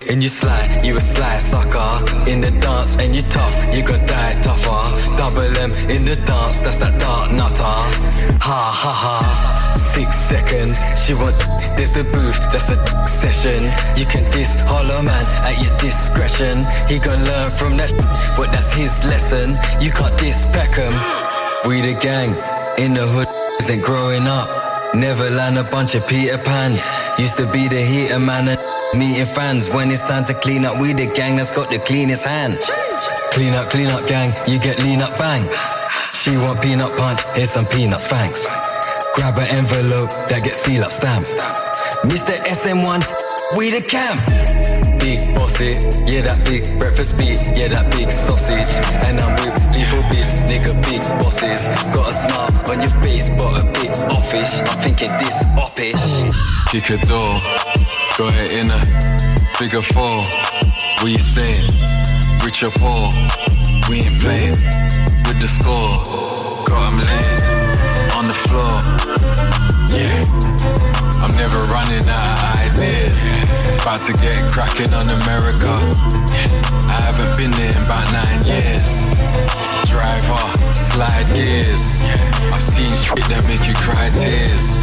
and 0.09 0.21
you 0.21 0.29
sly, 0.29 0.79
you 0.83 0.95
a 0.97 1.01
sly 1.01 1.37
sucker. 1.37 2.29
In 2.29 2.41
the 2.41 2.51
dance 2.51 2.95
and 2.97 3.15
you 3.15 3.21
tough, 3.23 3.55
you 3.75 3.81
gon' 3.81 4.05
die 4.05 4.39
tougher. 4.41 5.17
Double 5.17 5.41
M 5.57 5.71
in 5.89 6.05
the 6.05 6.15
dance, 6.15 6.59
that's 6.61 6.79
that 6.79 6.99
dark 6.99 7.31
nutter. 7.31 7.63
Ha 7.63 8.61
ha 8.81 8.93
ha. 9.03 9.73
Six 9.77 10.15
seconds, 10.15 10.77
she 11.03 11.13
want 11.13 11.37
There's 11.75 11.93
the 11.93 12.03
booth, 12.03 12.37
that's 12.51 12.69
a 12.69 12.77
session. 13.07 13.63
You 13.97 14.05
can 14.05 14.29
diss 14.31 14.55
hollow 14.55 15.01
man 15.01 15.25
at 15.43 15.61
your 15.61 15.75
discretion. 15.79 16.65
He 16.87 16.99
gon' 16.99 17.23
learn 17.25 17.51
from 17.51 17.77
that 17.77 17.91
but 18.37 18.51
that's 18.51 18.71
his 18.73 19.03
lesson. 19.05 19.57
You 19.81 19.91
can't 19.91 20.17
diss 20.19 20.45
Peckham. 20.45 20.93
We 21.67 21.81
the 21.81 21.97
gang, 21.99 22.31
in 22.77 22.93
the 22.93 23.07
hood 23.07 23.27
isn't 23.59 23.81
growing 23.81 24.27
up 24.27 24.64
Never 24.95 25.29
land 25.29 25.57
a 25.57 25.63
bunch 25.63 25.95
of 25.95 26.07
Peter 26.07 26.37
Pans 26.37 26.81
Used 27.17 27.37
to 27.37 27.51
be 27.51 27.67
the 27.67 27.81
heater 27.81 28.19
man 28.19 28.47
and 28.47 28.59
Meeting 28.93 29.25
fans 29.25 29.69
when 29.69 29.91
it's 29.91 30.03
time 30.03 30.23
to 30.25 30.33
clean 30.33 30.63
up. 30.63 30.79
We 30.79 30.93
the 30.93 31.05
gang 31.07 31.35
that's 31.35 31.51
got 31.51 31.69
the 31.69 31.79
cleanest 31.79 32.23
hand. 32.23 32.59
Clean 33.31 33.53
up, 33.53 33.69
clean 33.69 33.87
up, 33.87 34.07
gang. 34.07 34.33
You 34.47 34.57
get 34.57 34.79
lean 34.79 35.01
up, 35.01 35.17
bang. 35.17 35.49
She 36.13 36.37
want 36.37 36.61
peanut 36.61 36.97
punch. 36.97 37.19
Here's 37.35 37.51
some 37.51 37.65
peanuts, 37.65 38.07
thanks. 38.07 38.45
Grab 39.13 39.37
an 39.37 39.47
envelope 39.47 40.11
that 40.29 40.43
gets 40.45 40.59
seal 40.59 40.85
up 40.85 40.93
stamped. 40.93 41.29
Mr. 42.07 42.37
SM1, 42.45 43.03
we 43.53 43.69
the 43.69 43.81
camp. 43.81 44.21
Big 44.99 45.35
bossy, 45.35 45.73
yeah 46.07 46.21
that 46.21 46.41
big 46.45 46.63
breakfast 46.79 47.17
beat, 47.17 47.39
yeah 47.55 47.67
that 47.67 47.91
big 47.91 48.11
sausage. 48.11 48.73
And 49.05 49.19
I'm 49.19 49.35
with 49.35 49.55
evil 49.75 50.03
biz, 50.09 50.33
nigga 50.49 50.73
big 50.83 51.01
bosses. 51.19 51.67
Got 51.93 52.09
a 52.09 52.13
smile 52.13 52.71
on 52.71 52.81
your 52.81 52.95
face, 53.01 53.29
but 53.29 53.61
a 53.61 53.65
bit 53.71 53.93
offish. 54.11 54.53
I'm 54.69 54.79
thinking 54.81 55.11
this 55.17 55.43
offish. 55.57 56.03
Kick 56.71 56.89
a 56.89 56.97
door, 57.05 57.37
it 58.33 58.51
in 58.51 58.71
a 58.71 58.81
bigger 59.59 59.81
four. 59.81 60.23
What 61.01 61.11
you 61.11 61.19
saying? 61.19 61.69
Rich 62.43 62.63
or 62.63 62.71
poor? 62.71 63.11
We 63.89 64.01
ain't 64.01 64.19
playing 64.19 64.57
with 65.27 65.39
the 65.39 65.47
score. 65.47 66.63
Got 66.65 66.87
'em 66.87 66.97
laying 66.97 68.11
on 68.17 68.25
the 68.27 68.33
floor. 68.33 68.75
Yeah, 69.91 70.54
never 71.35 71.63
running 71.65 72.07
out 72.07 72.25
of 72.33 72.75
ideas. 72.75 73.19
About 73.81 74.03
to 74.03 74.13
get 74.13 74.51
cracking 74.51 74.93
on 74.93 75.09
America. 75.09 75.73
I 76.87 76.99
haven't 77.07 77.37
been 77.37 77.51
there 77.51 77.75
in 77.75 77.83
about 77.83 78.07
nine 78.11 78.41
years. 78.45 79.05
Driver, 79.89 80.73
slide 80.73 81.27
gears. 81.33 82.01
I've 82.53 82.61
seen 82.61 82.95
shit 82.95 83.23
that 83.29 83.43
make 83.47 83.67
you 83.67 83.75
cry 83.75 84.09
tears. 84.09 84.77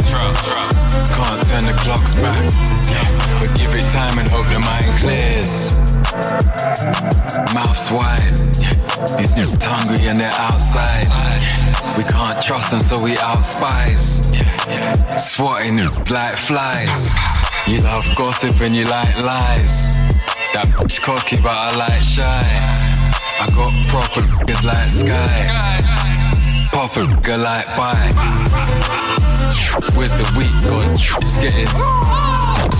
Can't 1.15 1.47
turn 1.47 1.65
the 1.65 1.73
clocks 1.83 2.15
back. 2.15 2.45
But 3.39 3.55
give 3.55 3.73
it 3.73 3.89
time 3.91 4.19
and 4.19 4.29
hope 4.29 4.47
the 4.47 4.59
mind 4.59 4.99
clears. 4.99 5.73
Mouths 7.53 7.91
wide. 7.91 8.37
These 9.17 9.33
niggas 9.33 9.63
hungry 9.63 10.07
and 10.07 10.19
they're 10.19 10.31
outside. 10.31 11.62
We 11.97 12.03
can't 12.03 12.41
trust 12.41 12.71
them, 12.71 12.81
so 12.81 13.01
we 13.01 13.17
out 13.17 13.43
spies. 13.43 14.21
Swatting 15.17 15.77
like 16.09 16.37
flies. 16.37 17.11
You 17.67 17.81
love 17.81 18.05
gossip 18.17 18.59
and 18.61 18.75
you 18.75 18.85
like 18.85 19.15
lies. 19.17 19.93
That 20.53 20.67
bitch 20.75 21.01
cocky, 21.01 21.37
but 21.37 21.51
I 21.51 21.75
like 21.75 22.01
shy. 22.01 22.45
I 23.39 23.47
got 23.53 23.73
proper 23.87 24.21
niggas 24.21 24.63
like 24.63 24.89
sky. 24.89 26.69
Pop 26.71 26.95
a 26.97 27.01
nigga 27.01 27.37
like 27.41 27.67
bye. 27.77 28.11
Where's 29.95 30.13
the 30.13 30.25
weak 30.37 30.63
gone? 30.63 30.95
Just 30.95 31.41
getting. 31.41 31.67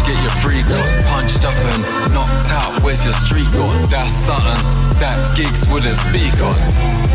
Get 0.06 0.22
your 0.22 0.32
free 0.42 0.64
gun 0.64 1.04
punched 1.06 1.46
up 1.46 1.56
and 1.56 2.14
knocked 2.14 2.52
out. 2.52 2.84
Where's 2.84 3.06
your 3.06 3.14
street 3.14 3.50
gone? 3.54 3.88
That's 3.90 4.12
something 4.12 5.00
that 5.00 5.34
Giggs 5.36 5.66
wouldn't 5.70 5.98
speak 5.98 6.34
on. 6.42 7.13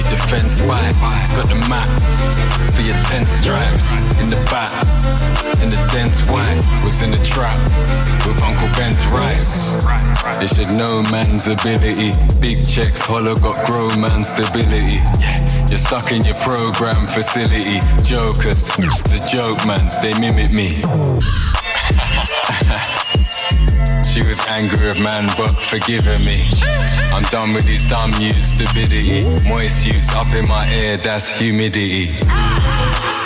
You 0.00 0.08
defend 0.08 0.50
spy, 0.50 0.92
got 1.36 1.48
the 1.50 1.56
map 1.68 2.00
for 2.74 2.80
your 2.80 2.96
ten 3.04 3.26
stripes 3.26 3.92
in 4.18 4.30
the 4.30 4.36
back. 4.48 4.72
In 5.60 5.68
the 5.68 5.76
dense 5.92 6.18
white 6.26 6.64
was 6.82 7.02
in 7.02 7.10
the 7.10 7.22
trap 7.22 7.60
with 8.26 8.40
Uncle 8.42 8.68
Ben's 8.68 9.04
rice. 9.08 9.74
They 10.38 10.46
should 10.46 10.74
know 10.74 11.02
man's 11.02 11.48
ability. 11.48 12.12
Big 12.40 12.66
checks, 12.66 13.02
hollow 13.02 13.36
got 13.36 13.62
grown 13.66 14.00
man 14.00 14.24
stability. 14.24 15.02
Yeah, 15.20 15.68
you're 15.68 15.76
stuck 15.76 16.10
in 16.12 16.24
your 16.24 16.38
program 16.38 17.06
facility. 17.06 17.80
Jokers, 18.02 18.62
a 18.78 19.20
joke, 19.30 19.66
man. 19.66 19.90
They 20.00 20.18
mimic 20.18 20.50
me. 20.50 20.82
She 24.10 24.22
was 24.26 24.40
angry 24.48 24.88
with 24.88 24.98
man, 24.98 25.30
but 25.36 25.54
forgiving 25.62 26.24
me. 26.24 26.48
I'm 27.14 27.22
done 27.30 27.52
with 27.52 27.64
these 27.64 27.88
dumb 27.88 28.12
youths, 28.20 28.48
stupidity. 28.48 29.22
Moist 29.48 29.86
youths 29.86 30.08
up 30.10 30.26
in 30.34 30.48
my 30.48 30.68
ear, 30.74 30.96
that's 30.96 31.28
humidity. 31.28 32.16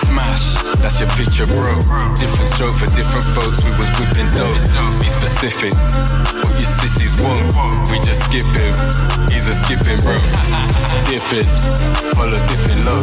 Smash, 0.04 0.60
that's 0.84 1.00
your 1.00 1.08
picture, 1.16 1.46
bro. 1.46 1.80
Different 2.16 2.50
stroke 2.50 2.76
for 2.76 2.86
different 2.94 3.24
folks, 3.32 3.64
we 3.64 3.70
was 3.70 3.88
whipping 3.98 4.28
dope. 4.36 4.60
Be 5.00 5.08
specific, 5.08 5.72
what 6.44 6.52
you 6.60 6.66
sissies 6.66 7.18
won't. 7.18 7.48
We 7.88 7.96
just 8.04 8.22
skip 8.24 8.44
him, 8.52 8.74
he's 9.32 9.48
a 9.48 9.54
skipping 9.64 10.00
bro. 10.04 10.20
Dipping, 11.08 11.48
holla 12.12 12.44
dipping 12.46 12.84
low. 12.84 13.02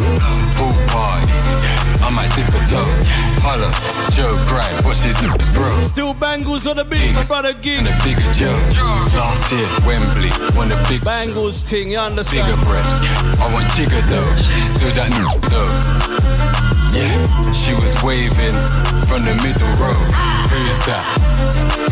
Pool 0.54 0.74
party, 0.86 1.32
I 2.02 2.10
might 2.10 2.34
dip 2.34 2.48
a 2.48 2.60
toe. 2.66 2.90
Holla, 3.40 3.70
Joe 4.10 4.36
Bright, 4.48 4.84
watch 4.84 5.00
these 5.02 5.20
nippers, 5.22 5.50
bro. 5.50 5.86
Still 5.86 6.14
bangles 6.14 6.66
on 6.66 6.76
the 6.76 6.84
beat, 6.84 7.14
my 7.14 7.24
brother 7.24 7.52
Gig. 7.54 7.78
And 7.78 7.88
a 7.88 7.94
bigger 8.04 8.32
Joe. 8.32 8.58
Last 9.14 9.50
year, 9.52 9.68
Wembley, 9.86 10.30
won 10.56 10.70
a 10.72 10.82
big 10.88 11.04
bangles 11.04 11.62
ting, 11.62 11.90
you 11.90 11.98
understand? 11.98 12.46
Bigger 12.46 12.62
bread. 12.68 12.84
I 13.38 13.52
want 13.52 13.70
jigger 13.72 14.02
though. 14.10 14.36
Still 14.64 14.92
that 14.98 15.10
new 15.10 15.40
though. 15.48 15.72
Yeah, 16.92 17.52
she 17.52 17.72
was 17.74 17.94
waving 18.02 18.56
from 19.08 19.24
the 19.24 19.34
middle 19.34 19.72
row. 19.80 19.96
Who's 20.52 20.78
that? 20.86 21.04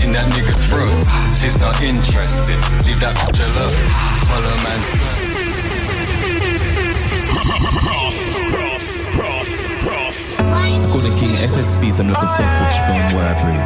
In 0.03 0.12
that 0.12 0.28
nigga's 0.32 0.62
throat. 0.69 1.07
She's 1.35 1.59
not 1.59 1.81
interested. 1.82 2.59
Leave 2.85 3.01
that 3.01 3.16
bitch 3.16 3.41
alone. 3.41 3.74
Follow 4.28 4.55
man. 4.62 5.41
Golden 10.93 11.16
King 11.16 11.35
SSP, 11.36 11.93
some 11.93 12.09
little 12.09 12.28
circles 12.28 12.72
from 12.86 13.14
where 13.14 13.28
I 13.28 13.35
pray. 13.43 13.59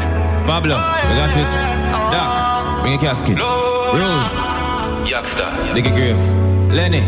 Pablo, 0.47 0.77
we 0.77 1.15
got 1.20 1.36
it. 1.36 1.51
Doc, 2.12 2.82
bring 2.82 2.94
a 2.94 2.98
casket. 2.98 3.39
Rose, 3.39 4.35
Youngster. 5.11 5.48
Diggy 5.74 5.93
Grave. 5.94 6.24
Lenny, 6.74 7.01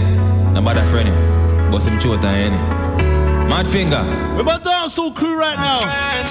no 0.53 0.61
bother 0.63 0.85
friendly. 0.85 1.13
Boss 1.71 1.87
him 1.87 1.99
chota 1.99 2.29
any. 2.29 2.57
Mad 3.49 3.67
finger. 3.69 4.03
We're 4.35 4.43
about 4.43 4.65
to 4.65 4.71
dance 4.71 4.99
all 4.99 5.13
crew 5.13 5.39
right 5.39 5.57
now. 5.57 5.81
I 5.83 6.25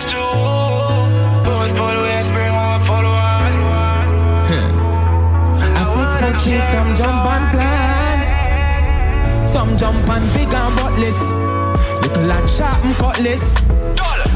six 5.96 6.12
foot 6.20 6.38
shit, 6.44 6.64
some 6.70 6.96
jump 6.96 7.26
and 7.26 7.46
plan. 7.54 8.18
Some 9.48 9.78
jump 9.78 10.10
and 10.10 10.34
big 10.34 10.54
and 10.54 10.78
buttless. 10.78 11.55
Little 12.06 12.32
and 12.32 12.48
sharp 12.48 12.86
and 12.86 12.96
cutlass. 12.98 13.42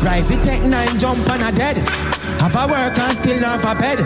Rise 0.01 0.31
it 0.31 0.41
take 0.41 0.63
nine 0.63 0.97
jump 0.97 1.29
and 1.29 1.43
a 1.43 1.51
dead. 1.51 1.77
Have 2.41 2.55
a 2.55 2.65
work 2.65 2.97
and 2.97 3.15
still 3.15 3.39
not 3.39 3.61
have 3.61 3.77
a 3.77 3.79
bed. 3.79 3.99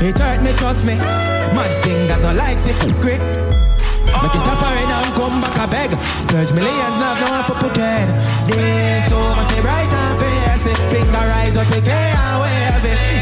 It 0.00 0.16
hurt 0.16 0.40
me, 0.42 0.52
trust 0.52 0.86
me. 0.86 0.94
Mad 0.94 1.72
fingers 1.82 2.22
no 2.22 2.32
like 2.34 2.58
if 2.58 2.78
grip. 3.00 3.18
Make 3.18 4.34
it 4.38 4.46
a 4.46 4.54
foreign 4.62 4.92
and 4.94 5.14
come 5.18 5.40
back 5.42 5.58
a 5.58 5.66
beg. 5.66 5.90
Splurge 6.22 6.52
millions, 6.52 6.96
not 7.02 7.18
no 7.18 7.30
one 7.34 7.42
for 7.42 7.80
head. 7.80 8.08
This 8.46 9.10
over 9.10 9.42
say 9.50 9.60
right 9.60 9.90
and 9.90 10.66
it. 10.70 10.78
Finger 10.88 11.26
rise 11.34 11.56
up, 11.56 11.66
pick 11.66 11.88
and 11.88 12.42
wave 12.42 12.92
it. 12.92 13.13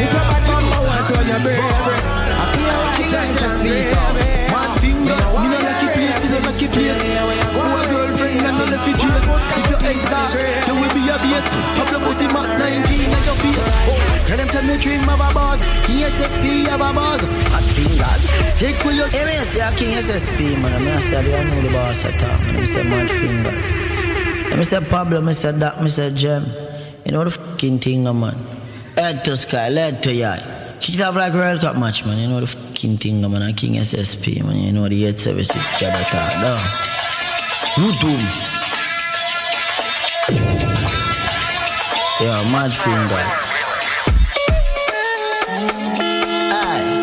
A 11.46 11.50
base. 11.50 11.78
Pop 11.78 11.90
your 11.90 12.00
pussy 12.00 12.26
Mac 12.26 12.58
19 12.58 13.00
in 13.00 13.24
your 13.24 13.36
face. 13.36 13.56
Oh, 13.58 14.24
tell 14.26 14.36
them 14.36 14.48
tell 14.48 14.64
me 14.64 14.76
dream 14.78 15.08
of 15.08 15.20
a 15.20 15.34
boss. 15.34 15.60
King 15.86 16.04
SSP 16.06 16.68
of 16.68 16.80
a 16.80 16.92
boss. 16.92 17.22
Mad 17.22 17.64
fingers, 17.74 18.58
take 18.58 18.84
with 18.84 18.96
your. 18.96 19.08
Hey, 19.08 19.24
me 19.26 19.44
say 19.44 19.76
King 19.76 19.94
SSP, 19.98 20.60
man. 20.60 20.86
I'm 20.86 21.02
say 21.02 21.18
I 21.18 21.44
know 21.44 21.60
the 21.62 21.72
boss 21.72 22.04
at 22.04 22.22
all. 22.22 22.38
Man. 22.38 22.56
I 22.56 22.64
say 22.64 22.82
mad 22.82 23.10
fingers. 23.10 23.92
I 24.52 24.62
say 24.64 24.80
Pablo, 24.80 25.26
I 25.26 25.32
say 25.32 25.52
that, 25.52 25.78
I 25.78 25.86
say 25.88 26.14
Gem. 26.14 26.46
You 27.04 27.12
know 27.12 27.24
the 27.24 27.30
fucking 27.30 27.78
thing, 27.80 28.04
man. 28.04 28.34
Head 28.96 29.24
to 29.24 29.36
sky, 29.36 29.68
lead 29.70 30.02
to 30.04 30.12
yard. 30.12 30.42
Kick 30.80 30.96
it 30.96 31.00
off 31.00 31.14
like 31.16 31.32
World 31.32 31.60
Cup 31.60 31.76
match, 31.76 32.04
man. 32.04 32.18
You 32.18 32.28
know 32.28 32.40
the 32.40 32.46
fucking 32.46 32.98
thing, 32.98 33.20
man. 33.22 33.54
King 33.54 33.74
SSP, 33.74 34.44
man. 34.44 34.56
You 34.56 34.72
know 34.72 34.88
the 34.88 35.04
876 35.06 35.80
gather 35.80 36.04
card, 36.04 36.40
no. 36.42 36.56
Rotom. 37.76 38.51
Yeah, 42.22 42.42
mad 42.52 42.70
fingers. 42.70 43.38
Aye. 46.54 47.00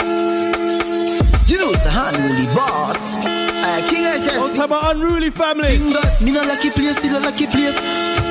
You 1.46 1.58
know 1.58 1.72
it's 1.72 1.82
the 1.82 1.92
unruly 1.92 2.46
boss. 2.56 3.16
Aye, 3.16 3.84
King 3.90 4.06
SSP. 4.06 4.38
What's 4.40 4.58
about 4.58 4.96
unruly 4.96 5.30
family? 5.30 5.78
Fingers, 5.78 6.22
me 6.22 6.32
no 6.32 6.42
lucky 6.44 6.70
place, 6.72 6.96
still 6.96 7.18
a 7.18 7.20
lucky 7.20 7.48
place. 7.48 7.78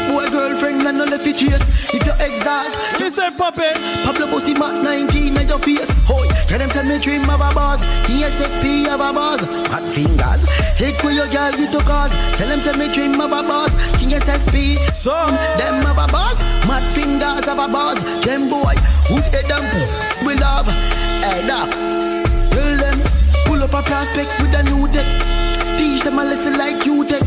Boy, 0.09 0.31
girlfriend, 0.31 0.87
and 0.87 0.97
no 0.97 1.05
left 1.05 1.27
it 1.27 1.37
chase. 1.37 1.61
If 1.93 2.07
you 2.07 2.13
exalt, 2.25 2.75
listen, 2.99 3.35
puppet. 3.37 3.77
Pablo 4.05 4.27
Bossy 4.31 4.55
Mac 4.55 4.83
19 4.83 5.37
at 5.37 5.47
your 5.47 5.59
face. 5.59 5.91
Hoy, 6.07 6.27
tell 6.49 6.59
them 6.59 6.71
tell 6.71 6.85
me 6.85 6.99
dream 6.99 7.29
of 7.29 7.43
a 7.43 7.53
boss. 7.55 7.81
King 8.07 8.23
SSP 8.23 8.87
of 8.89 9.01
a 9.01 9.13
boss. 9.13 9.41
Hot 9.69 9.93
fingers, 9.93 10.43
take 10.79 11.03
with 11.05 11.17
your 11.17 11.29
girl 11.29 11.53
with 11.53 11.71
the 11.71 11.81
cause. 11.81 12.13
Tell 12.39 12.49
them 12.49 12.61
tell 12.61 12.79
me 12.79 12.91
dream 12.91 13.21
of 13.21 13.31
a 13.33 13.43
boss. 13.43 13.71
King 13.99 14.11
SSP, 14.13 14.79
some 14.99 15.31
them 15.57 15.87
of 15.87 15.97
a 15.97 16.07
boss. 16.11 16.41
Mad 16.67 16.91
fingers 16.91 17.47
of 17.47 17.59
a 17.59 17.69
boss. 17.69 17.99
Them 18.25 18.49
boy, 18.49 18.75
who 19.07 19.17
head 19.31 19.47
them 19.47 19.65
we 20.27 20.35
love. 20.35 20.67
Hey, 21.23 21.47
doc. 21.47 21.71
Tell 22.51 22.77
them, 22.77 22.99
pull 23.47 23.63
up 23.63 23.75
a 23.75 23.83
prospect 23.83 24.31
with 24.43 24.55
a 24.55 24.63
new 24.65 24.89
tech. 24.89 25.07
Teach 25.79 26.03
them 26.03 26.19
a 26.19 26.25
lesson 26.25 26.59
like 26.59 26.85
you 26.85 27.05
tech. 27.07 27.23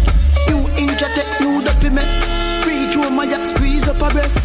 New 0.50 0.68
intratech, 0.76 1.30
new 1.40 1.64
document. 1.64 2.10
Reach 2.66 2.94
through 2.94 3.10
my 3.10 3.24
yacht, 3.24 3.48
squeeze 3.48 3.88
up 3.88 4.02
a 4.02 4.10
breast. 4.10 4.40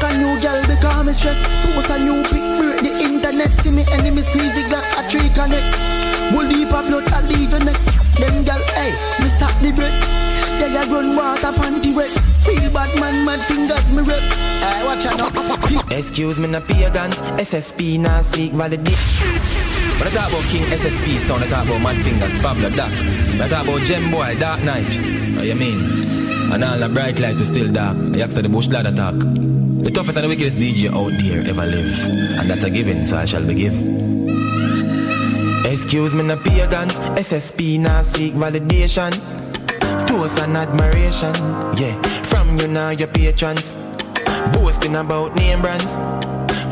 Can 0.00 0.20
you 0.20 0.40
girl 0.40 0.60
become 0.66 1.08
a 1.08 1.14
stress? 1.14 1.40
Post 1.62 1.90
a 1.90 1.98
new 1.98 2.22
pic, 2.24 2.44
break 2.58 2.80
the 2.80 2.92
internet. 3.04 3.50
See 3.60 3.70
me 3.70 3.84
squeeze 3.84 4.56
it 4.56 4.72
like 4.72 4.88
a 4.98 5.08
tree 5.10 5.28
connect. 5.36 5.76
Will 6.32 6.48
deep 6.48 6.68
a 6.68 6.80
blood, 6.82 7.08
I 7.12 7.20
leave 7.28 7.50
your 7.50 7.60
neck. 7.60 7.78
Them 8.16 8.44
girl, 8.44 8.62
hey, 8.72 8.92
me 9.20 9.28
stop 9.36 9.54
the 9.60 9.70
break. 9.70 9.92
Yeah, 10.58 10.72
yeah, 10.72 10.92
run 10.92 11.14
water, 11.14 11.52
panty 11.52 11.94
wet. 11.94 12.23
Feel 12.44 12.70
bad 12.70 12.98
man, 13.00 13.24
mad 13.24 13.40
fingers, 13.46 13.90
me 13.90 14.02
rep. 14.02 14.20
Hey, 14.20 14.84
watch 14.84 15.06
out. 15.06 15.92
Excuse 15.92 16.38
me, 16.38 16.48
na 16.48 16.60
pagans. 16.60 17.20
SSP 17.40 17.98
na 17.98 18.22
seek 18.22 18.52
validate. 18.52 18.98
But 19.98 20.08
I 20.08 20.10
talk 20.10 20.28
about 20.28 20.44
King 20.50 20.64
SSP 20.74 21.18
sound, 21.18 21.44
I 21.44 21.48
talk 21.48 21.66
about 21.66 21.80
Mad 21.80 21.96
Fingers, 22.04 22.36
Pablo, 22.38 22.68
Doc. 22.70 22.90
I 23.40 23.48
talk 23.48 23.64
about 23.64 23.80
Gem 23.82 24.10
Boy, 24.10 24.36
Dark 24.38 24.62
Knight. 24.62 24.92
What 25.36 25.46
you 25.46 25.54
mean? 25.54 26.52
And 26.52 26.64
all 26.64 26.78
the 26.78 26.88
bright 26.88 27.18
light 27.20 27.36
is 27.36 27.48
still 27.48 27.72
dark. 27.72 27.96
I 28.14 28.20
asked 28.20 28.34
the 28.34 28.48
bush 28.48 28.68
lad 28.68 28.86
attack. 28.86 29.14
The 29.18 29.90
toughest 29.90 30.16
and 30.16 30.24
the 30.24 30.28
wickedest 30.28 30.58
DJ 30.58 30.90
out 30.90 31.12
there 31.22 31.46
ever 31.48 31.66
live. 31.66 31.98
And 32.38 32.50
that's 32.50 32.64
a 32.64 32.70
given, 32.70 33.06
so 33.06 33.16
I 33.18 33.24
shall 33.24 33.44
be 33.44 33.54
give. 33.54 33.74
Excuse 35.64 36.14
me, 36.14 36.22
no 36.22 36.36
pagans. 36.36 36.94
SSP 37.18 37.78
now 37.80 38.02
seek 38.02 38.34
validation. 38.34 39.12
Toast 40.14 40.38
and 40.38 40.56
admiration. 40.56 41.34
Yeah, 41.74 42.00
from 42.22 42.56
you 42.60 42.68
now, 42.68 42.90
your 42.90 43.08
patrons. 43.08 43.74
Boasting 44.52 44.94
about 44.94 45.34
name 45.34 45.60
brands. 45.60 45.96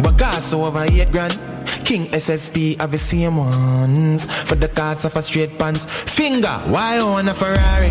But 0.00 0.16
cost 0.16 0.54
over 0.54 0.84
eight 0.84 1.10
grand. 1.10 1.34
King 1.84 2.06
SSP 2.12 2.78
have 2.78 2.92
the 2.92 2.98
same 2.98 3.38
ones. 3.38 4.26
For 4.46 4.54
the 4.54 4.68
cost 4.68 5.04
of 5.06 5.16
a 5.16 5.22
straight 5.22 5.58
pants. 5.58 5.86
Finger, 5.86 6.54
why 6.70 6.98
own 6.98 7.26
a 7.26 7.34
Ferrari? 7.34 7.90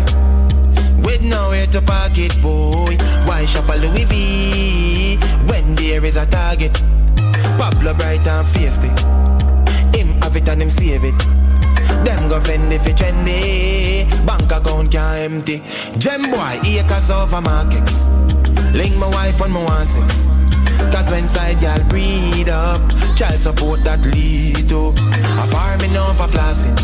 With 1.04 1.20
nowhere 1.20 1.66
to 1.66 1.82
park 1.82 2.16
it, 2.16 2.32
boy. 2.40 2.96
Why 3.28 3.44
shop 3.44 3.68
a 3.68 3.76
Louis 3.76 4.04
V? 4.04 5.16
When 5.52 5.74
there 5.74 6.02
is 6.02 6.16
a 6.16 6.24
target. 6.24 6.72
Pablo 7.60 7.92
Bright 7.92 8.26
and 8.26 8.48
feisty. 8.48 8.88
Him 9.94 10.18
have 10.22 10.34
it 10.34 10.48
and 10.48 10.62
him 10.62 10.70
save 10.70 11.04
it. 11.04 11.41
Them 12.04 12.28
go 12.28 12.40
fend 12.40 12.72
if 12.72 12.86
it 12.86 12.96
trendy. 12.96 14.08
Bank 14.26 14.50
account 14.50 14.90
can't 14.90 15.32
empty. 15.32 15.62
Gem 15.98 16.30
boy, 16.30 16.60
acres 16.64 17.10
over 17.10 17.40
markets. 17.40 18.04
Link 18.72 18.96
my 18.96 19.08
wife 19.08 19.40
on 19.42 19.52
my 19.52 19.62
one 19.64 19.86
six. 19.86 20.26
Cause 20.92 21.10
when 21.10 21.26
side 21.28 21.60
gal 21.60 21.82
breed 21.88 22.48
up, 22.48 22.80
child 23.16 23.38
support 23.38 23.84
that 23.84 24.00
lead 24.04 24.68
to 24.68 24.88
a 24.88 25.46
farming 25.46 25.96
over 25.96 26.26
flossing, 26.26 26.76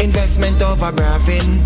investment 0.00 0.60
over 0.60 0.90
braffing, 0.92 1.62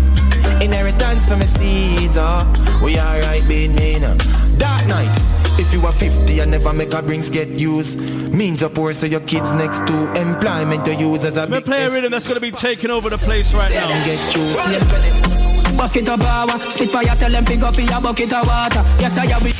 inheritance 0.61 1.25
from 1.25 1.39
the 1.39 1.47
seeds. 1.47 2.17
Oh, 2.17 2.81
we 2.83 2.99
alright, 2.99 3.47
being 3.47 3.75
Nina. 3.75 4.15
Ah. 4.19 4.55
Dark 4.57 4.87
night. 4.87 5.15
If 5.59 5.73
you 5.73 5.85
are 5.85 5.91
50 5.91 6.39
and 6.39 6.51
never 6.51 6.73
make 6.73 6.93
a 6.93 7.01
drinks 7.01 7.29
get 7.29 7.49
used, 7.49 7.97
means 7.99 8.61
a 8.61 8.69
poor 8.69 8.93
so 8.93 9.05
your 9.05 9.21
kids 9.21 9.51
next 9.51 9.79
to 9.87 10.13
employment 10.13 10.85
to 10.85 10.93
use 10.93 11.23
as 11.23 11.37
a 11.37 11.41
I'm 11.41 11.49
gonna 11.49 11.61
play 11.61 11.85
a 11.85 11.91
rhythm 11.91 12.11
that's 12.11 12.27
gonna 12.27 12.39
be 12.39 12.51
taking 12.51 12.91
over 12.91 13.09
the 13.09 13.17
place 13.17 13.53
right 13.53 13.73
now. 13.73 13.87
Get 14.05 14.31
juice. 14.31 14.55
Bucket 15.75 16.09
of 16.09 16.19
power, 16.19 16.59
stick 16.71 16.91
fire, 16.91 17.15
tell 17.15 17.31
them 17.31 17.45
pick 17.45 17.61
up 17.61 17.77
your 17.77 18.01
bucket 18.01 18.33
of 18.33 18.47
water. 18.47 18.83
Yes, 18.99 19.17
I 19.17 19.25
have 19.27 19.45
it. 19.45 19.55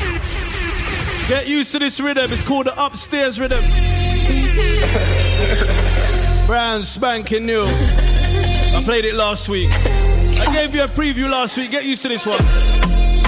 Get 1.28 1.48
used 1.48 1.72
to 1.74 1.80
this 1.80 2.00
rhythm. 2.00 2.32
It's 2.32 2.44
called 2.44 2.68
the 2.68 2.84
upstairs 2.84 3.40
rhythm. 3.40 3.62
Brand 6.48 6.86
spanking 6.86 7.46
new. 7.46 7.66
I 7.66 8.82
played 8.86 9.06
it 9.06 9.16
last 9.16 9.50
week. 9.50 9.72
Gave 10.58 10.74
you 10.74 10.84
a 10.84 10.88
preview 10.88 11.30
last 11.30 11.56
week. 11.56 11.70
Get 11.70 11.86
used 11.86 12.02
to 12.02 12.10
this 12.10 12.26
one. 12.26 12.42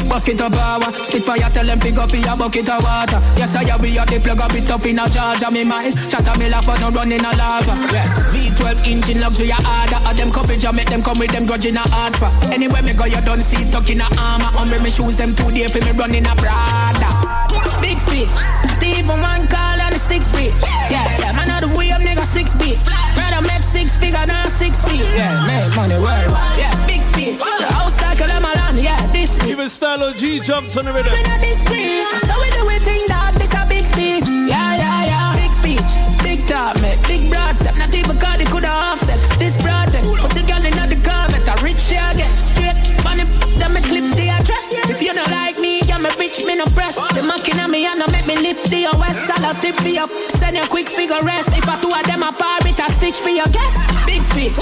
Bucket 0.10 0.42
of 0.42 0.52
power, 0.52 0.92
stick 1.04 1.24
fire, 1.24 1.48
tell 1.54 1.64
them 1.64 1.80
pick 1.80 1.96
up 1.96 2.12
your 2.12 2.36
bucket 2.36 2.68
of 2.68 2.82
water. 2.82 3.22
Yes, 3.38 3.54
I 3.56 3.66
have 3.70 3.86
it, 3.86 4.10
the 4.10 4.20
plug 4.20 4.42
up 4.42 4.54
it 4.56 4.72
up 4.72 4.84
in 4.84 4.98
a 4.98 5.06
of 5.06 5.54
me 5.54 5.64
mind. 5.64 5.94
Chatter 6.10 6.36
me 6.40 6.50
laugh, 6.50 6.66
but 6.66 6.82
no 6.82 6.90
run 6.90 7.12
in 7.12 7.22
a 7.24 7.30
lava. 7.38 7.78
Yeah. 7.94 8.10
V12 8.34 8.88
engine 8.88 9.22
luxury 9.22 9.50
harder. 9.50 10.10
Of 10.10 10.18
them 10.18 10.32
coverage, 10.32 10.66
I 10.66 10.72
make 10.72 10.90
them 10.90 11.04
come 11.04 11.20
with 11.20 11.30
them 11.30 11.46
grudge 11.46 11.68
in 11.68 11.78
a 11.78 11.82
hard 11.82 12.18
for. 12.18 12.34
Anywhere 12.52 12.82
me 12.82 12.94
go, 12.94 13.06
you 13.06 13.22
don't 13.22 13.44
see 13.44 13.64
tuck 13.70 13.88
in 13.92 14.02
a 14.02 14.10
armor. 14.18 14.50
On 14.58 14.68
me, 14.68 14.80
me 14.80 14.90
shoes 14.90 15.16
them 15.16 15.36
two 15.36 15.52
day 15.52 15.68
for 15.68 15.86
me 15.86 15.92
running 15.92 16.26
a 16.26 16.34
Prada. 16.34 17.80
Big 17.80 18.00
speech, 18.00 19.06
on 19.08 19.22
one 19.22 19.48
call 19.48 19.78
and 19.78 19.98
six 19.98 20.32
feet. 20.32 20.54
Yeah, 20.90 21.06
yeah, 21.20 21.32
man, 21.34 21.50
out 21.50 21.62
the 21.62 21.70
way 21.70 21.92
up, 21.92 22.02
nigga, 22.02 22.26
six 22.26 22.54
feet. 22.56 22.78
Rather 23.16 23.46
make 23.46 23.64
six 23.64 23.96
figure 23.96 24.26
than 24.26 24.50
six 24.50 24.82
feet. 24.84 25.06
Yeah, 25.16 25.46
make 25.46 25.76
money 25.76 25.96
worldwide. 25.96 26.58
Yeah, 26.58 26.74
big 26.88 27.04
speech. 27.04 27.40
The 27.40 27.68
house 27.70 28.00
like 28.02 28.20
a 28.20 28.28
land, 28.28 28.80
yeah, 28.82 29.06
this 29.12 29.36
speech. 29.36 29.52
Even 29.52 29.70
Stylo 29.70 30.14
G 30.14 30.40
jumped 30.40 30.76
on 30.78 30.86
the 30.86 30.94
rhythm. 30.94 31.14
We 31.14 31.24
not 31.24 31.42
discreet, 31.42 32.06
so 32.26 32.34
we 32.42 32.50
do 32.52 32.66
we 32.66 32.78
think 32.80 33.08
that 33.08 33.36
this 33.38 33.54
a 33.54 33.66
big 33.70 33.86
speech. 33.86 34.28
Yeah, 34.28 34.76
yeah, 34.82 35.06
yeah, 35.12 35.38
big 35.38 35.54
speech, 35.54 35.92
big 36.24 36.48
talk, 36.48 36.80
make 36.82 37.02
big 37.08 37.30
broad 37.30 37.56
step. 37.58 37.76
Not 37.76 37.94
even 37.94 38.18
God, 38.18 38.42
it 38.42 38.50
could 38.50 38.64
have 38.64 39.00
offset 39.00 39.20
this 39.40 39.56
project. 39.62 40.04
Put 40.04 40.36
in 40.38 40.90
the 40.90 41.00
carpet, 41.04 41.48
a 41.48 41.56
rich 41.64 41.92
yeah, 41.92 42.14
get 42.14 42.34
straight. 42.36 42.78
Money, 43.04 43.26
then 43.60 43.74
me 43.74 43.82
clip 43.82 44.16
the 44.18 44.30
address. 44.30 44.59
If 44.72 45.02
you 45.02 45.14
don't 45.14 45.32
like 45.32 45.58
me, 45.58 45.82
I'm 45.92 46.06
a 46.06 46.12
rich, 46.18 46.44
me 46.46 46.56
no 46.56 46.66
press. 46.68 46.96
The 47.14 47.24
monkey 47.24 47.54
on 47.58 47.72
me 47.72 47.86
and 47.86 48.02
I 48.02 48.12
make 48.12 48.28
me 48.28 48.36
lift 48.38 48.70
the 48.70 48.86
OS. 48.88 49.30
I'll 49.30 49.56
tip 49.56 49.76
for 49.76 49.88
you, 49.88 50.06
send 50.30 50.58
you 50.58 50.64
a 50.64 50.68
quick 50.68 50.90
figure 50.90 51.22
rest. 51.24 51.58
If 51.58 51.68
I 51.68 51.80
two 51.82 51.92
of 51.92 52.04
them 52.06 52.24
apart, 52.24 52.66
it 52.66 52.80
a 52.80 52.92
stitch 52.94 53.18
for 53.18 53.30
your 53.30 53.48
guess. 53.48 53.76
Big 54.06 54.24
speech. 54.24 54.54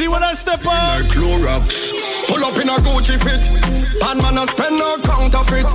See 0.00 0.08
when 0.08 0.22
I 0.22 0.34
step 0.34 0.60
on? 0.60 1.02
Like 1.02 1.10
Clorox. 1.10 1.92
Pull 2.28 2.44
up 2.44 2.56
in 2.56 2.68
a 2.68 2.76
Gucci 2.80 3.18
fit. 3.20 3.44
Bad 4.00 4.16
man 4.22 4.38
a 4.38 4.46
spend 4.46 4.78
no 4.78 4.96
counterfeit. 4.98 5.68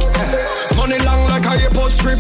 Money 0.78 1.00
long 1.00 1.30
like 1.30 1.46
a 1.46 1.64
airport 1.64 1.92
strip. 1.92 2.20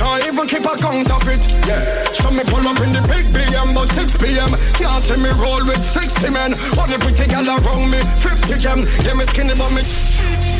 Can't 0.00 0.26
even 0.26 0.48
keep 0.48 0.64
a 0.64 0.76
counterfeit. 0.78 1.44
Yeah. 1.66 2.10
So 2.12 2.30
me 2.30 2.42
pull 2.44 2.66
up 2.66 2.80
in 2.80 2.92
the 2.94 3.02
big 3.02 3.26
BM, 3.34 3.74
but 3.74 3.90
6 3.90 4.16
p.m. 4.16 4.56
Can't 4.74 5.02
see 5.02 5.16
me 5.16 5.30
roll 5.30 5.64
with 5.66 5.84
60 5.84 6.30
men. 6.30 6.54
Only 6.78 6.96
pretty 6.96 7.26
gal 7.26 7.46
around 7.46 7.90
me, 7.90 8.00
50 8.20 8.58
gem. 8.58 8.86
Yeah, 9.04 9.14
me 9.14 9.24
skinny 9.26 9.54
but 9.54 9.70
me. 9.72 10.59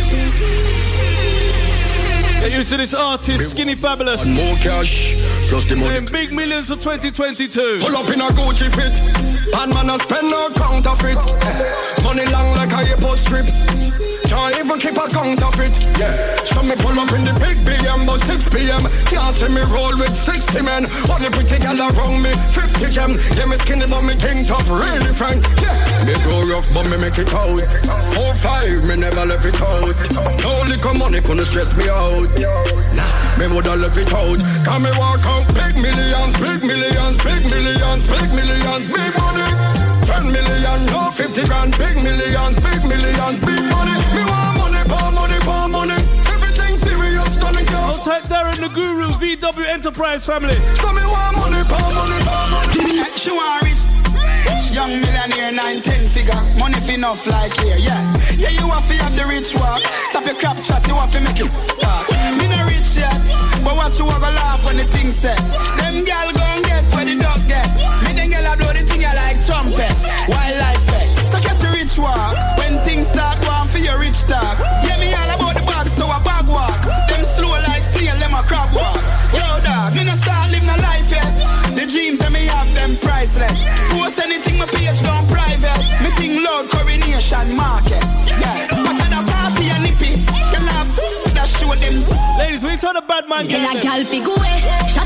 Get 2.40 2.52
used 2.52 2.70
to 2.70 2.78
this 2.78 2.94
artist, 2.94 3.50
Skinny 3.50 3.74
Fabulous. 3.74 4.24
And 4.24 4.34
more 4.34 4.56
cash, 4.56 5.14
plus 5.48 5.66
the 5.66 5.76
money. 5.76 5.90
Saying 5.90 6.06
big 6.06 6.32
millions 6.32 6.68
for 6.68 6.76
2022. 6.76 7.80
Pull 7.80 7.96
up 7.96 8.08
in 8.08 8.20
a 8.20 8.28
Gucci 8.28 8.70
fit. 8.74 8.96
Bad 9.52 9.68
man 9.68 9.90
I 9.90 9.98
spend 9.98 10.30
no 10.30 10.48
counterfeit. 10.50 11.18
Money 12.02 12.24
long 12.32 12.56
like 12.56 12.72
a 12.72 12.90
airport 12.90 13.18
strip. 13.18 13.46
Can't 14.30 14.56
even 14.62 14.78
keep 14.78 14.96
a 14.96 15.08
counterfeit. 15.10 15.74
Yeah. 15.98 16.44
So 16.44 16.62
me 16.62 16.76
pull 16.76 16.94
up 17.00 17.10
in 17.18 17.24
the 17.26 17.34
big 17.42 17.58
BM, 17.66 18.06
but 18.06 18.22
6 18.30 18.48
p.m. 18.50 18.86
Can't 19.10 19.34
see 19.34 19.48
me 19.48 19.62
roll 19.62 19.98
with 19.98 20.14
60 20.14 20.62
men. 20.62 20.86
Only 21.10 21.30
pretty 21.30 21.58
gal 21.58 21.74
around 21.74 22.22
me, 22.22 22.30
50 22.54 22.90
gem. 22.90 23.18
Yeah, 23.34 23.46
me 23.46 23.56
skinny 23.56 23.86
but 23.90 24.02
me 24.02 24.14
king 24.14 24.44
tough, 24.44 24.70
really 24.70 25.12
frank. 25.12 25.42
Yeah. 25.58 26.04
Me 26.06 26.14
go 26.22 26.46
rough 26.46 26.68
but 26.72 26.86
me 26.86 26.96
make 26.96 27.18
it 27.18 27.34
out. 27.34 27.58
Four 28.14 28.32
five, 28.34 28.84
me 28.84 28.94
never 28.94 29.26
left 29.26 29.46
it 29.46 29.60
out. 29.60 29.98
No 30.14 30.62
liquor 30.70 30.94
money 30.94 31.20
couldn't 31.20 31.46
stress 31.46 31.74
me 31.76 31.88
out. 31.88 32.30
Nah, 32.94 33.36
me 33.36 33.50
woulda 33.50 33.74
left 33.74 33.98
it 33.98 34.14
out. 34.14 34.38
Can 34.64 34.82
me 34.82 34.90
walk 34.94 35.26
out 35.26 35.46
big 35.58 35.74
millions, 35.74 36.38
big 36.38 36.62
millions, 36.62 37.16
big 37.18 37.42
millions, 37.50 38.06
big 38.06 38.30
millions, 38.30 38.86
big 38.86 39.12
money. 39.18 39.89
10 40.22 40.32
million, 40.32 40.86
no 40.86 41.10
50 41.10 41.46
grand, 41.46 41.78
big 41.78 41.96
millions, 41.96 42.56
big 42.60 42.84
millions, 42.84 43.38
big 43.40 43.62
money. 43.72 43.96
Me 44.14 44.22
want 44.28 44.58
money, 44.58 44.82
power 44.84 45.12
money, 45.12 45.38
power 45.40 45.68
money. 45.68 45.94
Everything 46.26 46.76
serious, 46.76 47.36
done 47.38 47.56
it, 47.56 47.66
girl. 47.68 47.78
I'll 47.78 47.98
type 48.04 48.24
Darren 48.24 48.60
the 48.60 48.68
Guru, 48.68 49.08
VW 49.08 49.66
Enterprise 49.66 50.26
family. 50.26 50.56
So 50.76 50.92
me 50.92 51.02
want 51.02 51.36
money, 51.38 51.64
power 51.64 51.94
money, 51.94 52.22
power 52.24 52.50
money. 52.50 53.16
She 53.16 53.30
want 53.30 53.62
rich. 53.62 53.99
Young 54.72 55.00
millionaire, 55.00 55.52
nine, 55.52 55.82
ten 55.82 56.06
figure. 56.08 56.40
Money 56.58 56.80
fi 56.80 56.94
enough 56.94 57.26
like 57.26 57.52
here, 57.60 57.76
yeah. 57.76 58.02
Yeah, 58.38 58.50
you 58.50 58.66
have 58.68 58.84
have 58.84 59.16
the 59.16 59.26
rich 59.26 59.54
walk. 59.54 59.80
Stop 60.10 60.24
your 60.26 60.36
crap 60.36 60.62
chat, 60.62 60.86
you 60.86 60.94
have 60.94 61.12
to 61.12 61.20
make 61.20 61.40
it 61.40 61.50
talk. 61.80 62.08
Me 62.38 62.46
no 62.48 62.64
rich 62.66 62.96
yet, 62.96 63.20
but 63.64 63.74
what 63.76 63.98
you 63.98 64.04
want 64.04 64.22
to 64.22 64.30
laugh 64.30 64.64
when 64.64 64.76
the 64.76 64.84
thing 64.84 65.10
said. 65.10 65.38
Them 65.78 66.04
gal 66.04 66.32
gon' 66.32 66.62
get 66.62 66.84
where 66.94 67.04
the 67.04 67.16
dog 67.16 67.46
get. 67.48 67.68
Me 68.04 68.12
then 68.14 68.30
gal 68.30 68.52
a 68.52 68.56
blow 68.56 68.72
the 68.72 68.84
thing 68.86 69.04
I 69.04 69.14
like 69.14 69.44
trumpet. 69.44 69.96
Wildlife 70.28 70.88
effect. 70.88 71.28
So 71.28 71.40
catch 71.40 71.62
your 71.62 71.72
rich 71.72 71.98
walk. 71.98 72.36
When 72.58 72.78
things 72.84 73.08
start 73.08 73.40
going 73.42 73.68
for 73.68 73.78
your 73.78 73.98
rich 73.98 74.20
talk. 74.22 74.56
Priceless. 84.10 84.16
Post 84.16 84.18
anything 84.26 84.58
my 84.58 84.66
page 84.66 85.02
down 85.02 85.26
private. 85.28 85.78
Me 86.02 86.10
think 86.16 86.44
loud 86.44 86.70
coronation 86.70 87.56
market. 87.56 88.02
Yeah, 88.26 88.66
but 88.70 89.00
at 89.00 89.12
a 89.12 89.22
party 89.30 89.70
and 89.70 89.84
nippy, 89.84 90.20
you 90.20 90.60
laugh, 90.66 90.88
that 91.34 91.48
show 91.58 91.74
them. 91.74 92.04
Ladies, 92.38 92.64
we 92.64 92.76
saw 92.76 92.92
the 92.92 93.02
bad 93.02 93.28
man 93.28 93.48
Tell 93.48 93.60
get 93.60 93.84
a 93.84 93.86
there. 93.86 94.04
fi 94.04 94.20
go 94.20 94.34
away. 94.34 94.99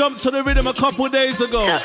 Jumped 0.00 0.22
to 0.22 0.30
the 0.30 0.42
rhythm 0.42 0.66
a 0.66 0.72
couple 0.72 1.06
days 1.10 1.42
ago. 1.42 1.78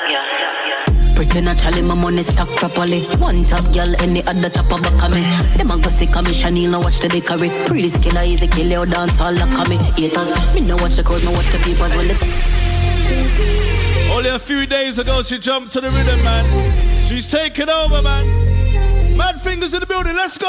Pretty 1.14 1.42
naturally, 1.42 1.82
my 1.82 1.94
money 1.94 2.22
stack 2.22 2.48
properly. 2.56 3.04
One 3.18 3.44
top 3.44 3.70
girl, 3.74 3.94
any 4.00 4.26
other 4.26 4.48
top 4.48 4.72
of 4.72 4.82
back 4.82 5.02
of 5.04 5.14
me. 5.14 5.20
Them 5.58 5.70
a 5.70 5.76
go 5.76 5.90
see 5.90 6.06
me, 6.06 6.32
Chanel, 6.32 6.70
no 6.70 6.80
watch 6.80 6.98
the 6.98 7.10
bakery. 7.10 7.50
Pretty 7.66 7.90
skiller, 7.90 8.26
easy 8.26 8.46
kill 8.46 8.68
your 8.68 8.86
dance 8.86 9.20
all 9.20 9.34
like 9.34 9.68
me. 9.68 9.76
Haters, 9.76 10.54
me 10.54 10.62
no 10.62 10.76
watch 10.76 10.96
the 10.96 11.02
crowd, 11.02 11.24
no 11.24 11.32
watch 11.32 11.52
the 11.52 11.58
peoples 11.58 11.94
when 11.94 12.08
they. 12.08 12.16
Only 14.10 14.30
a 14.30 14.38
few 14.38 14.66
days 14.66 14.98
ago, 14.98 15.22
she 15.22 15.36
jumped 15.38 15.72
to 15.72 15.82
the 15.82 15.90
rhythm, 15.90 16.24
man. 16.24 17.04
She's 17.06 17.26
taking 17.30 17.68
over, 17.68 18.00
man. 18.00 19.14
Mad 19.14 19.42
fingers 19.42 19.74
in 19.74 19.80
the 19.80 19.86
building, 19.86 20.16
let's 20.16 20.38
go. 20.38 20.48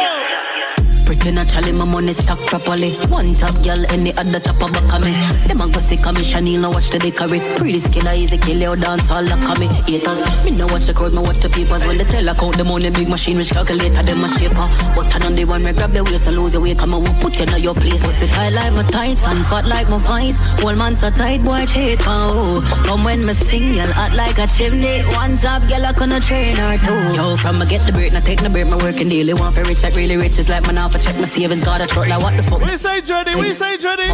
Pretty 1.08 1.32
naturally, 1.32 1.72
my 1.72 1.86
money 1.86 2.12
stack 2.12 2.38
properly. 2.48 2.98
One 3.08 3.34
top 3.36 3.56
girl, 3.64 3.86
any 3.94 4.14
other 4.18 4.42
top 4.42 4.62
of 4.62 4.74
back 4.74 4.94
of 4.94 5.06
me. 5.06 5.14
Them 5.48 5.62
a 5.62 5.70
go 5.70 5.80
see 5.80 5.96
me, 5.96 6.22
Chanel, 6.22 6.60
no 6.60 6.70
watch 6.70 6.90
the 6.90 7.00
bakery. 7.00 7.40
Pretty 7.56 7.80
skiller, 7.80 8.14
easy 8.14 8.38
kill 8.38 8.58
your 8.58 8.76
dance 8.76 9.10
all 9.10 9.24
like 9.24 9.58
me. 9.58 9.68
Haters, 9.88 10.20
me 10.44 10.52
no 10.52 10.68
watch 10.68 10.86
the 10.86 10.94
crowd, 10.94 11.14
me 11.14 11.22
watch 11.22 11.40
the 11.40 11.48
peoples 11.48 11.88
when 11.88 11.98
they 11.98 12.04
tell 12.04 12.30
I 12.30 12.34
count 12.34 12.58
the 12.58 12.66
money, 12.66 12.90
big 12.90 13.08
machine 13.08 13.38
which 13.38 13.52
calculator 13.52 14.04
them 14.04 14.22
a 14.22 14.28
shaper. 14.38 14.68
But 14.96 15.16
I 15.16 15.20
done 15.20 15.36
the 15.36 15.46
one 15.46 15.64
where 15.64 15.72
grab 15.72 15.94
the 15.94 16.04
waist 16.04 16.28
and 16.28 16.38
lose 16.38 16.52
your 16.52 16.62
way, 16.62 16.76
come 16.76 16.94
on, 16.94 17.06
put 17.22 17.40
you 17.40 17.46
in 17.46 17.64
your 17.64 17.74
place. 17.74 18.02
Pussy 18.04 18.28
tight 18.28 18.50
like 18.50 18.74
my 18.74 18.84
tights 18.92 19.24
and 19.24 19.48
fat 19.48 19.66
like 19.66 19.88
my 19.88 20.00
vice. 20.00 20.36
Whole 20.60 20.76
man 20.76 20.98
so 20.98 21.10
tight, 21.10 21.42
boy, 21.42 21.66
cheat 21.68 22.00
pow. 22.00 22.60
Come 22.84 23.06
when 23.06 23.26
me 23.26 23.34
sing, 23.34 23.76
girl, 23.76 23.94
hot 23.94 24.12
like 24.14 24.40
a 24.40 24.48
chimney. 24.48 25.04
One 25.16 25.38
top 25.38 25.62
girl, 25.70 25.86
I 25.86 25.94
couldn't 25.94 26.22
train 26.24 26.58
her 26.58 26.78
too. 26.80 27.16
Yo, 27.16 27.38
from 27.38 27.62
I 27.62 27.66
get 27.66 27.86
the 27.86 27.94
break, 27.94 28.12
now 28.12 28.20
take 28.20 28.42
the 28.42 28.50
break, 28.50 28.68
my 28.68 28.76
working 28.76 29.08
daily. 29.08 29.34
Want 29.34 29.56
for 29.56 29.64
rich, 29.64 29.84
like 29.84 29.96
really 29.96 30.18
rich, 30.18 30.38
it's 30.38 30.50
like 30.50 30.68
my 30.68 30.76
off, 30.82 30.97
I 30.98 31.00
check 31.00 31.16
my 31.18 31.28
savings, 31.28 31.64
got 31.64 31.80
a 31.80 31.86
truck, 31.86 32.08
like 32.08 32.24
what 32.24 32.36
the 32.36 32.42
fuck. 32.42 32.60
We 32.60 32.76
say 32.76 33.02
Johnny, 33.02 33.36
we 33.36 33.54
say 33.54 33.78
Johnny. 33.78 34.08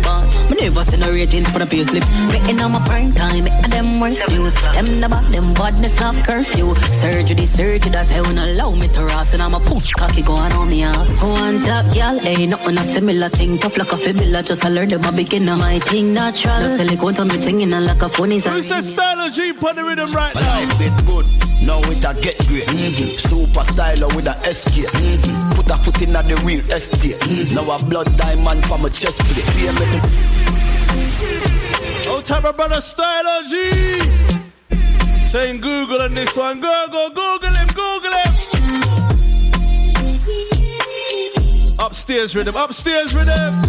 Me 0.50 0.56
never 0.60 0.84
seen 0.84 1.00
no 1.00 1.12
ratings 1.14 1.50
for 1.50 1.60
the 1.60 1.66
pay 1.66 1.86
slip. 1.86 2.04
Waiting 2.28 2.60
on 2.60 2.74
my 2.74 2.86
prime 2.86 3.14
time, 3.14 3.48
and 3.48 3.72
them 3.72 4.02
worst 4.02 4.28
views. 4.28 4.54
Them 4.76 5.00
the 5.00 5.08
bad, 5.08 5.32
them 5.32 5.54
badness 5.54 6.02
off 6.02 6.22
curfew. 6.24 6.76
Surgery, 7.00 7.46
surgery, 7.46 7.90
that 7.92 8.12
I 8.12 8.20
won't 8.20 8.38
allow 8.38 8.72
me 8.76 8.90
to 8.90 9.02
rust. 9.06 9.34
And 9.34 9.42
I'm 9.42 9.54
a 9.54 9.62
push 9.62 9.94
cocky 9.94 10.24
going 10.24 10.52
on 10.52 10.70
me 10.70 10.84
ass. 10.84 11.10
One 11.22 11.62
top, 11.62 11.96
y'all, 11.96 12.20
ain't 12.28 12.50
nothing 12.50 12.78
a 12.78 12.84
similar 12.84 13.30
thing. 13.30 13.60
Tough 13.60 13.78
like 13.78 13.94
a 13.94 13.98
fibula, 13.98 14.44
just 14.44 14.66
I 14.66 14.68
learned 14.68 14.92
them 14.92 15.06
a 15.06 15.12
beginner. 15.14 15.56
My 15.56 15.80
thing 15.80 16.14
natural. 16.14 16.60
No 16.60 16.76
silicone 16.76 17.14
to 17.14 17.24
me 17.24 17.38
thing 17.38 17.62
in 17.62 17.72
a 17.72 17.80
like 17.80 18.02
a 18.02 18.10
phone 18.10 18.34
is 18.34 18.46
a 18.46 18.50
Who 18.52 18.62
says 18.62 18.90
Stylo 18.90 19.30
G 19.30 19.52
on 19.52 19.76
the 19.78 19.84
rhythm 19.86 20.12
right 20.12 20.36
My 20.36 20.42
now? 20.42 20.60
life 20.60 20.80
get 20.80 21.06
good, 21.06 21.26
now 21.66 21.80
it 21.84 22.04
a 22.04 22.14
get 22.22 22.38
great. 22.48 22.68
Mm-hmm. 22.68 23.18
Super 23.18 23.62
styler 23.62 24.14
with 24.16 24.28
a 24.28 24.54
SK. 24.54 24.88
Mm-hmm. 24.88 25.50
Put 25.52 25.70
a 25.70 25.78
foot 25.84 26.02
in 26.02 26.14
the 26.14 26.42
real 26.44 26.72
estate. 26.72 27.20
Mm-hmm. 27.20 27.56
Now 27.56 27.72
a 27.76 27.84
blood 27.84 28.18
diamond 28.18 28.66
for 28.66 28.78
my 28.78 28.90
chest 28.90 29.20
plate. 29.22 29.46
Pay 29.46 29.72
me 29.72 29.86
the 29.92 30.34
Oh, 32.06 32.22
type 32.22 32.44
of 32.44 32.56
brother 32.56 32.82
Stylo 32.82 33.48
G. 33.48 33.72
Saying 35.24 35.62
Google 35.62 36.02
on 36.02 36.14
this 36.14 36.36
one. 36.36 36.60
Go, 36.60 36.88
go, 36.92 37.10
Google 37.10 37.56
him, 37.56 37.68
Google 37.68 38.14
him. 38.14 38.34
Upstairs 41.80 42.36
rhythm, 42.36 42.56
upstairs 42.56 43.16
rhythm. 43.16 43.62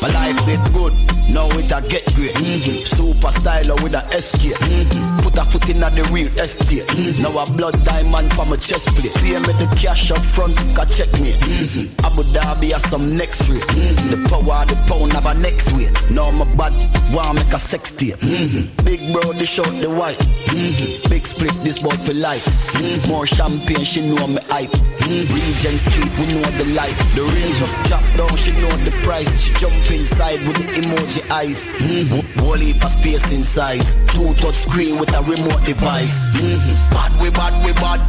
My 0.00 0.08
life 0.08 0.46
get 0.46 0.72
good, 0.72 1.01
now 1.32 1.48
it 1.58 1.72
a 1.72 1.80
get 1.88 2.04
great. 2.14 2.34
Mm-hmm. 2.34 2.84
Super 2.84 3.28
styler 3.28 3.80
with 3.82 3.94
a 3.94 4.02
SK. 4.20 4.54
Mm-hmm. 4.54 5.16
Put 5.20 5.38
a 5.38 5.44
foot 5.50 5.68
in 5.70 5.80
the 5.80 6.08
real 6.12 6.28
estate. 6.38 6.86
Mm-hmm. 6.88 7.22
Now 7.22 7.42
a 7.42 7.50
blood 7.52 7.84
diamond 7.84 8.32
for 8.34 8.44
my 8.46 8.56
chest 8.56 8.88
plate. 8.88 9.14
Pay 9.14 9.38
me 9.38 9.52
the 9.60 9.74
cash 9.78 10.10
up 10.10 10.24
front, 10.24 10.56
got 10.74 10.90
check 10.90 11.10
me. 11.20 11.32
Mm-hmm. 11.32 12.04
Abu 12.04 12.22
Dhabi 12.24 12.72
has 12.72 12.82
some 12.90 13.16
next 13.16 13.48
rate. 13.48 13.62
Mm-hmm. 13.62 14.10
The 14.10 14.28
power 14.28 14.62
of 14.62 14.68
the 14.68 14.76
pound 14.86 15.12
have 15.14 15.26
a 15.26 15.34
next 15.34 15.72
weight. 15.72 16.10
Now 16.10 16.30
my 16.30 16.44
bad, 16.54 16.74
want 17.12 17.36
make 17.36 17.52
a 17.52 17.58
sex 17.58 17.92
tape. 17.92 18.16
Mm-hmm. 18.16 18.84
Big 18.84 19.12
bro, 19.12 19.32
they 19.32 19.46
short 19.46 19.80
the 19.80 19.90
white. 19.90 20.18
Mm-hmm. 20.18 21.08
Big 21.08 21.26
split, 21.26 21.54
this 21.64 21.78
boy 21.78 21.96
for 22.04 22.14
life. 22.14 22.44
Mm-hmm. 22.44 23.10
More 23.10 23.26
champagne, 23.26 23.84
she 23.84 24.14
know 24.14 24.26
me 24.26 24.40
hype. 24.48 24.70
Mm-hmm. 24.70 25.34
Regent 25.34 25.80
Street, 25.80 26.12
we 26.18 26.26
know 26.34 26.50
the 26.58 26.66
life. 26.74 26.98
The 27.14 27.22
range 27.22 27.58
just 27.58 27.76
drop 27.88 28.04
down, 28.16 28.36
she 28.36 28.52
know 28.52 28.70
the 28.84 28.90
price. 29.02 29.40
She 29.40 29.52
jump 29.54 29.90
inside 29.90 30.46
with 30.46 30.56
the 30.56 30.64
emoji 30.80 31.21
eyes. 31.30 31.68
Mm-hmm. 31.68 32.32
Heap 32.62 32.84
of 32.84 32.92
space 32.92 33.32
inside. 33.32 33.82
Two 34.08 34.32
touch 34.34 34.56
screen 34.56 34.98
with 34.98 35.12
a 35.14 35.22
remote 35.22 35.64
device. 35.64 36.28
Mm-hmm. 36.30 36.94
Bad 36.94 37.20
we 37.20 37.30
bad 37.30 37.64
we 37.64 37.72
bad. 37.72 38.00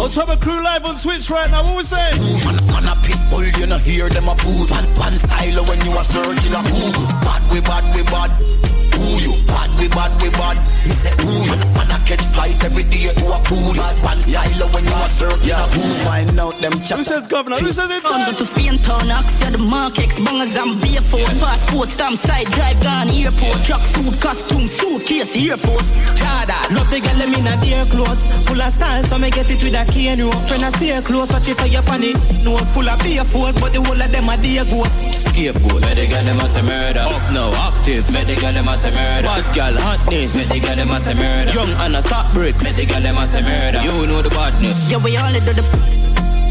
On 0.00 0.10
top 0.10 0.28
of 0.28 0.40
crew 0.40 0.62
live 0.62 0.84
on 0.84 0.98
Twitch 0.98 1.30
right 1.30 1.50
now. 1.50 1.62
What 1.62 1.76
we 1.76 1.82
saying? 1.84 2.20
Man, 2.44 2.66
man 2.66 2.84
a 2.84 3.00
pit 3.02 3.18
bull, 3.30 3.44
you 3.44 3.66
know 3.66 3.78
hear 3.78 4.08
them 4.08 4.28
a 4.28 4.34
boot. 4.34 4.68
Pan, 4.68 4.94
pan 4.94 5.16
style 5.16 5.64
when 5.64 5.84
you 5.84 5.92
are 5.92 6.04
searching 6.04 6.54
a 6.54 6.62
Google. 6.62 7.06
Bad 7.24 7.52
we 7.52 7.60
bad 7.60 7.94
we 7.94 8.02
bad. 8.02 8.75
Who 8.96 9.08
you? 9.20 9.46
Bad 9.46 9.78
we 9.78 9.88
bad 9.88 10.20
we 10.20 10.30
bad. 10.30 10.56
Me 10.86 10.92
say 10.92 11.14
who 11.22 11.32
you? 11.44 11.50
Man, 11.56 11.72
man 11.74 11.90
a 11.90 12.04
catch 12.04 12.24
flight 12.34 12.62
every 12.64 12.84
day 12.84 13.12
to 13.12 13.26
a 13.32 13.38
pool. 13.44 13.72
Bad 13.74 13.96
pan 14.04 14.20
style 14.20 14.68
when 14.70 14.84
you 14.84 14.92
are 14.92 15.08
searching 15.08 15.52
a 15.52 15.68
Google. 15.72 15.94
Find 16.04 16.40
out 16.40 16.60
them 16.60 16.72
chat. 16.80 16.98
Who 16.98 17.04
says 17.04 17.26
governor? 17.26 17.56
Who 17.56 17.72
says 17.72 17.90
it? 17.90 18.04
Under 18.04 18.36
to 18.36 18.44
Spain 18.44 18.78
town, 18.78 19.08
Axia 19.08 19.52
the 19.52 19.58
markets, 19.58 20.18
bangers 20.18 20.56
and 20.56 20.80
barefoot. 20.80 21.26
Passport, 21.40 21.88
stamp, 21.90 22.18
side 22.18 22.46
drive, 22.52 22.82
gone 22.82 23.10
airport. 23.10 23.64
Truck 23.64 23.84
suit, 23.86 24.20
costume, 24.20 24.68
suitcase, 24.68 25.36
Air 25.36 25.56
Force. 25.56 25.92
Jada, 26.16 26.58
love 26.74 26.90
the 26.90 27.00
girl, 27.00 27.18
them 27.18 27.34
in 27.34 27.46
a 27.46 27.60
dear 27.60 27.86
close. 27.86 28.26
Full 28.46 28.60
of 28.60 28.72
style, 28.72 29.02
so 29.04 29.18
me 29.18 29.30
get 29.30 29.50
it 29.50 29.62
with 29.62 29.74
a 29.74 29.84
cane 29.92 30.22
rope. 30.22 30.46
Friend, 30.48 30.64
I 30.64 30.70
stay 30.70 31.00
close, 31.02 31.32
watch 31.32 31.48
it 31.48 31.56
for 31.56 31.66
your 31.66 31.82
panic. 31.82 32.16
Nose 32.42 32.70
full 32.72 32.88
of 32.88 32.98
beer 33.00 33.24
force, 33.24 33.58
but 33.60 33.72
the 33.72 33.82
whole 33.82 34.00
of 34.00 34.10
them 34.12 34.28
are 34.28 34.36
dear 34.36 34.64
ghosts. 34.64 35.02
Scapegoat, 35.24 35.82
where 35.82 35.94
the 35.94 36.06
girl 36.06 36.24
them 36.24 36.40
a 36.40 36.62
murder. 36.62 37.00
Up 37.00 37.32
now, 37.32 37.52
active, 37.68 38.08
where 38.12 38.24
the 38.24 38.36
girl 38.36 38.52
them 38.52 38.68
a 38.68 38.76
say 38.86 38.94
murder. 38.94 39.26
Bad 39.26 39.54
girl, 39.54 39.80
hotness, 39.80 40.34
where 40.34 40.46
the 40.46 40.60
girl 40.60 40.76
them 40.76 40.90
a 40.90 41.00
say 41.00 41.14
murder. 41.14 41.52
Young 41.52 41.70
Anna, 41.70 42.02
stop 42.02 42.32
bricks, 42.32 42.62
where 42.62 42.72
the 42.72 42.86
girl 42.86 43.00
them 43.00 43.18
a 43.18 43.26
say 43.26 43.42
murder. 43.42 43.80
You 43.82 44.06
know 44.06 44.22
the 44.22 44.30
badness. 44.30 44.90
Yeah, 44.90 44.98
we 44.98 45.16
only 45.18 45.40
do 45.40 45.52
the 45.52 46.05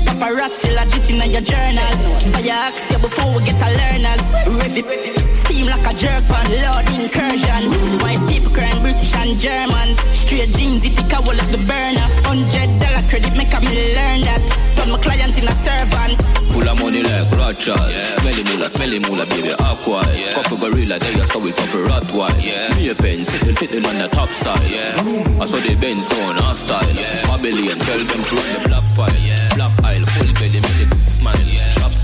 paparazzi 0.06 0.70
legit 0.76 1.10
in 1.10 1.32
your 1.32 1.42
journal. 1.42 1.94
But 2.32 2.44
you 2.44 2.52
ask 2.52 2.92
you 2.92 3.00
before 3.00 3.34
we 3.36 3.44
get 3.46 3.60
a 3.62 3.70
learners. 3.80 4.26
Rev 4.60 4.78
it, 4.78 5.36
steam 5.36 5.68
like 5.68 5.86
a 5.86 5.94
jerk 5.94 6.30
on 6.30 6.46
Lord 6.64 6.88
incursion. 6.94 7.64
White 8.00 8.24
people 8.30 8.54
crying 8.54 8.82
British 8.82 9.14
and 9.16 9.38
Germans. 9.40 10.00
Straight 10.14 10.52
jeans, 10.56 10.86
it 10.86 10.96
take 10.96 11.14
a 11.14 11.22
wall 11.22 11.40
of 11.40 11.52
the 11.52 11.58
burner. 11.58 12.08
Hundred 12.24 12.80
dollar 12.80 13.04
credit, 13.10 13.36
make 13.36 13.54
a 13.54 13.60
me 13.62 13.96
learn 13.96 14.22
that. 14.22 14.44
Turn 14.76 14.92
my 14.92 15.00
client 15.00 15.38
in 15.38 15.48
a 15.48 15.56
servant. 15.56 16.22
Full 16.52 16.70
of 16.70 16.80
money 16.80 17.04
like 17.04 17.30
Rothschild. 17.32 17.92
Yeah. 17.92 18.18
Smelly 18.20 18.44
moolah, 18.44 18.70
smelly 18.70 19.00
moolah, 19.00 19.26
baby, 19.26 19.52
aqua. 19.60 20.06
Yeah. 20.16 20.32
Couple 20.34 20.58
gorilla, 20.58 21.00
they 21.00 21.14
are 21.20 21.28
so 21.28 21.40
we 21.40 21.52
couple 21.52 21.82
Rottweil. 21.82 22.42
Yeah. 22.42 22.74
Me 22.76 22.90
a 22.90 22.96
pen, 22.96 23.26
sitting, 23.26 23.54
sitting 23.56 23.86
on 23.86 23.98
the 23.98 24.08
top 24.08 24.32
style. 24.32 24.64
Yeah. 24.64 24.96
I 25.42 25.46
saw 25.46 25.60
the 25.60 25.76
Benz 25.76 26.10
on 26.14 26.38
our 26.40 26.56
style. 26.56 26.96
Yeah. 26.96 27.28
Babylon, 27.28 27.80
tell 27.80 28.00
them 28.00 28.24
to 28.24 28.36
run 28.36 28.54
the 28.54 28.70
black 28.70 28.90
file. 28.96 29.20
Yeah. 29.20 29.55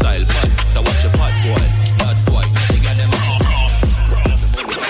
Style, 0.01 0.25
pot. 0.25 0.49
Now 0.73 0.81
watch 0.81 1.03
your 1.03 1.13
pot, 1.13 1.33
boy. 1.43 1.63
That's 1.97 2.29
why. 2.29 2.45
They 2.69 2.79
got 2.79 2.97
them 2.97 3.11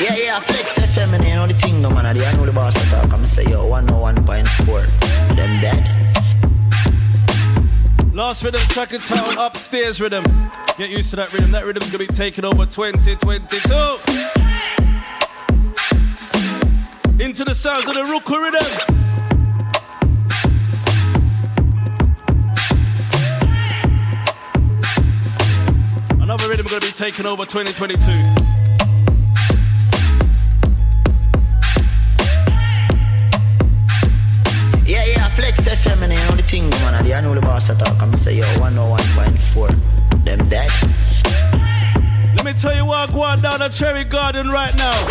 Yeah, 0.01 0.15
yeah, 0.15 0.39
Flex 0.39 0.79
FM, 0.79 1.13
and 1.13 1.23
you 1.23 1.35
know 1.35 1.47
the 1.47 1.53
thing, 1.53 1.81
man. 1.81 2.05
I 2.05 2.13
know 2.13 2.45
the 2.45 2.51
boss 2.51 2.73
talk. 2.89 3.11
I'm 3.13 3.27
say, 3.27 3.43
yo, 3.43 3.69
101.4. 3.69 5.35
Them 5.35 5.59
dead. 5.59 5.97
Last 8.13 8.43
rhythm 8.43 8.61
track 8.69 8.93
entitled 8.93 9.37
Upstairs 9.37 10.01
Rhythm. 10.01 10.23
Get 10.77 10.89
used 10.89 11.09
to 11.11 11.15
that 11.17 11.33
rhythm. 11.33 11.51
That 11.51 11.65
rhythm's 11.65 11.89
gonna 11.89 12.05
be 12.05 12.07
taking 12.07 12.45
over 12.45 12.65
2022. 12.65 13.59
Into 17.23 17.43
the 17.43 17.55
sounds 17.55 17.87
of 17.87 17.95
the 17.95 18.01
Ruku 18.01 18.37
rhythm. 18.41 19.00
Rhythm 26.51 26.67
gonna 26.67 26.81
be 26.81 26.91
taking 26.91 27.25
over 27.25 27.45
2022. 27.45 28.11
Yeah, 34.85 35.05
yeah, 35.05 35.29
Flex 35.29 35.61
FM, 35.61 36.01
and 36.01 36.11
you 36.11 36.19
know 36.19 36.35
the 36.35 36.43
thing, 36.43 36.69
man. 36.71 36.93
I 36.93 37.21
know 37.21 37.33
the 37.33 37.39
boss 37.39 37.67
talk. 37.67 38.01
I'm 38.01 38.13
say, 38.17 38.35
yo, 38.35 38.43
101.4. 38.55 40.25
Them 40.25 40.45
dead. 40.49 40.69
Let 42.35 42.43
me 42.43 42.51
tell 42.51 42.75
you 42.75 42.83
what 42.83 43.13
going 43.13 43.41
down 43.41 43.61
at 43.61 43.71
Cherry 43.71 44.03
Garden 44.03 44.49
right 44.49 44.75
now. 44.75 45.07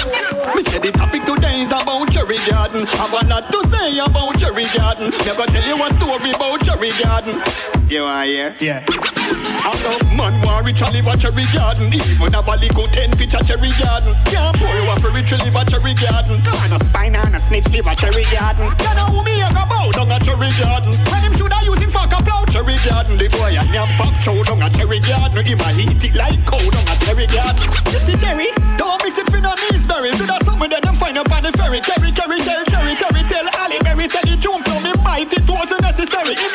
Me 0.54 0.62
say 0.64 0.78
the 0.78 0.92
topic 0.92 1.24
today 1.24 1.62
is 1.62 1.68
about 1.68 2.12
Cherry 2.12 2.36
Garden. 2.50 2.86
Have 2.86 3.12
a 3.14 3.26
lot 3.26 3.50
to 3.50 3.70
say 3.70 3.98
about 3.98 4.38
Cherry 4.38 4.66
Garden. 4.76 5.10
Never 5.24 5.46
tell 5.46 5.66
you 5.66 5.82
a 5.82 5.88
story 5.98 6.32
about 6.32 6.62
Cherry 6.66 6.92
Garden. 7.02 7.42
You 7.88 8.04
are 8.04 8.24
here? 8.24 8.54
Yeah. 8.60 9.19
Enough 9.30 10.12
man 10.12 10.42
want 10.42 10.66
rich 10.66 10.82
and 10.82 10.92
live 10.92 11.06
a 11.06 11.16
cherry 11.16 11.46
garden. 11.54 11.92
Even 11.94 12.34
a 12.34 12.42
valley 12.42 12.68
go 12.74 12.86
ten 12.86 13.10
pitch 13.16 13.34
a 13.34 13.42
cherry 13.42 13.72
garden. 13.80 14.14
Yeah, 14.30 14.52
boy, 14.52 14.70
you 14.70 14.84
want 14.86 15.00
for 15.00 15.10
rich 15.10 15.32
live 15.32 15.56
a 15.56 15.64
cherry 15.64 15.94
garden. 15.94 16.42
Got 16.44 16.80
a 16.80 16.84
spine 16.84 17.16
and 17.16 17.34
a 17.34 17.40
snitch 17.40 17.68
live 17.70 17.86
a 17.86 17.94
cherry 17.96 18.24
garden. 18.28 18.74
Can 18.76 18.98
a 18.98 19.10
woman 19.10 19.24
me 19.24 19.40
a 19.40 19.48
go 19.50 19.64
bow 19.70 19.90
down 19.92 20.10
a 20.10 20.18
cherry 20.20 20.50
garden. 20.60 20.98
When 21.08 21.22
him 21.22 21.32
should 21.32 21.52
I 21.52 21.62
use 21.62 21.80
him 21.80 21.90
for 21.90 22.04
a 22.04 22.20
plow 22.22 22.44
cherry 22.50 22.76
garden. 22.84 23.16
The 23.16 23.28
boy 23.28 23.56
and 23.56 23.70
nyam 23.70 23.88
pop 23.96 24.14
chow 24.20 24.42
down 24.42 24.62
a 24.62 24.68
cherry 24.70 25.00
garden. 25.00 25.44
Him 25.46 25.60
a 25.60 25.68
heat 25.72 26.04
it 26.04 26.14
like 26.14 26.44
cold 26.44 26.72
down 26.72 26.86
a 26.86 26.94
cherry 27.00 27.26
garden. 27.26 27.70
You 27.90 28.00
see 28.04 28.16
cherry? 28.20 28.52
Don't 28.76 29.02
mix 29.02 29.18
it 29.18 29.32
with 29.32 29.42
no 29.42 29.54
knees 29.54 29.86
berry 29.86 30.10
Do 30.12 30.26
that 30.26 30.44
something 30.44 30.70
that 30.70 30.82
them 30.82 30.94
find 30.94 31.16
up 31.16 31.30
on 31.32 31.42
the 31.42 31.52
ferry. 31.56 31.80
Cherry, 31.80 32.12
cherry, 32.12 32.38
tell, 32.44 32.64
cherry, 32.68 32.94
cherry, 32.94 33.22
Tell 33.26 33.46
Halle 33.56 33.78
Berry. 33.80 34.06
Said 34.08 34.28
he 34.28 34.36
jumped 34.36 34.66
to 34.68 34.76
me 34.80 34.92
bite 35.02 35.32
It 35.32 35.48
wasn't 35.48 35.82
necessary, 35.82 36.36
it 36.36 36.52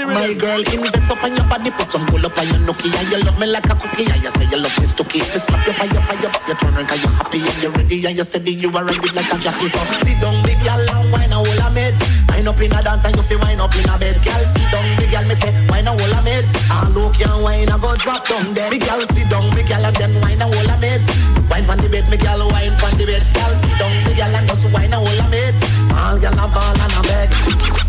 in. 0.00 0.14
My 0.14 0.34
girl, 0.34 0.60
invest 0.60 1.10
up 1.10 1.22
on 1.22 1.36
your 1.36 1.46
body, 1.46 1.70
put 1.70 1.90
some 1.90 2.06
pull 2.06 2.24
up 2.24 2.38
on 2.38 2.46
your 2.48 2.58
nookie, 2.58 2.94
and 2.94 3.08
you 3.10 3.18
love 3.22 3.38
me 3.38 3.46
like 3.46 3.64
a 3.64 3.74
cookie, 3.74 4.10
and 4.10 4.22
you 4.22 4.30
say 4.30 4.46
you 4.50 4.58
love 4.58 4.74
this 4.78 4.92
stookie. 4.94 5.22
Me 5.32 5.38
slap 5.38 5.66
you 5.66 5.72
your 5.72 6.02
by 6.06 6.14
your 6.20 6.30
back, 6.30 6.48
you 6.48 6.54
turn 6.54 6.86
'cause 6.86 7.02
you 7.02 7.08
happy 7.08 7.38
and 7.40 7.62
you 7.62 7.70
ready 7.70 8.06
and 8.06 8.16
you 8.16 8.24
steady, 8.24 8.52
you 8.54 8.70
are 8.76 8.84
ready 8.84 9.08
like 9.10 9.32
a 9.32 9.38
jockey. 9.38 9.68
So 9.68 9.78
sit 10.04 10.20
down, 10.20 10.42
big 10.42 10.58
girl, 10.62 10.90
and 10.90 11.12
wine 11.12 11.32
a 11.32 11.36
whole 11.36 11.46
a 11.46 11.68
meds. 11.70 12.00
Wine 12.28 12.48
up 12.48 12.60
in 12.60 12.72
a 12.72 12.82
dance 12.82 13.04
and 13.04 13.16
you 13.16 13.22
feel 13.22 13.38
wine 13.38 13.60
up 13.60 13.74
in 13.76 13.88
a 13.88 13.98
bed. 13.98 14.22
Girl, 14.24 14.44
sit 14.54 14.70
down, 14.70 14.96
big 14.96 15.10
girl, 15.10 15.24
me 15.24 15.34
say 15.34 15.52
wine 15.68 15.86
a 15.86 15.90
whole 15.90 16.16
a 16.18 16.20
meds. 16.22 16.52
And 16.70 16.94
look 16.94 17.20
and 17.20 17.42
wine 17.42 17.68
a 17.68 17.78
go 17.78 17.96
drop 17.96 18.28
down 18.28 18.54
there. 18.54 18.70
Big 18.70 18.86
girl, 18.86 19.00
sit 19.06 19.28
down, 19.28 19.54
big 19.54 19.68
girl, 19.68 19.84
and 19.84 19.96
then 19.96 20.20
wine 20.20 20.42
a 20.42 20.44
whole 20.44 20.70
a 20.74 20.76
meds. 20.84 21.08
Wine 21.50 21.66
pon 21.66 21.78
the 21.78 21.88
bed, 21.88 22.08
me 22.08 22.16
girl, 22.16 22.48
wine 22.48 22.76
pon 22.78 22.96
the 22.98 23.04
bed. 23.06 23.24
Girl, 23.34 23.54
sit 23.60 23.78
down, 23.78 24.04
big 24.04 24.16
girl, 24.16 24.34
and 24.34 24.48
just 24.48 24.64
wine 24.72 24.92
a 24.92 24.96
whole 24.96 25.20
a 25.24 25.26
meds. 25.34 25.79
All 26.00 26.18
girl 26.18 26.32
a 26.32 26.48
ball 26.48 26.80
and 26.80 26.92
a 26.96 27.02
beg. 27.02 27.28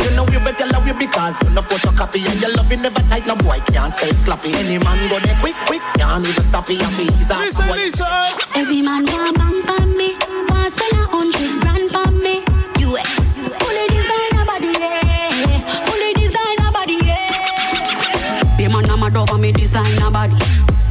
You 0.04 0.12
know 0.12 0.28
you 0.28 0.40
better 0.40 0.68
love 0.68 0.86
you 0.86 0.94
because 0.94 1.42
you 1.44 1.50
no 1.52 1.62
photocopy 1.62 2.28
and 2.28 2.42
your 2.42 2.54
love 2.54 2.72
it 2.72 2.80
never 2.80 3.00
tight. 3.08 3.26
No 3.26 3.36
boy 3.36 3.60
can't 3.72 3.94
say 3.94 4.10
it 4.10 4.18
sloppy. 4.18 4.54
Any 4.54 4.78
man 4.78 5.10
go 5.10 5.20
there 5.20 5.38
quick, 5.40 5.56
quick, 5.66 5.82
can't 5.96 6.26
even 6.26 6.44
stop 6.44 6.70
it. 6.70 6.82
And 6.82 7.00
ease 7.00 7.32
up. 7.32 7.40
Lisa, 7.40 7.64
Lisa. 7.72 8.38
Every 8.56 8.82
man 8.82 9.06
want 9.06 9.38
bang 9.38 9.70
on 9.70 9.98
me. 9.98 10.18
Want 10.50 10.74
spend 10.74 10.94
a 10.94 11.08
hundred 11.08 11.62
grand 11.62 11.96
on 11.96 12.14
me. 12.22 12.44
US. 12.84 13.16
Fully 13.64 13.88
designer 13.96 14.46
body, 14.46 14.72
yeah. 14.76 15.86
Fully 15.86 16.14
designer 16.14 16.72
body, 16.72 16.98
yeah. 17.08 18.58
Be 18.58 18.68
man, 18.68 18.90
I'm 18.90 19.04
a 19.04 19.10
dove 19.10 19.40
me 19.40 19.54
designer 19.54 20.12
body. 20.12 20.38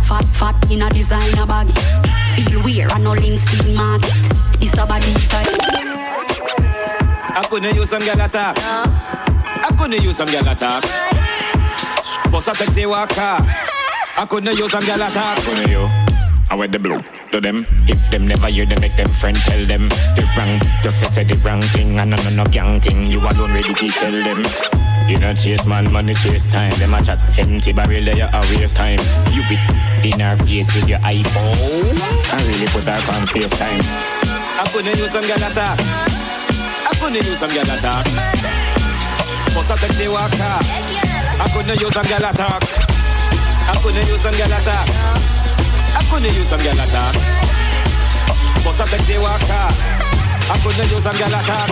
Fat, 0.08 0.24
fat 0.32 0.56
in 0.72 0.82
a 0.82 0.88
designer 0.88 1.44
body. 1.44 1.74
Feel 2.34 2.62
weird, 2.62 2.90
I 2.92 2.98
no 2.98 3.12
links 3.12 3.44
in 3.60 3.74
market. 3.74 4.24
This 4.58 4.72
a 4.78 4.86
body 4.86 5.12
type. 5.28 5.99
I 7.32 7.46
couldn't 7.48 7.74
use 7.76 7.90
some 7.90 8.02
gal 8.02 8.20
attack. 8.20 8.56
I 8.58 9.74
couldn't 9.78 10.02
use 10.02 10.16
some 10.16 10.28
gal 10.28 10.46
attack. 10.48 10.82
Boss 12.30 12.48
a 12.48 12.54
sexy 12.54 12.86
walker. 12.86 13.38
I 14.16 14.26
couldn't 14.28 14.56
use 14.56 14.70
some 14.70 14.84
gal 14.84 15.00
attack. 15.00 15.38
Couldn't 15.38 15.70
you? 15.70 15.88
I 16.50 16.56
wear 16.56 16.66
the 16.66 16.78
blue 16.78 17.00
to 17.30 17.40
them. 17.40 17.66
If 17.86 17.98
them 18.10 18.26
never 18.26 18.48
hear 18.48 18.66
them, 18.66 18.80
make 18.80 18.96
them 18.96 19.10
friend 19.12 19.36
tell 19.36 19.64
them 19.64 19.88
the 19.88 20.26
wrong. 20.36 20.60
Just 20.82 21.00
for 21.00 21.08
say 21.08 21.22
the 21.22 21.36
wrong 21.36 21.62
thing 21.68 21.98
and 22.00 22.10
no 22.10 22.16
no 22.16 22.30
no 22.30 22.44
gang 22.46 22.80
thing. 22.80 23.06
You 23.06 23.20
alone 23.20 23.52
ready 23.52 23.72
to 23.74 23.90
sell 23.90 24.10
them. 24.10 24.44
You 25.08 25.18
know 25.18 25.32
chase 25.34 25.64
man, 25.64 25.92
money 25.92 26.14
chase 26.14 26.44
time. 26.46 26.76
Them 26.78 26.94
a 26.94 27.02
chat 27.02 27.18
empty 27.38 27.72
barrel, 27.72 28.04
they 28.04 28.20
a 28.20 28.40
waste 28.50 28.76
time. 28.76 28.98
You 29.30 29.42
be 29.48 29.54
in 30.10 30.18
her 30.18 30.36
face 30.44 30.74
with 30.74 30.88
your 30.88 30.98
iPhone. 31.00 31.54
I 32.32 32.44
really 32.46 32.66
put 32.66 32.84
her 32.84 32.98
on 33.12 33.26
FaceTime. 33.28 33.82
I 33.86 34.68
couldn't 34.72 34.98
use 34.98 35.12
some 35.12 35.26
gal 35.26 35.50
attack. 35.50 36.19
I 36.90 36.94
couldn't 36.98 37.24
use 37.24 37.38
some 37.38 37.50
gal 37.50 37.70
attack. 37.70 38.04
Boss 39.54 39.70
a 39.70 39.76
sexy 39.78 40.08
walker. 40.08 40.58
I 41.38 41.46
couldn't 41.54 41.80
use 41.80 41.94
some 41.94 42.06
gal 42.06 42.24
attack. 42.24 42.62
I 42.66 43.78
couldn't 43.80 44.06
use 44.08 44.20
some 44.20 44.34
gal 44.34 44.50
attack. 44.50 44.88
I 45.94 46.02
couldn't 46.10 46.34
use 46.34 46.48
some 46.48 46.60
gal 46.60 46.74
attack. 46.74 47.14
Boss 48.64 48.80
a 48.80 48.86
sexy 48.90 49.18
walker. 49.18 49.70
I 50.50 50.58
couldn't 50.64 50.90
use 50.90 51.02
some 51.04 51.16
gal 51.16 51.30
attack. 51.30 51.70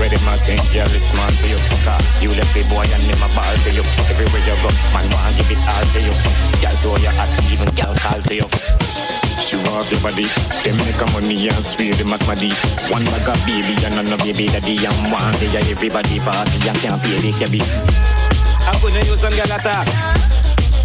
Ready 0.00 0.18
my 0.26 0.36
thing, 0.42 0.58
girl, 0.74 0.90
it's 0.90 1.14
man 1.14 1.30
to 1.30 1.46
you. 1.46 1.62
Car 1.86 2.02
you 2.20 2.34
left 2.34 2.52
the 2.52 2.66
boy 2.66 2.82
and 2.90 3.06
him 3.06 3.22
a 3.22 3.28
ball 3.38 3.54
to 3.54 3.70
you. 3.70 3.86
Everywhere 4.10 4.42
you 4.50 4.56
go, 4.66 4.70
man 4.90 5.06
want 5.14 5.36
give 5.38 5.50
it 5.54 5.62
all 5.62 5.86
to 5.94 6.00
you. 6.02 6.14
Girl 6.58 6.76
to 6.82 7.02
your 7.06 7.14
heart, 7.14 7.30
even 7.54 7.70
girl 7.70 7.94
call 7.94 8.20
to 8.20 8.34
you. 8.34 9.25
She 9.46 9.54
walk 9.62 9.88
your 9.92 10.00
body, 10.00 10.26
them 10.64 10.76
make 10.78 11.00
a 11.00 11.06
money 11.12 11.48
and 11.48 11.64
swear 11.64 11.94
them 11.94 12.12
as 12.12 12.26
money. 12.26 12.50
One 12.90 13.04
bag 13.04 13.28
of 13.28 13.38
baby 13.46 13.78
and 13.86 14.10
no 14.10 14.16
baby 14.16 14.48
daddy 14.48 14.74
and 14.84 15.12
one 15.12 15.38
day 15.38 15.46
I 15.46 15.62
everybody 15.70 16.18
party 16.18 16.68
and 16.68 16.76
can't 16.78 17.00
pay 17.00 17.14
the 17.14 17.30
cabby. 17.30 17.62
I 17.62 18.76
couldn't 18.82 19.06
use 19.06 19.20
some 19.20 19.30
gal 19.30 19.46
attack. 19.46 19.86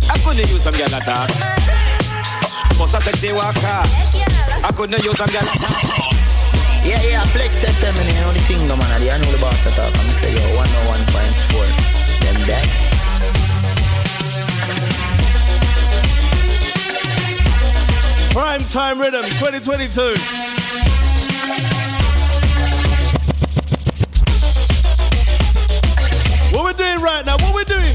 I 0.08 0.18
couldn't 0.24 0.48
use 0.48 0.62
some 0.62 0.76
gal 0.76 0.94
attack. 0.94 1.30
Boss 2.78 2.94
a 2.94 3.02
sexy 3.02 3.34
walker. 3.34 3.82
I 4.62 4.72
couldn't 4.78 5.04
use 5.04 5.18
some 5.18 5.32
gal 5.32 5.42
attack. 5.42 5.82
Yeah, 6.86 7.02
yeah, 7.02 7.26
Flex 7.34 7.66
FM, 7.66 7.98
and 7.98 8.10
you 8.10 8.14
know 8.22 8.32
the 8.32 8.42
thing, 8.42 8.68
no 8.68 8.76
man. 8.76 9.02
I 9.02 9.18
know 9.18 9.32
the 9.32 9.40
boss 9.40 9.66
at 9.66 9.80
all. 9.80 9.90
I'm 9.90 10.14
say, 10.22 10.34
yo, 10.34 10.62
101.4. 10.62 12.22
Them 12.22 12.46
dead. 12.46 13.01
Prime 18.32 18.64
time 18.64 18.98
rhythm 18.98 19.26
2022. 19.26 20.16
What 26.56 26.64
we 26.64 26.74
doing 26.80 27.02
right 27.02 27.26
now? 27.26 27.36
What 27.44 27.54
we 27.54 27.66
doing? 27.66 27.94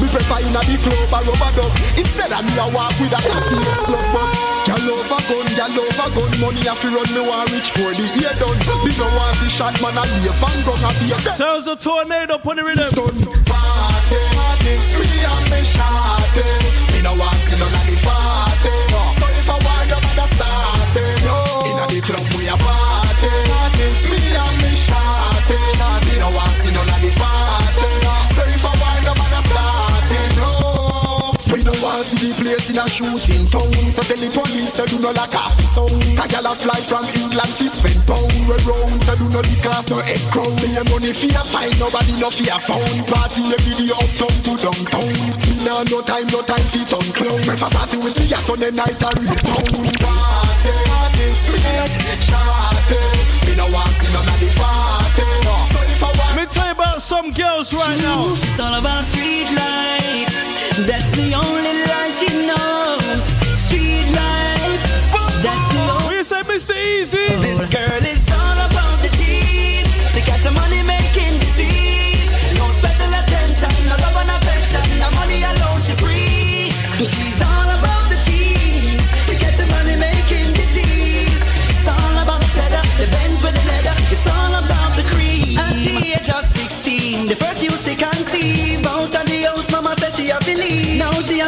Me 0.00 0.08
prefer 0.08 0.40
in 0.40 0.56
a 0.56 0.64
big 0.64 0.80
club 0.80 1.12
a 1.12 1.28
rubber 1.28 1.52
duck 1.60 1.76
Instead 1.98 2.32
of 2.32 2.44
me 2.46 2.56
a 2.56 2.72
walk 2.72 2.96
with 3.00 3.12
a 3.12 3.20
38 3.20 3.84
slug 3.84 4.06
butt 4.16 4.32
Girl 4.64 4.96
love 4.96 5.12
a 5.12 5.18
gun, 5.28 5.44
girl 5.52 5.76
love 5.76 6.00
a 6.00 6.06
gun 6.14 6.40
Money 6.40 6.66
a 6.66 6.74
fi 6.74 6.88
run 6.88 7.12
me 7.12 7.20
want 7.20 7.52
reach 7.52 7.68
for 7.68 7.92
the 7.92 8.08
ear 8.16 8.32
done 8.40 8.56
Me 8.86 8.96
no 8.96 9.04
want 9.12 9.36
see 9.36 9.48
shot 9.50 9.76
man 9.82 9.98
a 9.98 10.08
leave 10.08 10.32
and 10.32 10.64
gun 10.64 10.84
a 10.88 10.90
be 11.00 11.12
a 11.12 11.34
Sounds 11.34 11.66
a 11.66 11.76
tornado 11.76 12.40
on 12.40 12.56
the 12.56 12.64
rhythm 12.64 13.47
Me 14.68 15.08
and 15.32 15.46
me 15.50 15.60
shawty. 15.72 16.44
Me 16.92 16.98
no 17.02 17.14
want 17.14 17.40
see 17.44 17.56
none 17.56 17.74
of 17.78 17.84
the 17.88 17.96
party. 18.04 18.74
So 19.18 19.26
if 19.40 19.48
I 19.48 19.56
want 19.64 19.88
no 19.90 19.98
matter 20.04 20.28
starting 20.34 21.24
Inna 21.68 21.84
the 21.88 22.00
club 22.06 22.26
we 22.36 22.48
a 22.48 22.56
party. 22.56 23.30
Me 24.10 24.20
and 24.44 24.56
me 24.62 24.70
shawty. 24.86 25.56
Me 26.06 26.14
no 26.18 26.28
want 26.36 26.54
see 26.60 26.70
none 26.70 26.88
of 26.88 27.00
the 27.02 27.10
party 27.18 27.57
No 31.98 32.04
want 32.04 32.14
see 32.14 32.30
the 32.30 32.34
place 32.38 32.70
in 32.70 32.78
a 32.78 32.86
shooting 32.86 33.50
town. 33.50 33.74
So 33.90 34.06
tell 34.06 34.22
the 34.22 34.30
police 34.30 34.70
say 34.70 34.86
do 34.86 35.02
no 35.02 35.10
like 35.10 35.34
the 35.34 35.66
sound. 35.66 35.98
A 36.14 36.28
gal 36.30 36.46
a 36.46 36.54
fly 36.54 36.78
from 36.86 37.10
England 37.10 37.50
fi 37.58 37.66
spend 37.66 38.06
pound 38.06 38.30
We 38.46 38.54
round. 38.70 39.02
So 39.02 39.18
do 39.18 39.26
no 39.34 39.40
lick 39.42 39.66
off 39.66 39.82
no 39.90 39.98
head 39.98 40.22
crown. 40.30 40.54
Me 40.62 40.78
a 40.78 40.84
money 40.86 41.10
fi 41.10 41.34
a 41.34 41.42
find 41.42 41.74
nobody 41.74 42.14
no 42.22 42.30
fi 42.30 42.54
a 42.54 42.60
found. 42.62 43.02
Party 43.10 43.50
every 43.50 43.74
day 43.82 43.90
uptown 43.90 44.30
to 44.46 44.52
downtown. 44.62 45.10
Me 45.42 45.54
nah 45.66 45.82
no 45.90 45.98
time 46.06 46.30
no 46.30 46.38
time 46.46 46.68
fi 46.70 46.86
turn 46.86 47.08
clown. 47.18 47.42
Prefer 47.42 47.70
party 47.74 47.96
with 47.98 48.14
me 48.14 48.30
a 48.30 48.38
Sunday 48.46 48.70
night 48.70 49.02
a 49.02 49.10
real 49.18 49.34
town. 49.42 49.82
Party, 49.98 50.70
party, 50.86 51.26
me 51.50 51.58
get 51.58 52.22
shawty 52.22 52.94
eh. 52.94 53.42
Me 53.42 53.52
no 53.58 53.66
want 53.74 53.90
see 53.98 54.12
none 54.14 54.22
of 54.22 54.38
the 54.38 54.48
party 54.54 55.77
tell 56.50 56.66
you 56.66 56.72
about 56.72 57.02
some 57.02 57.32
girls 57.32 57.72
right 57.74 57.98
now. 58.00 58.34
It's 58.36 58.58
all 58.58 58.74
about 58.74 59.04
street 59.04 59.48
life. 59.54 60.28
That's 60.86 61.10
the 61.12 61.34
only 61.34 61.74
life 61.86 62.14
she 62.18 62.30
knows. 62.46 63.22
Street 63.60 64.08
life. 64.12 64.80
That's 65.42 65.66
the 65.74 65.82
only. 65.94 66.16
We 66.16 66.22
say 66.22 66.42
Mr. 66.42 66.76
Easy. 66.76 67.28
This 67.40 67.66
girl 67.68 68.02
is 68.02 68.27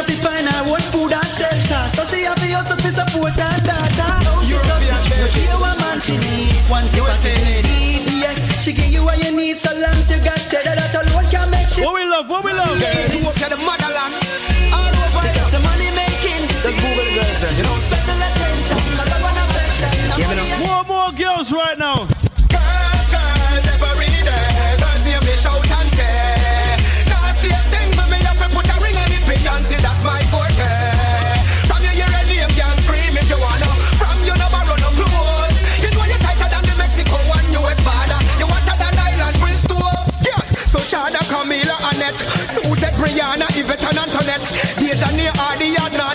have 0.01 0.09
to 0.09 0.17
find 0.25 0.47
her 0.47 0.61
own 0.65 0.81
food 0.91 1.13
and 1.13 1.29
shelter. 1.29 1.83
So 1.93 2.01
she 2.09 2.23
have 2.23 2.35
to 2.35 2.47
hustle 2.49 2.77
to 2.77 2.89
support 2.91 3.37
her 3.37 3.57
daughter. 3.61 4.11
You 4.49 4.57
love 4.57 4.81
she 5.03 5.09
give 5.13 5.45
you 5.45 5.57
a 5.61 5.71
man 5.77 5.99
she 6.01 6.17
need. 6.17 6.53
One 6.69 6.87
thing 6.89 7.03
was 7.03 7.21
deep, 7.21 8.05
yes. 8.23 8.39
She 8.63 8.73
give 8.73 8.91
you 8.91 9.03
what 9.03 9.21
you 9.23 9.31
need 9.35 9.57
so 9.57 9.71
long 9.73 9.93
as 10.01 10.09
you 10.09 10.17
got 10.23 10.39
cheddar 10.49 10.75
that 10.75 10.93
alone 10.95 11.25
can 11.29 11.49
make 11.51 11.69
shit. 11.69 11.85
What 11.85 11.93
we 11.95 12.05
love, 12.05 12.29
what 12.29 12.43
we 12.43 12.53
love. 12.53 12.73
Girl, 12.81 13.13
you 13.13 13.29
up 13.29 13.35
to 13.35 13.47
the 13.53 13.59
motherland. 13.61 14.13
All 14.73 14.89
over 14.89 15.21
the 15.21 15.43
the 15.53 15.59
money 15.61 15.89
making. 15.93 16.41
Let's 16.49 16.77
Google 16.81 17.05
the 17.05 17.13
girls 17.21 17.39
then. 17.41 17.53
You 17.57 17.63
know, 17.69 17.77
special 17.85 18.17
attention. 18.25 18.79
No 18.97 19.03
love 19.05 19.25
and 19.29 19.39
affection. 19.45 19.91
no 20.09 20.15
money 20.17 20.65
More, 20.65 20.83
more 20.89 21.11
girls 21.13 21.51
right 21.53 21.77
now. 21.77 22.20
Suzette, 42.17 42.95
Brianna, 42.95 43.47
Yvette 43.55 43.83
and 43.83 43.97
Antoinette. 43.97 44.45
Deja, 44.79 45.09
Nia, 45.11 45.31
Ardia, 45.37 45.89
Nadia 45.89 46.10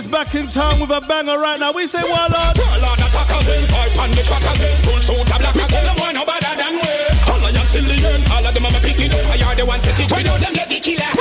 Killer's 0.00 0.06
back 0.06 0.34
in 0.34 0.48
town 0.48 0.80
with 0.80 0.90
a 0.90 1.00
banger 1.00 1.38
right 1.38 1.60
now. 1.60 1.72
We 1.72 1.86
say 1.86 2.00
Warlord. 2.02 2.56
Warlord 2.56 3.00
attack 3.04 3.30
again, 3.42 3.68
pipe 3.68 3.98
on 3.98 4.10
the 4.10 4.22
track 4.22 4.56
again. 4.56 4.78
Full 4.80 5.00
suit 5.00 5.20
of 5.20 5.38
black, 5.38 5.54
say 5.68 5.84
them 5.84 5.96
one 5.96 6.14
no 6.14 6.24
better 6.24 6.56
than 6.56 6.74
we. 6.80 6.92
All 7.28 7.44
of 7.44 7.52
you 7.52 7.64
still 7.68 7.84
the 7.84 7.96
end, 8.08 8.24
all 8.32 8.46
of 8.46 8.54
them 8.54 8.66
are 8.66 8.80
pick 8.80 9.00
it 9.00 9.12
up. 9.12 9.28
I 9.28 9.44
are 9.44 9.56
the 9.56 9.66
ones 9.66 9.84
set 9.84 10.00
it. 10.00 10.08
We 10.12 10.22
know 10.22 10.38
them 10.38 10.52
get 10.54 10.68
the 10.68 10.80
killer. 10.80 11.12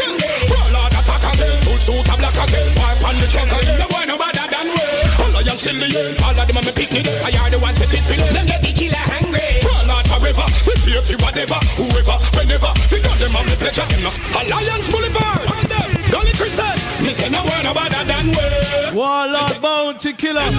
Warlord 0.47 0.93
attack 0.95 1.23
again, 1.33 1.59
full 1.63 1.79
suit 1.79 2.07
of 2.07 2.17
black 2.19 2.37
again. 2.39 2.69
Pipe 2.75 3.03
on 3.03 3.15
the 3.19 3.27
track 3.27 3.51
again. 3.51 3.79
Them 3.79 3.89
one 3.91 4.07
no 4.07 4.15
better 4.17 4.47
than 4.47 4.67
we. 4.71 4.85
All 5.19 5.35
of 5.35 5.43
you 5.43 5.55
still 5.59 5.79
the 5.79 5.89
end, 5.99 6.15
all 6.23 6.39
of 6.39 6.47
them 6.47 6.57
are 6.57 6.71
pick 6.71 6.93
it 6.95 7.07
up. 7.07 7.19
I 7.19 7.31
are 7.35 7.49
the 7.51 7.59
ones 7.59 7.77
set 7.77 7.93
it. 7.93 8.03
We 8.07 8.15
know 8.15 8.31
them 8.31 8.45
get 8.47 8.61
the 8.63 8.71
killer 8.71 9.05
hungry. 9.11 9.49
Warlord 9.59 10.05
forever, 10.07 10.47
we 10.63 10.73
pay 10.87 11.01
for 11.03 11.17
whatever, 11.19 11.59
whoever, 11.75 12.17
whenever. 12.31 12.71
We 12.87 12.97
got 13.03 13.17
them 13.19 13.35
on 13.35 13.43
the 13.43 13.55
pleasure. 13.59 13.87
No 13.99 14.11
Alliance 14.39 14.87
Boulevard. 14.87 15.68
On 16.09 16.15
them, 16.15 16.21
Dolly 16.21 16.31
Christian. 16.33 17.05
Me 17.05 17.13
say 17.13 17.29
no 17.29 17.43
one 17.43 17.63
no 17.63 17.73
better 17.73 18.03
than 18.05 18.27
we. 18.29 18.97
Warlord 18.97 19.61
Bounty 19.61 20.13
Killer. 20.13 20.49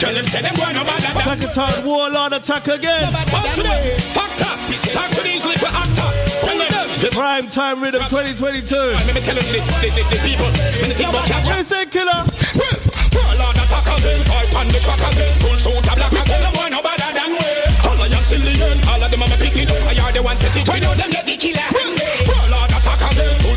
Tell 0.00 0.14
them 0.14 0.26
say 0.26 0.42
them 0.42 0.56
one 0.58 0.74
no 0.74 0.84
better 0.84 1.00
than 1.00 1.16
Attack 1.16 1.42
attack, 1.42 1.84
Warlord 1.84 2.32
attack 2.32 2.68
again. 2.68 3.12
Back 3.12 3.54
to 3.54 3.62
them. 3.62 4.00
Fucked 4.12 4.42
up. 4.42 4.58
Talk 4.92 5.10
to 5.10 5.22
these 5.22 5.44
little 5.44 5.68
actors. 5.68 6.40
Tell 6.40 6.58
them. 6.58 7.12
Prime 7.12 7.48
time 7.48 7.82
rhythm 7.82 8.02
2022. 8.02 8.76
Let 8.76 9.14
me 9.14 9.20
tell 9.20 9.34
them 9.34 9.44
this, 9.52 9.66
this, 9.80 9.94
this, 9.94 10.08
this 10.08 10.22
people. 10.22 10.46
When 10.46 10.88
they 10.88 10.94
think 10.94 11.08
about 11.08 11.26
capture. 11.26 11.56
What 11.56 11.66
say 11.66 11.86
killer? 11.86 12.24
Well, 12.56 12.78
Warlord 13.12 13.56
attack 13.56 13.88
again. 13.98 14.24
Pipe 14.24 14.56
on 14.56 14.68
the 14.68 14.80
track 14.80 15.12
again. 15.12 15.38
Full 15.38 15.58
suit 15.58 15.88
of 15.88 15.96
black. 15.96 16.12
Me 16.12 16.20
say 16.20 16.40
one 16.52 16.70
no 16.70 16.82
better 16.82 17.12
than 17.12 17.30
we. 17.32 17.48
All 17.88 18.00
of 18.00 18.08
you 18.08 18.22
still 18.22 18.40
the 18.40 18.64
end. 18.64 18.84
All 18.88 19.02
of 19.02 19.10
them 19.10 19.22
are 19.22 19.28
pick 19.36 19.56
it 19.56 19.70
up. 19.70 19.82
I 19.88 20.00
are 20.00 20.12
the 20.12 20.22
ones 20.22 20.40
set 20.40 20.56
it. 20.56 20.68
We 20.68 20.80
know 20.80 20.94
them 20.94 21.10
get 21.10 21.26
the 21.26 21.36
killer. 21.36 21.68
Warlord 21.72 21.80
attack 21.80 22.28
again. 22.28 22.30
Full 22.30 22.69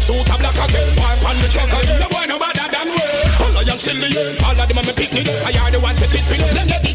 suit 0.03 0.30
of 0.30 0.39
black 0.39 0.55
again. 0.55 0.95
Pipe 0.97 1.23
on 1.23 1.39
the 1.39 1.47
track 1.47 1.71
again. 1.71 1.99
Them 1.99 2.11
one 2.11 2.27
no 2.27 2.38
better 2.38 2.67
than 2.67 2.88
we. 2.91 3.03
All 3.55 3.63
you 3.63 3.77
still 3.77 3.95
the. 3.95 4.43
All 4.43 4.59
of 4.59 4.67
them 4.67 4.77
are 4.77 4.93
pick 4.93 5.15
it 5.15 5.30
up. 5.30 5.47
I 5.47 5.51
are 5.59 5.71
the 5.71 5.80
ones 5.80 5.99
set 5.99 6.13
it. 6.13 6.30
We 6.30 6.38
know 6.38 6.53
them 6.53 6.67
get 6.67 6.84
the 6.84 6.92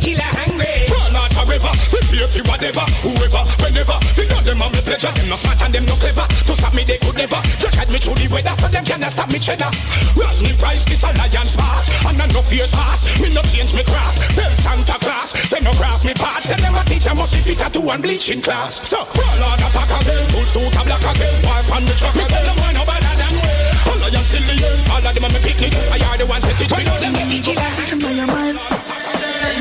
We 2.35 2.43
whatever, 2.45 2.85
whoever, 3.01 3.43
whenever. 3.63 3.97
We 4.17 4.27
know 4.29 4.41
them 4.45 4.61
on 4.63 4.73
the 4.73 4.83
pleasure. 4.83 5.13
Them 5.13 5.29
no 5.29 5.37
smart 5.37 5.61
and 5.63 5.75
them 5.75 5.85
no 5.87 5.95
clever. 5.97 6.27
To 6.29 6.53
stop 6.55 6.75
me 6.75 6.85
they 6.85 6.99
could 6.99 7.17
never. 7.17 7.41
Just 7.57 7.75
had 7.75 7.89
me 7.91 7.99
through 7.99 8.21
the 8.21 8.29
weather 8.29 8.55
so 8.61 8.69
them 8.69 8.85
cannot 8.85 9.13
stop 9.13 9.29
me 9.33 9.39
cheddar. 9.39 9.71
Rodney 10.15 10.53
Price 10.61 10.85
this 10.85 11.03
alliance 11.03 11.57
pass. 11.57 11.89
And 12.05 12.21
I 12.21 12.27
no 12.27 12.43
fears 12.43 12.73
pass. 12.73 13.05
Me 13.21 13.33
no 13.33 13.43
change 13.49 13.73
me 13.73 13.83
cross. 13.85 14.19
Tell 14.37 14.55
Santa 14.61 14.97
Claus. 15.01 15.33
They 15.51 15.61
no 15.61 15.73
cross 15.73 16.05
me 16.05 16.15
parts. 16.15 16.49
They 16.49 16.57
never 16.61 16.85
teach 16.85 17.07
a 17.07 17.15
must 17.15 17.37
fit 17.37 17.61
a 17.61 17.71
two 17.71 17.89
and 17.91 18.03
bleaching 18.03 18.43
class. 18.43 18.77
So, 18.89 18.99
Warlord 19.17 19.61
attack 19.65 19.91
again. 20.03 20.29
Full 20.29 20.47
suit 20.47 20.77
of 20.77 20.85
black 20.85 21.05
again. 21.05 21.43
Wipe 21.43 21.71
on 21.73 21.85
the 21.85 21.95
truck. 21.95 22.15
Me 22.15 22.25
say 22.25 22.45
them 22.45 22.57
one 22.61 22.75
no 22.75 22.85
better 22.85 23.15
than 23.17 23.35
we. 23.41 23.53
All 23.89 24.03
of 24.05 24.13
you 24.13 24.23
still 24.29 24.45
the 24.45 24.55
end. 24.69 24.91
All 24.93 25.07
of 25.07 25.15
them 25.15 25.25
are 25.25 25.33
me 25.33 25.41
pick 25.41 25.63
it. 25.63 25.75
I 25.75 25.99
are 26.05 26.19
the 26.19 26.27
ones 26.27 26.45
that 26.45 26.61
it. 26.61 26.69
We 26.77 26.85
know 26.85 26.99
them 27.01 27.13
make 27.13 27.47
it 27.49 28.98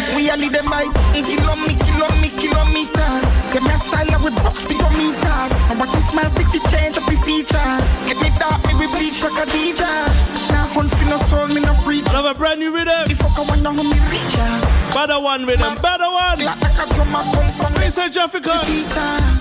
killer. 0.07 0.15
We 0.15 0.29
are 0.29 0.37
lead 0.37 0.53
them 0.53 0.65
by 0.65 0.83
kilometers, 1.13 1.83
kilometers, 1.83 2.39
kilometers. 2.39 3.25
Get 3.53 3.63
me 3.63 3.71
a 3.71 3.79
style 3.79 4.23
with 4.23 4.35
box 4.43 4.65
speedometers. 4.65 5.51
And 5.69 5.79
what 5.79 5.95
is 5.95 6.13
my 6.13 6.23
to 6.23 6.59
change 6.71 6.97
up 6.97 7.05
the 7.05 7.17
features. 7.25 7.87
Get 8.07 8.17
me 8.17 8.29
dark, 8.39 8.63
me 8.67 8.73
we 8.75 8.87
bleach 8.87 9.21
like 9.23 9.39
a 9.43 9.45
DJ. 9.49 9.81
Now 10.49 10.67
hunt 10.67 10.91
for 10.91 11.05
no 11.05 11.17
soul, 11.17 11.47
me 11.47 11.61
no 11.61 11.73
preach. 11.83 12.05
Love 12.13 12.25
a 12.25 12.33
brand 12.33 12.59
new 12.59 12.73
rhythm. 12.73 13.07
Fuck 13.15 13.37
I 13.37 13.41
want 13.41 13.63
down 13.63 13.79
on 13.79 13.89
me 13.89 13.99
reach. 14.11 14.35
Better 14.93 15.19
one 15.19 15.45
rhythm, 15.45 15.75
better 15.81 16.09
one. 16.09 16.39
Like 16.43 16.61
a 16.61 16.93
drum, 16.93 17.15
I 17.15 17.23
come 17.33 17.51
from 17.53 17.91
say 17.91 18.09
Jaffica. 18.09 18.55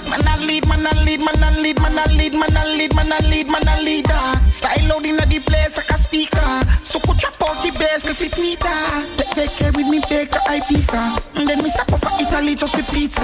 Man 0.08 0.26
I 0.26 0.36
lead, 0.38 0.68
man 0.68 0.86
I 0.86 1.02
lead, 1.02 1.20
man 1.20 1.42
I 1.42 1.58
lead, 1.58 1.80
man 1.80 1.98
I 1.98 2.06
lead, 2.06 2.32
man 2.32 2.56
I 2.56 2.64
lead, 2.64 2.94
man 2.94 3.12
I 3.12 3.18
lead, 3.20 3.48
man 3.48 3.68
I 3.68 3.80
leader. 3.80 4.08
Ah. 4.12 4.40
Style 4.50 4.92
out 4.92 5.04
inna 5.04 5.26
the 5.26 5.40
place 5.40 5.76
like 5.76 5.90
a 5.90 5.98
speaker. 5.98 6.65
So 6.96 7.12
could 7.12 7.18
chop 7.18 7.42
out 7.42 7.62
the 7.62 7.70
bass, 7.72 8.06
me 8.06 8.14
fit 8.14 8.38
meter. 8.38 8.80
Take 9.18 9.30
take 9.36 9.50
care 9.50 9.72
with 9.72 9.86
me 9.86 10.00
baker 10.08 10.40
I 10.46 10.60
pizza. 10.60 11.18
And 11.34 11.46
then 11.46 11.62
me 11.62 11.68
stop 11.68 11.92
off 11.92 12.00
for 12.00 12.22
Italy 12.22 12.54
just 12.54 12.74
with 12.74 12.88
pizza. 12.88 13.20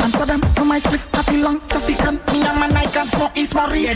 Amsterdam 0.00 0.40
for 0.40 0.64
my 0.64 0.80
split, 0.80 1.06
I 1.12 1.22
feel 1.22 1.44
long 1.44 1.60
traffic 1.68 2.00
and 2.00 2.18
me 2.32 2.42
and 2.42 2.58
my 2.58 2.66
Nike 2.66 2.98
and 2.98 3.08
smoke 3.08 3.36
is 3.36 3.54
my 3.54 3.70
reefer. 3.70 3.94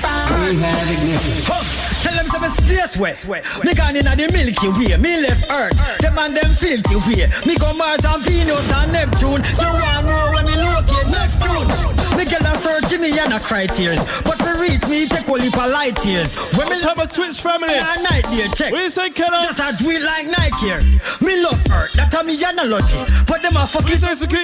Tell 2.02 2.14
them 2.14 2.26
some 2.28 2.50
space 2.50 2.96
wet. 2.96 3.26
Me 3.64 3.74
gone 3.74 3.96
inna 3.96 4.14
the 4.14 4.30
Milky 4.30 4.68
Way. 4.68 4.96
Me 4.96 5.20
left 5.20 5.44
Earth. 5.50 5.98
Them 5.98 6.18
and 6.18 6.36
them 6.36 6.54
filthy 6.54 6.94
way. 6.94 7.28
Me 7.46 7.56
go 7.56 7.72
Mars 7.74 8.04
and 8.04 8.22
Venus 8.22 8.70
and 8.70 8.92
Neptune. 8.92 9.42
You 9.42 9.72
want 9.74 10.06
know 10.06 10.30
when 10.34 10.46
me 10.46 10.54
locate 10.54 11.08
next 11.10 11.42
June? 11.42 12.16
Me 12.16 12.24
get 12.24 12.42
a 12.42 12.56
search 12.60 12.98
me 13.00 13.18
and 13.18 13.32
a 13.32 13.40
cry 13.40 13.66
tears. 13.66 13.98
But 14.22 14.38
for 14.38 14.54
reach 14.60 14.86
me 14.86 15.06
take 15.08 15.28
only 15.28 15.50
for 15.50 15.66
light 15.66 15.98
years. 16.04 16.34
When 16.54 16.68
me 16.68 16.80
Top 16.80 16.98
of 16.98 17.10
Twitch 17.10 17.40
family. 17.40 17.74
a 17.74 18.02
night 18.02 18.24
there 18.30 18.48
check. 18.48 18.72
We 18.72 18.88
say 18.90 19.10
killer. 19.16 19.40
Just 19.48 19.64
a 19.64 19.72
do 19.80 19.88
it 19.90 20.02
like 20.04 20.28
Nike 20.28 20.68
here. 20.68 20.80
Me 21.24 21.40
love 21.40 21.64
Earth. 21.72 21.96
That 21.96 22.12
a 22.12 22.20
me 22.22 22.36
analogy. 22.36 23.00
But 23.24 23.40
them 23.40 23.56
a 23.56 23.64
fucking 23.66 23.96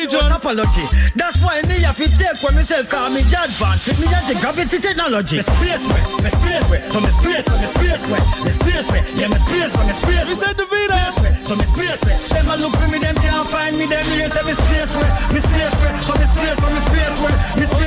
John. 0.09 0.33
apology. 0.33 0.89
That's 1.15 1.39
why 1.45 1.61
me 1.69 1.85
have 1.85 2.01
to 2.01 2.09
take 2.09 2.41
when 2.41 2.57
me 2.57 2.65
self 2.65 2.89
call 2.89 3.13
me 3.13 3.21
advance. 3.21 3.87
With 3.87 4.01
me 4.01 4.09
and 4.09 4.27
the 4.27 4.41
gravity 4.41 4.81
technology. 4.81 5.37
Me 5.37 5.43
space 5.45 5.85
way. 5.85 6.03
Me 6.25 6.31
space 6.33 6.67
way. 6.73 6.81
So 6.89 6.99
me 7.05 7.11
space 7.13 7.47
way. 7.53 7.61
Me 7.61 7.69
space 7.69 8.05
way. 8.09 8.23
Me 8.45 8.51
space 8.51 8.89
way. 8.89 9.03
Yeah, 9.13 9.29
me 9.29 9.39
space 9.45 9.73
way. 9.77 9.85
Me 9.87 9.93
space 9.93 10.25
way. 10.25 10.33
We 10.33 10.35
said 10.41 10.57
the 10.57 10.67
Vita. 10.67 11.01
So 11.45 11.53
me 11.55 11.65
space 11.77 12.01
way. 12.09 12.17
Them 12.33 12.49
a 12.49 12.57
look 12.57 12.75
for 12.81 12.89
me, 12.89 12.99
them 12.99 13.17
can't 13.21 13.47
find 13.49 13.77
me. 13.77 13.85
Them 13.85 14.07
here 14.17 14.31
say 14.33 14.43
me 14.43 14.55
space 14.57 14.93
way. 14.97 15.11
Me 15.37 15.41
space 15.45 15.77
way. 15.85 15.93
So 16.09 16.13
me 16.17 16.27
space 16.33 16.59
way. 16.65 16.73
Me 16.73 16.81
space 16.89 17.19
way. 17.21 17.35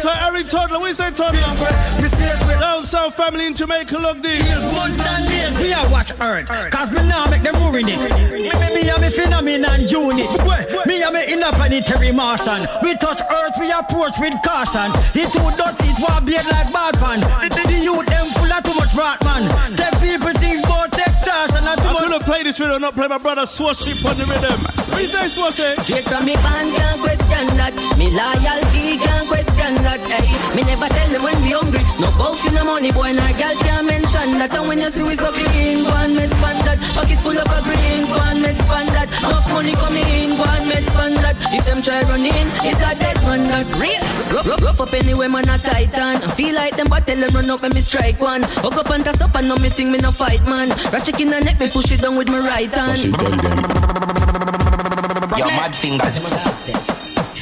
So 0.05 0.13
Eric 0.13 0.45
Toddler, 0.45 0.79
we 0.81 0.93
say 0.93 1.09
Toddler. 1.09 1.41
Me 1.99 2.07
space 2.07 2.45
way. 2.45 2.59
Down 2.59 2.83
South 2.83 3.15
family 3.17 3.47
in 3.47 3.55
Jamaica, 3.55 3.97
look. 3.97 4.23
Years, 4.23 4.61
months 4.71 4.99
and 4.99 5.27
days, 5.27 5.57
we 5.57 5.73
a 5.73 5.81
watch 5.89 6.11
Earth. 6.21 6.47
Cause 6.69 6.91
me 6.91 7.01
now 7.09 7.25
make 7.25 7.41
them 7.41 7.55
urinate. 7.55 8.13
Me, 8.13 8.53
me, 8.53 8.67
me 8.75 8.87
a 8.87 9.01
me 9.01 9.09
phenomenon 9.09 9.81
unit. 9.81 10.29
Me 10.85 11.01
a 11.01 11.09
me 11.09 11.33
interplanetary 11.33 12.11
Martian. 12.11 12.67
We 12.83 12.95
touch 12.97 13.19
Earth, 13.19 13.55
we 13.59 13.71
approach 13.71 14.19
with 14.19 14.37
caution. 14.45 14.93
It 15.17 15.33
too 15.33 15.49
dirty, 15.57 15.89
it 15.89 15.97
want 15.97 16.27
beard 16.27 16.45
like 16.53 16.71
bad 16.71 16.99
fan. 16.99 17.21
The 17.49 17.81
youth 17.81 18.05
them 18.05 18.29
full 18.29 18.53
of 18.53 18.63
too 18.63 18.75
much 18.75 18.93
rat 18.93 19.23
man. 19.23 19.49
Them 19.75 19.93
people 20.01 20.33
think 20.37 20.63
about 20.67 20.91
extortion 21.45 21.67
and 21.67 21.79
too 21.81 21.87
I'm 21.87 21.93
much. 21.93 22.03
gonna 22.03 22.23
play 22.23 22.43
this 22.43 22.59
rhythm, 22.59 22.81
not 22.81 22.95
play 22.95 23.07
my 23.07 23.17
brother 23.17 23.43
Swaship 23.43 24.03
on 24.05 24.17
the 24.17 24.25
rhythm. 24.25 24.61
We 24.95 25.07
say 25.07 25.27
Swashy. 25.29 25.75
Straight 25.83 26.05
from 26.05 26.25
me 26.25 26.35
band 26.35 26.75
can't 26.75 27.01
question 27.01 27.47
that. 27.57 27.73
Me 27.97 28.07
loyalty 28.11 28.97
can't 28.97 29.27
question 29.27 29.75
that. 29.83 29.99
Hey, 30.09 30.55
me 30.55 30.61
never 30.63 30.87
tell 30.87 31.09
them 31.09 31.23
when 31.23 31.41
we 31.41 31.51
hungry. 31.51 31.83
No 31.99 32.11
bout 32.17 32.43
in 32.45 32.53
the 32.53 32.63
money, 32.63 32.91
boy, 32.91 33.11
nah 33.13 33.31
girl 33.33 33.55
can't 33.61 33.85
mention 33.85 34.37
that. 34.39 34.53
And 34.53 34.67
when 34.67 34.79
you 34.79 34.89
see 34.89 35.03
we 35.03 35.15
so 35.15 35.31
clean, 35.31 35.83
go 35.83 35.93
and 35.93 36.15
me 36.15 36.25
spend 36.27 36.59
that. 36.67 36.79
Pocket 36.95 37.19
full 37.19 37.37
of 37.37 37.47
a 37.47 37.59
greens, 37.63 38.09
go 38.09 38.19
and 38.21 38.41
me 38.41 38.51
spend 38.53 38.89
that. 38.95 39.09
Enough 39.19 39.47
money 39.49 39.73
coming 39.73 40.07
in, 40.07 40.37
go 40.37 40.43
and 40.45 40.65
me 40.69 40.77
spend 40.81 41.17
that. 41.19 41.34
If 41.55 41.65
them 41.65 41.81
try 41.81 42.01
run 42.03 42.25
in, 42.25 42.47
it's 42.67 42.81
a 42.81 42.91
dead 42.99 43.15
man 43.23 43.43
that. 43.47 43.65
Real. 43.79 44.03
Rough, 44.35 44.45
rough, 44.45 44.61
rough 44.61 44.81
up 44.81 44.93
anyway, 44.93 45.29
man, 45.29 45.47
a 45.47 45.57
titan. 45.57 46.21
I 46.21 46.31
feel 46.35 46.53
like 46.53 46.75
them, 46.75 46.87
but 46.89 47.07
tell 47.07 47.15
them 47.17 47.33
run 47.33 47.49
up 47.49 47.63
and 47.63 47.73
me 47.73 47.79
strike 47.79 48.19
one. 48.19 48.43
Hook 48.43 48.75
up 48.75 48.89
and 48.89 49.05
toss 49.05 49.21
up 49.21 49.35
and 49.35 49.47
know 49.47 49.55
me 49.55 49.69
think 49.69 49.89
me 49.89 49.99
no 49.99 50.11
fight, 50.11 50.43
man. 50.43 50.69
Ratchet 50.91 51.21
in 51.21 51.29
the 51.29 51.39
neck, 51.39 51.57
me 51.59 51.69
push 51.69 51.91
it 51.91 52.01
down 52.01 52.17
with 52.17 52.27
my 52.27 52.39
right 52.39 52.73
hand. 52.73 53.03
Yo, 55.37 55.45
mad 55.47 55.73
fingers. 55.73 56.19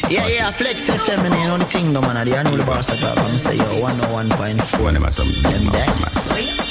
Yeah, 0.09 0.27
yeah, 0.27 0.51
flex 0.51 0.87
FM 0.87 1.25
and 1.25 1.51
on 1.51 1.61
thing, 1.61 1.91
no 1.91 2.01
man. 2.01 2.17
I 2.17 2.43
know 2.43 2.55
the 2.55 2.63
boss 2.63 2.89
at 2.91 3.17
all. 3.17 3.25
I'm 3.25 3.39
say 3.39 3.57
yo, 3.57 3.81
101.4. 3.81 5.41
Them 5.41 5.65
there. 5.71 6.62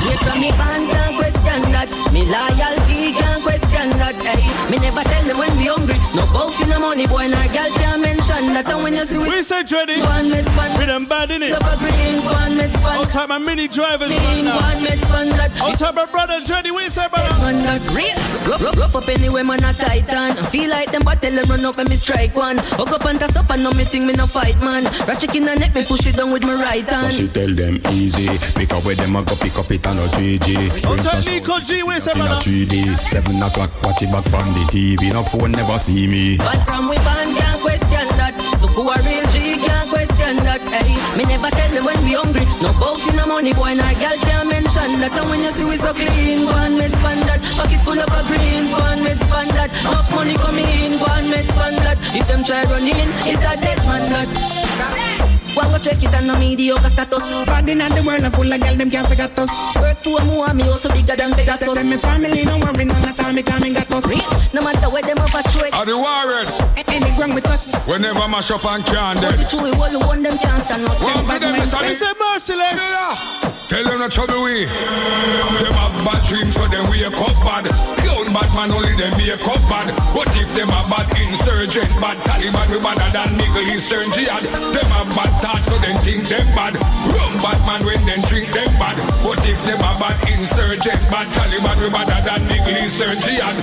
Straight 0.00 0.18
from 0.24 0.40
me 0.40 0.50
band 0.50 0.90
can't 0.90 1.16
question 1.16 1.72
that. 1.72 1.88
Me 2.12 2.22
loyalty 2.24 3.12
can't 3.12 3.42
question 3.42 3.88
that. 4.00 4.14
Hey, 4.16 4.40
me 4.70 4.78
never 4.78 5.02
tell 5.04 5.24
them 5.24 5.38
when 5.38 5.56
we 5.58 5.66
hungry. 5.66 5.96
No 6.14 6.24
bout 6.32 6.58
in 6.60 6.68
the 6.70 6.78
money, 6.78 7.06
boy, 7.06 7.28
nah 7.28 7.46
girl 7.52 7.70
can't 7.76 8.00
mention 8.02 8.52
that. 8.54 8.68
And 8.68 8.82
when 8.82 8.94
you 8.94 9.04
see 9.04 9.18
we 9.18 9.28
We 9.28 9.42
say 9.42 9.62
Dreddy. 9.62 10.00
go 10.00 10.08
and 10.10 10.30
me 10.30 10.42
spend. 10.42 10.78
Rhythm 10.78 11.06
bad, 11.06 11.28
innit? 11.30 11.50
Love 11.52 11.68
a 11.72 11.76
greens, 11.78 12.24
go 12.24 12.34
and 12.34 12.56
me. 12.56 12.66
All 12.90 13.04
time 13.06 13.28
my 13.28 13.38
mini 13.38 13.68
drivers 13.68 14.10
right 14.10 14.36
Lean, 14.36 14.44
go 14.46 14.50
now. 14.58 14.70
and 14.72 14.82
me 14.82 14.90
spend 14.96 15.32
that. 15.32 15.60
All 15.60 15.72
time 15.76 15.94
my 15.94 16.06
brother 16.06 16.40
Dreddy, 16.44 16.70
we 16.70 16.88
say 16.88 17.06
brother. 17.08 17.38
Man, 17.40 17.58
that 17.64 17.82
real. 17.94 18.16
Rough, 18.50 18.60
rough, 18.62 18.76
rough 18.78 18.96
up 18.96 19.08
anyway, 19.08 19.42
man, 19.42 19.62
a 19.62 19.72
titan. 19.74 20.36
I 20.38 20.46
feel 20.50 20.70
like 20.70 20.90
them, 20.92 21.02
but 21.04 21.20
tell 21.22 21.32
them 21.32 21.44
run 21.48 21.64
up 21.64 21.78
and 21.78 21.88
me 21.88 21.96
strike 21.96 22.34
one. 22.34 22.58
Hook 22.58 22.90
up 22.90 23.04
and 23.04 23.20
toss 23.20 23.36
up 23.36 23.50
and 23.50 23.62
know 23.62 23.70
me 23.72 23.84
think 23.84 24.06
me 24.06 24.14
no 24.14 24.26
fight, 24.26 24.58
man. 24.60 24.84
Ratchet 25.06 25.36
in 25.36 25.44
the 25.44 25.54
neck, 25.56 25.74
me 25.74 25.84
push 25.84 26.06
it 26.06 26.16
down 26.16 26.32
with 26.32 26.42
my 26.42 26.54
right 26.54 26.88
So 26.88 26.96
hand. 26.96 27.14
she 27.14 27.28
tell 27.28 27.54
them 27.54 27.80
easy. 27.90 28.26
Pick 28.56 28.72
up 28.72 28.84
where 28.84 28.96
them 28.96 29.14
a 29.16 29.22
go 29.22 29.36
pick 29.36 29.56
up 29.58 29.70
it 29.70 29.86
on 29.90 29.98
a 29.98 30.08
3G. 30.14 30.86
All 30.86 31.20
Nico 31.26 31.58
G, 31.60 31.82
we 31.82 31.98
say 31.98 32.12
in 32.12 32.20
a 32.20 32.24
brother. 32.24 32.42
3D. 32.42 32.98
Seven 33.10 33.42
o'clock, 33.42 33.70
watch 33.82 34.02
it 34.02 34.10
back 34.12 34.26
on 34.32 34.54
the 34.54 34.64
TV. 34.70 35.12
No 35.12 35.22
phone 35.24 35.50
never 35.52 35.78
see 35.78 36.06
me. 36.06 36.36
But 36.36 36.62
from 36.66 36.88
we 36.88 36.96
band 36.96 37.36
can't 37.36 37.60
question 37.60 38.06
that. 38.14 38.34
So 38.60 38.66
who 38.68 38.86
a 38.86 38.96
real 39.02 39.26
G 39.34 39.58
can't 39.58 39.90
question 39.90 40.36
that. 40.46 40.62
Hey, 40.70 40.94
me 41.18 41.24
never 41.24 41.50
tell 41.50 41.70
them 41.74 41.84
when 41.84 42.04
we 42.04 42.14
hungry. 42.14 42.46
No 42.62 42.70
bout 42.78 43.02
in 43.02 43.16
the 43.16 43.26
money, 43.26 43.52
boy, 43.52 43.74
nah 43.74 43.92
girl 43.98 44.18
can't 44.22 44.48
mention 44.48 45.00
that. 45.02 45.12
And 45.12 45.28
when 45.28 45.40
you 45.42 45.50
see 45.50 45.64
we 45.64 45.76
so 45.76 45.92
clean, 45.92 46.46
go 46.46 46.54
and 46.54 46.76
me 46.78 46.86
spend 46.88 47.22
that. 47.26 47.40
Pocket 47.58 47.80
full 47.82 47.98
of 47.98 48.10
a 48.14 48.20
greens, 48.30 48.70
go 48.70 48.82
and 48.86 49.02
me 49.02 49.12
spend 49.18 49.50
that. 49.58 49.70
Enough 49.80 50.10
money 50.14 50.36
coming 50.38 50.70
in, 50.70 50.98
go 51.02 51.06
and 51.10 51.26
me 51.30 51.42
spend 51.42 51.78
that. 51.82 51.98
If 52.14 52.28
them 52.28 52.44
try 52.44 52.62
run 52.64 52.86
in, 52.86 53.10
it's 53.26 53.42
a 53.42 53.58
dead 53.58 53.78
man 53.90 54.06
that. 54.14 55.09
One 55.54 55.70
go 55.72 55.78
check 55.78 56.02
it 56.02 56.14
and 56.14 56.26
no 56.26 56.38
mediocre 56.38 56.88
status. 56.90 57.24
Bad 57.46 57.68
in 57.68 57.78
the 57.78 58.02
world, 58.06 58.22
I'm 58.22 58.32
full 58.32 58.52
of 58.52 58.60
girl, 58.60 58.76
them 58.76 58.90
can't 58.90 59.08
figure 59.08 59.24
us. 59.24 59.50
Work 59.80 59.98
for 59.98 60.24
more, 60.24 60.54
me 60.54 60.64
also 60.64 60.88
bigger 60.92 61.16
than 61.16 61.32
Pegasus. 61.32 61.74
Tell 61.74 61.84
me 61.84 61.96
family, 61.98 62.44
no 62.44 62.58
worry, 62.58 62.84
none 62.84 63.08
of 63.08 63.16
time, 63.16 63.34
me 63.34 63.42
coming 63.42 63.72
got 63.74 63.90
us. 63.90 64.04
No 64.52 64.62
matter 64.62 64.88
where 64.88 65.02
them 65.02 65.18
up 65.18 65.34
a 65.34 65.42
throw 65.50 65.66
it. 65.66 65.74
Are 65.74 65.84
the 65.84 65.96
warrior? 65.96 66.46
Any 66.88 67.14
ground 67.16 67.34
we 67.34 67.40
touch. 67.40 67.60
Whenever 67.86 68.28
mash 68.28 68.50
up 68.50 68.64
and 68.64 68.84
can't. 68.84 69.20
Was 69.20 69.40
it 69.40 69.50
true? 69.50 69.62
We 69.62 69.70
all 69.70 70.06
one 70.06 70.22
them 70.22 70.38
can't 70.38 70.62
stand 70.62 70.84
no. 70.84 70.90
One 70.90 71.30
of 71.30 71.40
them 71.40 71.54
is 71.56 71.74
It's 71.74 72.02
a 72.02 72.14
merciless. 72.14 73.59
Tell 73.70 73.84
them 73.84 74.00
not 74.00 74.10
trouble 74.10 74.42
we. 74.42 74.66
Them 74.66 75.74
have 75.78 75.94
bad 76.02 76.26
dreams, 76.26 76.58
so 76.58 76.66
them 76.66 76.90
wake 76.90 77.06
up 77.06 77.38
bad. 77.46 77.70
Clown 78.02 78.34
bad 78.34 78.50
man, 78.50 78.74
only 78.74 78.90
them 78.98 79.14
make 79.14 79.46
up 79.46 79.62
bad. 79.70 79.94
What 80.10 80.26
if 80.34 80.50
them 80.58 80.74
a 80.74 80.82
bad 80.90 81.06
insurgent, 81.14 81.86
bad 82.02 82.18
Taliban, 82.26 82.66
we 82.66 82.82
badder 82.82 83.06
than 83.14 83.30
Middle 83.38 83.70
Eastern 83.70 84.10
jihad. 84.10 84.42
Them 84.42 84.90
have 84.90 85.14
bad 85.14 85.32
thoughts, 85.38 85.70
so 85.70 85.78
them 85.78 86.02
think 86.02 86.26
them 86.26 86.50
bad. 86.50 86.74
Rum 86.82 87.38
bad 87.38 87.62
man 87.62 87.86
when 87.86 88.02
them 88.10 88.22
drink 88.26 88.50
them 88.50 88.74
bad. 88.74 88.98
What 89.22 89.38
if 89.46 89.62
them 89.62 89.78
a 89.78 89.92
bad 90.02 90.18
insurgent, 90.26 91.02
bad 91.06 91.30
Taliban, 91.30 91.78
we 91.78 91.90
badder 91.94 92.26
than 92.26 92.42
Middle 92.50 92.74
Eastern 92.74 93.22
jihad. 93.22 93.54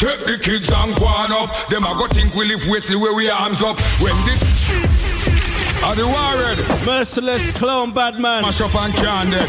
Take 0.00 0.24
the 0.24 0.40
kids 0.40 0.72
and 0.72 0.96
go 0.96 1.04
on 1.04 1.36
up. 1.36 1.52
Them 1.68 1.84
a 1.84 1.92
go 2.00 2.08
think 2.08 2.32
we 2.32 2.46
live 2.48 2.64
with 2.64 2.88
the 2.88 2.96
way 2.96 3.12
we 3.12 3.28
arms 3.28 3.60
up. 3.60 3.78
When 4.00 4.16
this 4.24 4.40
are 5.84 5.94
the 5.94 6.06
warrior. 6.06 6.84
Merciless 6.84 7.50
clown 7.52 7.92
bad 7.92 8.18
man. 8.18 8.42
Mash 8.42 8.60
up 8.60 8.74
and 8.74 8.94
can 8.94 9.30
dead. 9.30 9.48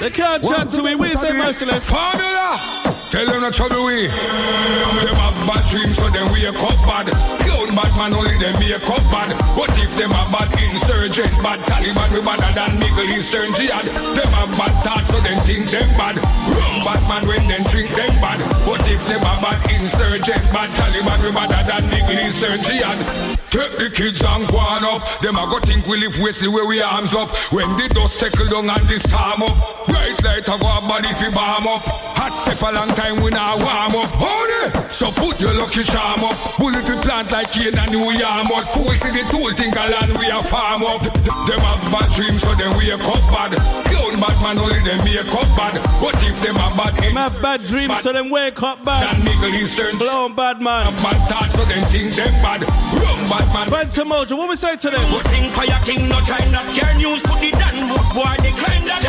They 0.00 0.10
can't 0.10 0.42
chat 0.42 0.68
to 0.70 0.82
me. 0.82 0.94
We 0.94 1.14
say 1.14 1.32
merciless. 1.32 1.88
Formula. 1.88 3.01
Tell 3.12 3.26
them 3.26 3.42
not 3.42 3.52
trouble 3.52 3.84
we. 3.84 4.08
Them 4.08 5.16
have 5.20 5.36
bad 5.44 5.68
dreams, 5.68 6.00
so 6.00 6.08
them 6.08 6.32
wake 6.32 6.48
up 6.48 6.80
bad. 6.88 7.12
Clown 7.44 7.76
bad 7.76 7.92
man, 7.92 8.14
only 8.16 8.38
them 8.40 8.56
make 8.56 8.88
up 8.88 9.04
bad. 9.12 9.36
What 9.52 9.68
if 9.76 9.92
them 10.00 10.16
a 10.16 10.24
bad 10.32 10.48
insurgent, 10.56 11.28
bad 11.44 11.60
Taliban, 11.68 12.08
we 12.08 12.24
badder 12.24 12.48
than 12.56 12.80
Middle 12.80 13.12
Eastern 13.12 13.52
jihad. 13.52 13.84
Them 13.84 14.32
have 14.32 14.56
bad 14.56 14.74
thoughts, 14.80 15.12
so 15.12 15.20
them 15.20 15.44
think 15.44 15.68
them 15.68 15.92
bad. 16.00 16.16
Rum 16.24 16.88
bad 16.88 17.02
man 17.04 17.28
when 17.28 17.44
them 17.52 17.62
drink 17.68 17.90
them 17.92 18.16
bad. 18.16 18.40
What 18.64 18.80
if 18.88 19.04
them 19.04 19.20
a 19.20 19.32
bad 19.44 19.60
insurgent, 19.68 20.44
bad 20.48 20.70
Taliban, 20.72 21.20
we 21.20 21.30
badder 21.36 21.62
than 21.68 21.84
Middle 21.92 22.16
Eastern 22.16 22.64
jihad. 22.64 23.42
Take 23.52 23.76
the 23.76 23.90
kids 23.92 24.24
and 24.24 24.48
go 24.48 24.56
on 24.56 24.88
up. 24.88 25.04
Them 25.20 25.36
a 25.36 25.44
go 25.44 25.60
think 25.60 25.84
we 25.86 25.98
live 25.98 26.16
the 26.16 26.48
way 26.48 26.64
we 26.64 26.80
arms 26.80 27.12
up. 27.12 27.28
When 27.52 27.68
the 27.76 27.86
dust 27.92 28.16
settle 28.16 28.48
down 28.48 28.70
and 28.70 28.88
this 28.88 29.02
storm 29.04 29.44
up. 29.44 29.52
Bright 29.84 30.16
light 30.24 30.48
a 30.48 30.56
go 30.56 30.64
a 30.64 30.80
body 30.88 31.12
fi 31.12 31.28
bomb 31.28 31.68
up. 31.68 31.84
Hot 32.16 32.32
step 32.32 32.62
a 32.62 32.72
long 32.72 32.88
time 32.88 33.01
we 33.10 33.30
not 33.30 33.58
warm 33.58 33.96
up. 33.96 34.10
It. 34.14 34.92
So 34.92 35.10
put 35.10 35.40
your 35.40 35.52
lucky 35.54 35.82
charm 35.82 36.22
up. 36.22 36.36
Bullet 36.58 36.86
we 36.86 36.96
plant 37.02 37.32
like 37.32 37.50
cane 37.50 37.76
and 37.76 37.90
new 37.90 38.12
yam 38.12 38.46
up. 38.52 38.64
Cool 38.70 38.92
see 38.94 39.10
the 39.10 39.26
tool 39.30 39.50
think 39.56 39.74
a 39.74 39.84
land 39.90 40.12
we 40.18 40.30
a 40.30 40.42
farm 40.42 40.84
up. 40.84 41.02
Them 41.02 41.60
have 41.66 41.82
bad 41.90 42.08
dreams 42.14 42.42
so 42.42 42.54
them 42.54 42.76
wake 42.78 43.02
up 43.02 43.24
bad. 43.34 43.58
Clown 43.86 44.20
bad 44.20 44.36
man 44.42 44.58
only 44.58 44.80
them 44.86 45.02
make 45.04 45.34
up 45.34 45.50
bad. 45.56 45.74
What 46.02 46.14
if 46.22 46.40
them 46.42 46.56
a 46.56 46.68
bad 46.76 46.94
Them 47.02 47.16
have 47.16 47.42
bad 47.42 47.64
dreams, 47.64 48.00
so 48.00 48.12
them 48.12 48.30
wake 48.30 48.62
up 48.62 48.84
bad. 48.84 49.16
Than 49.16 49.24
Middle 49.24 49.54
Eastern 49.54 49.96
Clown 49.98 50.34
bad 50.34 50.60
man. 50.60 50.92
Bad 51.02 51.28
thoughts 51.28 51.54
so 51.54 51.64
them 51.64 51.84
think 51.90 52.14
them 52.14 52.34
bad. 52.42 52.62
Rum 52.62 53.28
bad 53.28 53.46
man. 53.52 53.68
Phantom 53.68 54.08
Mojo, 54.08 54.36
what 54.36 54.48
we 54.48 54.56
say 54.56 54.76
to 54.76 54.90
them? 54.90 55.10
Good 55.10 55.26
thing 55.26 55.50
for 55.50 55.64
your 55.64 55.80
king, 55.80 56.08
no 56.08 56.20
try 56.20 56.44
not 56.50 56.74
care 56.74 56.94
news. 56.94 57.22
Put 57.22 57.40
the 57.40 57.50
Dan 57.50 57.88
boy, 58.14 58.36
decline 58.42 58.84
that. 58.86 59.02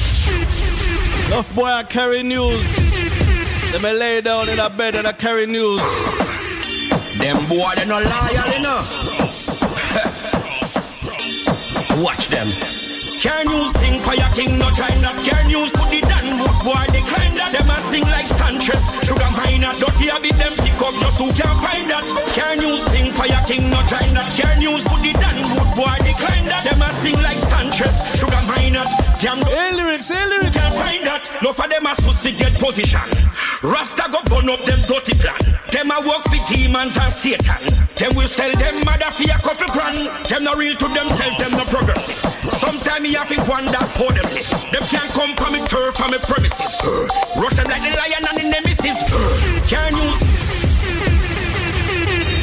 Enough 1.28 1.56
boy, 1.56 1.66
I 1.66 1.84
carry 1.84 2.24
news. 2.24 2.83
They 3.74 3.80
may 3.80 3.94
lay 3.98 4.22
down 4.22 4.50
in 4.50 4.60
a 4.60 4.70
bed 4.70 4.94
and 4.94 5.08
I 5.08 5.14
carry 5.14 5.48
news. 5.48 5.82
Them 7.18 7.50
boy, 7.50 7.72
they 7.76 7.86
no 7.86 7.98
loyal 7.98 8.54
enough. 8.54 8.86
Watch 11.98 12.28
them. 12.28 12.54
Care 13.20 13.44
news 13.46 13.72
thing 13.82 14.00
for 14.02 14.14
your 14.14 14.30
king, 14.38 14.60
no 14.60 14.70
try 14.78 14.94
not 15.02 15.26
care 15.26 15.44
news. 15.46 15.72
Put 15.72 15.90
the 15.90 16.02
Dan 16.02 16.38
Wood 16.38 16.54
boy, 16.62 16.86
decline 16.94 17.34
that. 17.34 17.50
Them 17.58 17.72
a 17.72 17.82
sing 17.90 18.04
like 18.04 18.28
Sanchez. 18.28 18.86
Sugar 19.08 19.32
minor, 19.42 19.74
dirty 19.80 20.10
a 20.10 20.20
bit 20.22 20.38
them 20.38 20.54
pick 20.54 20.78
up 20.78 20.94
your 20.94 21.10
suit, 21.10 21.34
can't 21.34 21.58
find 21.66 21.90
that. 21.90 22.06
Care 22.38 22.56
news 22.56 22.84
thing 22.94 23.12
for 23.12 23.26
your 23.26 23.42
king, 23.50 23.72
no 23.72 23.82
try 23.88 24.06
not 24.14 24.38
care 24.38 24.56
news. 24.56 24.84
Put 24.84 25.02
the 25.02 25.14
Dan 25.14 25.50
Wood 25.50 25.74
boy, 25.74 25.98
decline 26.06 26.46
that. 26.46 26.70
Them 26.70 26.84
a 26.84 26.94
sing 27.02 27.18
like 27.26 27.40
Sanchez. 27.40 27.98
Sugar 28.22 28.44
minor, 28.46 28.86
damn. 29.24 29.40
Hey 29.40 29.72
lyrics, 29.72 30.10
hey 30.10 30.28
lyrics. 30.28 30.56
Can't 30.56 30.76
find 30.76 31.06
that. 31.08 31.24
No 31.42 31.54
for 31.54 31.68
them 31.68 31.88
a 31.88 31.96
pussy 31.96 32.32
get 32.36 32.60
position. 32.60 33.08
Rasta 33.64 34.12
go 34.12 34.20
burn 34.28 34.50
up 34.50 34.64
them 34.66 34.84
dirty 34.86 35.16
plan. 35.16 35.40
Them 35.72 35.92
a 35.92 35.98
work 36.04 36.24
for 36.28 36.42
demons 36.52 36.98
and 37.00 37.14
Satan. 37.14 37.88
Them 37.96 38.16
will 38.16 38.28
sell 38.28 38.52
them 38.60 38.84
mother 38.84 39.10
for 39.16 39.24
a 39.24 39.40
couple 39.40 39.72
grand. 39.72 40.12
Them 40.28 40.44
not 40.44 40.58
real 40.58 40.76
to 40.76 40.88
themselves, 40.92 41.38
them 41.40 41.52
no 41.56 41.64
progressive. 41.72 42.20
Sometimes 42.60 43.02
me 43.02 43.14
have 43.14 43.30
to 43.32 43.40
wonder 43.50 43.80
how 43.80 44.12
them 44.12 44.28
live. 44.36 44.52
Them 44.76 44.84
can't 44.92 45.12
come 45.16 45.36
from 45.36 45.54
me 45.54 45.66
turf 45.66 45.96
from 45.96 46.12
me 46.12 46.20
premises. 46.28 46.76
Uh, 46.84 47.08
rush 47.40 47.56
them 47.56 47.68
like 47.72 47.84
the 47.88 47.96
lion 47.96 48.28
and 48.28 48.38
the 48.38 48.46
nemesis. 48.52 49.00
Uh, 49.08 49.64
can 49.72 49.96
you? 49.96 50.12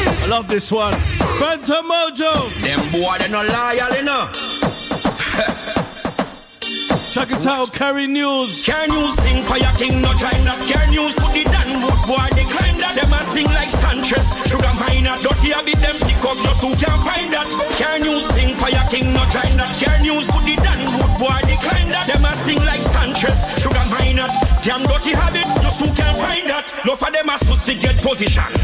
I 0.09 0.27
love 0.27 0.49
this 0.49 0.73
one. 0.73 0.97
Phantom 1.39 1.85
Mojo. 1.85 2.49
Them 2.65 2.91
boy 2.91 3.17
they 3.19 3.29
no 3.29 3.45
loyal 3.45 3.95
enough. 3.95 4.50
Check 7.11 7.33
it 7.33 7.45
out, 7.45 7.73
carry 7.73 8.07
news. 8.07 8.65
Care 8.65 8.87
news 8.87 9.17
for 9.17 9.59
your 9.59 9.75
king, 9.75 10.01
no 10.01 10.15
try 10.15 10.31
not 10.45 10.65
care 10.69 10.87
news. 10.87 11.13
Put 11.17 11.35
the 11.35 11.43
Dan 11.43 11.83
Wood 11.83 12.07
boy, 12.07 12.29
they 12.39 12.45
climb 12.45 12.79
that. 12.79 12.95
Them 12.95 13.13
a 13.13 13.25
sing 13.35 13.47
like 13.47 13.69
Sanchez. 13.69 14.23
Sugar 14.47 14.71
minor, 14.79 15.19
dirty 15.19 15.51
a 15.51 15.59
bit 15.65 15.75
them 15.83 15.99
pick 15.99 16.23
up 16.23 16.39
your 16.39 16.55
suit, 16.55 16.79
can't 16.79 17.03
find 17.03 17.33
that. 17.35 17.51
Care 17.75 17.99
news 17.99 18.31
for 18.31 18.71
your 18.71 18.87
king, 18.95 19.13
no 19.13 19.27
try 19.35 19.51
not 19.57 19.75
care 19.77 19.99
news. 19.99 20.25
Put 20.31 20.47
the 20.47 20.55
Dan 20.55 20.87
Wood 20.87 21.19
boy, 21.19 21.41
they 21.51 21.59
climb 21.59 21.91
that. 21.91 22.07
Them 22.07 22.25
a 22.25 22.33
sing 22.37 22.63
like 22.63 22.83
Sanchez. 22.83 23.43
Sugar 23.59 23.87
minor, 23.91 24.31
damn 24.63 24.87
dirty 24.87 25.11
habit, 25.11 25.51
your 25.67 25.75
suit 25.75 25.91
can't 25.99 26.15
find 26.15 26.47
that. 26.47 26.71
No 26.87 26.95
for 26.95 27.11
them 27.11 27.29
a 27.29 27.35
pussy 27.43 27.75
get 27.75 27.99
position. 28.07 28.55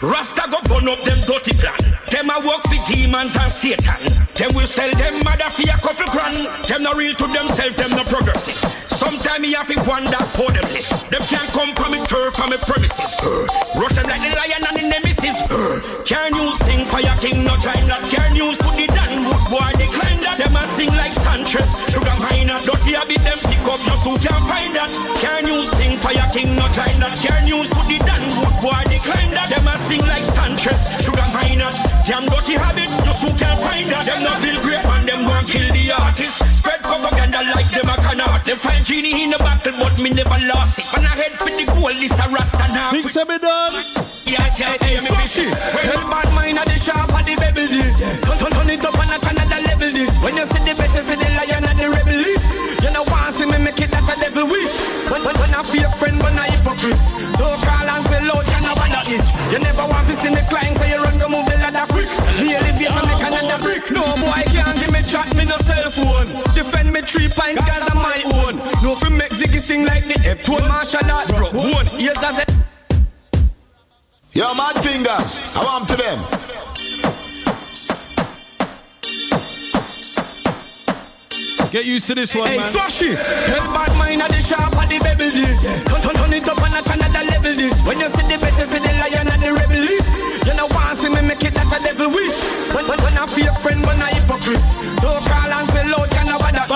Rasta 0.00 0.46
go 0.46 0.62
burn 0.62 0.86
up 0.86 1.02
them 1.02 1.26
dirty 1.26 1.58
plan. 1.58 1.95
Them 2.16 2.30
a 2.30 2.40
work 2.40 2.62
for 2.62 2.80
demons 2.88 3.36
and 3.36 3.52
Satan. 3.52 4.08
Them 4.36 4.54
will 4.54 4.66
sell 4.66 4.90
them 4.96 5.20
mother 5.22 5.50
for 5.50 5.68
a 5.68 5.76
couple 5.84 6.08
grand. 6.10 6.48
Them 6.66 6.82
not 6.82 6.96
real 6.96 7.14
to 7.14 7.26
themselves, 7.26 7.76
them 7.76 7.90
no 7.90 8.04
progressive. 8.04 8.56
Sometimes 8.88 9.40
me 9.40 9.52
have 9.52 9.66
to 9.66 9.76
wonder 9.84 10.16
how 10.16 10.48
them 10.48 10.64
live. 10.72 10.88
Them 11.12 11.28
can't 11.28 11.50
come 11.52 11.74
from 11.76 11.92
me 11.92 12.00
turf 12.06 12.32
from 12.32 12.48
me 12.48 12.56
premises. 12.56 13.12
Uh, 13.20 13.44
rush 13.76 13.92
them 13.92 14.08
like 14.08 14.24
the 14.24 14.32
lion 14.32 14.64
and 14.64 14.76
the 14.80 14.88
nemesis. 14.88 15.36
Uh, 15.52 16.02
care 16.06 16.30
news 16.30 16.56
thing 16.64 16.86
for 16.86 17.00
your 17.00 17.16
king, 17.20 17.44
no 17.44 17.54
try 17.58 17.84
not 17.84 18.08
care 18.08 18.30
news. 18.30 18.56
Put 18.64 18.78
the 18.78 18.86
Dan 18.86 19.28
Wood 19.28 19.50
boy, 19.52 19.72
decline 19.76 20.22
that. 20.24 20.38
Them 20.38 20.56
a 20.56 20.66
sing 20.68 20.88
like 20.96 21.12
Sanchez. 21.12 21.68
Sugar 21.92 22.16
dirty 22.66 22.94
a 22.94 23.06
bit 23.06 23.22
them 23.22 23.38
pick 23.40 23.62
up 23.68 23.80
your 23.86 23.96
suit, 24.02 24.20
can't 24.20 24.46
find 24.48 24.74
that. 24.74 24.90
Care 25.22 25.42
news 25.42 25.70
thing 25.70 25.96
for 25.98 26.12
your 26.12 26.28
king, 26.34 26.56
no 26.56 26.66
try 26.72 26.96
not 26.98 27.20
care 27.22 27.42
news. 27.42 27.68
Put 27.70 27.86
the 27.88 27.98
Dan 27.98 28.40
Wood 28.40 28.56
boy, 28.60 28.82
decline 28.90 29.30
that. 29.30 29.48
Them 29.50 29.68
a 29.68 29.78
sing 29.78 30.00
like 30.00 30.24
Sanchez. 30.24 30.82
Sugar 31.04 31.15
damn 32.06 32.24
dirty 32.26 32.54
habit, 32.54 32.90
your 33.04 33.14
suit 33.14 33.34
can't 33.36 33.58
find 33.60 33.90
that. 33.90 34.06
Them 34.06 34.22
not 34.22 34.40
build 34.40 34.62
great 34.62 34.84
and 34.86 35.08
them 35.08 35.24
want 35.26 35.48
kill 35.48 35.66
the 35.74 35.90
artist. 35.90 36.38
Spread 36.54 36.80
propaganda 36.82 37.42
like 37.50 37.70
them 37.74 37.90
a 37.90 37.96
cannot. 37.98 38.44
They 38.44 38.54
find 38.54 38.84
genie 38.86 39.24
in 39.24 39.30
the 39.30 39.38
battle, 39.38 39.74
but 39.78 39.98
me 39.98 40.10
never 40.10 40.38
lost 40.46 40.78
it. 40.78 40.86
When 40.94 41.04
I 41.04 41.12
head 41.18 41.34
for 41.34 41.50
the 41.50 41.66
goal, 41.66 41.94
this 41.98 42.14
a 42.14 42.26
rasta 42.30 42.66
now. 42.70 42.90
Think 42.90 43.10
say 43.10 43.24
me 43.24 43.38
done. 43.38 43.74
Yeah, 44.24 44.46
yeah, 44.54 44.78
yeah, 44.86 45.00
me 45.02 45.10
fishy. 45.18 45.50
Tell 45.50 46.02
bad 46.06 46.30
mind 46.32 46.58
at 46.58 46.66
the 46.66 46.78
shop 46.78 47.10
of 47.10 47.22
the 47.26 47.34
rebel 47.34 47.66
this. 47.66 47.98
Turn, 47.98 48.50
turn, 48.54 48.70
it 48.70 48.84
up 48.86 48.98
on 48.98 49.10
a 49.10 49.18
Canada 49.18 49.58
level 49.66 49.90
this. 49.90 50.14
When 50.22 50.36
you 50.36 50.46
see 50.46 50.62
the 50.62 50.74
best, 50.78 50.94
you 50.94 51.02
see 51.02 51.18
the 51.18 51.28
lion 51.34 51.64
and 51.66 51.78
the 51.78 51.90
rebel 51.90 52.18
leaf. 52.22 52.42
You 52.82 52.90
know 52.94 53.02
want 53.02 53.34
see 53.34 53.46
me 53.46 53.58
make 53.58 53.80
it 53.82 53.90
that 53.90 54.06
a 54.06 54.14
devil 54.22 54.46
wish. 54.46 54.74
When, 55.10 55.26
when, 55.26 55.36
when 55.42 55.54
I 55.54 55.62
fake 55.74 55.94
friend, 55.98 56.22
when 56.22 56.38
I 56.38 56.54
hypocrite. 56.54 57.02
Don't 57.34 57.58
call 57.66 57.88
and 57.90 58.06
say 58.06 58.22
loud, 58.22 58.46
you 58.46 58.60
know 58.62 58.74
what 58.78 58.90
that 58.94 59.08
is. 59.10 59.26
You 59.52 59.58
never 59.58 59.86
want 59.90 59.95
Defend 67.06 67.24
me 67.24 67.28
three 67.28 67.28
pints, 67.28 67.64
cause 67.64 67.90
I'm 67.90 67.96
my 67.96 68.22
own. 68.24 68.56
No 68.82 68.94
fi 68.96 69.08
make 69.08 69.30
Ziggy 69.32 69.60
sing 69.60 69.84
like 69.84 70.04
the 70.04 70.14
Eptone 70.14 70.68
martial 70.68 71.10
art, 71.10 71.28
bro. 71.28 71.50
One, 71.50 71.86
here's 71.86 72.16
a 72.18 72.46
Yo, 74.32 74.54
mad 74.54 74.76
fingers, 74.82 75.56
I 75.56 75.64
want 75.64 75.88
to 75.88 75.96
them. 75.96 76.20
Get 81.70 81.84
used 81.84 82.06
to 82.08 82.14
this 82.14 82.34
one, 82.34 82.48
Hey, 82.48 82.58
man. 82.58 82.72
Swashy, 82.72 83.16
tell 83.16 83.72
bad 83.72 83.96
mind 83.96 84.22
at 84.22 84.30
the 84.30 84.40
shop 84.42 84.72
of 84.72 84.88
the 84.88 84.98
rebel 84.98 85.30
this. 85.30 85.62
Turn, 85.86 86.02
turn, 86.02 86.14
turn 86.14 86.32
it 86.32 86.48
up 86.48 86.62
on 86.62 86.74
a 86.74 86.82
Canada 86.82 87.24
level 87.30 87.54
this. 87.56 87.86
When 87.86 88.00
you 88.00 88.08
see 88.08 88.28
the 88.28 88.38
best, 88.38 88.58
you 88.58 88.66
see 88.66 88.78
the 88.78 88.92
lion 88.92 89.28
and 89.28 89.42
the 89.42 89.52
rebel 89.52 89.80
leaf. 89.80 90.46
You 90.46 90.54
know 90.54 90.66
want 90.66 90.98
see 90.98 91.08
me 91.08 91.22
make 91.22 91.42
it 91.42 91.54
that 91.54 91.72
a 91.72 91.82
devil 91.82 92.10
wish. 92.10 92.36
When, 92.74 92.86
when, 92.88 93.02
when 93.02 93.18
I 93.18 93.26
fake 93.34 93.58
friend, 93.60 93.84
when 93.86 94.00
I 94.00 94.10
hypocrite. 94.12 94.62
Don't 95.02 95.25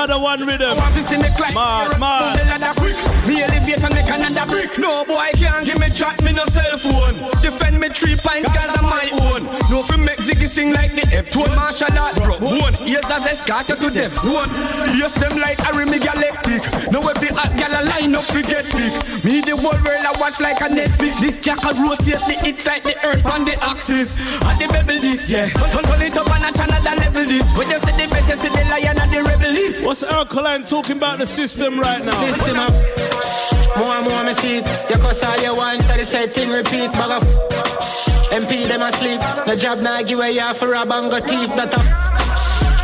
Another 0.01 0.19
one 0.19 0.41
rhythm. 0.47 0.71
I 0.71 0.75
want 0.77 0.95
to 0.95 1.03
see 1.03 1.19
me 1.19 1.29
climb. 1.37 1.53
Mad, 1.53 2.01
mad. 2.01 2.39
The 2.39 2.45
ladder 2.47 2.81
quick. 2.81 2.97
Me 3.29 3.43
elevate 3.43 3.85
and 3.85 3.95
make 3.95 4.09
another 4.09 4.51
brick. 4.51 4.79
No 4.79 5.05
boy 5.05 5.29
can't 5.35 5.67
give 5.67 5.79
me 5.79 5.91
chat, 5.91 6.23
me 6.25 6.33
no 6.33 6.47
cell 6.47 6.79
phone. 6.79 7.21
Defend 7.43 7.79
me 7.79 7.91
three 7.91 8.17
pints 8.17 8.51
cause 8.51 8.79
I'm 8.79 8.85
my 8.85 9.11
own. 9.13 9.45
No 9.71 9.83
fi 9.83 9.97
make 9.97 10.10
Ziggy 10.21 10.49
sing 10.49 10.73
like 10.73 10.95
the 10.95 11.07
F-tone. 11.17 11.55
Martial 11.57 11.99
art 11.99 12.17
broke 12.17 12.41
one. 12.41 12.77
Ears 12.87 13.05
as 13.11 13.27
escort 13.27 13.67
to 13.67 13.91
death 13.91 14.15
zone. 14.15 14.49
Yes, 14.97 15.15
them 15.15 15.39
like 15.39 15.59
Harry 15.61 15.87
me 15.87 15.99
galactic. 15.99 16.63
Now 16.93 17.09
every 17.09 17.29
hot 17.29 17.53
gal 17.57 17.73
a 17.73 17.81
line 17.85 18.15
up 18.15 18.27
fi 18.27 18.43
get 18.43 18.65
big. 18.73 18.93
Me 19.25 19.41
the 19.41 19.57
whole 19.57 19.73
world 19.85 20.05
I 20.05 20.13
watch 20.21 20.41
like 20.41 20.61
a 20.61 20.69
Netflix. 20.69 21.21
This 21.21 21.35
jack 21.41 21.65
a 21.65 21.73
rotate 21.81 22.21
the 22.29 22.37
hits 22.45 22.67
like 22.67 22.85
the 22.85 22.97
earth 23.05 23.25
on 23.27 23.45
the 23.45 23.57
axis. 23.65 24.19
And 24.43 24.61
the 24.61 24.69
bevel 24.69 25.01
this, 25.01 25.29
yeah. 25.31 25.49
Turn 25.49 25.85
turn 25.85 26.03
it 26.03 26.17
up 26.17 26.31
and 26.31 26.45
a 26.45 26.63
another 26.63 26.97
level 26.97 27.25
this. 27.25 27.57
When 27.57 27.71
you 27.71 27.79
see 27.79 27.93
the 27.93 28.07
best, 28.09 28.29
you 28.29 28.37
see 28.37 28.49
the 28.49 28.65
lion 28.69 28.99
and 28.99 29.13
the 29.13 29.23
rebel 29.23 29.51
leaf. 29.51 29.85
What's 29.85 30.03
Alkaline 30.03 30.65
talking 30.65 30.97
about 30.97 31.19
the 31.19 31.27
system 31.27 31.81
right 31.81 32.05
now? 32.05 32.25
System 32.27 32.59
up. 32.59 33.50
More 33.77 33.95
and 33.95 34.05
more 34.09 34.25
me 34.25 34.33
see 34.35 34.59
it. 34.59 34.67
You 34.91 34.97
cause 34.97 35.23
all 35.23 35.41
you 35.41 35.55
want, 35.55 35.81
tell 35.83 35.97
the 35.97 36.05
same 36.05 36.29
thing 36.31 36.51
repeat, 36.51 36.93
bag 36.93 37.11
up. 37.11 37.23
MP 38.31 38.67
them 38.69 38.83
asleep. 38.83 39.21
No 39.47 39.57
job 39.57 39.79
now 39.79 40.03
give 40.03 40.19
away 40.19 40.33
you 40.33 40.55
for 40.55 40.73
a 40.75 40.87
bang 40.87 41.13
of 41.13 41.25
thief 41.27 41.51
that 41.57 41.75
up. 41.75 41.87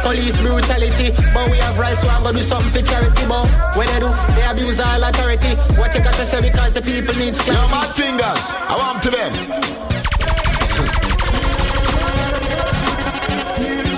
Police 0.02 0.40
brutality, 0.40 1.10
but 1.34 1.50
we 1.50 1.58
have 1.58 1.78
rights, 1.78 2.02
so 2.02 2.08
I'm 2.08 2.22
gonna 2.22 2.38
do 2.38 2.44
something 2.44 2.72
for 2.72 2.82
charity, 2.82 3.26
but 3.26 3.46
when 3.76 3.86
they 3.88 3.98
do, 3.98 4.10
they 4.34 4.46
abuse 4.46 4.78
all 4.78 5.02
authority. 5.02 5.54
What 5.78 5.94
you 5.94 6.02
got 6.02 6.14
to 6.14 6.26
say 6.26 6.40
because 6.40 6.74
the 6.74 6.82
people 6.82 7.14
need 7.16 7.34
clarity. 7.34 7.52
Now, 7.52 7.66
mad 7.74 7.94
fingers, 7.94 8.42
I 8.70 8.74
want 8.78 9.02
to 9.02 9.10
them. 9.10 9.32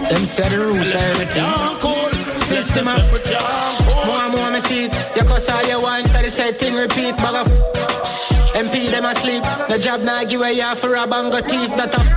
Them 0.08 0.24
said 0.24 0.52
the 0.52 0.58
root 0.58 0.86
everything. 0.86 2.07
System. 2.48 2.86
More 2.86 2.96
and 2.96 4.32
more 4.32 4.50
me 4.50 4.60
see 4.60 4.84
it. 4.86 4.92
You 5.16 5.22
cause 5.24 5.48
all 5.50 5.62
you 5.68 5.80
want, 5.82 6.06
tell 6.06 6.22
the 6.22 6.30
same 6.30 6.54
thing 6.54 6.74
repeat, 6.74 7.14
bag 7.18 7.44
up. 7.44 7.46
MP 8.56 8.90
them 8.90 9.04
asleep. 9.04 9.42
No 9.68 9.76
job 9.76 10.00
now 10.00 10.24
give 10.24 10.40
away 10.40 10.58
for 10.74 10.94
a 10.94 11.06
bang 11.06 11.26
of 11.26 11.44
thief 11.44 11.76
that 11.76 11.92
up. 11.92 12.08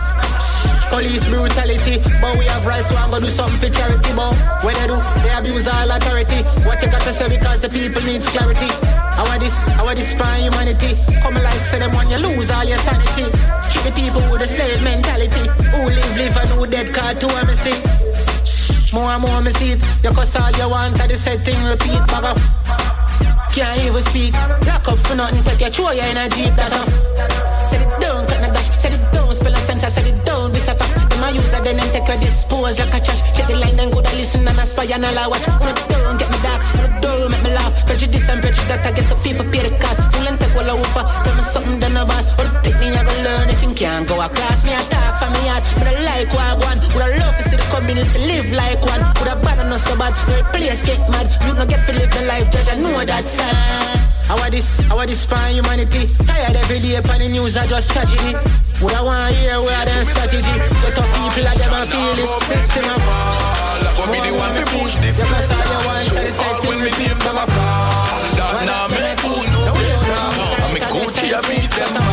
Police 0.89 1.27
brutality, 1.27 1.99
but 2.21 2.37
we 2.39 2.45
have 2.45 2.65
rights, 2.65 2.89
so 2.89 2.95
I'm 2.95 3.11
gonna 3.11 3.25
do 3.25 3.31
something 3.31 3.59
for 3.59 3.69
charity, 3.75 4.11
but 4.15 4.31
when 4.63 4.75
they 4.75 4.87
do, 4.87 4.97
they 5.23 5.35
abuse 5.35 5.67
all 5.67 5.91
authority. 5.91 6.43
What 6.63 6.81
you 6.81 6.87
got 6.87 7.03
to 7.03 7.13
say 7.13 7.27
because 7.27 7.59
the 7.59 7.69
people 7.69 8.01
needs 8.03 8.27
clarity. 8.29 8.71
I 8.87 9.23
want 9.27 9.41
this, 9.41 9.55
I 9.79 9.83
want 9.83 9.97
this 9.97 10.13
for 10.13 10.31
humanity. 10.39 10.95
Come 11.21 11.35
like 11.35 11.63
say 11.65 11.79
them 11.79 11.91
when 11.91 12.09
you 12.09 12.17
lose 12.17 12.49
all 12.49 12.63
your 12.63 12.79
sanity. 12.87 13.27
Keep 13.71 13.83
the 13.83 13.91
people 13.95 14.23
with 14.31 14.43
a 14.43 14.47
slave 14.47 14.81
mentality. 14.83 15.43
Who 15.75 15.91
live, 15.91 16.15
live, 16.15 16.37
and 16.37 16.49
who 16.55 16.67
dead 16.67 16.95
card 16.95 17.19
to 17.19 17.27
MC. 17.27 18.30
More 18.93 19.03
and 19.03 19.21
more 19.21 19.41
me 19.41 19.51
see 19.53 19.71
it. 19.71 19.81
You 20.03 20.11
cause 20.11 20.35
all 20.35 20.51
you 20.51 20.69
want, 20.69 20.99
I 20.99 21.07
the 21.07 21.15
thing 21.15 21.63
repeat, 21.63 22.05
bag 22.07 22.25
off. 22.25 23.53
Can't 23.53 23.79
even 23.85 24.03
speak. 24.03 24.33
Lock 24.67 24.87
up 24.87 24.97
for 24.99 25.15
nothing, 25.15 25.43
take 25.43 25.61
your 25.61 25.69
throw 25.69 25.91
you 25.91 26.01
in 26.01 26.17
a 26.17 26.27
jeep, 26.27 26.53
that 26.55 26.73
off. 26.73 27.69
Set 27.69 27.81
it 27.81 28.01
down, 28.01 28.30
set 28.81 28.93
it 28.97 29.13
down, 29.13 29.29
spell 29.35 29.53
a 29.53 29.61
sense, 29.61 29.83
I 29.83 29.89
set 29.89 30.07
it 30.07 30.25
down, 30.25 30.51
this 30.51 30.67
a 30.67 30.73
fact. 30.73 31.09
Them 31.09 31.23
a 31.23 31.29
use 31.29 31.53
it, 31.53 31.63
then 31.63 31.77
take 31.93 32.07
your 32.07 32.17
dispose 32.17 32.79
like 32.79 32.93
a 32.97 32.99
trash. 33.05 33.21
Check 33.37 33.47
the 33.47 33.55
line, 33.55 33.77
then 33.77 33.91
go 33.91 34.01
to 34.01 34.15
listen 34.17 34.47
and 34.47 34.59
aspire 34.59 34.89
and 34.93 35.05
all 35.05 35.19
I 35.19 35.27
watch. 35.27 35.45
Put 35.45 35.77
it 35.77 35.87
down, 35.87 36.17
get 36.17 36.29
me 36.31 36.39
dark, 36.41 36.61
put 36.73 36.89
it 36.89 37.01
down, 37.01 37.31
make 37.31 37.43
me 37.43 37.53
laugh. 37.53 37.73
Prejudice 37.85 38.27
and 38.29 38.41
prejudice 38.41 38.67
that 38.67 38.85
I 38.85 38.91
get 38.91 39.05
the 39.07 39.15
people 39.21 39.45
pay 39.53 39.61
the 39.69 39.71
cost. 39.77 40.01
Full 40.11 40.27
and 40.27 40.39
take 40.39 40.55
all 40.57 40.65
I 40.65 40.73
offer, 40.73 41.05
tell 41.23 41.35
me 41.37 41.43
something 41.43 41.79
done 41.79 41.97
a 41.97 42.05
boss. 42.05 42.25
Or 42.41 42.45
the 42.49 42.53
picnic 42.65 42.89
you 42.89 43.05
gonna 43.05 43.23
learn 43.23 43.49
if 43.53 43.61
you 43.61 43.73
can't 43.73 44.07
go 44.07 44.17
across. 44.19 44.65
Me 44.65 44.73
a 44.73 44.81
talk 44.89 45.13
for 45.21 45.29
me 45.29 45.41
heart, 45.45 45.63
but 45.77 45.87
I 45.87 45.95
like 46.01 46.29
what 46.33 46.45
I 46.49 46.55
want. 46.57 46.79
Would 46.93 47.05
I 47.05 47.11
love 47.21 47.37
to 47.37 47.43
see 47.45 47.57
the 47.61 47.67
community 47.69 48.17
live 48.25 48.49
like 48.51 48.81
one. 48.81 49.01
Would 49.21 49.29
I 49.29 49.35
bad 49.45 49.59
and 49.61 49.69
not 49.69 49.79
so 49.79 49.93
bad, 49.93 50.13
where 50.25 50.43
place 50.49 50.81
get 50.81 51.01
mad. 51.13 51.29
You 51.45 51.53
no 51.53 51.65
get 51.69 51.85
to 51.85 51.93
live 51.93 52.09
the 52.09 52.21
life, 52.25 52.49
judge, 52.49 52.69
I 52.73 52.75
know 52.81 52.97
that 53.05 53.29
sign. 53.29 54.01
I 54.31 54.35
want 54.35 54.51
this, 54.51 54.71
I 54.89 54.95
want 54.95 55.09
this 55.09 55.25
for 55.25 55.35
humanity. 55.51 56.09
Tired 56.25 56.55
every 56.55 56.79
day 56.79 56.95
upon 56.95 57.19
the 57.19 57.27
news, 57.27 57.57
I 57.57 57.67
just 57.67 57.91
tragedy. 57.91 58.33
Would 58.81 58.93
I 58.93 59.01
want 59.03 59.29
to 59.29 59.39
hear 59.39 59.61
where 59.61 59.85
them 59.85 60.05
strategy? 60.05 60.57
But 60.81 60.95
tough 60.95 61.05
people 61.13 61.43
like 61.43 61.59
them, 61.59 61.73
I 61.73 61.85
feel 61.85 62.17
it. 62.17 62.29
System 62.49 62.85
of 62.89 63.01
What 63.97 64.11
be 64.11 64.19
the 64.25 64.33
one 64.33 64.53
to 64.57 64.63
push 64.73 64.95
this? 64.95 65.17
You 65.19 65.25
must 65.29 65.51
have 65.51 65.69
your 65.69 65.85
one, 65.85 66.05
tell 66.05 66.25
the 66.25 66.31
same 66.31 66.57
thing, 66.61 67.17
come 67.19 67.37
up. 67.37 67.49
That 67.49 68.65
now 68.65 68.87
me 68.89 68.97
cool 69.21 69.43
no 69.53 69.73
better. 69.73 70.01
I'm 70.65 70.75
a 70.75 70.79
Gucci, 70.79 71.29
I 71.31 71.41
beat 71.47 71.69
them 71.69 72.10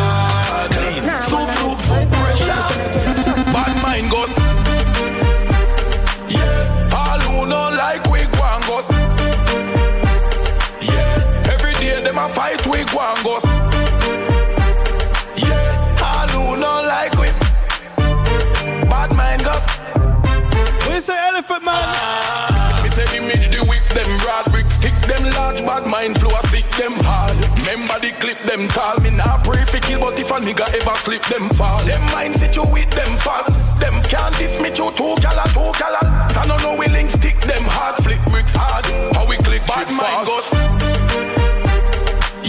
elephant 21.38 21.64
man? 21.64 21.74
Ah. 21.76 22.80
Me 22.82 22.90
say 22.90 23.06
image 23.16 23.48
the 23.48 23.62
whip 23.64 23.86
them 23.94 24.10
broad 24.18 24.50
brick 24.50 24.68
stick 24.70 24.94
them 25.06 25.24
large 25.38 25.60
bad 25.60 25.86
mind 25.86 26.18
flow 26.18 26.34
a 26.34 26.40
stick 26.48 26.68
them 26.74 26.94
hard. 27.06 27.36
Remember 27.58 27.98
the 28.00 28.10
clip 28.18 28.40
them 28.42 28.66
tall. 28.68 28.98
Me 29.00 29.10
nah 29.10 29.40
pray 29.42 29.64
for 29.64 29.78
kill, 29.78 30.00
but 30.00 30.18
if 30.18 30.30
a 30.30 30.34
nigga 30.34 30.66
ever 30.74 30.96
slip 30.98 31.24
them 31.26 31.48
fall. 31.50 31.84
Them 31.84 32.02
mind 32.12 32.34
sit 32.36 32.56
you 32.56 32.64
with 32.64 32.90
them 32.90 33.16
fast. 33.18 33.78
Them 33.78 34.02
can't 34.10 34.36
diss 34.38 34.60
me 34.60 34.70
to 34.70 34.90
two 34.98 35.14
gala, 35.22 35.46
two 35.54 35.70
gala. 35.78 36.02
So 36.34 36.42
no 36.42 36.56
no 36.58 36.76
we 36.76 36.88
link 36.88 37.10
stick 37.10 37.40
them 37.42 37.64
hard, 37.64 38.02
flip 38.02 38.22
bricks 38.32 38.54
hard. 38.54 38.86
How 39.14 39.26
we 39.26 39.36
click 39.36 39.64
bad 39.66 39.86
mind 39.94 40.26
goes. 40.26 40.46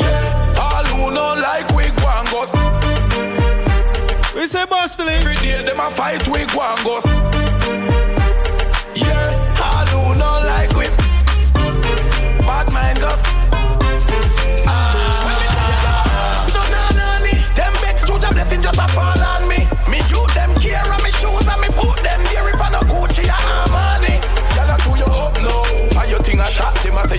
Yeah, 0.01 0.65
all 0.65 0.85
who 0.85 1.11
no 1.13 1.37
like 1.37 1.69
we 1.77 1.85
go 2.01 2.07
and 2.17 2.27
goes. 2.33 2.49
We 4.33 4.47
say 4.47 4.65
Boston. 4.65 5.09
Every 5.09 5.35
day 5.35 5.61
them 5.61 5.79
a 5.79 5.91
fight 5.91 6.27
we 6.27 6.45
go 6.45 6.61
and. 6.61 7.48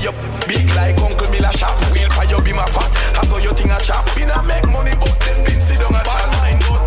Say 0.01 0.07
you 0.07 0.13
big 0.47 0.69
like 0.75 0.99
Uncle 0.99 1.31
Miller 1.31 1.53
shop 1.53 1.79
wheel 1.93 2.11
for 2.11 2.25
you 2.25 2.41
be 2.43 2.53
my 2.53 2.67
fat. 2.67 2.97
I 3.17 3.27
saw 3.27 3.39
you 3.39 3.53
think 3.55 3.71
I 3.71 3.79
chop. 3.81 4.05
Me 4.17 4.25
not 4.25 4.47
make 4.47 4.67
money 4.69 4.93
but 4.97 5.19
them 5.21 5.45
been 5.45 5.61
sit 5.61 5.79
down 5.79 5.95
and 5.95 6.07
chat. 6.07 6.31
Mind 6.37 6.61
goes. 6.63 6.83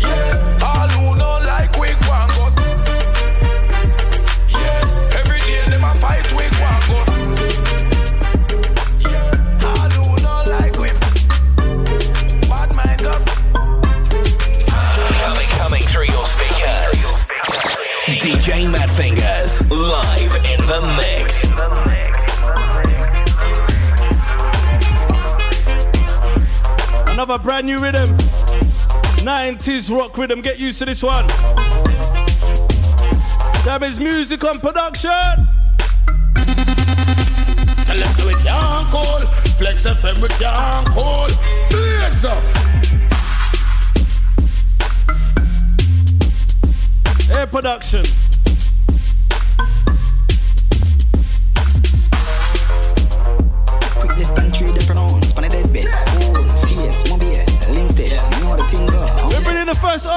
Yeah, 0.00 0.58
all 0.62 0.88
who 0.88 1.16
no 1.16 1.38
like 1.44 1.76
we 1.78 1.88
and 1.88 2.30
goes. 2.36 2.54
Yeah, 4.48 5.18
every 5.18 5.40
day 5.40 5.70
them 5.70 5.84
a 5.84 5.94
fight 5.94 6.32
we 6.32 6.44
and 6.44 6.84
goes. 6.86 7.08
Coming, 15.58 15.82
through 15.82 16.06
your 16.06 16.24
speakers. 16.24 17.02
DJ 18.06 18.70
Mad 18.70 18.90
Fingers, 18.90 19.68
live. 19.70 20.27
Another 27.08 27.38
brand 27.38 27.64
new 27.64 27.80
rhythm. 27.80 28.14
90s 29.24 29.90
rock 29.90 30.18
rhythm. 30.18 30.42
Get 30.42 30.58
used 30.58 30.78
to 30.80 30.84
this 30.84 31.02
one. 31.02 31.26
That 33.64 33.80
is 33.82 33.98
music 33.98 34.44
on 34.44 34.60
production. 34.60 35.10
Tell 37.86 37.98
them 37.98 38.14
to 38.16 38.26
we 38.26 38.34
can't 38.34 38.90
call. 38.90 39.20
Flex 39.56 39.84
FM 39.84 40.20
we 40.20 40.28
can't 40.28 40.86
call. 40.88 41.28
Blaze 41.70 42.24
up. 42.26 42.42
Air 47.30 47.46
production. 47.46 48.04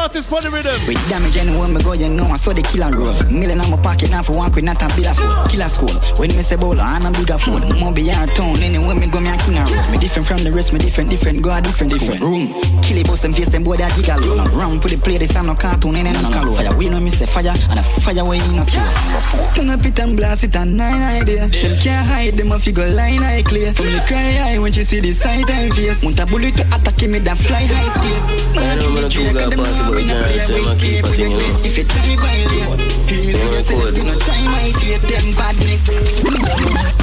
Artist 0.01 0.31
on 0.33 0.43
the 0.43 0.49
rhythm. 0.49 0.87
With 0.87 1.09
damage 1.09 1.37
anywhere 1.37 1.67
me 1.67 1.81
go, 1.83 1.93
you 1.93 2.09
know 2.09 2.25
I 2.25 2.37
saw 2.37 2.53
the 2.53 2.63
killer 2.63 2.89
roll. 2.89 3.21
Million 3.29 3.61
on 3.61 3.69
my 3.69 3.77
pocket 3.77 4.09
now 4.09 4.23
for 4.23 4.33
one 4.33 4.51
quid, 4.51 4.65
not 4.65 4.81
a 4.81 4.87
bill 4.95 5.07
of 5.07 5.17
food. 5.17 5.51
Killer 5.51 5.69
school. 5.69 5.93
When 6.17 6.35
me 6.35 6.41
say 6.41 6.55
bowler, 6.55 6.81
I'm 6.81 7.05
a 7.05 7.11
bigger 7.11 7.37
phone. 7.37 7.79
More 7.79 7.93
beyond 7.93 8.31
town, 8.35 8.57
anywhere 8.57 8.95
me 8.95 9.07
go, 9.07 9.19
me 9.19 9.29
a 9.29 9.37
king 9.37 9.57
a 9.57 9.63
roll. 9.63 9.91
Me 9.91 9.97
different 9.99 10.27
from 10.27 10.43
the 10.43 10.51
rest, 10.51 10.73
me 10.73 10.79
different, 10.79 11.09
different, 11.11 11.41
go 11.43 11.51
a 11.53 11.61
different, 11.61 11.93
different 11.93 12.21
room. 12.21 12.47
Kill 12.81 12.97
it, 12.97 13.07
bust 13.07 13.21
them 13.21 13.33
face, 13.33 13.49
them 13.49 13.63
boy 13.63 13.77
that 13.77 13.93
jiggle. 13.95 14.35
No 14.35 14.45
round, 14.45 14.81
put 14.81 14.91
the 14.91 14.97
play, 14.97 15.17
this 15.17 15.35
I'm 15.35 15.45
no 15.45 15.55
cartoon, 15.55 15.95
and 15.95 16.21
no 16.21 16.31
color. 16.31 16.55
Fire, 16.55 16.75
we 16.75 16.89
know 16.89 16.99
me 16.99 17.11
say 17.11 17.27
fire, 17.27 17.53
and 17.69 17.79
a 17.79 17.83
fire 17.83 18.25
way 18.25 18.39
in 18.39 18.57
a 18.57 18.65
slow. 18.65 19.53
Turn 19.53 19.69
up 19.69 19.85
it 19.85 19.99
and 19.99 20.17
blast 20.17 20.43
it 20.43 20.55
and 20.55 20.77
nine 20.77 21.21
idea. 21.21 21.47
Them 21.47 21.79
can't 21.79 22.07
hide, 22.07 22.37
them 22.37 22.51
a 22.51 22.59
figure 22.59 22.89
line 22.89 23.21
eye 23.21 23.43
clear. 23.43 23.73
From 23.73 23.85
the 23.85 24.03
cry 24.07 24.33
high 24.33 24.57
when 24.57 24.73
you 24.73 24.83
see 24.83 24.99
the 24.99 25.13
sight 25.13 25.49
and 25.49 25.73
face. 25.73 26.03
Want 26.03 26.17
a 26.19 26.25
bullet 26.25 26.57
to 26.57 26.63
attack 26.67 27.01
me 27.07 27.19
that 27.19 27.37
fly 27.37 27.65
high 27.65 27.89
space. 27.93 28.57
I 28.57 28.75
know 28.75 29.90
I'm 29.91 30.07
too 30.07 30.07
got 30.07 30.07
party, 30.07 30.07
but 30.07 30.07
girl, 30.07 30.47
say 30.47 30.61
my 30.61 30.75
keep 30.75 31.03
a 31.03 31.09
thing, 31.13 31.31
you 31.31 31.37
know. 31.37 31.59
If 31.63 31.77
you 31.77 31.83
try 31.83 32.15
violate, 32.15 32.91
he 33.09 33.33
know 33.33 33.63
code. 33.63 33.95
Do 33.95 34.03
not 34.03 34.21
try 34.21 34.43
my 34.45 34.71
fate, 34.79 35.01
them 35.01 35.35
badness. 35.35 35.87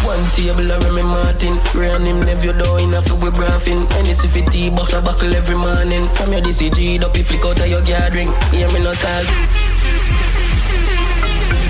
One 0.04 0.30
table 0.30 0.72
around 0.72 0.94
me 0.94 1.02
Martin 1.02 1.60
Ran 1.74 2.06
him 2.06 2.20
nephew 2.20 2.54
down 2.54 2.80
in 2.80 2.94
a 2.94 3.02
foot 3.02 3.20
with 3.20 3.34
braffin 3.34 3.86
Any 3.92 4.10
if 4.10 4.34
it 4.34 4.50
tea 4.50 4.70
bust 4.70 4.94
a 4.94 5.02
buckle 5.02 5.34
every 5.34 5.54
morning 5.54 6.08
From 6.14 6.32
your 6.32 6.40
DCG 6.40 7.02
up 7.04 7.14
you 7.14 7.24
flick 7.24 7.44
out 7.44 7.60
of 7.60 7.68
your 7.68 7.82
gathering 7.82 8.32
Hear 8.50 8.68
me 8.72 8.80
no 8.80 8.94
size 8.94 9.28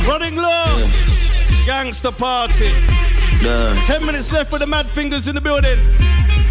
Running 0.08 0.36
low. 0.36 0.88
Gangster 1.66 2.10
party. 2.10 2.70
Done. 3.42 3.76
Ten 3.84 4.06
minutes 4.06 4.32
left 4.32 4.50
for 4.50 4.58
the 4.58 4.66
mad 4.66 4.86
fingers 4.88 5.28
in 5.28 5.34
the 5.34 5.40
building. 5.40 5.78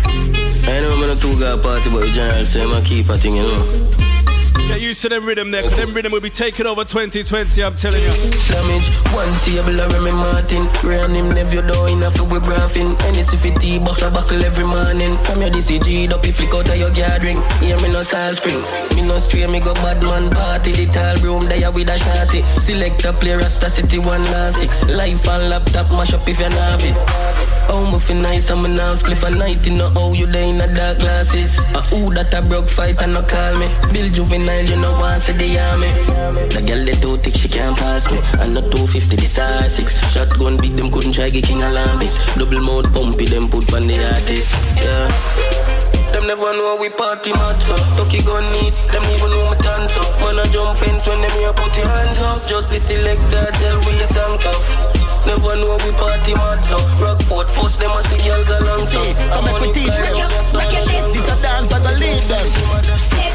I 0.06 0.81
know 0.81 0.94
I'm 0.94 1.07
not 1.07 1.19
too 1.19 1.39
got 1.39 1.64
party, 1.64 1.89
but 1.89 2.02
the 2.02 2.11
general 2.11 2.45
say 2.45 2.61
I'm 2.61 2.84
keep 2.84 3.10
a 3.10 3.18
thing, 3.18 3.38
you 3.38 3.41
know. 3.41 4.07
Get 4.68 4.81
used 4.81 5.02
to 5.03 5.10
them 5.10 5.26
rhythm 5.26 5.52
there, 5.52 5.64
'cause 5.64 5.77
them 5.77 5.94
rhythm 5.94 6.11
will 6.11 6.19
be 6.19 6.30
taking 6.30 6.68
over 6.68 6.84
2020, 6.84 7.64
I'm 7.64 7.76
telling 7.77 8.03
you. 8.03 8.11
Damage, 8.49 8.89
one 9.11 9.34
table 9.39 9.80
around 9.80 10.03
me 10.03 10.11
Martin. 10.11 10.69
Ran 10.84 11.15
him 11.15 11.30
nephew 11.31 11.61
down 11.61 11.89
in 11.89 12.03
a 12.03 12.11
foot 12.11 12.30
with 12.30 12.44
braffin 12.44 12.95
Any 13.07 13.19
if 13.19 13.45
it 13.45 13.60
tea 13.60 13.80
bust 13.80 14.02
a 14.02 14.10
buckle 14.10 14.44
every 14.44 14.65
morning. 14.65 15.18
From 15.23 15.41
your 15.41 15.49
DCG 15.49 16.11
up 16.11 16.26
you 16.26 16.34
flick 16.34 16.53
out 16.53 16.68
of 16.68 16.77
your 16.77 16.91
gathering. 16.91 17.41
Hear 17.61 17.80
me 17.80 17.89
no 17.89 18.03
salt 18.03 18.35
spring. 18.38 18.61
Me 18.94 19.02
no 19.02 19.19
stray, 19.19 19.48
me 19.48 19.60
go 19.60 19.73
bad 19.76 20.03
man 20.03 20.30
party. 20.30 20.72
The 20.73 20.85
tall 20.88 21.15
room 21.18 21.45
there 21.45 21.72
with 21.72 21.89
a 21.89 21.98
shotty 21.98 22.44
Select 22.60 23.06
a 23.06 23.14
play 23.14 23.35
Rasta 23.35 23.69
City 23.69 23.99
one 23.99 24.26
last 24.26 24.57
six. 24.57 24.84
Life 24.85 25.27
on 25.27 25.49
laptop 25.49 25.89
mash 25.91 26.14
up 26.14 26.27
if 26.27 26.39
you 26.39 26.45
have 26.45 26.84
it 26.84 27.57
Oh, 27.69 27.85
me 27.91 27.99
feel 27.99 28.15
nice, 28.15 28.49
I'm 28.49 28.64
a 28.64 28.68
now 28.68 28.95
spliff 28.95 29.23
a 29.27 29.30
night 29.30 29.68
in 29.68 29.77
the 29.77 29.91
oh, 29.98 30.14
you 30.14 30.26
there 30.26 30.45
in 30.48 30.57
the 30.57 30.68
dark 30.68 30.99
glasses. 30.99 31.60
Uh, 31.60 31.81
who 31.91 32.14
that 32.14 32.34
a 32.34 32.41
broke 32.41 32.69
fight 32.69 33.02
and 33.02 33.14
no 33.14 33.22
call 33.22 33.57
me. 33.60 33.68
Bill 33.91 34.10
juvenile, 34.10 34.64
you 34.64 34.77
know, 34.77 34.94
want 34.94 35.23
to 35.23 35.34
the 35.34 35.60
army. 35.60 35.91
The 36.48 36.61
girl 36.61 36.85
they 36.85 36.95
too 36.95 37.18
thick, 37.18 37.35
she 37.35 37.49
can't 37.49 37.77
pass 37.77 38.10
me. 38.10 38.19
And 38.39 38.56
the 38.56 38.61
250, 38.61 39.15
this 39.18 39.38
are 39.38 39.68
six. 39.68 39.98
Shotgun 40.14 40.57
beat 40.57 40.77
them, 40.77 40.89
couldn't 40.89 41.14
try 41.14 41.30
get 41.30 41.44
king 41.44 41.61
alarm 41.61 41.99
this. 41.99 42.15
Double 42.35 42.61
mode 42.61 42.85
pumpy, 42.94 43.26
them 43.26 43.49
put 43.49 43.73
on 43.73 43.88
the 43.88 43.99
artist. 44.15 44.53
Yeah. 44.77 45.68
Them 46.11 46.26
never 46.26 46.53
know 46.53 46.77
we 46.80 46.89
party 46.89 47.34
mad 47.34 47.61
so 47.61 47.76
Tucky 47.98 48.23
gun 48.23 48.49
neat, 48.53 48.73
them 48.94 49.03
even 49.03 49.30
know 49.30 49.52
me 49.52 49.57
dance 49.57 49.94
so 49.94 50.02
Man 50.22 50.39
a 50.39 50.48
jump 50.49 50.77
fence 50.77 51.06
when 51.06 51.19
them 51.22 51.31
here 51.31 51.52
put 51.52 51.76
your 51.76 51.85
hands 51.85 52.22
up 52.22 52.48
Just 52.48 52.69
the 52.69 52.80
selector, 52.80 53.52
tell 53.52 53.77
with 53.80 53.99
the 53.99 54.07
song 54.07 54.39
tough 54.39 55.07
Never 55.28 55.56
know 55.58 55.76
we 55.84 55.91
party 55.91 56.34
mad 56.34 56.64
so 56.64 56.78
Rockford 57.04 57.49
first 57.49 57.80
them 57.80 57.91
a 57.91 58.02
see 58.04 58.24
girl 58.24 58.45
go 58.45 58.60
long 58.64 58.86
so 58.88 59.04
Come 59.32 59.45
make 59.45 59.60
we 59.60 59.74
teach 59.74 59.95
them. 59.95 60.16
This 61.12 61.28
a 61.28 61.36
dance 61.41 61.72
I 61.74 61.80
go 61.84 61.91
lead 61.99 62.24
them. 62.32 62.48
Step 62.95 63.34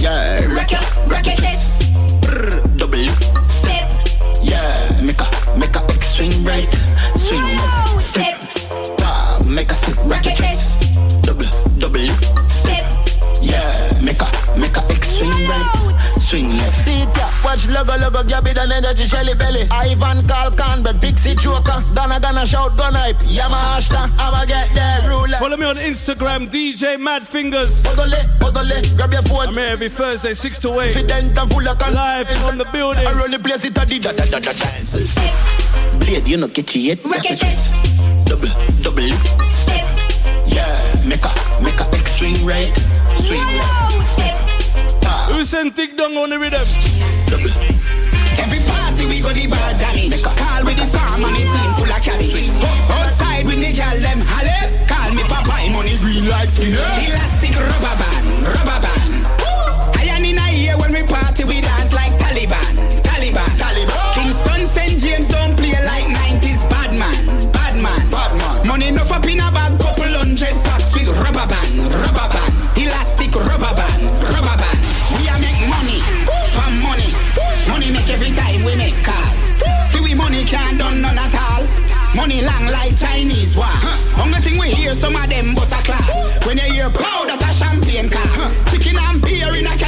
Yeah, 0.00 0.46
Rock 0.56 0.70
your, 0.72 0.80
rock 1.06 1.26
your 1.26 1.36
chest. 1.36 1.82
Double. 2.78 3.08
Step. 3.48 3.86
Yeah, 4.42 5.00
make 5.02 5.20
a 5.20 5.28
make 5.58 5.76
a 5.76 5.84
X 5.92 6.14
swing 6.16 6.44
right, 6.44 6.72
swing 7.16 7.67
it, 17.58 17.68
yeah. 17.70 17.82
Watch 17.82 17.88
logo 17.88 17.98
logo, 17.98 18.28
Gabby 18.28 18.50
and 18.50 18.72
energy 18.72 19.06
shelly 19.06 19.34
belly. 19.34 19.66
Ivan 19.70 20.26
call 20.26 20.50
Canberra, 20.50 20.94
Pixie 20.98 21.34
Joker. 21.36 21.84
Gonna 21.94 22.20
gonna 22.20 22.46
shout 22.46 22.76
gun 22.76 22.94
hype. 22.94 23.16
Yama 23.26 23.56
Ashta, 23.76 24.10
I'ma 24.18 24.44
get 24.44 24.74
there, 24.74 25.08
ruler. 25.08 25.38
Follow 25.38 25.56
me 25.56 25.66
on 25.66 25.76
Instagram, 25.76 26.50
DJ 26.50 26.98
Mad 26.98 27.26
Fingers. 27.26 27.82
Odole, 27.84 28.38
odole, 28.40 28.96
grab 28.96 29.12
your 29.12 29.22
phone. 29.22 29.48
I'm 29.48 29.54
here 29.54 29.66
every 29.72 29.88
Thursday, 29.88 30.34
6 30.34 30.58
to 30.60 30.80
8. 30.80 30.92
Confident 30.94 31.38
and 31.38 31.50
full 31.52 31.68
of 31.68 31.78
con- 31.78 31.94
Live 31.94 32.44
on 32.44 32.58
the 32.58 32.64
building. 32.66 33.06
I 33.06 33.12
run 33.12 33.30
the 33.30 33.38
place, 33.38 33.64
it 33.64 33.78
a 33.78 33.84
di 33.86 33.98
da 33.98 34.12
da 34.12 34.24
da 34.24 34.38
da 34.38 34.52
dance. 34.52 35.14
Blade, 35.98 36.28
you 36.28 36.36
know 36.36 36.48
get 36.48 36.74
you 36.74 36.82
yet. 36.82 37.04
Rock. 37.04 37.24
Double, 38.24 38.48
double. 38.82 39.50
Step. 39.50 39.86
Yeah, 40.46 41.02
make 41.04 41.24
a 41.24 41.62
make 41.62 41.80
a 41.80 41.88
X 41.94 42.18
swing 42.18 42.44
right, 42.44 42.74
swing 43.16 43.40
left. 43.40 44.07
Step. 45.48 45.62
Who 45.62 45.64
sent 45.64 45.76
Thick 45.76 45.96
Dung 45.96 46.16
on 46.16 46.30
the 46.30 46.38
rhythm? 46.38 46.60
Every 48.38 48.60
party 48.70 49.06
we 49.06 49.20
go 49.20 49.32
the 49.32 49.46
bad 49.46 49.78
damage. 49.78 50.22
Call 50.22 50.64
with 50.64 50.76
the 50.76 50.86
farm 50.86 51.24
and 51.24 51.34
the 51.34 51.40
team 51.40 51.72
full 51.74 51.90
of 51.90 52.02
cabbage. 52.02 52.50
Outside 52.90 53.46
with 53.46 53.58
the 53.58 53.72
gal 53.72 53.98
them 53.98 54.20
halef. 54.20 54.88
Call 54.88 55.14
me 55.14 55.22
papa, 55.22 55.70
money 55.72 55.96
green 55.98 56.28
like 56.28 56.48
skinner. 56.48 56.76
Elastic 56.76 57.56
rubber 57.56 57.96
band, 57.98 58.42
rubber 58.42 58.80
band. 58.82 59.07
Chinese 82.98 83.56
war. 83.56 83.66
Only 84.18 84.40
thing 84.40 84.58
we 84.58 84.70
hear 84.70 84.94
some 84.94 85.14
of 85.14 85.30
them 85.30 85.54
bust 85.54 85.72
a 85.72 85.82
clap. 85.86 86.44
When 86.46 86.58
you 86.58 86.64
hear 86.64 86.90
proud 86.90 87.28
that 87.28 87.40
a 87.40 87.50
champagne 87.54 88.10
car. 88.10 88.50
Chicken 88.70 88.98
and 88.98 89.22
beer 89.22 89.54
in 89.54 89.66
a 89.66 89.76
Canada 89.76 89.87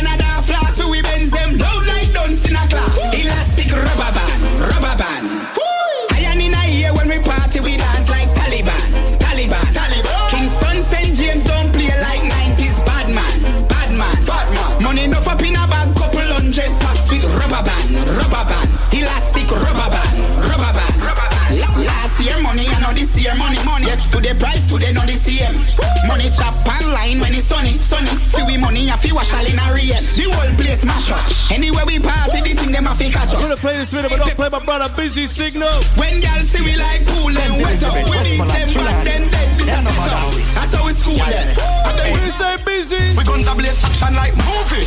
money, 24.12 24.18
money. 24.18 24.18
Yes, 24.18 24.18
to 24.18 24.20
the 24.20 24.34
price, 24.38 24.66
today 24.66 24.92
not 24.92 25.06
the 25.06 25.14
same. 25.14 25.66
Money 26.06 26.30
chop 26.30 26.54
online 26.66 27.20
when 27.20 27.34
it's 27.34 27.46
sunny, 27.46 27.80
sunny. 27.80 28.08
Feel 28.30 28.46
we 28.46 28.56
money, 28.56 28.90
I 28.90 28.96
feel 28.96 29.14
wash 29.14 29.32
all 29.32 29.46
in 29.46 29.58
a 29.58 29.74
rain. 29.74 29.88
The 29.88 30.30
whole 30.30 30.54
place 30.56 30.84
mash 30.84 31.10
up. 31.10 31.50
Anywhere 31.50 31.86
we 31.86 31.98
party, 31.98 32.40
the 32.40 32.54
thing 32.54 32.72
them 32.72 32.86
a 32.86 32.94
fi 32.94 33.10
catch 33.10 33.30
I'm 33.30 33.36
up. 33.36 33.40
gonna 33.42 33.56
play 33.56 33.76
this 33.78 33.92
video, 33.92 34.08
but 34.10 34.18
don't 34.18 34.36
play 34.36 34.48
my 34.48 34.64
brother 34.64 34.92
Busy 34.96 35.26
Signal. 35.26 35.82
When 35.96 36.20
girls 36.20 36.48
see 36.48 36.62
we 36.62 36.76
like 36.76 37.06
cool 37.06 37.36
and 37.36 37.62
wet 37.62 37.82
up, 37.82 37.94
we 37.94 38.18
beat 38.22 38.38
them 38.38 38.68
back 38.84 39.04
then 39.04 39.30
dead. 39.30 39.48
That's 39.60 40.74
how 40.74 40.84
we 40.86 40.92
school 40.92 41.16
them. 41.16 41.58
And 41.86 41.98
then 41.98 42.12
We 42.24 42.30
say 42.32 42.56
busy. 42.64 43.16
We 43.16 43.24
guns 43.24 43.46
a 43.46 43.54
blaze 43.54 43.78
action 43.82 44.14
like 44.14 44.34
movie. 44.36 44.86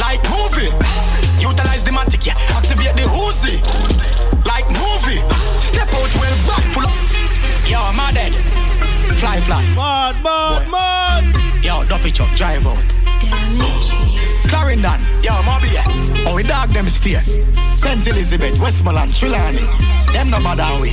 Like 0.00 0.22
movie. 0.30 0.70
Utilize 1.40 1.84
the 1.84 1.90
matic, 1.90 2.26
yeah. 2.26 2.36
Activate 2.56 2.96
the 2.96 3.02
Uzi. 3.02 3.95
Yo, 7.68 7.78
am 7.78 7.98
I 7.98 8.12
dead? 8.12 8.32
Fly, 9.18 9.40
fly. 9.40 9.62
Mad, 9.74 10.22
mad, 10.22 10.70
mad. 10.70 11.64
Yo, 11.64 11.84
dumpy 11.84 12.12
truck, 12.12 12.34
drive 12.36 12.64
out. 12.66 12.78
Clarendon, 14.48 15.00
yo, 15.20 15.32
Mobay, 15.42 15.72
yeah. 15.72 16.24
Oh, 16.26 16.36
we 16.36 16.44
dog 16.44 16.70
them 16.70 16.88
stay. 16.88 17.20
St. 17.74 18.06
Elizabeth, 18.06 18.60
Westmoreland, 18.60 19.12
Trelawny. 19.12 19.66
Them 20.12 20.30
no 20.30 20.40
bother 20.40 20.80
we. 20.80 20.90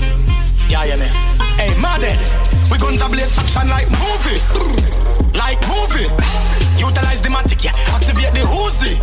Yeah, 0.67 0.85
yeah, 0.85 0.95
man. 0.95 1.13
Hey, 1.59 1.79
my 1.79 1.99
dead. 1.99 2.19
We 2.71 2.79
guns 2.79 3.01
a 3.01 3.07
blaze 3.07 3.37
action 3.37 3.69
like 3.69 3.89
movie. 3.91 4.41
Like 5.37 5.61
movie. 5.69 6.09
Utilize 6.77 7.21
the 7.21 7.29
matic, 7.29 7.63
yeah. 7.63 7.75
Activate 7.93 8.33
the 8.33 8.41
Uzi. 8.49 8.97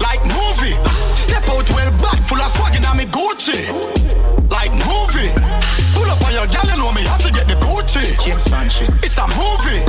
Like 0.00 0.22
movie. 0.24 0.74
Step 1.14 1.48
out 1.48 1.70
well 1.70 1.90
back, 2.02 2.24
full 2.24 2.40
of 2.40 2.50
swag 2.50 2.74
in 2.74 2.82
me 2.96 3.04
Gucci. 3.06 3.70
Like 4.50 4.72
movie. 4.72 5.79
On 6.30 6.36
your 6.36 6.46
gal, 6.46 6.64
you 6.64 6.76
know 6.76 6.92
me, 6.92 7.02
have 7.02 7.20
to 7.26 7.32
get 7.32 7.48
the 7.48 7.54
Gucci. 7.54 8.16
James 8.24 8.46
Bond 8.46 8.70
shit. 8.70 8.88
It's 9.02 9.18
a 9.18 9.26
movie. 9.26 9.82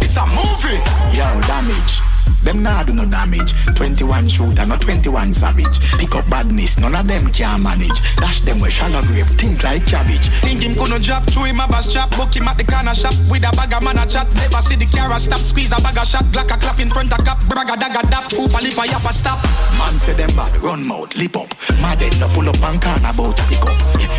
It's 0.00 0.16
a 0.16 0.24
movie. 0.24 0.80
Yo, 1.14 1.38
damage. 1.42 2.09
Them 2.42 2.62
nah 2.62 2.82
do 2.82 2.92
no 2.92 3.04
damage. 3.04 3.52
21 3.76 4.28
shooter, 4.28 4.66
not 4.66 4.80
21 4.80 5.34
savage. 5.34 5.80
Pick 5.98 6.14
up 6.14 6.28
badness, 6.28 6.78
none 6.78 6.94
of 6.94 7.06
them 7.06 7.32
can 7.32 7.62
manage. 7.62 8.00
Dash 8.16 8.40
them 8.42 8.60
with 8.60 8.72
shallow 8.72 9.02
grave, 9.02 9.28
think 9.38 9.62
like 9.62 9.86
cabbage. 9.86 10.28
Think 10.40 10.62
him 10.62 10.74
gonna 10.74 10.98
drop, 10.98 11.28
through 11.30 11.44
him 11.44 11.60
a 11.60 11.68
bus 11.68 11.92
chop, 11.92 12.10
book 12.16 12.34
him 12.34 12.48
at 12.48 12.56
the 12.58 12.64
corner 12.64 12.94
shop 12.94 13.14
with 13.28 13.42
a 13.42 13.54
bag 13.56 13.72
of 13.72 13.82
man 13.82 13.98
a 13.98 14.06
chat. 14.06 14.26
Never 14.34 14.62
see 14.62 14.76
the 14.76 14.86
car 14.86 15.12
a 15.12 15.20
stop, 15.20 15.40
squeeze 15.40 15.72
a 15.72 15.80
bag 15.80 15.98
of 15.98 16.06
shot, 16.06 16.30
black 16.32 16.50
a 16.50 16.56
clap 16.56 16.80
in 16.80 16.90
front 16.90 17.12
of 17.12 17.24
cap, 17.24 17.38
bragga 17.48 17.76
dagga 17.76 18.08
dap, 18.10 18.32
oof 18.32 18.54
a 18.54 18.60
lip 18.62 18.78
a 18.78 18.86
yap 18.86 19.04
a 19.04 19.12
stop. 19.12 19.42
Man 19.78 19.98
say 19.98 20.14
them 20.14 20.34
bad, 20.36 20.56
run 20.62 20.84
mouth, 20.84 21.14
lip 21.16 21.36
up. 21.36 21.54
Mad 21.80 22.00
no 22.18 22.28
pull 22.28 22.48
up 22.48 22.62
and 22.62 22.80
can 22.80 23.04
about 23.04 23.36
to 23.36 23.42
pick 23.44 23.62
up. 23.62 23.76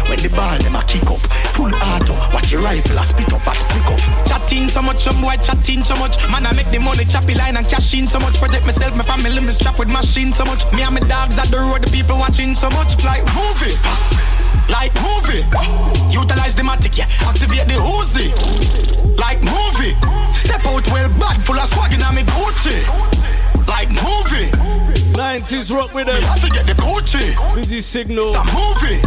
When 0.10 0.20
the 0.20 0.30
ball 0.30 0.58
them 0.60 0.76
a 0.76 0.84
kick 0.84 1.10
up, 1.10 1.22
full 1.54 1.74
auto, 1.74 2.14
watch 2.34 2.52
your 2.52 2.62
rifle 2.62 2.98
a 2.98 3.06
spit 3.06 3.32
up 3.34 3.48
at 3.48 3.58
flick 3.58 3.86
up. 3.86 4.28
Chatting 4.28 4.70
so 4.70 4.82
much, 4.82 5.04
some 5.04 5.22
boy 5.22 5.36
chatting 5.44 5.84
so 5.84 5.96
much. 5.96 6.18
Man, 6.30 6.46
I 6.46 6.54
make 6.54 6.72
the 6.72 6.80
money 6.80 7.06
choppy 7.06 7.36
line 7.36 7.58
and 7.58 7.68
cash 7.68 7.94
in 7.94 8.01
so 8.08 8.20
much. 8.20 8.36
Protect 8.40 8.66
myself, 8.66 8.96
my 8.96 9.04
family, 9.04 9.40
me 9.40 9.52
strap 9.52 9.78
with 9.80 9.90
machine 9.90 10.34
so 10.34 10.46
much. 10.46 10.64
Me 10.74 10.84
and 10.84 10.94
my 10.94 11.02
dogs 11.02 11.38
at 11.38 11.48
the 11.48 11.58
road, 11.58 11.84
the 11.84 11.92
people 11.92 12.18
watching 12.18 12.56
so 12.56 12.70
much. 12.70 13.02
Like 13.04 13.24
movie, 13.36 13.76
like 14.70 14.94
movie. 15.02 15.44
Utilize 16.12 16.56
the 16.56 16.64
matic, 16.64 16.98
yeah. 16.98 17.08
Activate 17.22 17.68
the 17.68 17.76
Uzi, 17.76 18.28
like 19.18 19.42
movie. 19.42 19.94
Step 20.34 20.66
out 20.66 20.88
well 20.88 21.10
bad, 21.20 21.44
full 21.44 21.60
of 21.60 21.68
swag 21.70 21.94
in 21.94 22.00
me 22.16 22.24
Gucci, 22.24 23.68
like 23.68 23.90
movie. 23.90 24.50
90s 25.14 25.76
rock 25.76 25.94
with 25.94 26.08
them. 26.08 26.16
Me 26.16 26.22
have 26.22 26.42
to 26.42 26.50
get 26.50 26.66
the 26.66 26.74
Gucci. 26.74 27.56
Busy 27.56 27.82
signal. 27.82 28.34
It's 28.34 28.36
a 28.36 28.44
movie. 28.56 29.02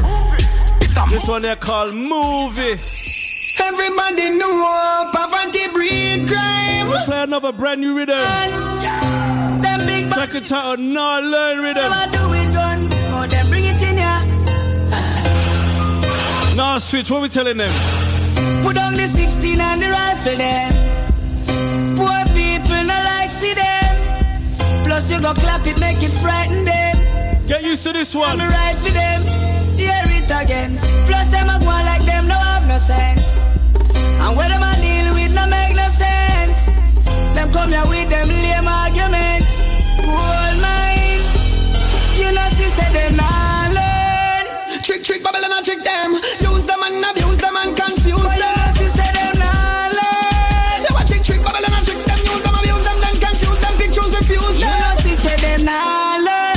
It's 0.85 0.97
a 0.97 1.07
This 1.11 1.27
one 1.27 1.43
they 1.43 1.57
call 1.57 1.93
movie. 1.93 2.79
Everybody 3.61 4.31
know 4.31 5.11
poverty 5.13 5.69
breed 5.69 6.29
crime. 6.29 6.87
Play 7.05 7.23
another 7.23 7.53
brand 7.53 7.81
new 7.81 7.97
rhythm. 7.97 8.25
Them 9.63 9.87
big 9.87 10.13
Check 10.13 10.35
it 10.35 10.53
out, 10.53 10.79
not 10.79 11.25
learn 11.25 11.63
rhythm. 11.63 11.91
Never 11.91 12.13
do 12.13 12.33
it 12.35 12.53
gun. 12.53 12.89
Them 13.29 13.49
bring 13.49 13.65
it 13.65 13.83
in 13.83 13.97
ya. 13.99 14.25
Now 16.55 16.79
switch, 16.79 17.11
what 17.11 17.23
we 17.23 17.29
telling 17.29 17.57
them? 17.57 17.73
Put 18.63 18.79
on 18.79 18.97
the 18.97 19.07
16 19.09 19.61
and 19.61 19.83
the 19.83 19.91
rifle 19.91 20.37
them. 20.37 20.73
Poor 21.97 22.25
people 22.35 22.83
no 22.85 22.95
like 23.11 23.31
see 23.31 23.55
them. 23.55 24.85
Plus 24.85 25.11
you 25.11 25.21
go 25.21 25.33
clap 25.35 25.67
it, 25.67 25.79
make 25.79 26.03
it 26.03 26.13
frighten 26.23 26.65
them. 26.65 27.47
Get 27.47 27.63
used 27.63 27.85
to 27.85 27.93
this 27.93 28.15
one. 28.15 28.41
I'm 28.41 28.49
right 28.51 28.77
for 28.77 28.91
them. 28.91 29.23
Hear 29.77 30.03
it 30.07 30.25
again. 30.25 30.77
Plus 31.07 31.29
them 31.29 31.49
a 31.49 31.59
go 31.61 31.67
like 31.67 32.05
them 32.05 32.27
no 32.29 32.35
have 32.35 32.67
no 32.67 32.79
sense. 32.79 33.24
And 34.25 34.37
where 34.37 34.49
them 34.49 34.63
a 34.63 34.73
deal 34.81 35.13
with 35.15 35.33
no 35.33 35.47
make 35.47 35.75
no 35.77 35.87
sense. 35.89 36.67
Them 37.37 37.53
come 37.53 37.71
here 37.71 37.87
with 37.87 38.09
them 38.09 38.29
lame 38.29 38.67
argument. 38.69 39.47
Gold 40.01 40.57
mine. 40.65 41.23
You 42.17 42.33
know 42.33 42.49
see 42.57 42.71
say 42.77 42.89
them 42.93 43.17
nah 43.17 43.69
learn. 43.77 44.83
Trick 44.83 45.03
trick 45.05 45.23
Babylon 45.23 45.53
and 45.53 45.65
trick 45.65 45.83
them. 45.85 46.13
Use 46.41 46.67
them 46.67 46.83
and 46.83 47.05
abuse 47.05 47.39
them 47.39 47.57
and 47.57 47.77
confuse 47.77 48.23
them. 48.23 48.57
You 48.81 48.87
know 48.89 48.89
say 48.97 49.11
them 49.13 49.35
nah 49.39 49.93
learn. 49.99 50.79
They 50.85 50.93
want 50.97 51.07
trick 51.09 51.23
trick 51.23 51.43
Babylon 51.45 51.73
and 51.77 51.85
trick 51.87 52.01
them. 52.09 52.19
Use 52.33 52.43
them 52.43 52.55
abuse 52.57 52.85
them 52.89 52.99
then 53.05 53.17
confuse 53.21 53.61
them. 53.61 53.75
Pictures 53.77 54.13
refuse 54.19 54.57
them. 54.57 54.73
You 54.73 55.13
know 55.13 55.17
say 55.25 55.37
them 55.45 55.61
nah 55.69 56.17
learn. 56.27 56.53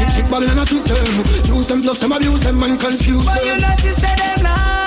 Trick, 0.00 0.10
trick, 0.16 0.28
Babylon, 0.32 0.58
I 0.58 0.64
trick 0.64 0.84
them. 0.84 1.56
Use 1.56 1.66
them, 1.66 1.82
plus 1.82 1.98
them, 2.00 2.12
abuse 2.12 2.40
them, 2.40 2.62
and 2.62 2.80
confuse 2.80 3.24
But 3.26 3.34
them. 3.36 3.46
you 3.46 3.56
know 3.60 3.74
see 3.84 3.94
say 4.00 4.14
them 4.16 4.42
nah 4.42 4.79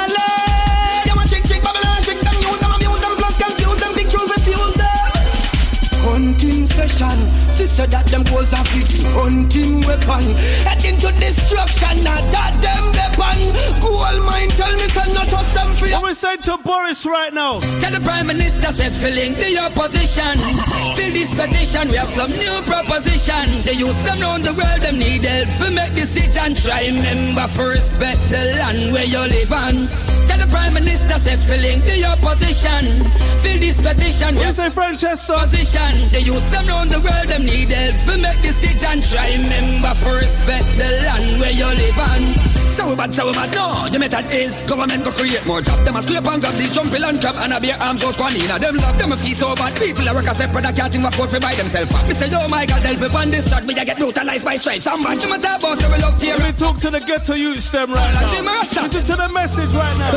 Hunting 6.03 6.67
session. 6.67 7.17
Sister 7.49 7.88
that 7.88 8.05
them 8.07 8.23
goals 8.23 8.53
are 8.53 8.65
fit. 8.65 9.07
Hunting 9.13 9.81
weapon. 9.81 10.35
Heading 10.67 10.97
to 10.99 11.11
destruction, 11.19 12.03
not 12.03 12.23
that 12.31 12.59
them 12.61 12.91
weapon. 12.91 13.53
Gold 13.81 14.21
mine, 14.25 14.49
tell 14.49 14.73
me, 14.75 14.88
son, 14.89 15.13
not 15.13 15.27
trust 15.27 15.53
them 15.53 15.73
for 15.73 15.88
What 15.89 16.03
we 16.03 16.13
say 16.13 16.35
to 16.38 16.57
Boris 16.57 17.05
right 17.05 17.34
now? 17.34 17.59
Tell 17.80 17.91
the 17.91 18.01
Prime 18.01 18.27
Minister, 18.27 18.71
say, 18.71 18.89
filling 18.89 19.34
the 19.35 19.57
opposition. 19.59 20.39
Fill 20.95 21.11
this 21.13 21.34
petition, 21.34 21.89
we 21.89 21.97
have 21.97 22.09
some 22.09 22.31
new 22.31 22.61
proposition. 22.63 23.61
The 23.63 23.75
youth, 23.75 24.03
them 24.03 24.19
round 24.19 24.43
the 24.43 24.53
world, 24.53 24.81
them 24.81 24.99
need 24.99 25.23
help 25.23 25.49
to 25.59 25.71
make 25.71 25.95
decision. 25.95 26.55
Try 26.55 26.88
remember 26.88 27.47
for 27.47 27.69
respect 27.69 28.21
the 28.30 28.55
land 28.59 28.91
where 28.91 29.05
you 29.05 29.19
live 29.19 29.53
on. 29.53 29.88
Prime 30.53 30.75
Minister, 30.75 31.17
say, 31.17 31.35
filling 31.35 31.81
the 31.81 32.05
opposition. 32.05 33.09
Fill 33.41 33.59
this 33.59 33.81
petition, 33.81 34.35
What 34.35 34.45
you 34.45 34.53
say, 34.53 34.69
Francesca? 34.69 35.34
position. 35.49 35.93
The 36.13 36.21
youth, 36.21 36.51
them 36.51 36.67
round 36.67 36.91
the 36.91 37.01
world, 37.01 37.27
them 37.27 37.43
need 37.43 37.71
help 37.71 37.97
to 38.05 38.17
make 38.21 38.39
decision. 38.43 39.01
Try 39.01 39.34
remember 39.34 39.95
for 39.95 40.13
respect 40.13 40.69
the 40.77 40.89
land 41.01 41.39
where 41.41 41.51
you 41.51 41.65
live 41.65 41.97
on. 41.97 42.21
So 42.73 42.89
we 42.89 42.95
bad, 42.95 43.13
so 43.13 43.31
bad, 43.34 43.53
no. 43.53 43.89
The 43.89 43.97
method 43.99 44.31
is 44.31 44.61
government 44.63 45.05
go 45.05 45.11
create 45.11 45.45
more 45.45 45.61
job. 45.61 45.85
Them 45.85 45.95
a 45.95 46.01
scrape 46.01 46.25
and 46.25 46.41
grab 46.41 46.55
the 46.55 46.67
jumpy 46.69 46.99
land 46.99 47.21
crab 47.21 47.35
and 47.38 47.53
a 47.53 47.59
beer 47.59 47.77
arms 47.80 48.01
so 48.01 48.11
squan 48.11 48.34
in. 48.34 48.49
Them 48.61 48.75
love 48.77 48.97
them 48.97 49.11
a 49.11 49.17
fee 49.17 49.34
so 49.34 49.55
bad. 49.55 49.73
People 49.80 50.07
a 50.07 50.13
work 50.13 50.25
a 50.25 50.34
separate, 50.34 50.65
I 50.65 50.71
can't 50.71 50.91
think 50.93 51.05
afford 51.05 51.30
for 51.30 51.39
by 51.39 51.55
themselves. 51.55 51.91
Me 52.07 52.13
say, 52.13 52.30
oh 52.34 52.47
my 52.47 52.65
God, 52.65 52.81
help 52.81 52.99
me 52.99 53.07
on 53.07 53.30
this 53.31 53.49
track. 53.49 53.63
Me 53.65 53.73
a 53.77 53.85
get 53.85 53.97
brutalized 53.97 54.45
by 54.45 54.55
stripes. 54.57 54.88
I'm 54.88 55.01
bad, 55.01 55.61
boss, 55.61 55.80
so 55.80 55.89
we 56.59 56.65
love 56.65 56.81
tear 56.81 56.91
Let 56.91 56.91
me 56.91 56.91
talk 56.91 56.91
to 56.91 56.91
the 56.91 56.99
ghetto 56.99 57.34
youth 57.34 57.71
them 57.71 57.91
right 57.91 58.13
now. 58.13 58.81
Listen 58.84 59.03
to 59.03 59.15
the 59.15 59.30
message 59.30 59.73
right 59.73 59.97
now. 59.97 60.11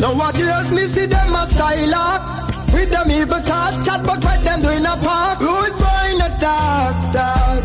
now 0.00 0.14
what 0.14 0.34
Nowadays, 0.34 0.72
me 0.72 0.84
see 0.86 1.06
them 1.06 1.34
a 1.34 1.46
style 1.46 1.94
up. 1.94 2.72
With 2.72 2.90
them 2.90 3.10
evil 3.10 3.40
talk, 3.40 3.84
chat, 3.84 4.04
but 4.04 4.22
what 4.22 4.44
them 4.44 4.62
do 4.62 4.70
in 4.70 4.86
a 4.86 4.96
park. 4.96 5.40
Rude 5.40 5.78
boy 5.78 6.14
in 6.14 6.20
a 6.20 6.28
talk, 6.38 7.12
talk. 7.12 7.64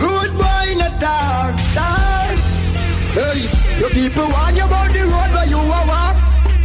Rude 0.00 0.34
boy 0.36 0.72
in 0.72 0.80
a 0.80 0.90
talk, 0.98 1.54
talk. 1.74 2.36
Hey, 3.14 3.48
your 3.78 3.90
people 3.90 4.28
warn 4.28 4.56
you 4.56 4.64
about 4.64 4.92
the 4.92 5.02
road 5.02 5.32
where 5.32 5.46
you 5.46 5.58
a 5.58 5.80
walk. 5.86 6.16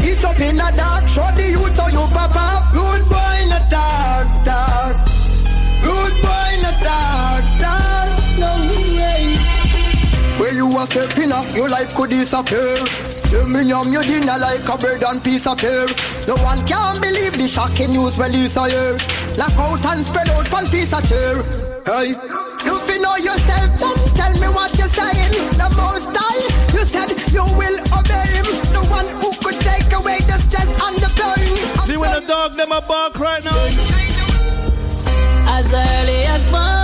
Eat 0.03 0.23
up 0.25 0.39
in 0.39 0.57
the 0.57 0.73
dark, 0.75 1.07
show 1.07 1.29
the 1.35 1.49
youth 1.51 1.77
how 1.77 1.87
you 1.87 2.07
pop 2.13 2.35
up. 2.35 2.62
Where 10.83 11.03
you 11.03 11.07
a 11.07 11.07
stepping 11.07 11.31
up, 11.31 11.55
your 11.55 11.69
life 11.69 11.95
could 11.95 12.09
disappear. 12.09 12.75
You 13.31 13.47
me 13.47 13.63
yum 13.63 13.91
your 13.93 14.03
dinner 14.03 14.37
like 14.37 14.67
a 14.67 14.77
bread 14.77 15.03
and 15.03 15.23
piece 15.23 15.47
of 15.47 15.57
pear. 15.57 15.85
No 16.27 16.35
one 16.43 16.67
can 16.67 16.99
believe 16.99 17.37
the 17.37 17.47
shocking 17.47 17.91
news 17.91 18.17
release 18.17 18.57
a 18.57 18.67
year. 18.67 18.97
Lock 19.37 19.57
out 19.57 19.85
and 19.85 20.05
spread 20.05 20.29
out 20.29 20.51
one 20.51 20.67
piece 20.67 20.93
of 20.93 21.07
chair. 21.07 21.41
Hey, 21.85 22.09
you 22.65 22.79
fi 22.79 22.97
know 22.97 23.15
yourself, 23.15 23.79
then 23.79 23.97
tell 24.15 24.33
me 24.33 24.47
what 24.53 24.77
you're 24.77 24.87
saying. 24.87 25.31
The 25.55 25.69
most 25.77 26.09
high, 26.11 26.75
you 26.75 26.85
said 26.85 27.11
you 27.31 27.45
will 27.55 27.79
obey 27.95 28.27
him. 28.35 28.47
The 28.75 28.83
one 28.89 29.07
who 29.21 29.31
could 29.39 29.59
take 29.61 29.91
away 29.93 30.19
the 30.19 30.37
stress 30.37 30.71
and 30.83 30.97
the 30.97 31.09
pain. 31.15 31.87
See 31.87 31.97
when 31.97 32.11
the 32.11 32.27
dog 32.27 32.55
them 32.55 32.71
a 32.73 32.81
bark 32.81 33.17
right 33.19 33.43
now. 33.43 33.65
As 35.47 35.71
early 35.71 36.25
as 36.25 36.43
four 36.49 36.82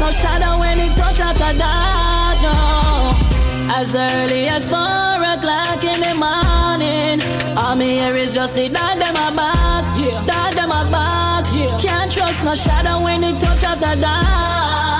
no 0.00 0.10
shadow 0.10 0.58
when 0.58 0.78
it 0.80 0.92
touch 0.96 1.20
after 1.20 1.52
dark, 1.58 2.38
no. 2.42 3.76
As 3.78 3.94
early 3.94 4.48
as 4.48 4.66
four 4.66 5.18
o'clock 5.34 5.84
in 5.84 6.00
the 6.00 6.14
morning, 6.14 7.20
I'm 7.56 7.80
here 7.80 8.16
is 8.16 8.34
just 8.34 8.56
need 8.56 8.72
that 8.72 8.96
them 8.98 9.14
a 9.14 9.30
back, 9.36 9.84
that 10.26 10.52
them 10.54 10.70
a 10.70 10.82
back. 10.90 11.44
Can't 11.80 12.10
trust 12.10 12.42
no 12.42 12.54
shadow 12.54 13.04
when 13.04 13.22
it 13.22 13.38
touch 13.40 13.62
after 13.62 14.00
dark. 14.00 14.99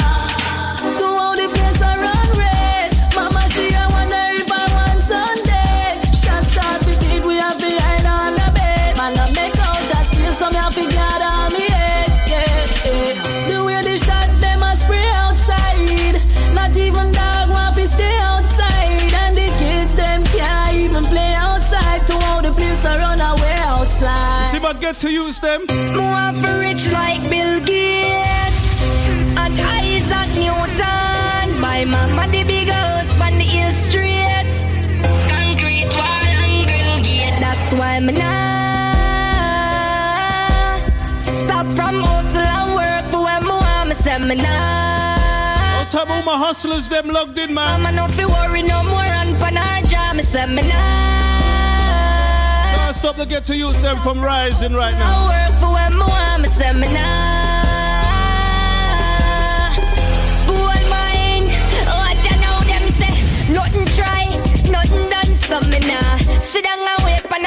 Get 24.93 25.01
to 25.01 25.11
use 25.11 25.39
them. 25.39 25.61
More 25.95 26.33
for 26.43 26.59
rich 26.59 26.91
like 26.91 27.23
Bill 27.31 27.61
Gates 27.61 28.61
and 29.43 29.55
Isaac 29.79 30.31
Newton. 30.35 31.61
My 31.61 31.85
mama 31.85 32.27
the 32.33 32.43
big 32.45 32.69
house 32.69 33.13
on 33.21 33.39
the 33.39 33.45
hill 33.45 33.73
street. 33.87 34.55
Concrete 35.31 35.93
wall 35.99 36.31
and 36.45 36.67
grill 36.69 36.99
gate. 37.05 37.39
That's 37.39 37.73
why 37.73 38.01
me 38.01 38.13
nah 38.15 38.31
stop 41.45 41.67
from 41.79 42.03
hustle 42.03 42.51
and 42.59 42.71
work 42.79 43.05
for 43.13 43.23
when 43.27 43.45
want 43.47 43.89
me 43.91 43.95
say 43.95 44.19
me 44.19 44.37
top 45.91 46.05
of 46.05 46.11
all 46.11 46.23
my 46.23 46.39
hustlers, 46.39 46.89
them 46.89 47.09
logged 47.09 47.39
in, 47.39 47.53
man. 47.53 47.83
Mama 47.83 47.93
no 47.93 48.07
fi 48.15 48.25
worry 48.27 48.63
no 48.63 48.83
more 48.85 49.13
on 49.21 49.35
pan 49.41 49.57
our 49.57 49.83
job. 49.83 50.17
Me 50.17 50.23
say 50.23 50.47
me 50.47 50.63
nah. 50.63 51.30
The 53.17 53.25
ghetto 53.25 53.55
youth 53.55 53.81
them 53.83 53.99
from 53.99 54.21
rising 54.21 54.75
right 54.75 54.95
I 54.95 54.99
now. 54.99 55.29
work 55.29 55.61
for 55.61 55.71
I 61.93 62.15
you 62.25 62.69
them 62.69 62.93
say? 62.93 63.53
Nothing 63.53 63.87
try, 63.97 64.27
nothing 64.71 65.09
done. 65.09 65.37
Sit 66.41 66.65
down 66.65 66.79
and 66.79 67.05
wait 67.05 67.23
for 67.23 67.39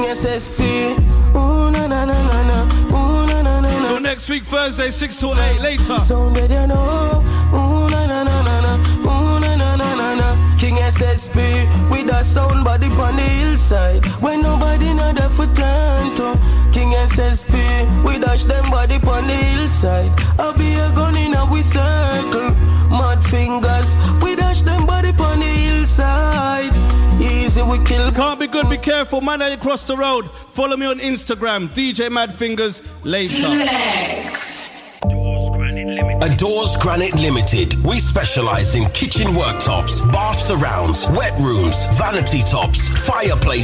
building. 0.00 0.16
King 0.16 0.16
SSP. 0.16 1.34
Ooh, 1.34 1.70
na 1.70 1.86
na 1.86 2.04
na 2.04 2.22
na 2.22 2.42
na. 2.42 2.64
Ooh, 2.92 3.26
na 3.26 3.42
na 3.42 3.60
na 3.60 3.80
na. 3.80 3.98
Next 3.98 4.28
week, 4.28 4.44
Thursday, 4.44 4.90
6 4.90 5.16
to 5.16 5.34
8. 5.34 5.60
Later. 5.60 5.98
Sounded 6.00 6.50
you 6.50 6.66
know. 6.66 7.22
Ooh, 7.52 7.88
na 7.90 8.06
na 8.06 8.22
na 8.22 8.42
na 8.42 8.60
na. 8.60 8.74
Ooh, 9.04 9.40
na 9.40 9.54
na 9.56 9.76
na 9.76 9.94
na 9.94 10.14
na. 10.14 10.56
King 10.56 10.76
SSP 10.76 11.90
with 11.90 12.10
a 12.12 12.24
sound 12.24 12.64
body 12.64 12.86
on 12.86 13.16
the 13.16 13.22
hillside. 13.22 14.04
When 14.20 14.42
nobody 14.42 14.92
know 14.94 15.12
for 15.28 15.46
turn 15.54 16.14
to. 16.16 16.38
King 16.72 16.92
SSP 16.92 17.54
we 18.04 18.18
dash 18.18 18.44
them 18.44 18.70
body 18.70 18.96
on 18.96 19.26
the 19.26 19.34
hillside. 19.34 20.12
I'll 20.38 20.54
be 20.54 20.74
a 20.74 20.90
gun 20.92 21.16
in 21.16 21.34
a 21.34 21.46
we 21.46 21.62
circle. 21.62 22.50
Mad 22.90 23.24
fingers 23.24 23.96
we 24.22 24.36
dash 24.36 24.62
them 24.62 24.86
body 24.86 25.10
on 25.18 25.40
the 25.40 25.46
hillside. 25.46 26.99
Easy 27.50 27.62
we 27.62 27.82
kill. 27.82 28.12
Can't 28.12 28.38
be 28.38 28.46
good, 28.46 28.70
be 28.70 28.78
careful. 28.78 29.20
Man, 29.20 29.42
I 29.42 29.56
cross 29.56 29.82
the 29.82 29.96
road. 29.96 30.30
Follow 30.50 30.76
me 30.76 30.86
on 30.86 31.00
Instagram, 31.00 31.68
DJ 31.70 32.08
Mad 32.08 32.32
Fingers. 32.32 32.80
Later. 33.02 33.48
Adores 36.22 36.76
Granite 36.76 37.16
Limited. 37.16 37.74
We 37.82 37.98
specialize 37.98 38.76
in 38.76 38.84
kitchen 38.90 39.32
worktops, 39.32 40.00
bath 40.12 40.40
surrounds, 40.40 41.08
wet 41.08 41.36
rooms, 41.40 41.86
vanity 41.98 42.44
tops, 42.44 42.86
fireplace. 43.04 43.58